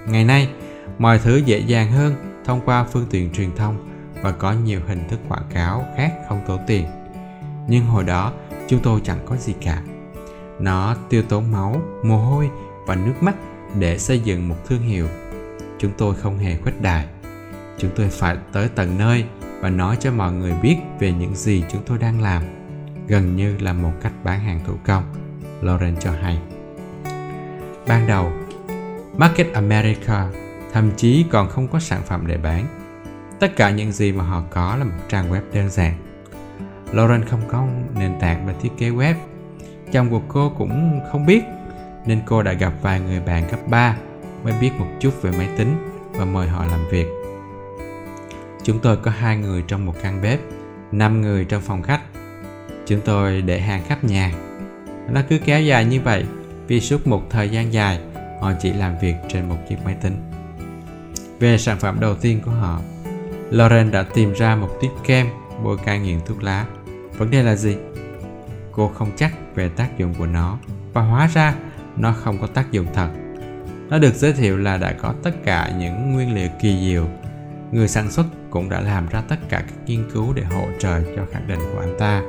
Ngày 0.07 0.25
nay, 0.25 0.49
mọi 0.97 1.19
thứ 1.19 1.37
dễ 1.37 1.59
dàng 1.59 1.91
hơn 1.91 2.15
thông 2.45 2.61
qua 2.65 2.83
phương 2.83 3.05
tiện 3.09 3.31
truyền 3.31 3.55
thông 3.55 3.89
và 4.21 4.31
có 4.31 4.53
nhiều 4.53 4.81
hình 4.87 5.07
thức 5.09 5.19
quảng 5.29 5.47
cáo 5.53 5.85
khác 5.97 6.13
không 6.29 6.41
tốn 6.47 6.59
tiền. 6.67 6.85
Nhưng 7.67 7.85
hồi 7.85 8.03
đó, 8.03 8.33
chúng 8.67 8.79
tôi 8.83 9.01
chẳng 9.03 9.19
có 9.25 9.35
gì 9.37 9.53
cả. 9.61 9.81
Nó 10.59 10.95
tiêu 11.09 11.23
tốn 11.29 11.51
máu, 11.51 11.81
mồ 12.03 12.17
hôi 12.17 12.49
và 12.87 12.95
nước 12.95 13.13
mắt 13.21 13.35
để 13.79 13.97
xây 13.97 14.19
dựng 14.19 14.49
một 14.49 14.55
thương 14.67 14.81
hiệu. 14.81 15.07
Chúng 15.79 15.91
tôi 15.97 16.15
không 16.15 16.37
hề 16.37 16.57
khuếch 16.57 16.81
đại. 16.81 17.05
Chúng 17.77 17.91
tôi 17.95 18.09
phải 18.09 18.37
tới 18.51 18.69
tận 18.75 18.97
nơi 18.97 19.25
và 19.59 19.69
nói 19.69 19.97
cho 19.99 20.11
mọi 20.11 20.31
người 20.31 20.53
biết 20.61 20.77
về 20.99 21.11
những 21.11 21.35
gì 21.35 21.63
chúng 21.71 21.81
tôi 21.85 21.97
đang 21.97 22.21
làm, 22.21 22.43
gần 23.07 23.35
như 23.35 23.57
là 23.57 23.73
một 23.73 23.91
cách 24.01 24.13
bán 24.23 24.39
hàng 24.39 24.59
thủ 24.67 24.73
công, 24.85 25.03
lauren 25.61 25.95
cho 25.99 26.11
hay 26.11 26.39
ban 27.87 28.07
đầu, 28.07 28.31
market 29.17 29.53
america 29.53 30.29
thậm 30.73 30.91
chí 30.97 31.25
còn 31.31 31.49
không 31.49 31.67
có 31.67 31.79
sản 31.79 32.01
phẩm 32.05 32.27
để 32.27 32.37
bán 32.37 32.65
tất 33.39 33.55
cả 33.55 33.69
những 33.69 33.91
gì 33.91 34.11
mà 34.11 34.23
họ 34.23 34.43
có 34.49 34.75
là 34.75 34.83
một 34.83 34.91
trang 35.09 35.31
web 35.31 35.41
đơn 35.53 35.69
giản 35.69 35.93
lauren 36.91 37.25
không 37.25 37.41
có 37.47 37.67
nền 37.95 38.19
tảng 38.19 38.47
về 38.47 38.53
thiết 38.61 38.69
kế 38.77 38.89
web 38.89 39.15
chồng 39.91 40.09
của 40.09 40.21
cô 40.27 40.53
cũng 40.57 41.01
không 41.11 41.25
biết 41.25 41.43
nên 42.05 42.21
cô 42.25 42.43
đã 42.43 42.53
gặp 42.53 42.73
vài 42.81 42.99
người 42.99 43.19
bạn 43.19 43.43
cấp 43.51 43.59
3 43.67 43.95
mới 44.43 44.53
biết 44.61 44.71
một 44.77 44.87
chút 44.99 45.21
về 45.21 45.31
máy 45.37 45.49
tính 45.57 45.75
và 46.11 46.25
mời 46.25 46.47
họ 46.47 46.65
làm 46.65 46.89
việc 46.91 47.07
Chúng 48.63 48.79
tôi 48.79 48.97
có 48.97 49.11
hai 49.11 49.37
người 49.37 49.63
trong 49.67 49.85
một 49.85 49.95
căn 50.03 50.21
bếp, 50.21 50.39
năm 50.91 51.21
người 51.21 51.45
trong 51.45 51.61
phòng 51.61 51.81
khách. 51.81 52.01
Chúng 52.85 53.01
tôi 53.05 53.41
để 53.41 53.59
hàng 53.59 53.83
khắp 53.87 54.03
nhà. 54.03 54.33
Nó 55.09 55.21
cứ 55.29 55.39
kéo 55.45 55.61
dài 55.61 55.85
như 55.85 56.01
vậy 56.01 56.25
vì 56.67 56.79
suốt 56.79 57.07
một 57.07 57.29
thời 57.29 57.49
gian 57.49 57.73
dài 57.73 57.99
họ 58.41 58.51
chỉ 58.61 58.73
làm 58.73 58.99
việc 59.01 59.15
trên 59.29 59.49
một 59.49 59.57
chiếc 59.69 59.75
máy 59.85 59.95
tính. 60.01 60.15
Về 61.39 61.57
sản 61.57 61.79
phẩm 61.79 61.99
đầu 61.99 62.15
tiên 62.15 62.41
của 62.45 62.51
họ, 62.51 62.79
Lauren 63.49 63.91
đã 63.91 64.03
tìm 64.13 64.33
ra 64.33 64.55
một 64.55 64.69
tuyết 64.81 64.91
kem 65.03 65.27
bôi 65.63 65.77
cai 65.77 65.99
nghiện 65.99 66.19
thuốc 66.25 66.43
lá. 66.43 66.65
Vấn 67.17 67.31
đề 67.31 67.43
là 67.43 67.55
gì? 67.55 67.77
Cô 68.71 68.87
không 68.87 69.11
chắc 69.17 69.33
về 69.55 69.69
tác 69.69 69.97
dụng 69.97 70.13
của 70.13 70.25
nó 70.25 70.57
và 70.93 71.01
hóa 71.01 71.27
ra 71.33 71.55
nó 71.97 72.11
không 72.11 72.37
có 72.41 72.47
tác 72.47 72.71
dụng 72.71 72.87
thật. 72.93 73.09
Nó 73.89 73.99
được 73.99 74.13
giới 74.13 74.33
thiệu 74.33 74.57
là 74.57 74.77
đã 74.77 74.93
có 74.93 75.13
tất 75.23 75.31
cả 75.45 75.71
những 75.79 76.13
nguyên 76.13 76.35
liệu 76.35 76.49
kỳ 76.61 76.89
diệu. 76.89 77.07
Người 77.71 77.87
sản 77.87 78.11
xuất 78.11 78.25
cũng 78.49 78.69
đã 78.69 78.81
làm 78.81 79.07
ra 79.07 79.21
tất 79.21 79.35
cả 79.49 79.59
các 79.59 79.75
nghiên 79.85 80.09
cứu 80.13 80.33
để 80.33 80.43
hỗ 80.43 80.65
trợ 80.79 81.01
cho 81.15 81.25
khẳng 81.31 81.47
định 81.47 81.59
của 81.73 81.79
anh 81.79 81.95
ta 81.99 82.21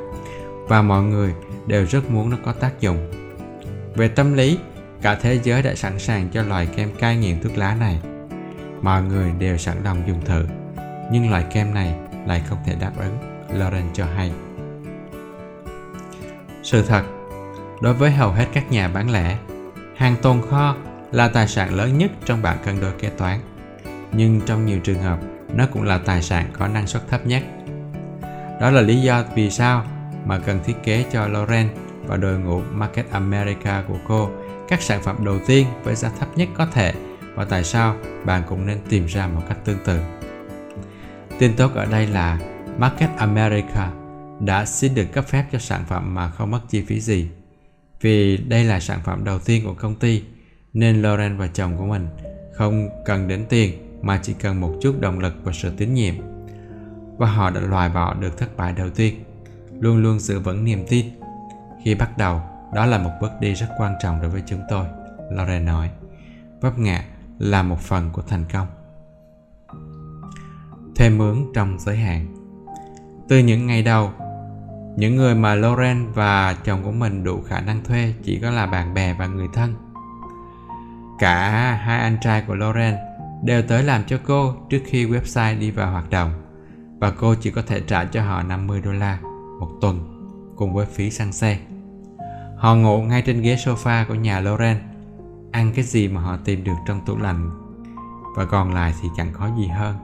và 0.69 0.83
mọi 0.83 1.03
người 1.03 1.35
đều 1.67 1.87
rất 1.87 2.11
muốn 2.11 2.31
nó 2.31 2.37
có 2.45 2.53
tác 2.53 2.81
dụng 2.81 3.11
về 3.95 4.09
tâm 4.09 4.35
lý, 4.35 4.59
cả 5.03 5.15
thế 5.15 5.41
giới 5.43 5.63
đã 5.63 5.75
sẵn 5.75 5.99
sàng 5.99 6.29
cho 6.29 6.43
loại 6.43 6.67
kem 6.67 6.91
cai 6.99 7.17
nghiện 7.17 7.43
thuốc 7.43 7.59
lá 7.59 7.75
này 7.75 8.01
mọi 8.83 9.03
người 9.03 9.33
đều 9.39 9.57
sẵn 9.57 9.77
lòng 9.85 10.03
dùng 10.07 10.21
thử, 10.25 10.47
nhưng 11.13 11.31
loại 11.31 11.45
kem 11.53 11.75
này 11.75 11.95
lại 12.27 12.43
không 12.49 12.59
thể 12.67 12.77
đáp 12.81 12.93
ứng, 12.99 13.19
lauren 13.59 13.85
cho 13.93 14.07
hay 14.17 14.33
sự 16.63 16.83
thật, 16.89 17.03
đối 17.81 17.95
với 17.95 18.11
hầu 18.11 18.33
hết 18.33 18.47
các 18.53 18.71
nhà 18.71 18.89
bán 18.89 19.11
lẻ 19.11 19.39
hàng 19.97 20.17
tồn 20.23 20.43
kho 20.51 20.77
là 21.13 21.29
tài 21.29 21.49
sản 21.49 21.75
lớn 21.75 21.99
nhất 21.99 22.11
trong 22.25 22.43
bảng 22.43 22.59
cân 22.65 22.81
đối 22.81 22.93
kế 22.93 23.09
toán 23.09 23.41
nhưng 24.17 24.41
trong 24.47 24.67
nhiều 24.67 24.79
trường 24.81 25.03
hợp, 25.03 25.19
nó 25.55 25.67
cũng 25.73 25.83
là 25.83 25.99
tài 25.99 26.23
sản 26.23 26.51
có 26.53 26.69
năng 26.69 26.87
suất 26.87 27.09
thấp 27.09 27.27
nhất. 27.27 27.43
Đó 28.61 28.71
là 28.71 28.81
lý 28.81 29.01
do 29.01 29.25
vì 29.35 29.51
sao 29.51 29.85
mà 30.27 30.39
cần 30.39 30.61
thiết 30.65 30.75
kế 30.83 31.05
cho 31.13 31.29
Lauren 31.29 31.69
và 32.07 32.17
đội 32.17 32.39
ngũ 32.39 32.61
Market 32.73 33.11
America 33.11 33.85
của 33.89 33.99
cô 34.09 34.31
các 34.69 34.83
sản 34.83 35.03
phẩm 35.03 35.25
đầu 35.25 35.39
tiên 35.47 35.67
với 35.83 35.95
giá 35.95 36.11
thấp 36.19 36.29
nhất 36.37 36.49
có 36.57 36.67
thể 36.67 36.93
và 37.35 37.45
tại 37.45 37.65
sao 37.65 37.97
bạn 38.25 38.43
cũng 38.49 38.67
nên 38.67 38.79
tìm 38.89 39.07
ra 39.07 39.27
một 39.27 39.43
cách 39.49 39.59
tương 39.65 39.85
tự. 39.85 40.01
Tin 41.39 41.57
tốt 41.57 41.75
ở 41.75 41.85
đây 41.85 42.07
là 42.07 42.39
Market 42.79 43.11
America 43.17 43.91
đã 44.41 44.65
xin 44.65 44.95
được 44.95 45.07
cấp 45.13 45.25
phép 45.27 45.45
cho 45.53 45.59
sản 45.59 45.85
phẩm 45.89 46.15
mà 46.15 46.31
không 46.31 46.51
mất 46.51 46.61
chi 46.69 46.85
phí 46.87 47.01
gì. 47.01 47.29
Vì 48.01 48.37
đây 48.37 48.65
là 48.65 48.81
sản 48.81 49.01
phẩm 49.05 49.25
đầu 49.25 49.39
tiên 49.39 49.65
của 49.65 49.75
công 49.75 49.95
ty 49.95 50.23
nên 50.73 51.03
Lauren 51.03 51.37
và 51.37 51.47
chồng 51.47 51.77
của 51.79 51.85
mình 51.85 52.09
không 52.55 52.89
cần 53.05 53.29
đến 53.29 53.45
tiền 53.49 53.99
mà 54.03 54.21
chỉ 54.23 54.35
cần 54.35 54.61
một 54.61 54.75
chút 54.83 55.01
động 55.01 55.19
lực 55.19 55.35
và 55.43 55.53
sự 55.53 55.73
tín 55.77 55.95
nhiệm. 55.95 56.15
Và 57.17 57.27
họ 57.27 57.51
đã 57.51 57.61
loại 57.61 57.89
bỏ 57.89 58.15
được 58.15 58.39
thất 58.39 58.57
bại 58.57 58.73
đầu 58.73 58.91
tiên, 58.91 59.25
luôn 59.81 60.03
luôn 60.03 60.19
giữ 60.19 60.39
vững 60.39 60.65
niềm 60.65 60.85
tin. 60.89 61.07
Khi 61.85 61.95
bắt 61.95 62.19
đầu, 62.19 62.41
đó 62.75 62.87
là 62.87 62.99
một 62.99 63.11
bước 63.21 63.31
đi 63.41 63.55
rất 63.55 63.69
quan 63.79 63.95
trọng 64.03 64.21
đối 64.21 64.31
với 64.31 64.43
chúng 64.47 64.61
tôi, 64.71 64.87
Lauren 65.31 65.65
nói. 65.65 65.91
Vấp 66.61 66.79
ngã 66.79 67.05
là 67.39 67.63
một 67.63 67.81
phần 67.81 68.11
của 68.13 68.23
thành 68.23 68.45
công. 68.53 68.67
thêm 70.97 71.19
mướn 71.19 71.37
trong 71.55 71.79
giới 71.79 71.97
hạn 71.97 72.27
Từ 73.29 73.39
những 73.39 73.67
ngày 73.67 73.83
đầu, 73.83 74.13
những 74.97 75.17
người 75.17 75.35
mà 75.35 75.55
Lauren 75.55 76.13
và 76.13 76.57
chồng 76.65 76.83
của 76.85 76.93
mình 76.93 77.25
đủ 77.25 77.43
khả 77.43 77.61
năng 77.61 77.85
thuê 77.85 78.15
chỉ 78.23 78.39
có 78.39 78.51
là 78.51 78.67
bạn 78.67 78.95
bè 78.95 79.15
và 79.15 79.27
người 79.27 79.49
thân. 79.53 79.75
Cả 81.19 81.51
hai 81.75 82.01
anh 82.01 82.17
trai 82.23 82.43
của 82.47 82.55
Lauren 82.55 82.95
đều 83.45 83.63
tới 83.63 83.83
làm 83.83 84.05
cho 84.05 84.19
cô 84.27 84.55
trước 84.71 84.81
khi 84.87 85.07
website 85.07 85.59
đi 85.59 85.71
vào 85.71 85.91
hoạt 85.91 86.11
động 86.11 86.33
và 87.01 87.11
cô 87.11 87.35
chỉ 87.35 87.51
có 87.51 87.63
thể 87.67 87.81
trả 87.81 88.05
cho 88.05 88.23
họ 88.23 88.43
50 88.43 88.81
đô 88.85 88.93
la 88.93 89.19
một 89.61 89.71
tuần 89.81 90.11
cùng 90.57 90.75
với 90.75 90.87
phí 90.87 91.11
xăng 91.11 91.33
xe. 91.33 91.59
Họ 92.57 92.75
ngủ 92.75 93.03
ngay 93.03 93.23
trên 93.23 93.43
ghế 93.43 93.55
sofa 93.55 94.05
của 94.09 94.15
nhà 94.15 94.41
Lauren, 94.41 94.77
ăn 95.53 95.73
cái 95.75 95.85
gì 95.85 96.09
mà 96.09 96.21
họ 96.21 96.37
tìm 96.45 96.65
được 96.65 96.77
trong 96.87 97.01
tủ 97.07 97.19
lạnh 97.19 97.51
và 98.37 98.45
còn 98.45 98.75
lại 98.75 98.95
thì 99.03 99.09
chẳng 99.17 99.33
có 99.33 99.51
gì 99.59 99.67
hơn. 99.67 99.97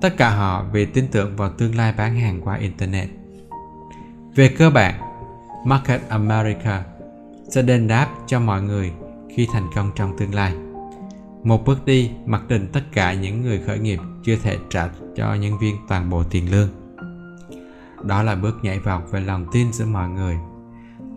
Tất 0.00 0.16
cả 0.16 0.30
họ 0.30 0.64
vì 0.72 0.86
tin 0.86 1.08
tưởng 1.08 1.36
vào 1.36 1.50
tương 1.50 1.74
lai 1.74 1.92
bán 1.96 2.20
hàng 2.20 2.40
qua 2.40 2.56
Internet. 2.56 3.08
Về 4.36 4.48
cơ 4.48 4.70
bản, 4.70 4.94
Market 5.64 6.08
America 6.08 6.84
sẽ 7.48 7.62
đền 7.62 7.88
đáp 7.88 8.08
cho 8.26 8.40
mọi 8.40 8.62
người 8.62 8.92
khi 9.36 9.48
thành 9.52 9.70
công 9.74 9.90
trong 9.96 10.16
tương 10.18 10.34
lai. 10.34 10.54
Một 11.42 11.64
bước 11.64 11.84
đi 11.84 12.10
mặc 12.26 12.42
định 12.48 12.68
tất 12.72 12.80
cả 12.92 13.12
những 13.12 13.42
người 13.42 13.60
khởi 13.66 13.78
nghiệp 13.78 13.98
chưa 14.24 14.36
thể 14.36 14.58
trả 14.70 14.88
cho 15.16 15.34
nhân 15.34 15.58
viên 15.58 15.76
toàn 15.88 16.10
bộ 16.10 16.24
tiền 16.30 16.50
lương. 16.50 16.68
Đó 18.02 18.22
là 18.22 18.34
bước 18.34 18.58
nhảy 18.62 18.78
vọt 18.78 19.02
về 19.10 19.20
lòng 19.20 19.46
tin 19.52 19.72
giữa 19.72 19.86
mọi 19.86 20.08
người. 20.08 20.36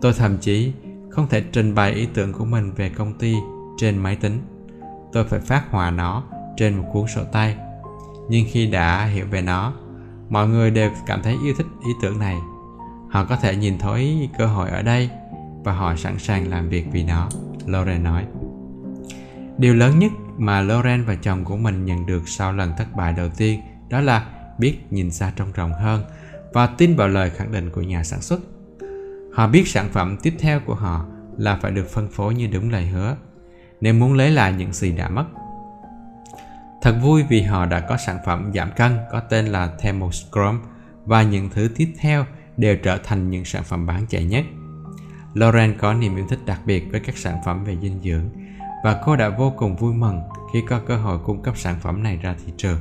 Tôi 0.00 0.12
thậm 0.12 0.38
chí 0.38 0.72
không 1.10 1.28
thể 1.28 1.40
trình 1.52 1.74
bày 1.74 1.92
ý 1.92 2.08
tưởng 2.14 2.32
của 2.32 2.44
mình 2.44 2.72
về 2.76 2.88
công 2.88 3.14
ty 3.14 3.34
trên 3.78 3.98
máy 3.98 4.16
tính. 4.16 4.38
Tôi 5.12 5.24
phải 5.24 5.40
phát 5.40 5.64
họa 5.70 5.90
nó 5.90 6.22
trên 6.56 6.76
một 6.76 6.84
cuốn 6.92 7.06
sổ 7.14 7.22
tay. 7.32 7.56
Nhưng 8.28 8.46
khi 8.50 8.66
đã 8.66 9.04
hiểu 9.04 9.26
về 9.30 9.42
nó, 9.42 9.72
mọi 10.28 10.48
người 10.48 10.70
đều 10.70 10.90
cảm 11.06 11.22
thấy 11.22 11.36
yêu 11.44 11.54
thích 11.58 11.66
ý 11.86 11.90
tưởng 12.02 12.18
này. 12.18 12.36
Họ 13.10 13.24
có 13.24 13.36
thể 13.36 13.56
nhìn 13.56 13.78
thấy 13.78 14.28
cơ 14.38 14.46
hội 14.46 14.70
ở 14.70 14.82
đây 14.82 15.10
và 15.64 15.72
họ 15.72 15.96
sẵn 15.96 16.18
sàng 16.18 16.50
làm 16.50 16.68
việc 16.68 16.86
vì 16.92 17.04
nó, 17.04 17.28
Lauren 17.66 18.02
nói. 18.02 18.24
Điều 19.58 19.74
lớn 19.74 19.98
nhất 19.98 20.12
mà 20.36 20.60
Lauren 20.60 21.04
và 21.04 21.14
chồng 21.14 21.44
của 21.44 21.56
mình 21.56 21.84
nhận 21.84 22.06
được 22.06 22.28
sau 22.28 22.52
lần 22.52 22.72
thất 22.78 22.96
bại 22.96 23.12
đầu 23.12 23.28
tiên 23.36 23.60
đó 23.90 24.00
là 24.00 24.26
biết 24.58 24.78
nhìn 24.90 25.10
xa 25.10 25.32
trông 25.36 25.52
rộng 25.52 25.72
hơn 25.72 26.04
và 26.52 26.66
tin 26.66 26.96
vào 26.96 27.08
lời 27.08 27.30
khẳng 27.30 27.52
định 27.52 27.70
của 27.70 27.82
nhà 27.82 28.04
sản 28.04 28.20
xuất. 28.20 28.40
Họ 29.34 29.46
biết 29.46 29.68
sản 29.68 29.88
phẩm 29.92 30.16
tiếp 30.22 30.34
theo 30.38 30.60
của 30.60 30.74
họ 30.74 31.06
là 31.36 31.58
phải 31.62 31.70
được 31.70 31.90
phân 31.90 32.08
phối 32.08 32.34
như 32.34 32.46
đúng 32.46 32.70
lời 32.70 32.86
hứa 32.86 33.16
nếu 33.80 33.94
muốn 33.94 34.14
lấy 34.14 34.30
lại 34.30 34.52
những 34.52 34.72
gì 34.72 34.92
đã 34.92 35.08
mất. 35.08 35.24
Thật 36.82 36.94
vui 37.02 37.22
vì 37.28 37.42
họ 37.42 37.66
đã 37.66 37.80
có 37.80 37.96
sản 37.96 38.18
phẩm 38.26 38.50
giảm 38.54 38.70
cân 38.76 38.98
có 39.12 39.20
tên 39.20 39.46
là 39.46 39.70
Thermoscrum 39.78 40.60
và 41.04 41.22
những 41.22 41.50
thứ 41.50 41.68
tiếp 41.76 41.94
theo 41.98 42.26
đều 42.58 42.76
trở 42.76 42.98
thành 42.98 43.30
những 43.30 43.44
sản 43.44 43.64
phẩm 43.64 43.86
bán 43.86 44.06
chạy 44.08 44.24
nhất. 44.24 44.44
Lauren 45.34 45.78
có 45.78 45.94
niềm 45.94 46.16
yêu 46.16 46.26
thích 46.28 46.38
đặc 46.46 46.60
biệt 46.66 46.84
với 46.90 47.00
các 47.00 47.16
sản 47.16 47.38
phẩm 47.44 47.64
về 47.64 47.76
dinh 47.82 48.00
dưỡng 48.02 48.28
và 48.84 49.00
cô 49.04 49.16
đã 49.16 49.28
vô 49.28 49.52
cùng 49.56 49.76
vui 49.76 49.94
mừng 49.94 50.20
khi 50.52 50.62
có 50.68 50.80
cơ 50.86 50.96
hội 50.96 51.18
cung 51.24 51.42
cấp 51.42 51.58
sản 51.58 51.76
phẩm 51.80 52.02
này 52.02 52.16
ra 52.16 52.34
thị 52.46 52.52
trường. 52.56 52.78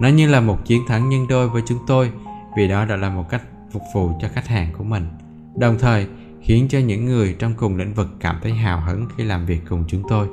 Nó 0.00 0.08
như 0.08 0.28
là 0.28 0.40
một 0.40 0.64
chiến 0.64 0.82
thắng 0.88 1.08
nhân 1.08 1.26
đôi 1.28 1.48
với 1.48 1.62
chúng 1.66 1.78
tôi 1.86 2.12
vì 2.56 2.68
đó 2.68 2.84
đã 2.84 2.96
là 2.96 3.10
một 3.10 3.24
cách 3.28 3.42
phục 3.72 3.82
vụ 3.94 4.10
cho 4.20 4.28
khách 4.28 4.46
hàng 4.46 4.72
của 4.78 4.84
mình, 4.84 5.08
đồng 5.56 5.78
thời 5.78 6.06
khiến 6.42 6.66
cho 6.68 6.78
những 6.78 7.06
người 7.06 7.36
trong 7.38 7.54
cùng 7.56 7.76
lĩnh 7.76 7.94
vực 7.94 8.08
cảm 8.20 8.38
thấy 8.42 8.52
hào 8.52 8.80
hứng 8.80 9.06
khi 9.16 9.24
làm 9.24 9.46
việc 9.46 9.60
cùng 9.68 9.84
chúng 9.88 10.02
tôi. 10.08 10.28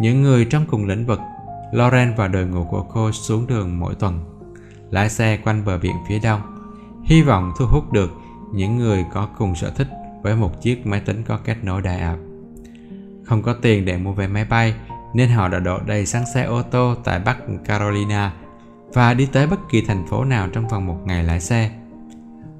Những 0.00 0.22
người 0.22 0.44
trong 0.44 0.66
cùng 0.66 0.86
lĩnh 0.86 1.06
vực, 1.06 1.20
Lauren 1.72 2.14
và 2.16 2.28
đội 2.28 2.46
ngũ 2.46 2.64
của 2.64 2.82
cô 2.82 3.12
xuống 3.12 3.46
đường 3.46 3.80
mỗi 3.80 3.94
tuần, 3.94 4.20
lái 4.90 5.10
xe 5.10 5.36
quanh 5.36 5.64
bờ 5.64 5.78
biển 5.78 5.96
phía 6.08 6.18
đông, 6.18 6.40
hy 7.06 7.22
vọng 7.22 7.52
thu 7.58 7.66
hút 7.66 7.92
được 7.92 8.10
những 8.52 8.76
người 8.76 9.04
có 9.12 9.28
cùng 9.38 9.54
sở 9.54 9.70
thích 9.70 9.88
với 10.22 10.36
một 10.36 10.62
chiếc 10.62 10.86
máy 10.86 11.00
tính 11.00 11.22
có 11.22 11.38
kết 11.44 11.64
nối 11.64 11.82
đại 11.82 12.00
áp. 12.00 12.16
Không 13.24 13.42
có 13.42 13.52
tiền 13.52 13.84
để 13.84 13.98
mua 13.98 14.12
vé 14.12 14.26
máy 14.26 14.44
bay 14.44 14.74
nên 15.14 15.28
họ 15.28 15.48
đã 15.48 15.58
đổ 15.58 15.78
đầy 15.86 16.06
xăng 16.06 16.24
xe 16.34 16.42
ô 16.44 16.62
tô 16.62 16.94
tại 17.04 17.20
Bắc 17.24 17.36
Carolina 17.64 18.32
và 18.94 19.14
đi 19.14 19.28
tới 19.32 19.46
bất 19.46 19.60
kỳ 19.70 19.80
thành 19.80 20.06
phố 20.06 20.24
nào 20.24 20.48
trong 20.52 20.68
vòng 20.68 20.86
một 20.86 20.98
ngày 21.04 21.24
lái 21.24 21.40
xe. 21.40 21.70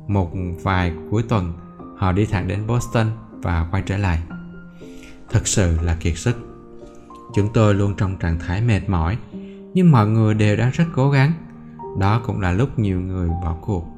Một 0.07 0.31
vài 0.63 0.93
cuối 1.11 1.23
tuần, 1.29 1.53
họ 1.97 2.13
đi 2.13 2.27
thẳng 2.27 2.49
đến 2.49 2.67
Boston 2.67 3.07
và 3.31 3.69
quay 3.71 3.83
trở 3.87 3.97
lại. 3.97 4.19
Thật 5.31 5.47
sự 5.47 5.79
là 5.83 5.97
kiệt 6.01 6.19
sức. 6.19 6.37
Chúng 7.35 7.53
tôi 7.53 7.75
luôn 7.75 7.95
trong 7.97 8.17
trạng 8.17 8.39
thái 8.39 8.61
mệt 8.61 8.89
mỏi, 8.89 9.17
nhưng 9.75 9.91
mọi 9.91 10.07
người 10.07 10.35
đều 10.35 10.57
đang 10.57 10.71
rất 10.71 10.85
cố 10.95 11.11
gắng. 11.11 11.33
Đó 11.99 12.23
cũng 12.27 12.41
là 12.41 12.53
lúc 12.53 12.79
nhiều 12.79 13.01
người 13.01 13.29
bỏ 13.29 13.57
cuộc. 13.61 13.96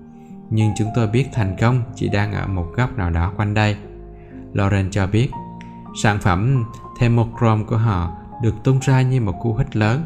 Nhưng 0.51 0.73
chúng 0.79 0.89
tôi 0.95 1.07
biết 1.07 1.29
thành 1.33 1.57
công 1.61 1.83
chỉ 1.95 2.09
đang 2.09 2.33
ở 2.33 2.47
một 2.47 2.67
góc 2.77 2.99
nào 2.99 3.11
đó 3.11 3.33
quanh 3.37 3.55
đây. 3.55 3.77
Lauren 4.53 4.91
cho 4.91 5.07
biết, 5.07 5.31
sản 6.03 6.19
phẩm 6.21 6.65
Thermochrome 6.99 7.65
của 7.65 7.77
họ 7.77 8.17
được 8.43 8.55
tung 8.65 8.79
ra 8.83 9.03
như 9.03 9.21
một 9.21 9.35
cú 9.43 9.55
hích 9.55 9.77
lớn. 9.77 10.03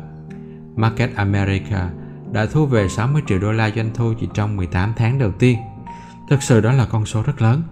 Market 0.77 1.15
America 1.15 1.91
đã 2.33 2.47
thu 2.47 2.67
về 2.67 2.89
60 2.89 3.23
triệu 3.27 3.39
đô 3.39 3.53
la 3.53 3.71
doanh 3.71 3.91
thu 3.95 4.13
chỉ 4.21 4.29
trong 4.35 4.57
18 4.57 4.93
tháng 4.97 5.19
đầu 5.19 5.33
tiên. 5.33 5.59
Thực 6.31 6.43
sự 6.43 6.61
đó 6.61 6.73
là 6.73 6.87
con 6.87 7.07
số 7.07 7.23
rất 7.23 7.43
lớn. 7.43 7.63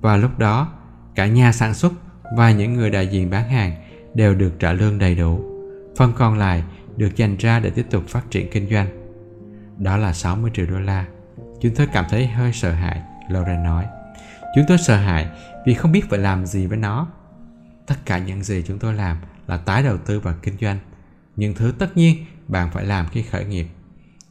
Và 0.00 0.16
lúc 0.16 0.38
đó, 0.38 0.72
cả 1.14 1.26
nhà 1.26 1.52
sản 1.52 1.74
xuất 1.74 1.92
và 2.36 2.50
những 2.50 2.72
người 2.72 2.90
đại 2.90 3.06
diện 3.06 3.30
bán 3.30 3.48
hàng 3.48 3.72
đều 4.14 4.34
được 4.34 4.52
trả 4.58 4.72
lương 4.72 4.98
đầy 4.98 5.14
đủ. 5.14 5.44
Phần 5.96 6.12
còn 6.16 6.38
lại 6.38 6.64
được 6.96 7.16
dành 7.16 7.36
ra 7.36 7.60
để 7.60 7.70
tiếp 7.70 7.86
tục 7.90 8.02
phát 8.08 8.30
triển 8.30 8.50
kinh 8.50 8.70
doanh. 8.70 8.88
Đó 9.78 9.96
là 9.96 10.12
60 10.12 10.50
triệu 10.54 10.66
đô 10.66 10.78
la. 10.78 11.04
Chúng 11.64 11.74
tôi 11.74 11.86
cảm 11.92 12.04
thấy 12.08 12.26
hơi 12.26 12.52
sợ 12.52 12.72
hãi, 12.72 13.02
Lauren 13.28 13.62
nói. 13.62 13.86
Chúng 14.54 14.64
tôi 14.68 14.78
sợ 14.78 14.96
hãi 14.96 15.28
vì 15.66 15.74
không 15.74 15.92
biết 15.92 16.10
phải 16.10 16.18
làm 16.18 16.46
gì 16.46 16.66
với 16.66 16.78
nó. 16.78 17.08
Tất 17.86 17.94
cả 18.06 18.18
những 18.18 18.42
gì 18.42 18.62
chúng 18.66 18.78
tôi 18.78 18.94
làm 18.94 19.16
là 19.46 19.56
tái 19.56 19.82
đầu 19.82 19.98
tư 19.98 20.20
vào 20.20 20.34
kinh 20.42 20.54
doanh. 20.60 20.78
Những 21.36 21.54
thứ 21.54 21.72
tất 21.78 21.96
nhiên 21.96 22.24
bạn 22.48 22.70
phải 22.72 22.84
làm 22.84 23.06
khi 23.08 23.22
khởi 23.22 23.44
nghiệp. 23.44 23.66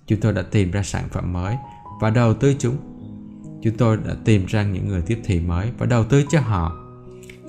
Chúng 0.08 0.20
tôi 0.20 0.34
đã 0.34 0.42
tìm 0.52 0.72
ra 0.72 0.84
sản 0.84 1.04
phẩm 1.12 1.34
mới 1.34 1.56
và 2.02 2.10
đầu 2.10 2.34
tư 2.34 2.56
chúng. 2.60 2.78
Chúng 3.64 3.78
tôi 3.78 3.98
đã 4.08 4.14
tìm 4.26 4.46
ra 4.46 4.64
những 4.64 4.88
người 4.88 5.02
tiếp 5.02 5.22
thị 5.24 5.40
mới 5.40 5.72
và 5.78 5.86
đầu 5.86 6.04
tư 6.04 6.26
cho 6.30 6.40
họ. 6.40 6.78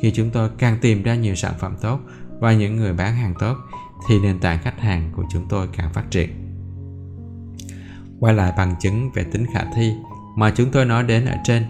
Khi 0.00 0.10
chúng 0.10 0.30
tôi 0.30 0.50
càng 0.58 0.78
tìm 0.80 1.02
ra 1.02 1.14
nhiều 1.14 1.34
sản 1.34 1.54
phẩm 1.58 1.76
tốt 1.80 2.00
và 2.40 2.52
những 2.52 2.76
người 2.76 2.92
bán 2.92 3.16
hàng 3.16 3.34
tốt 3.38 3.56
thì 4.08 4.20
nền 4.20 4.38
tảng 4.38 4.58
khách 4.62 4.80
hàng 4.80 5.10
của 5.16 5.24
chúng 5.32 5.48
tôi 5.48 5.68
càng 5.76 5.92
phát 5.92 6.04
triển. 6.10 6.43
Quay 8.20 8.34
lại 8.34 8.52
bằng 8.56 8.74
chứng 8.80 9.10
về 9.14 9.24
tính 9.24 9.46
khả 9.54 9.64
thi 9.74 9.94
mà 10.36 10.52
chúng 10.56 10.70
tôi 10.70 10.84
nói 10.84 11.02
đến 11.02 11.24
ở 11.24 11.36
trên. 11.44 11.64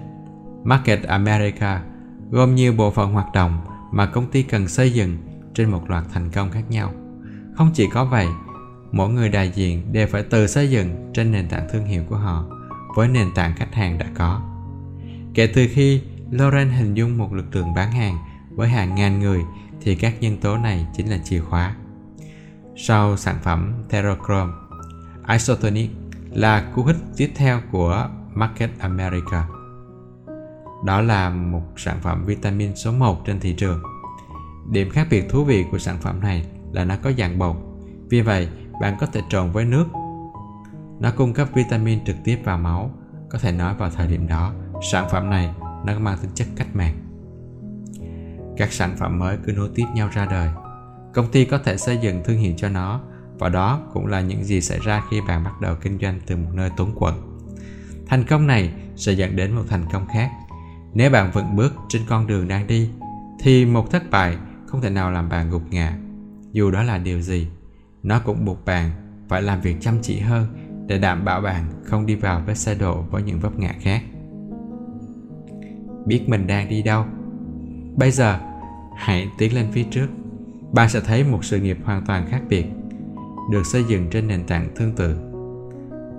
Market 0.65 1.03
America 1.03 1.83
gồm 2.31 2.55
nhiều 2.55 2.73
bộ 2.73 2.91
phận 2.91 3.13
hoạt 3.13 3.33
động 3.33 3.61
mà 3.93 4.07
công 4.07 4.31
ty 4.31 4.43
cần 4.43 4.69
xây 4.69 4.93
dựng 4.93 5.17
trên 5.55 5.71
một 5.71 5.91
loạt 5.91 6.05
thành 6.13 6.31
công 6.31 6.51
khác 6.51 6.71
nhau. 6.71 6.93
Không 7.55 7.71
chỉ 7.75 7.89
có 7.93 8.05
vậy, 8.05 8.27
mỗi 8.93 9.11
người 9.11 9.29
đại 9.29 9.51
diện 9.55 9.93
đều 9.93 10.07
phải 10.07 10.23
tự 10.23 10.47
xây 10.47 10.71
dựng 10.71 11.11
trên 11.15 11.33
nền 11.33 11.49
tảng 11.49 11.69
thương 11.73 11.87
hiệu 11.87 12.03
của 12.09 12.17
họ 12.17 12.45
với 12.97 13.09
nền 13.09 13.29
tảng 13.35 13.57
khách 13.57 13.75
hàng 13.75 13.99
đã 13.99 14.07
có. 14.15 14.41
Kể 15.35 15.47
từ 15.47 15.67
khi 15.73 16.03
Loren 16.31 16.71
hình 16.71 16.95
dung 16.95 17.19
một 17.19 17.33
lực 17.33 17.57
lượng 17.57 17.75
bán 17.75 17.93
hàng 17.93 18.19
với 18.51 18.69
hàng 18.69 18.95
ngàn 18.95 19.21
người 19.21 19.41
thì 19.81 19.95
các 19.95 20.15
nhân 20.21 20.37
tố 20.37 20.57
này 20.57 20.87
chính 20.97 21.11
là 21.11 21.19
chìa 21.25 21.41
khóa. 21.41 21.75
Sau 22.77 23.17
sản 23.17 23.37
phẩm 23.43 23.73
Terochrome, 23.89 24.53
Isotonic 25.29 25.91
là 26.35 26.71
cú 26.75 26.83
hích 26.83 26.97
tiếp 27.17 27.33
theo 27.37 27.61
của 27.73 28.09
Market 28.35 28.71
America. 28.79 29.49
Đó 30.85 31.01
là 31.01 31.31
một 31.31 31.63
sản 31.77 31.99
phẩm 32.03 32.25
vitamin 32.25 32.77
số 32.77 32.93
1 32.93 33.25
trên 33.27 33.41
thị 33.41 33.53
trường. 33.53 33.83
Điểm 34.71 34.91
khác 34.91 35.07
biệt 35.11 35.29
thú 35.31 35.45
vị 35.45 35.65
của 35.71 35.79
sản 35.79 35.97
phẩm 36.01 36.21
này 36.21 36.47
là 36.73 36.85
nó 36.85 36.95
có 37.03 37.13
dạng 37.19 37.39
bột. 37.39 37.57
Vì 38.11 38.21
vậy, 38.21 38.49
bạn 38.81 38.97
có 39.01 39.07
thể 39.07 39.21
trộn 39.29 39.51
với 39.51 39.65
nước. 39.65 39.87
Nó 41.01 41.11
cung 41.17 41.33
cấp 41.33 41.49
vitamin 41.55 42.05
trực 42.05 42.17
tiếp 42.25 42.39
vào 42.45 42.59
máu. 42.59 42.91
Có 43.31 43.39
thể 43.39 43.53
nói 43.53 43.75
vào 43.75 43.91
thời 43.91 44.07
điểm 44.07 44.27
đó, 44.27 44.53
sản 44.93 45.09
phẩm 45.11 45.31
này 45.31 45.55
nó 45.85 45.99
mang 45.99 46.19
tính 46.23 46.31
chất 46.35 46.49
cách 46.57 46.77
mạng. 46.77 46.95
Các 48.57 48.73
sản 48.73 48.97
phẩm 48.97 49.19
mới 49.19 49.39
cứ 49.45 49.53
nối 49.53 49.71
tiếp 49.75 49.85
nhau 49.95 50.09
ra 50.13 50.27
đời. 50.27 50.51
Công 51.15 51.31
ty 51.33 51.45
có 51.45 51.59
thể 51.59 51.77
xây 51.77 51.97
dựng 51.97 52.23
thương 52.25 52.39
hiệu 52.39 52.55
cho 52.57 52.69
nó 52.69 53.01
và 53.39 53.49
đó 53.49 53.81
cũng 53.93 54.07
là 54.07 54.21
những 54.21 54.45
gì 54.45 54.61
xảy 54.61 54.79
ra 54.79 55.03
khi 55.11 55.21
bạn 55.29 55.45
bắt 55.45 55.61
đầu 55.61 55.75
kinh 55.81 55.99
doanh 55.99 56.21
từ 56.27 56.37
một 56.37 56.51
nơi 56.55 56.71
tốn 56.77 56.93
quẩn. 56.95 57.39
Thành 58.07 58.25
công 58.25 58.47
này 58.47 58.73
sẽ 58.97 59.13
dẫn 59.13 59.37
đến 59.37 59.53
một 59.53 59.63
thành 59.69 59.85
công 59.93 60.07
khác. 60.07 60.31
Nếu 60.95 61.11
bạn 61.11 61.31
vẫn 61.33 61.57
bước 61.57 61.75
trên 61.89 62.03
con 62.09 62.27
đường 62.27 62.49
đang 62.49 62.67
đi, 62.67 62.91
thì 63.41 63.65
một 63.65 63.91
thất 63.91 64.11
bại 64.11 64.37
không 64.67 64.81
thể 64.81 64.91
nào 64.91 65.11
làm 65.11 65.29
bạn 65.29 65.51
gục 65.51 65.63
ngã. 65.71 65.99
Dù 66.53 66.71
đó 66.71 66.83
là 66.83 66.99
điều 66.99 67.21
gì, 67.21 67.47
nó 68.03 68.19
cũng 68.19 68.45
buộc 68.45 68.65
bạn 68.65 68.91
phải 69.29 69.43
làm 69.43 69.61
việc 69.61 69.77
chăm 69.81 69.95
chỉ 70.03 70.19
hơn 70.19 70.47
để 70.87 70.99
đảm 70.99 71.25
bảo 71.25 71.41
bạn 71.41 71.65
không 71.85 72.07
đi 72.07 72.15
vào 72.15 72.43
vết 72.47 72.55
xe 72.55 72.75
đổ 72.75 73.03
với 73.11 73.23
những 73.23 73.41
vấp 73.41 73.59
ngã 73.59 73.75
khác. 73.81 74.03
Biết 76.07 76.29
mình 76.29 76.47
đang 76.47 76.69
đi 76.69 76.83
đâu. 76.83 77.05
Bây 77.97 78.11
giờ, 78.11 78.41
hãy 78.97 79.29
tiến 79.39 79.55
lên 79.55 79.67
phía 79.73 79.85
trước. 79.91 80.07
Bạn 80.73 80.89
sẽ 80.89 81.01
thấy 81.01 81.25
một 81.25 81.45
sự 81.45 81.61
nghiệp 81.61 81.79
hoàn 81.85 82.07
toàn 82.07 82.27
khác 82.31 82.43
biệt, 82.49 82.65
được 83.51 83.67
xây 83.67 83.85
dựng 83.85 84.11
trên 84.11 84.29
nền 84.29 84.45
tảng 84.47 84.69
tương 84.77 84.93
tự. 84.93 85.17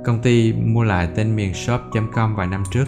Công 0.05 0.21
ty 0.21 0.53
mua 0.53 0.83
lại 0.83 1.09
tên 1.15 1.35
miền 1.35 1.53
shop.com 1.53 2.35
vài 2.35 2.47
năm 2.47 2.63
trước. 2.71 2.85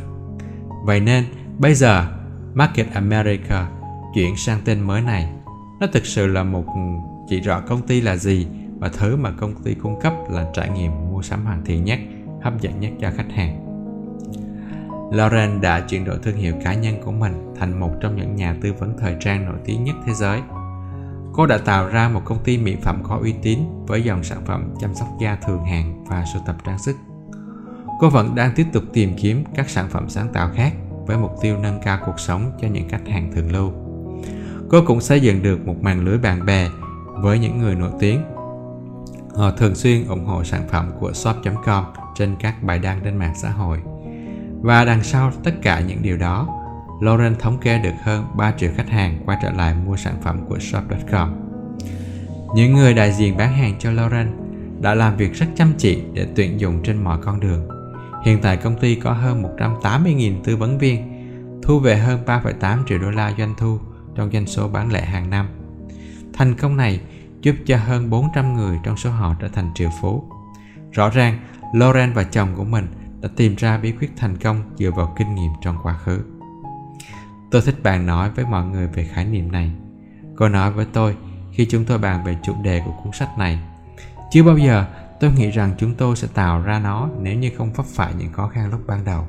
Vậy 0.85 0.99
nên, 0.99 1.23
bây 1.57 1.73
giờ 1.73 2.07
Market 2.53 2.91
America 2.93 3.69
chuyển 4.15 4.35
sang 4.35 4.59
tên 4.65 4.79
mới 4.79 5.01
này. 5.01 5.29
Nó 5.79 5.87
thực 5.93 6.05
sự 6.05 6.27
là 6.27 6.43
một 6.43 6.65
chỉ 7.27 7.39
rõ 7.39 7.59
công 7.59 7.81
ty 7.81 8.01
là 8.01 8.15
gì 8.15 8.47
và 8.79 8.89
thứ 8.89 9.15
mà 9.15 9.31
công 9.31 9.63
ty 9.63 9.73
cung 9.73 10.01
cấp 10.01 10.13
là 10.29 10.45
trải 10.53 10.69
nghiệm 10.69 10.91
mua 11.11 11.21
sắm 11.21 11.45
hoàn 11.45 11.65
thiện 11.65 11.83
nhất, 11.83 11.99
hấp 12.41 12.61
dẫn 12.61 12.79
nhất 12.79 12.91
cho 13.01 13.11
khách 13.17 13.31
hàng. 13.35 13.63
Lauren 15.11 15.61
đã 15.61 15.79
chuyển 15.79 16.05
đổi 16.05 16.17
thương 16.23 16.35
hiệu 16.35 16.53
cá 16.63 16.73
nhân 16.73 16.95
của 17.03 17.11
mình 17.11 17.53
thành 17.59 17.79
một 17.79 17.91
trong 18.01 18.15
những 18.15 18.35
nhà 18.35 18.55
tư 18.61 18.73
vấn 18.73 18.97
thời 18.99 19.15
trang 19.19 19.45
nổi 19.45 19.57
tiếng 19.65 19.83
nhất 19.83 19.95
thế 20.05 20.13
giới. 20.13 20.41
Cô 21.37 21.45
đã 21.45 21.57
tạo 21.57 21.87
ra 21.87 22.09
một 22.09 22.21
công 22.25 22.43
ty 22.43 22.57
mỹ 22.57 22.75
phẩm 22.81 23.03
có 23.03 23.17
uy 23.21 23.33
tín 23.41 23.59
với 23.87 24.03
dòng 24.03 24.23
sản 24.23 24.45
phẩm 24.45 24.73
chăm 24.79 24.95
sóc 24.95 25.07
da 25.19 25.37
thường 25.45 25.65
hàng 25.65 26.05
và 26.07 26.25
sưu 26.33 26.41
tập 26.45 26.55
trang 26.65 26.79
sức. 26.79 26.95
Cô 27.99 28.09
vẫn 28.09 28.35
đang 28.35 28.51
tiếp 28.55 28.65
tục 28.73 28.83
tìm 28.93 29.13
kiếm 29.17 29.43
các 29.55 29.69
sản 29.69 29.89
phẩm 29.89 30.09
sáng 30.09 30.27
tạo 30.33 30.49
khác 30.55 30.73
với 31.05 31.17
mục 31.17 31.31
tiêu 31.41 31.57
nâng 31.57 31.79
cao 31.83 31.99
cuộc 32.05 32.19
sống 32.19 32.51
cho 32.61 32.67
những 32.67 32.89
khách 32.89 33.07
hàng 33.07 33.31
thường 33.35 33.51
lưu. 33.51 33.71
Cô 34.69 34.81
cũng 34.87 35.01
xây 35.01 35.19
dựng 35.19 35.43
được 35.43 35.67
một 35.67 35.75
mạng 35.81 36.05
lưới 36.05 36.17
bạn 36.17 36.45
bè 36.45 36.67
với 37.13 37.39
những 37.39 37.57
người 37.57 37.75
nổi 37.75 37.91
tiếng. 37.99 38.21
Họ 39.35 39.51
thường 39.51 39.75
xuyên 39.75 40.07
ủng 40.07 40.25
hộ 40.25 40.43
sản 40.43 40.67
phẩm 40.69 40.91
của 40.99 41.13
shop.com 41.13 41.83
trên 42.15 42.35
các 42.39 42.63
bài 42.63 42.79
đăng 42.79 43.01
trên 43.03 43.17
mạng 43.17 43.33
xã 43.35 43.49
hội. 43.49 43.79
Và 44.61 44.85
đằng 44.85 45.03
sau 45.03 45.31
tất 45.43 45.53
cả 45.61 45.79
những 45.79 46.01
điều 46.01 46.17
đó, 46.17 46.56
Lauren 47.01 47.35
thống 47.35 47.57
kê 47.59 47.79
được 47.79 47.93
hơn 48.03 48.25
3 48.35 48.51
triệu 48.51 48.71
khách 48.75 48.89
hàng 48.89 49.19
quay 49.25 49.37
trở 49.41 49.51
lại 49.51 49.75
mua 49.85 49.97
sản 49.97 50.15
phẩm 50.21 50.45
của 50.49 50.59
shop.com. 50.59 51.29
Những 52.55 52.73
người 52.73 52.93
đại 52.93 53.11
diện 53.11 53.37
bán 53.37 53.53
hàng 53.53 53.75
cho 53.79 53.91
Lauren 53.91 54.31
đã 54.81 54.95
làm 54.95 55.17
việc 55.17 55.33
rất 55.33 55.45
chăm 55.55 55.73
chỉ 55.77 56.03
để 56.13 56.27
tuyển 56.35 56.59
dụng 56.59 56.83
trên 56.83 57.03
mọi 57.03 57.17
con 57.21 57.39
đường. 57.39 57.67
Hiện 58.25 58.39
tại 58.41 58.57
công 58.57 58.79
ty 58.79 58.95
có 58.95 59.11
hơn 59.11 59.43
180.000 59.57 60.41
tư 60.43 60.55
vấn 60.55 60.77
viên, 60.77 61.17
thu 61.63 61.79
về 61.79 61.97
hơn 61.97 62.19
3,8 62.25 62.77
triệu 62.87 62.99
đô 62.99 63.09
la 63.09 63.33
doanh 63.37 63.53
thu 63.57 63.79
trong 64.15 64.31
doanh 64.31 64.47
số 64.47 64.67
bán 64.67 64.91
lẻ 64.91 65.05
hàng 65.05 65.29
năm. 65.29 65.47
Thành 66.33 66.55
công 66.55 66.77
này 66.77 67.01
giúp 67.41 67.55
cho 67.65 67.77
hơn 67.77 68.09
400 68.09 68.53
người 68.53 68.79
trong 68.83 68.97
số 68.97 69.09
họ 69.09 69.35
trở 69.39 69.47
thành 69.47 69.71
triệu 69.75 69.89
phú. 70.01 70.23
Rõ 70.91 71.09
ràng, 71.09 71.39
Lauren 71.73 72.13
và 72.13 72.23
chồng 72.23 72.49
của 72.55 72.63
mình 72.63 72.87
đã 73.21 73.29
tìm 73.35 73.55
ra 73.55 73.77
bí 73.77 73.91
quyết 73.91 74.11
thành 74.17 74.37
công 74.37 74.63
dựa 74.77 74.91
vào 74.91 75.15
kinh 75.17 75.35
nghiệm 75.35 75.51
trong 75.61 75.77
quá 75.83 75.93
khứ. 75.93 76.21
Tôi 77.51 77.61
thích 77.61 77.83
bạn 77.83 78.05
nói 78.05 78.29
với 78.29 78.45
mọi 78.45 78.65
người 78.65 78.87
về 78.87 79.03
khái 79.03 79.25
niệm 79.25 79.51
này. 79.51 79.71
Cô 80.35 80.49
nói 80.49 80.71
với 80.71 80.85
tôi 80.93 81.15
khi 81.51 81.65
chúng 81.65 81.85
tôi 81.85 81.97
bàn 81.97 82.23
về 82.25 82.37
chủ 82.43 82.53
đề 82.63 82.81
của 82.85 82.93
cuốn 83.03 83.13
sách 83.13 83.29
này. 83.37 83.59
Chưa 84.31 84.43
bao 84.43 84.57
giờ 84.57 84.85
tôi 85.19 85.31
nghĩ 85.31 85.51
rằng 85.51 85.71
chúng 85.77 85.95
tôi 85.95 86.15
sẽ 86.15 86.27
tạo 86.33 86.61
ra 86.61 86.79
nó 86.79 87.09
nếu 87.19 87.35
như 87.35 87.51
không 87.57 87.73
vấp 87.73 87.85
phải 87.85 88.13
những 88.17 88.33
khó 88.33 88.47
khăn 88.47 88.71
lúc 88.71 88.81
ban 88.87 89.05
đầu. 89.05 89.27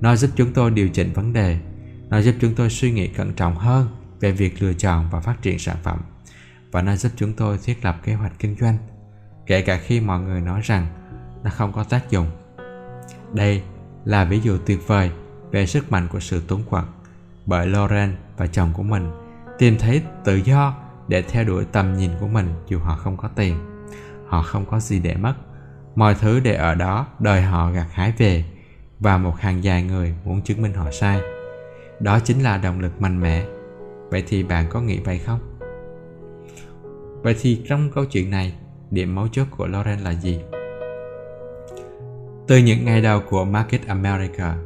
Nó 0.00 0.16
giúp 0.16 0.30
chúng 0.36 0.52
tôi 0.52 0.70
điều 0.70 0.88
chỉnh 0.88 1.12
vấn 1.12 1.32
đề, 1.32 1.58
nó 2.08 2.18
giúp 2.18 2.34
chúng 2.40 2.54
tôi 2.54 2.70
suy 2.70 2.92
nghĩ 2.92 3.08
cẩn 3.08 3.34
trọng 3.34 3.56
hơn 3.56 3.88
về 4.20 4.32
việc 4.32 4.62
lựa 4.62 4.72
chọn 4.72 5.08
và 5.10 5.20
phát 5.20 5.42
triển 5.42 5.58
sản 5.58 5.76
phẩm 5.82 6.00
và 6.70 6.82
nó 6.82 6.96
giúp 6.96 7.12
chúng 7.16 7.32
tôi 7.32 7.58
thiết 7.64 7.84
lập 7.84 7.96
kế 8.02 8.14
hoạch 8.14 8.32
kinh 8.38 8.56
doanh 8.60 8.78
kể 9.46 9.62
cả 9.62 9.76
khi 9.76 10.00
mọi 10.00 10.20
người 10.20 10.40
nói 10.40 10.60
rằng 10.64 10.86
nó 11.42 11.50
không 11.50 11.72
có 11.72 11.84
tác 11.84 12.10
dụng 12.10 12.26
đây 13.32 13.62
là 14.04 14.24
ví 14.24 14.40
dụ 14.40 14.58
tuyệt 14.66 14.78
vời 14.86 15.10
về 15.50 15.66
sức 15.66 15.92
mạnh 15.92 16.08
của 16.12 16.20
sự 16.20 16.42
túng 16.48 16.62
quẫn 16.64 16.84
bởi 17.46 17.66
Lauren 17.66 18.16
và 18.36 18.46
chồng 18.46 18.70
của 18.74 18.82
mình, 18.82 19.10
tìm 19.58 19.76
thấy 19.78 20.02
tự 20.24 20.36
do 20.36 20.74
để 21.08 21.22
theo 21.22 21.44
đuổi 21.44 21.64
tầm 21.72 21.96
nhìn 21.96 22.10
của 22.20 22.28
mình 22.28 22.46
dù 22.68 22.78
họ 22.78 22.96
không 22.96 23.16
có 23.16 23.28
tiền. 23.28 23.56
Họ 24.26 24.42
không 24.42 24.64
có 24.66 24.80
gì 24.80 25.00
để 25.00 25.14
mất. 25.14 25.34
Mọi 25.94 26.14
thứ 26.14 26.40
để 26.40 26.54
ở 26.54 26.74
đó 26.74 27.06
đời 27.18 27.42
họ 27.42 27.70
gặt 27.70 27.86
hái 27.92 28.12
về, 28.18 28.44
và 29.00 29.18
một 29.18 29.36
hàng 29.40 29.64
dài 29.64 29.82
người 29.82 30.14
muốn 30.24 30.42
chứng 30.42 30.62
minh 30.62 30.74
họ 30.74 30.90
sai. 30.90 31.20
Đó 32.00 32.18
chính 32.20 32.42
là 32.42 32.58
động 32.58 32.80
lực 32.80 33.00
mạnh 33.00 33.20
mẽ. 33.20 33.46
Vậy 34.10 34.24
thì 34.28 34.42
bạn 34.42 34.66
có 34.70 34.80
nghĩ 34.80 34.98
vậy 34.98 35.18
không? 35.18 35.40
Vậy 37.22 37.36
thì 37.40 37.62
trong 37.68 37.90
câu 37.94 38.04
chuyện 38.04 38.30
này, 38.30 38.54
điểm 38.90 39.14
mấu 39.14 39.28
chốt 39.28 39.46
của 39.50 39.66
Lauren 39.66 39.98
là 39.98 40.10
gì? 40.10 40.40
Từ 42.46 42.58
những 42.58 42.84
ngày 42.84 43.00
đầu 43.00 43.20
của 43.28 43.44
Market 43.44 43.86
America 43.86 44.56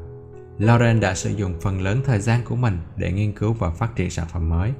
Lauren 0.59 1.01
đã 1.01 1.15
sử 1.15 1.31
dụng 1.31 1.61
phần 1.61 1.83
lớn 1.83 2.01
thời 2.05 2.21
gian 2.21 2.45
của 2.45 2.57
mình 2.57 2.79
để 2.97 3.13
nghiên 3.13 3.33
cứu 3.33 3.53
và 3.53 3.71
phát 3.71 3.97
triển 3.97 4.11
sản 4.11 4.27
phẩm 4.33 4.49
mới. 4.49 4.73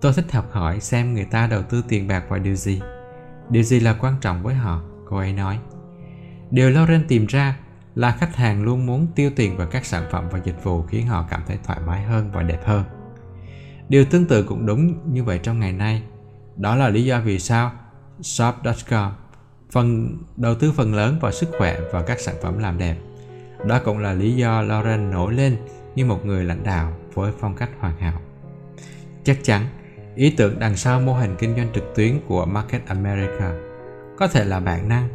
Tôi 0.00 0.12
thích 0.12 0.32
học 0.32 0.48
hỏi 0.52 0.80
xem 0.80 1.14
người 1.14 1.24
ta 1.24 1.46
đầu 1.46 1.62
tư 1.62 1.82
tiền 1.88 2.08
bạc 2.08 2.24
vào 2.28 2.38
điều 2.38 2.54
gì. 2.54 2.80
Điều 3.50 3.62
gì 3.62 3.80
là 3.80 3.96
quan 4.00 4.14
trọng 4.20 4.42
với 4.42 4.54
họ, 4.54 4.82
cô 5.08 5.16
ấy 5.16 5.32
nói. 5.32 5.58
Điều 6.50 6.70
Lauren 6.70 7.04
tìm 7.08 7.26
ra 7.26 7.58
là 7.94 8.12
khách 8.12 8.36
hàng 8.36 8.62
luôn 8.62 8.86
muốn 8.86 9.06
tiêu 9.14 9.30
tiền 9.36 9.56
vào 9.56 9.66
các 9.66 9.86
sản 9.86 10.04
phẩm 10.10 10.28
và 10.30 10.40
dịch 10.44 10.64
vụ 10.64 10.82
khiến 10.82 11.06
họ 11.06 11.26
cảm 11.30 11.42
thấy 11.46 11.58
thoải 11.64 11.80
mái 11.86 12.02
hơn 12.02 12.30
và 12.32 12.42
đẹp 12.42 12.60
hơn. 12.64 12.84
Điều 13.88 14.04
tương 14.04 14.26
tự 14.26 14.42
cũng 14.42 14.66
đúng 14.66 15.12
như 15.12 15.24
vậy 15.24 15.40
trong 15.42 15.60
ngày 15.60 15.72
nay. 15.72 16.02
Đó 16.56 16.76
là 16.76 16.88
lý 16.88 17.04
do 17.04 17.20
vì 17.20 17.38
sao 17.38 17.72
shop.com 18.22 19.12
phần 19.70 20.18
đầu 20.36 20.54
tư 20.54 20.72
phần 20.72 20.94
lớn 20.94 21.18
vào 21.20 21.32
sức 21.32 21.48
khỏe 21.58 21.80
và 21.92 22.02
các 22.02 22.20
sản 22.20 22.34
phẩm 22.42 22.58
làm 22.58 22.78
đẹp 22.78 22.96
đó 23.66 23.80
cũng 23.84 23.98
là 23.98 24.12
lý 24.12 24.32
do 24.32 24.62
Lauren 24.62 25.10
nổi 25.10 25.32
lên 25.32 25.56
như 25.94 26.04
một 26.04 26.26
người 26.26 26.44
lãnh 26.44 26.64
đạo 26.64 26.92
với 27.14 27.32
phong 27.40 27.56
cách 27.56 27.70
hoàn 27.78 27.96
hảo. 27.96 28.20
Chắc 29.24 29.38
chắn, 29.42 29.66
ý 30.14 30.34
tưởng 30.36 30.58
đằng 30.58 30.76
sau 30.76 31.00
mô 31.00 31.14
hình 31.14 31.36
kinh 31.38 31.56
doanh 31.56 31.68
trực 31.74 31.94
tuyến 31.94 32.20
của 32.28 32.46
Market 32.46 32.86
America 32.86 33.52
có 34.18 34.28
thể 34.28 34.44
là 34.44 34.60
bản 34.60 34.88
năng, 34.88 35.08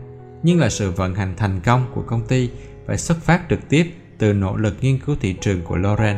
nhưng 0.44 0.60
là 0.60 0.69
sự 0.69 0.91
vận 0.91 1.15
hành 1.15 1.34
thành 1.38 1.60
công 1.65 1.86
của 1.94 2.02
công 2.02 2.28
ty 2.28 2.49
phải 2.86 2.98
xuất 2.98 3.18
phát 3.22 3.41
trực 3.49 3.69
tiếp 3.69 3.94
từ 4.18 4.34
nỗ 4.34 4.56
lực 4.56 4.76
nghiên 4.82 4.99
cứu 4.99 5.15
thị 5.22 5.36
trường 5.41 5.61
của 5.61 5.78
Lauren. 5.78 6.18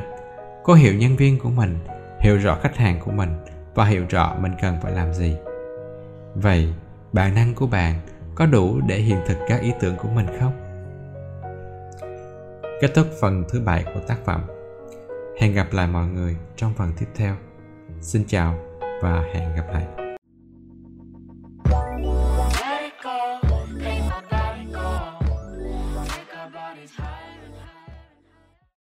Cô 0.64 0.74
hiểu 0.74 0.94
nhân 0.94 1.16
viên 1.16 1.40
của 1.40 1.50
mình, 1.50 1.78
hiểu 2.20 2.38
rõ 2.38 2.58
khách 2.62 2.78
hàng 2.78 3.00
của 3.00 3.12
mình 3.12 3.30
và 3.76 3.86
hiểu 3.86 4.06
rõ 4.10 4.36
mình 4.40 4.52
cần 4.62 4.78
phải 4.82 4.92
làm 4.92 5.14
gì. 5.14 5.36
Vậy, 6.36 6.74
bản 7.14 7.36
năng 7.36 7.54
của 7.54 7.68
bạn 7.68 8.00
có 8.36 8.46
đủ 8.46 8.82
để 8.88 8.98
hiện 8.98 9.20
thực 9.28 9.38
các 9.48 9.62
ý 9.62 9.72
tưởng 9.80 9.96
của 9.96 10.10
mình 10.10 10.28
không? 10.40 10.69
Kết 12.82 12.92
thúc 12.96 13.08
phần 13.22 13.44
thứ 13.50 13.60
bảy 13.60 13.84
của 13.94 14.00
tác 14.08 14.18
phẩm. 14.26 14.42
Hẹn 15.40 15.54
gặp 15.54 15.68
lại 15.72 15.88
mọi 15.88 16.08
người 16.08 16.38
trong 16.56 16.74
phần 16.78 16.92
tiếp 17.00 17.06
theo. 17.16 17.36
Xin 18.02 18.24
chào 18.28 18.60
và 19.02 19.22
hẹn 19.34 19.56
gặp 19.56 19.66
lại. 19.74 19.99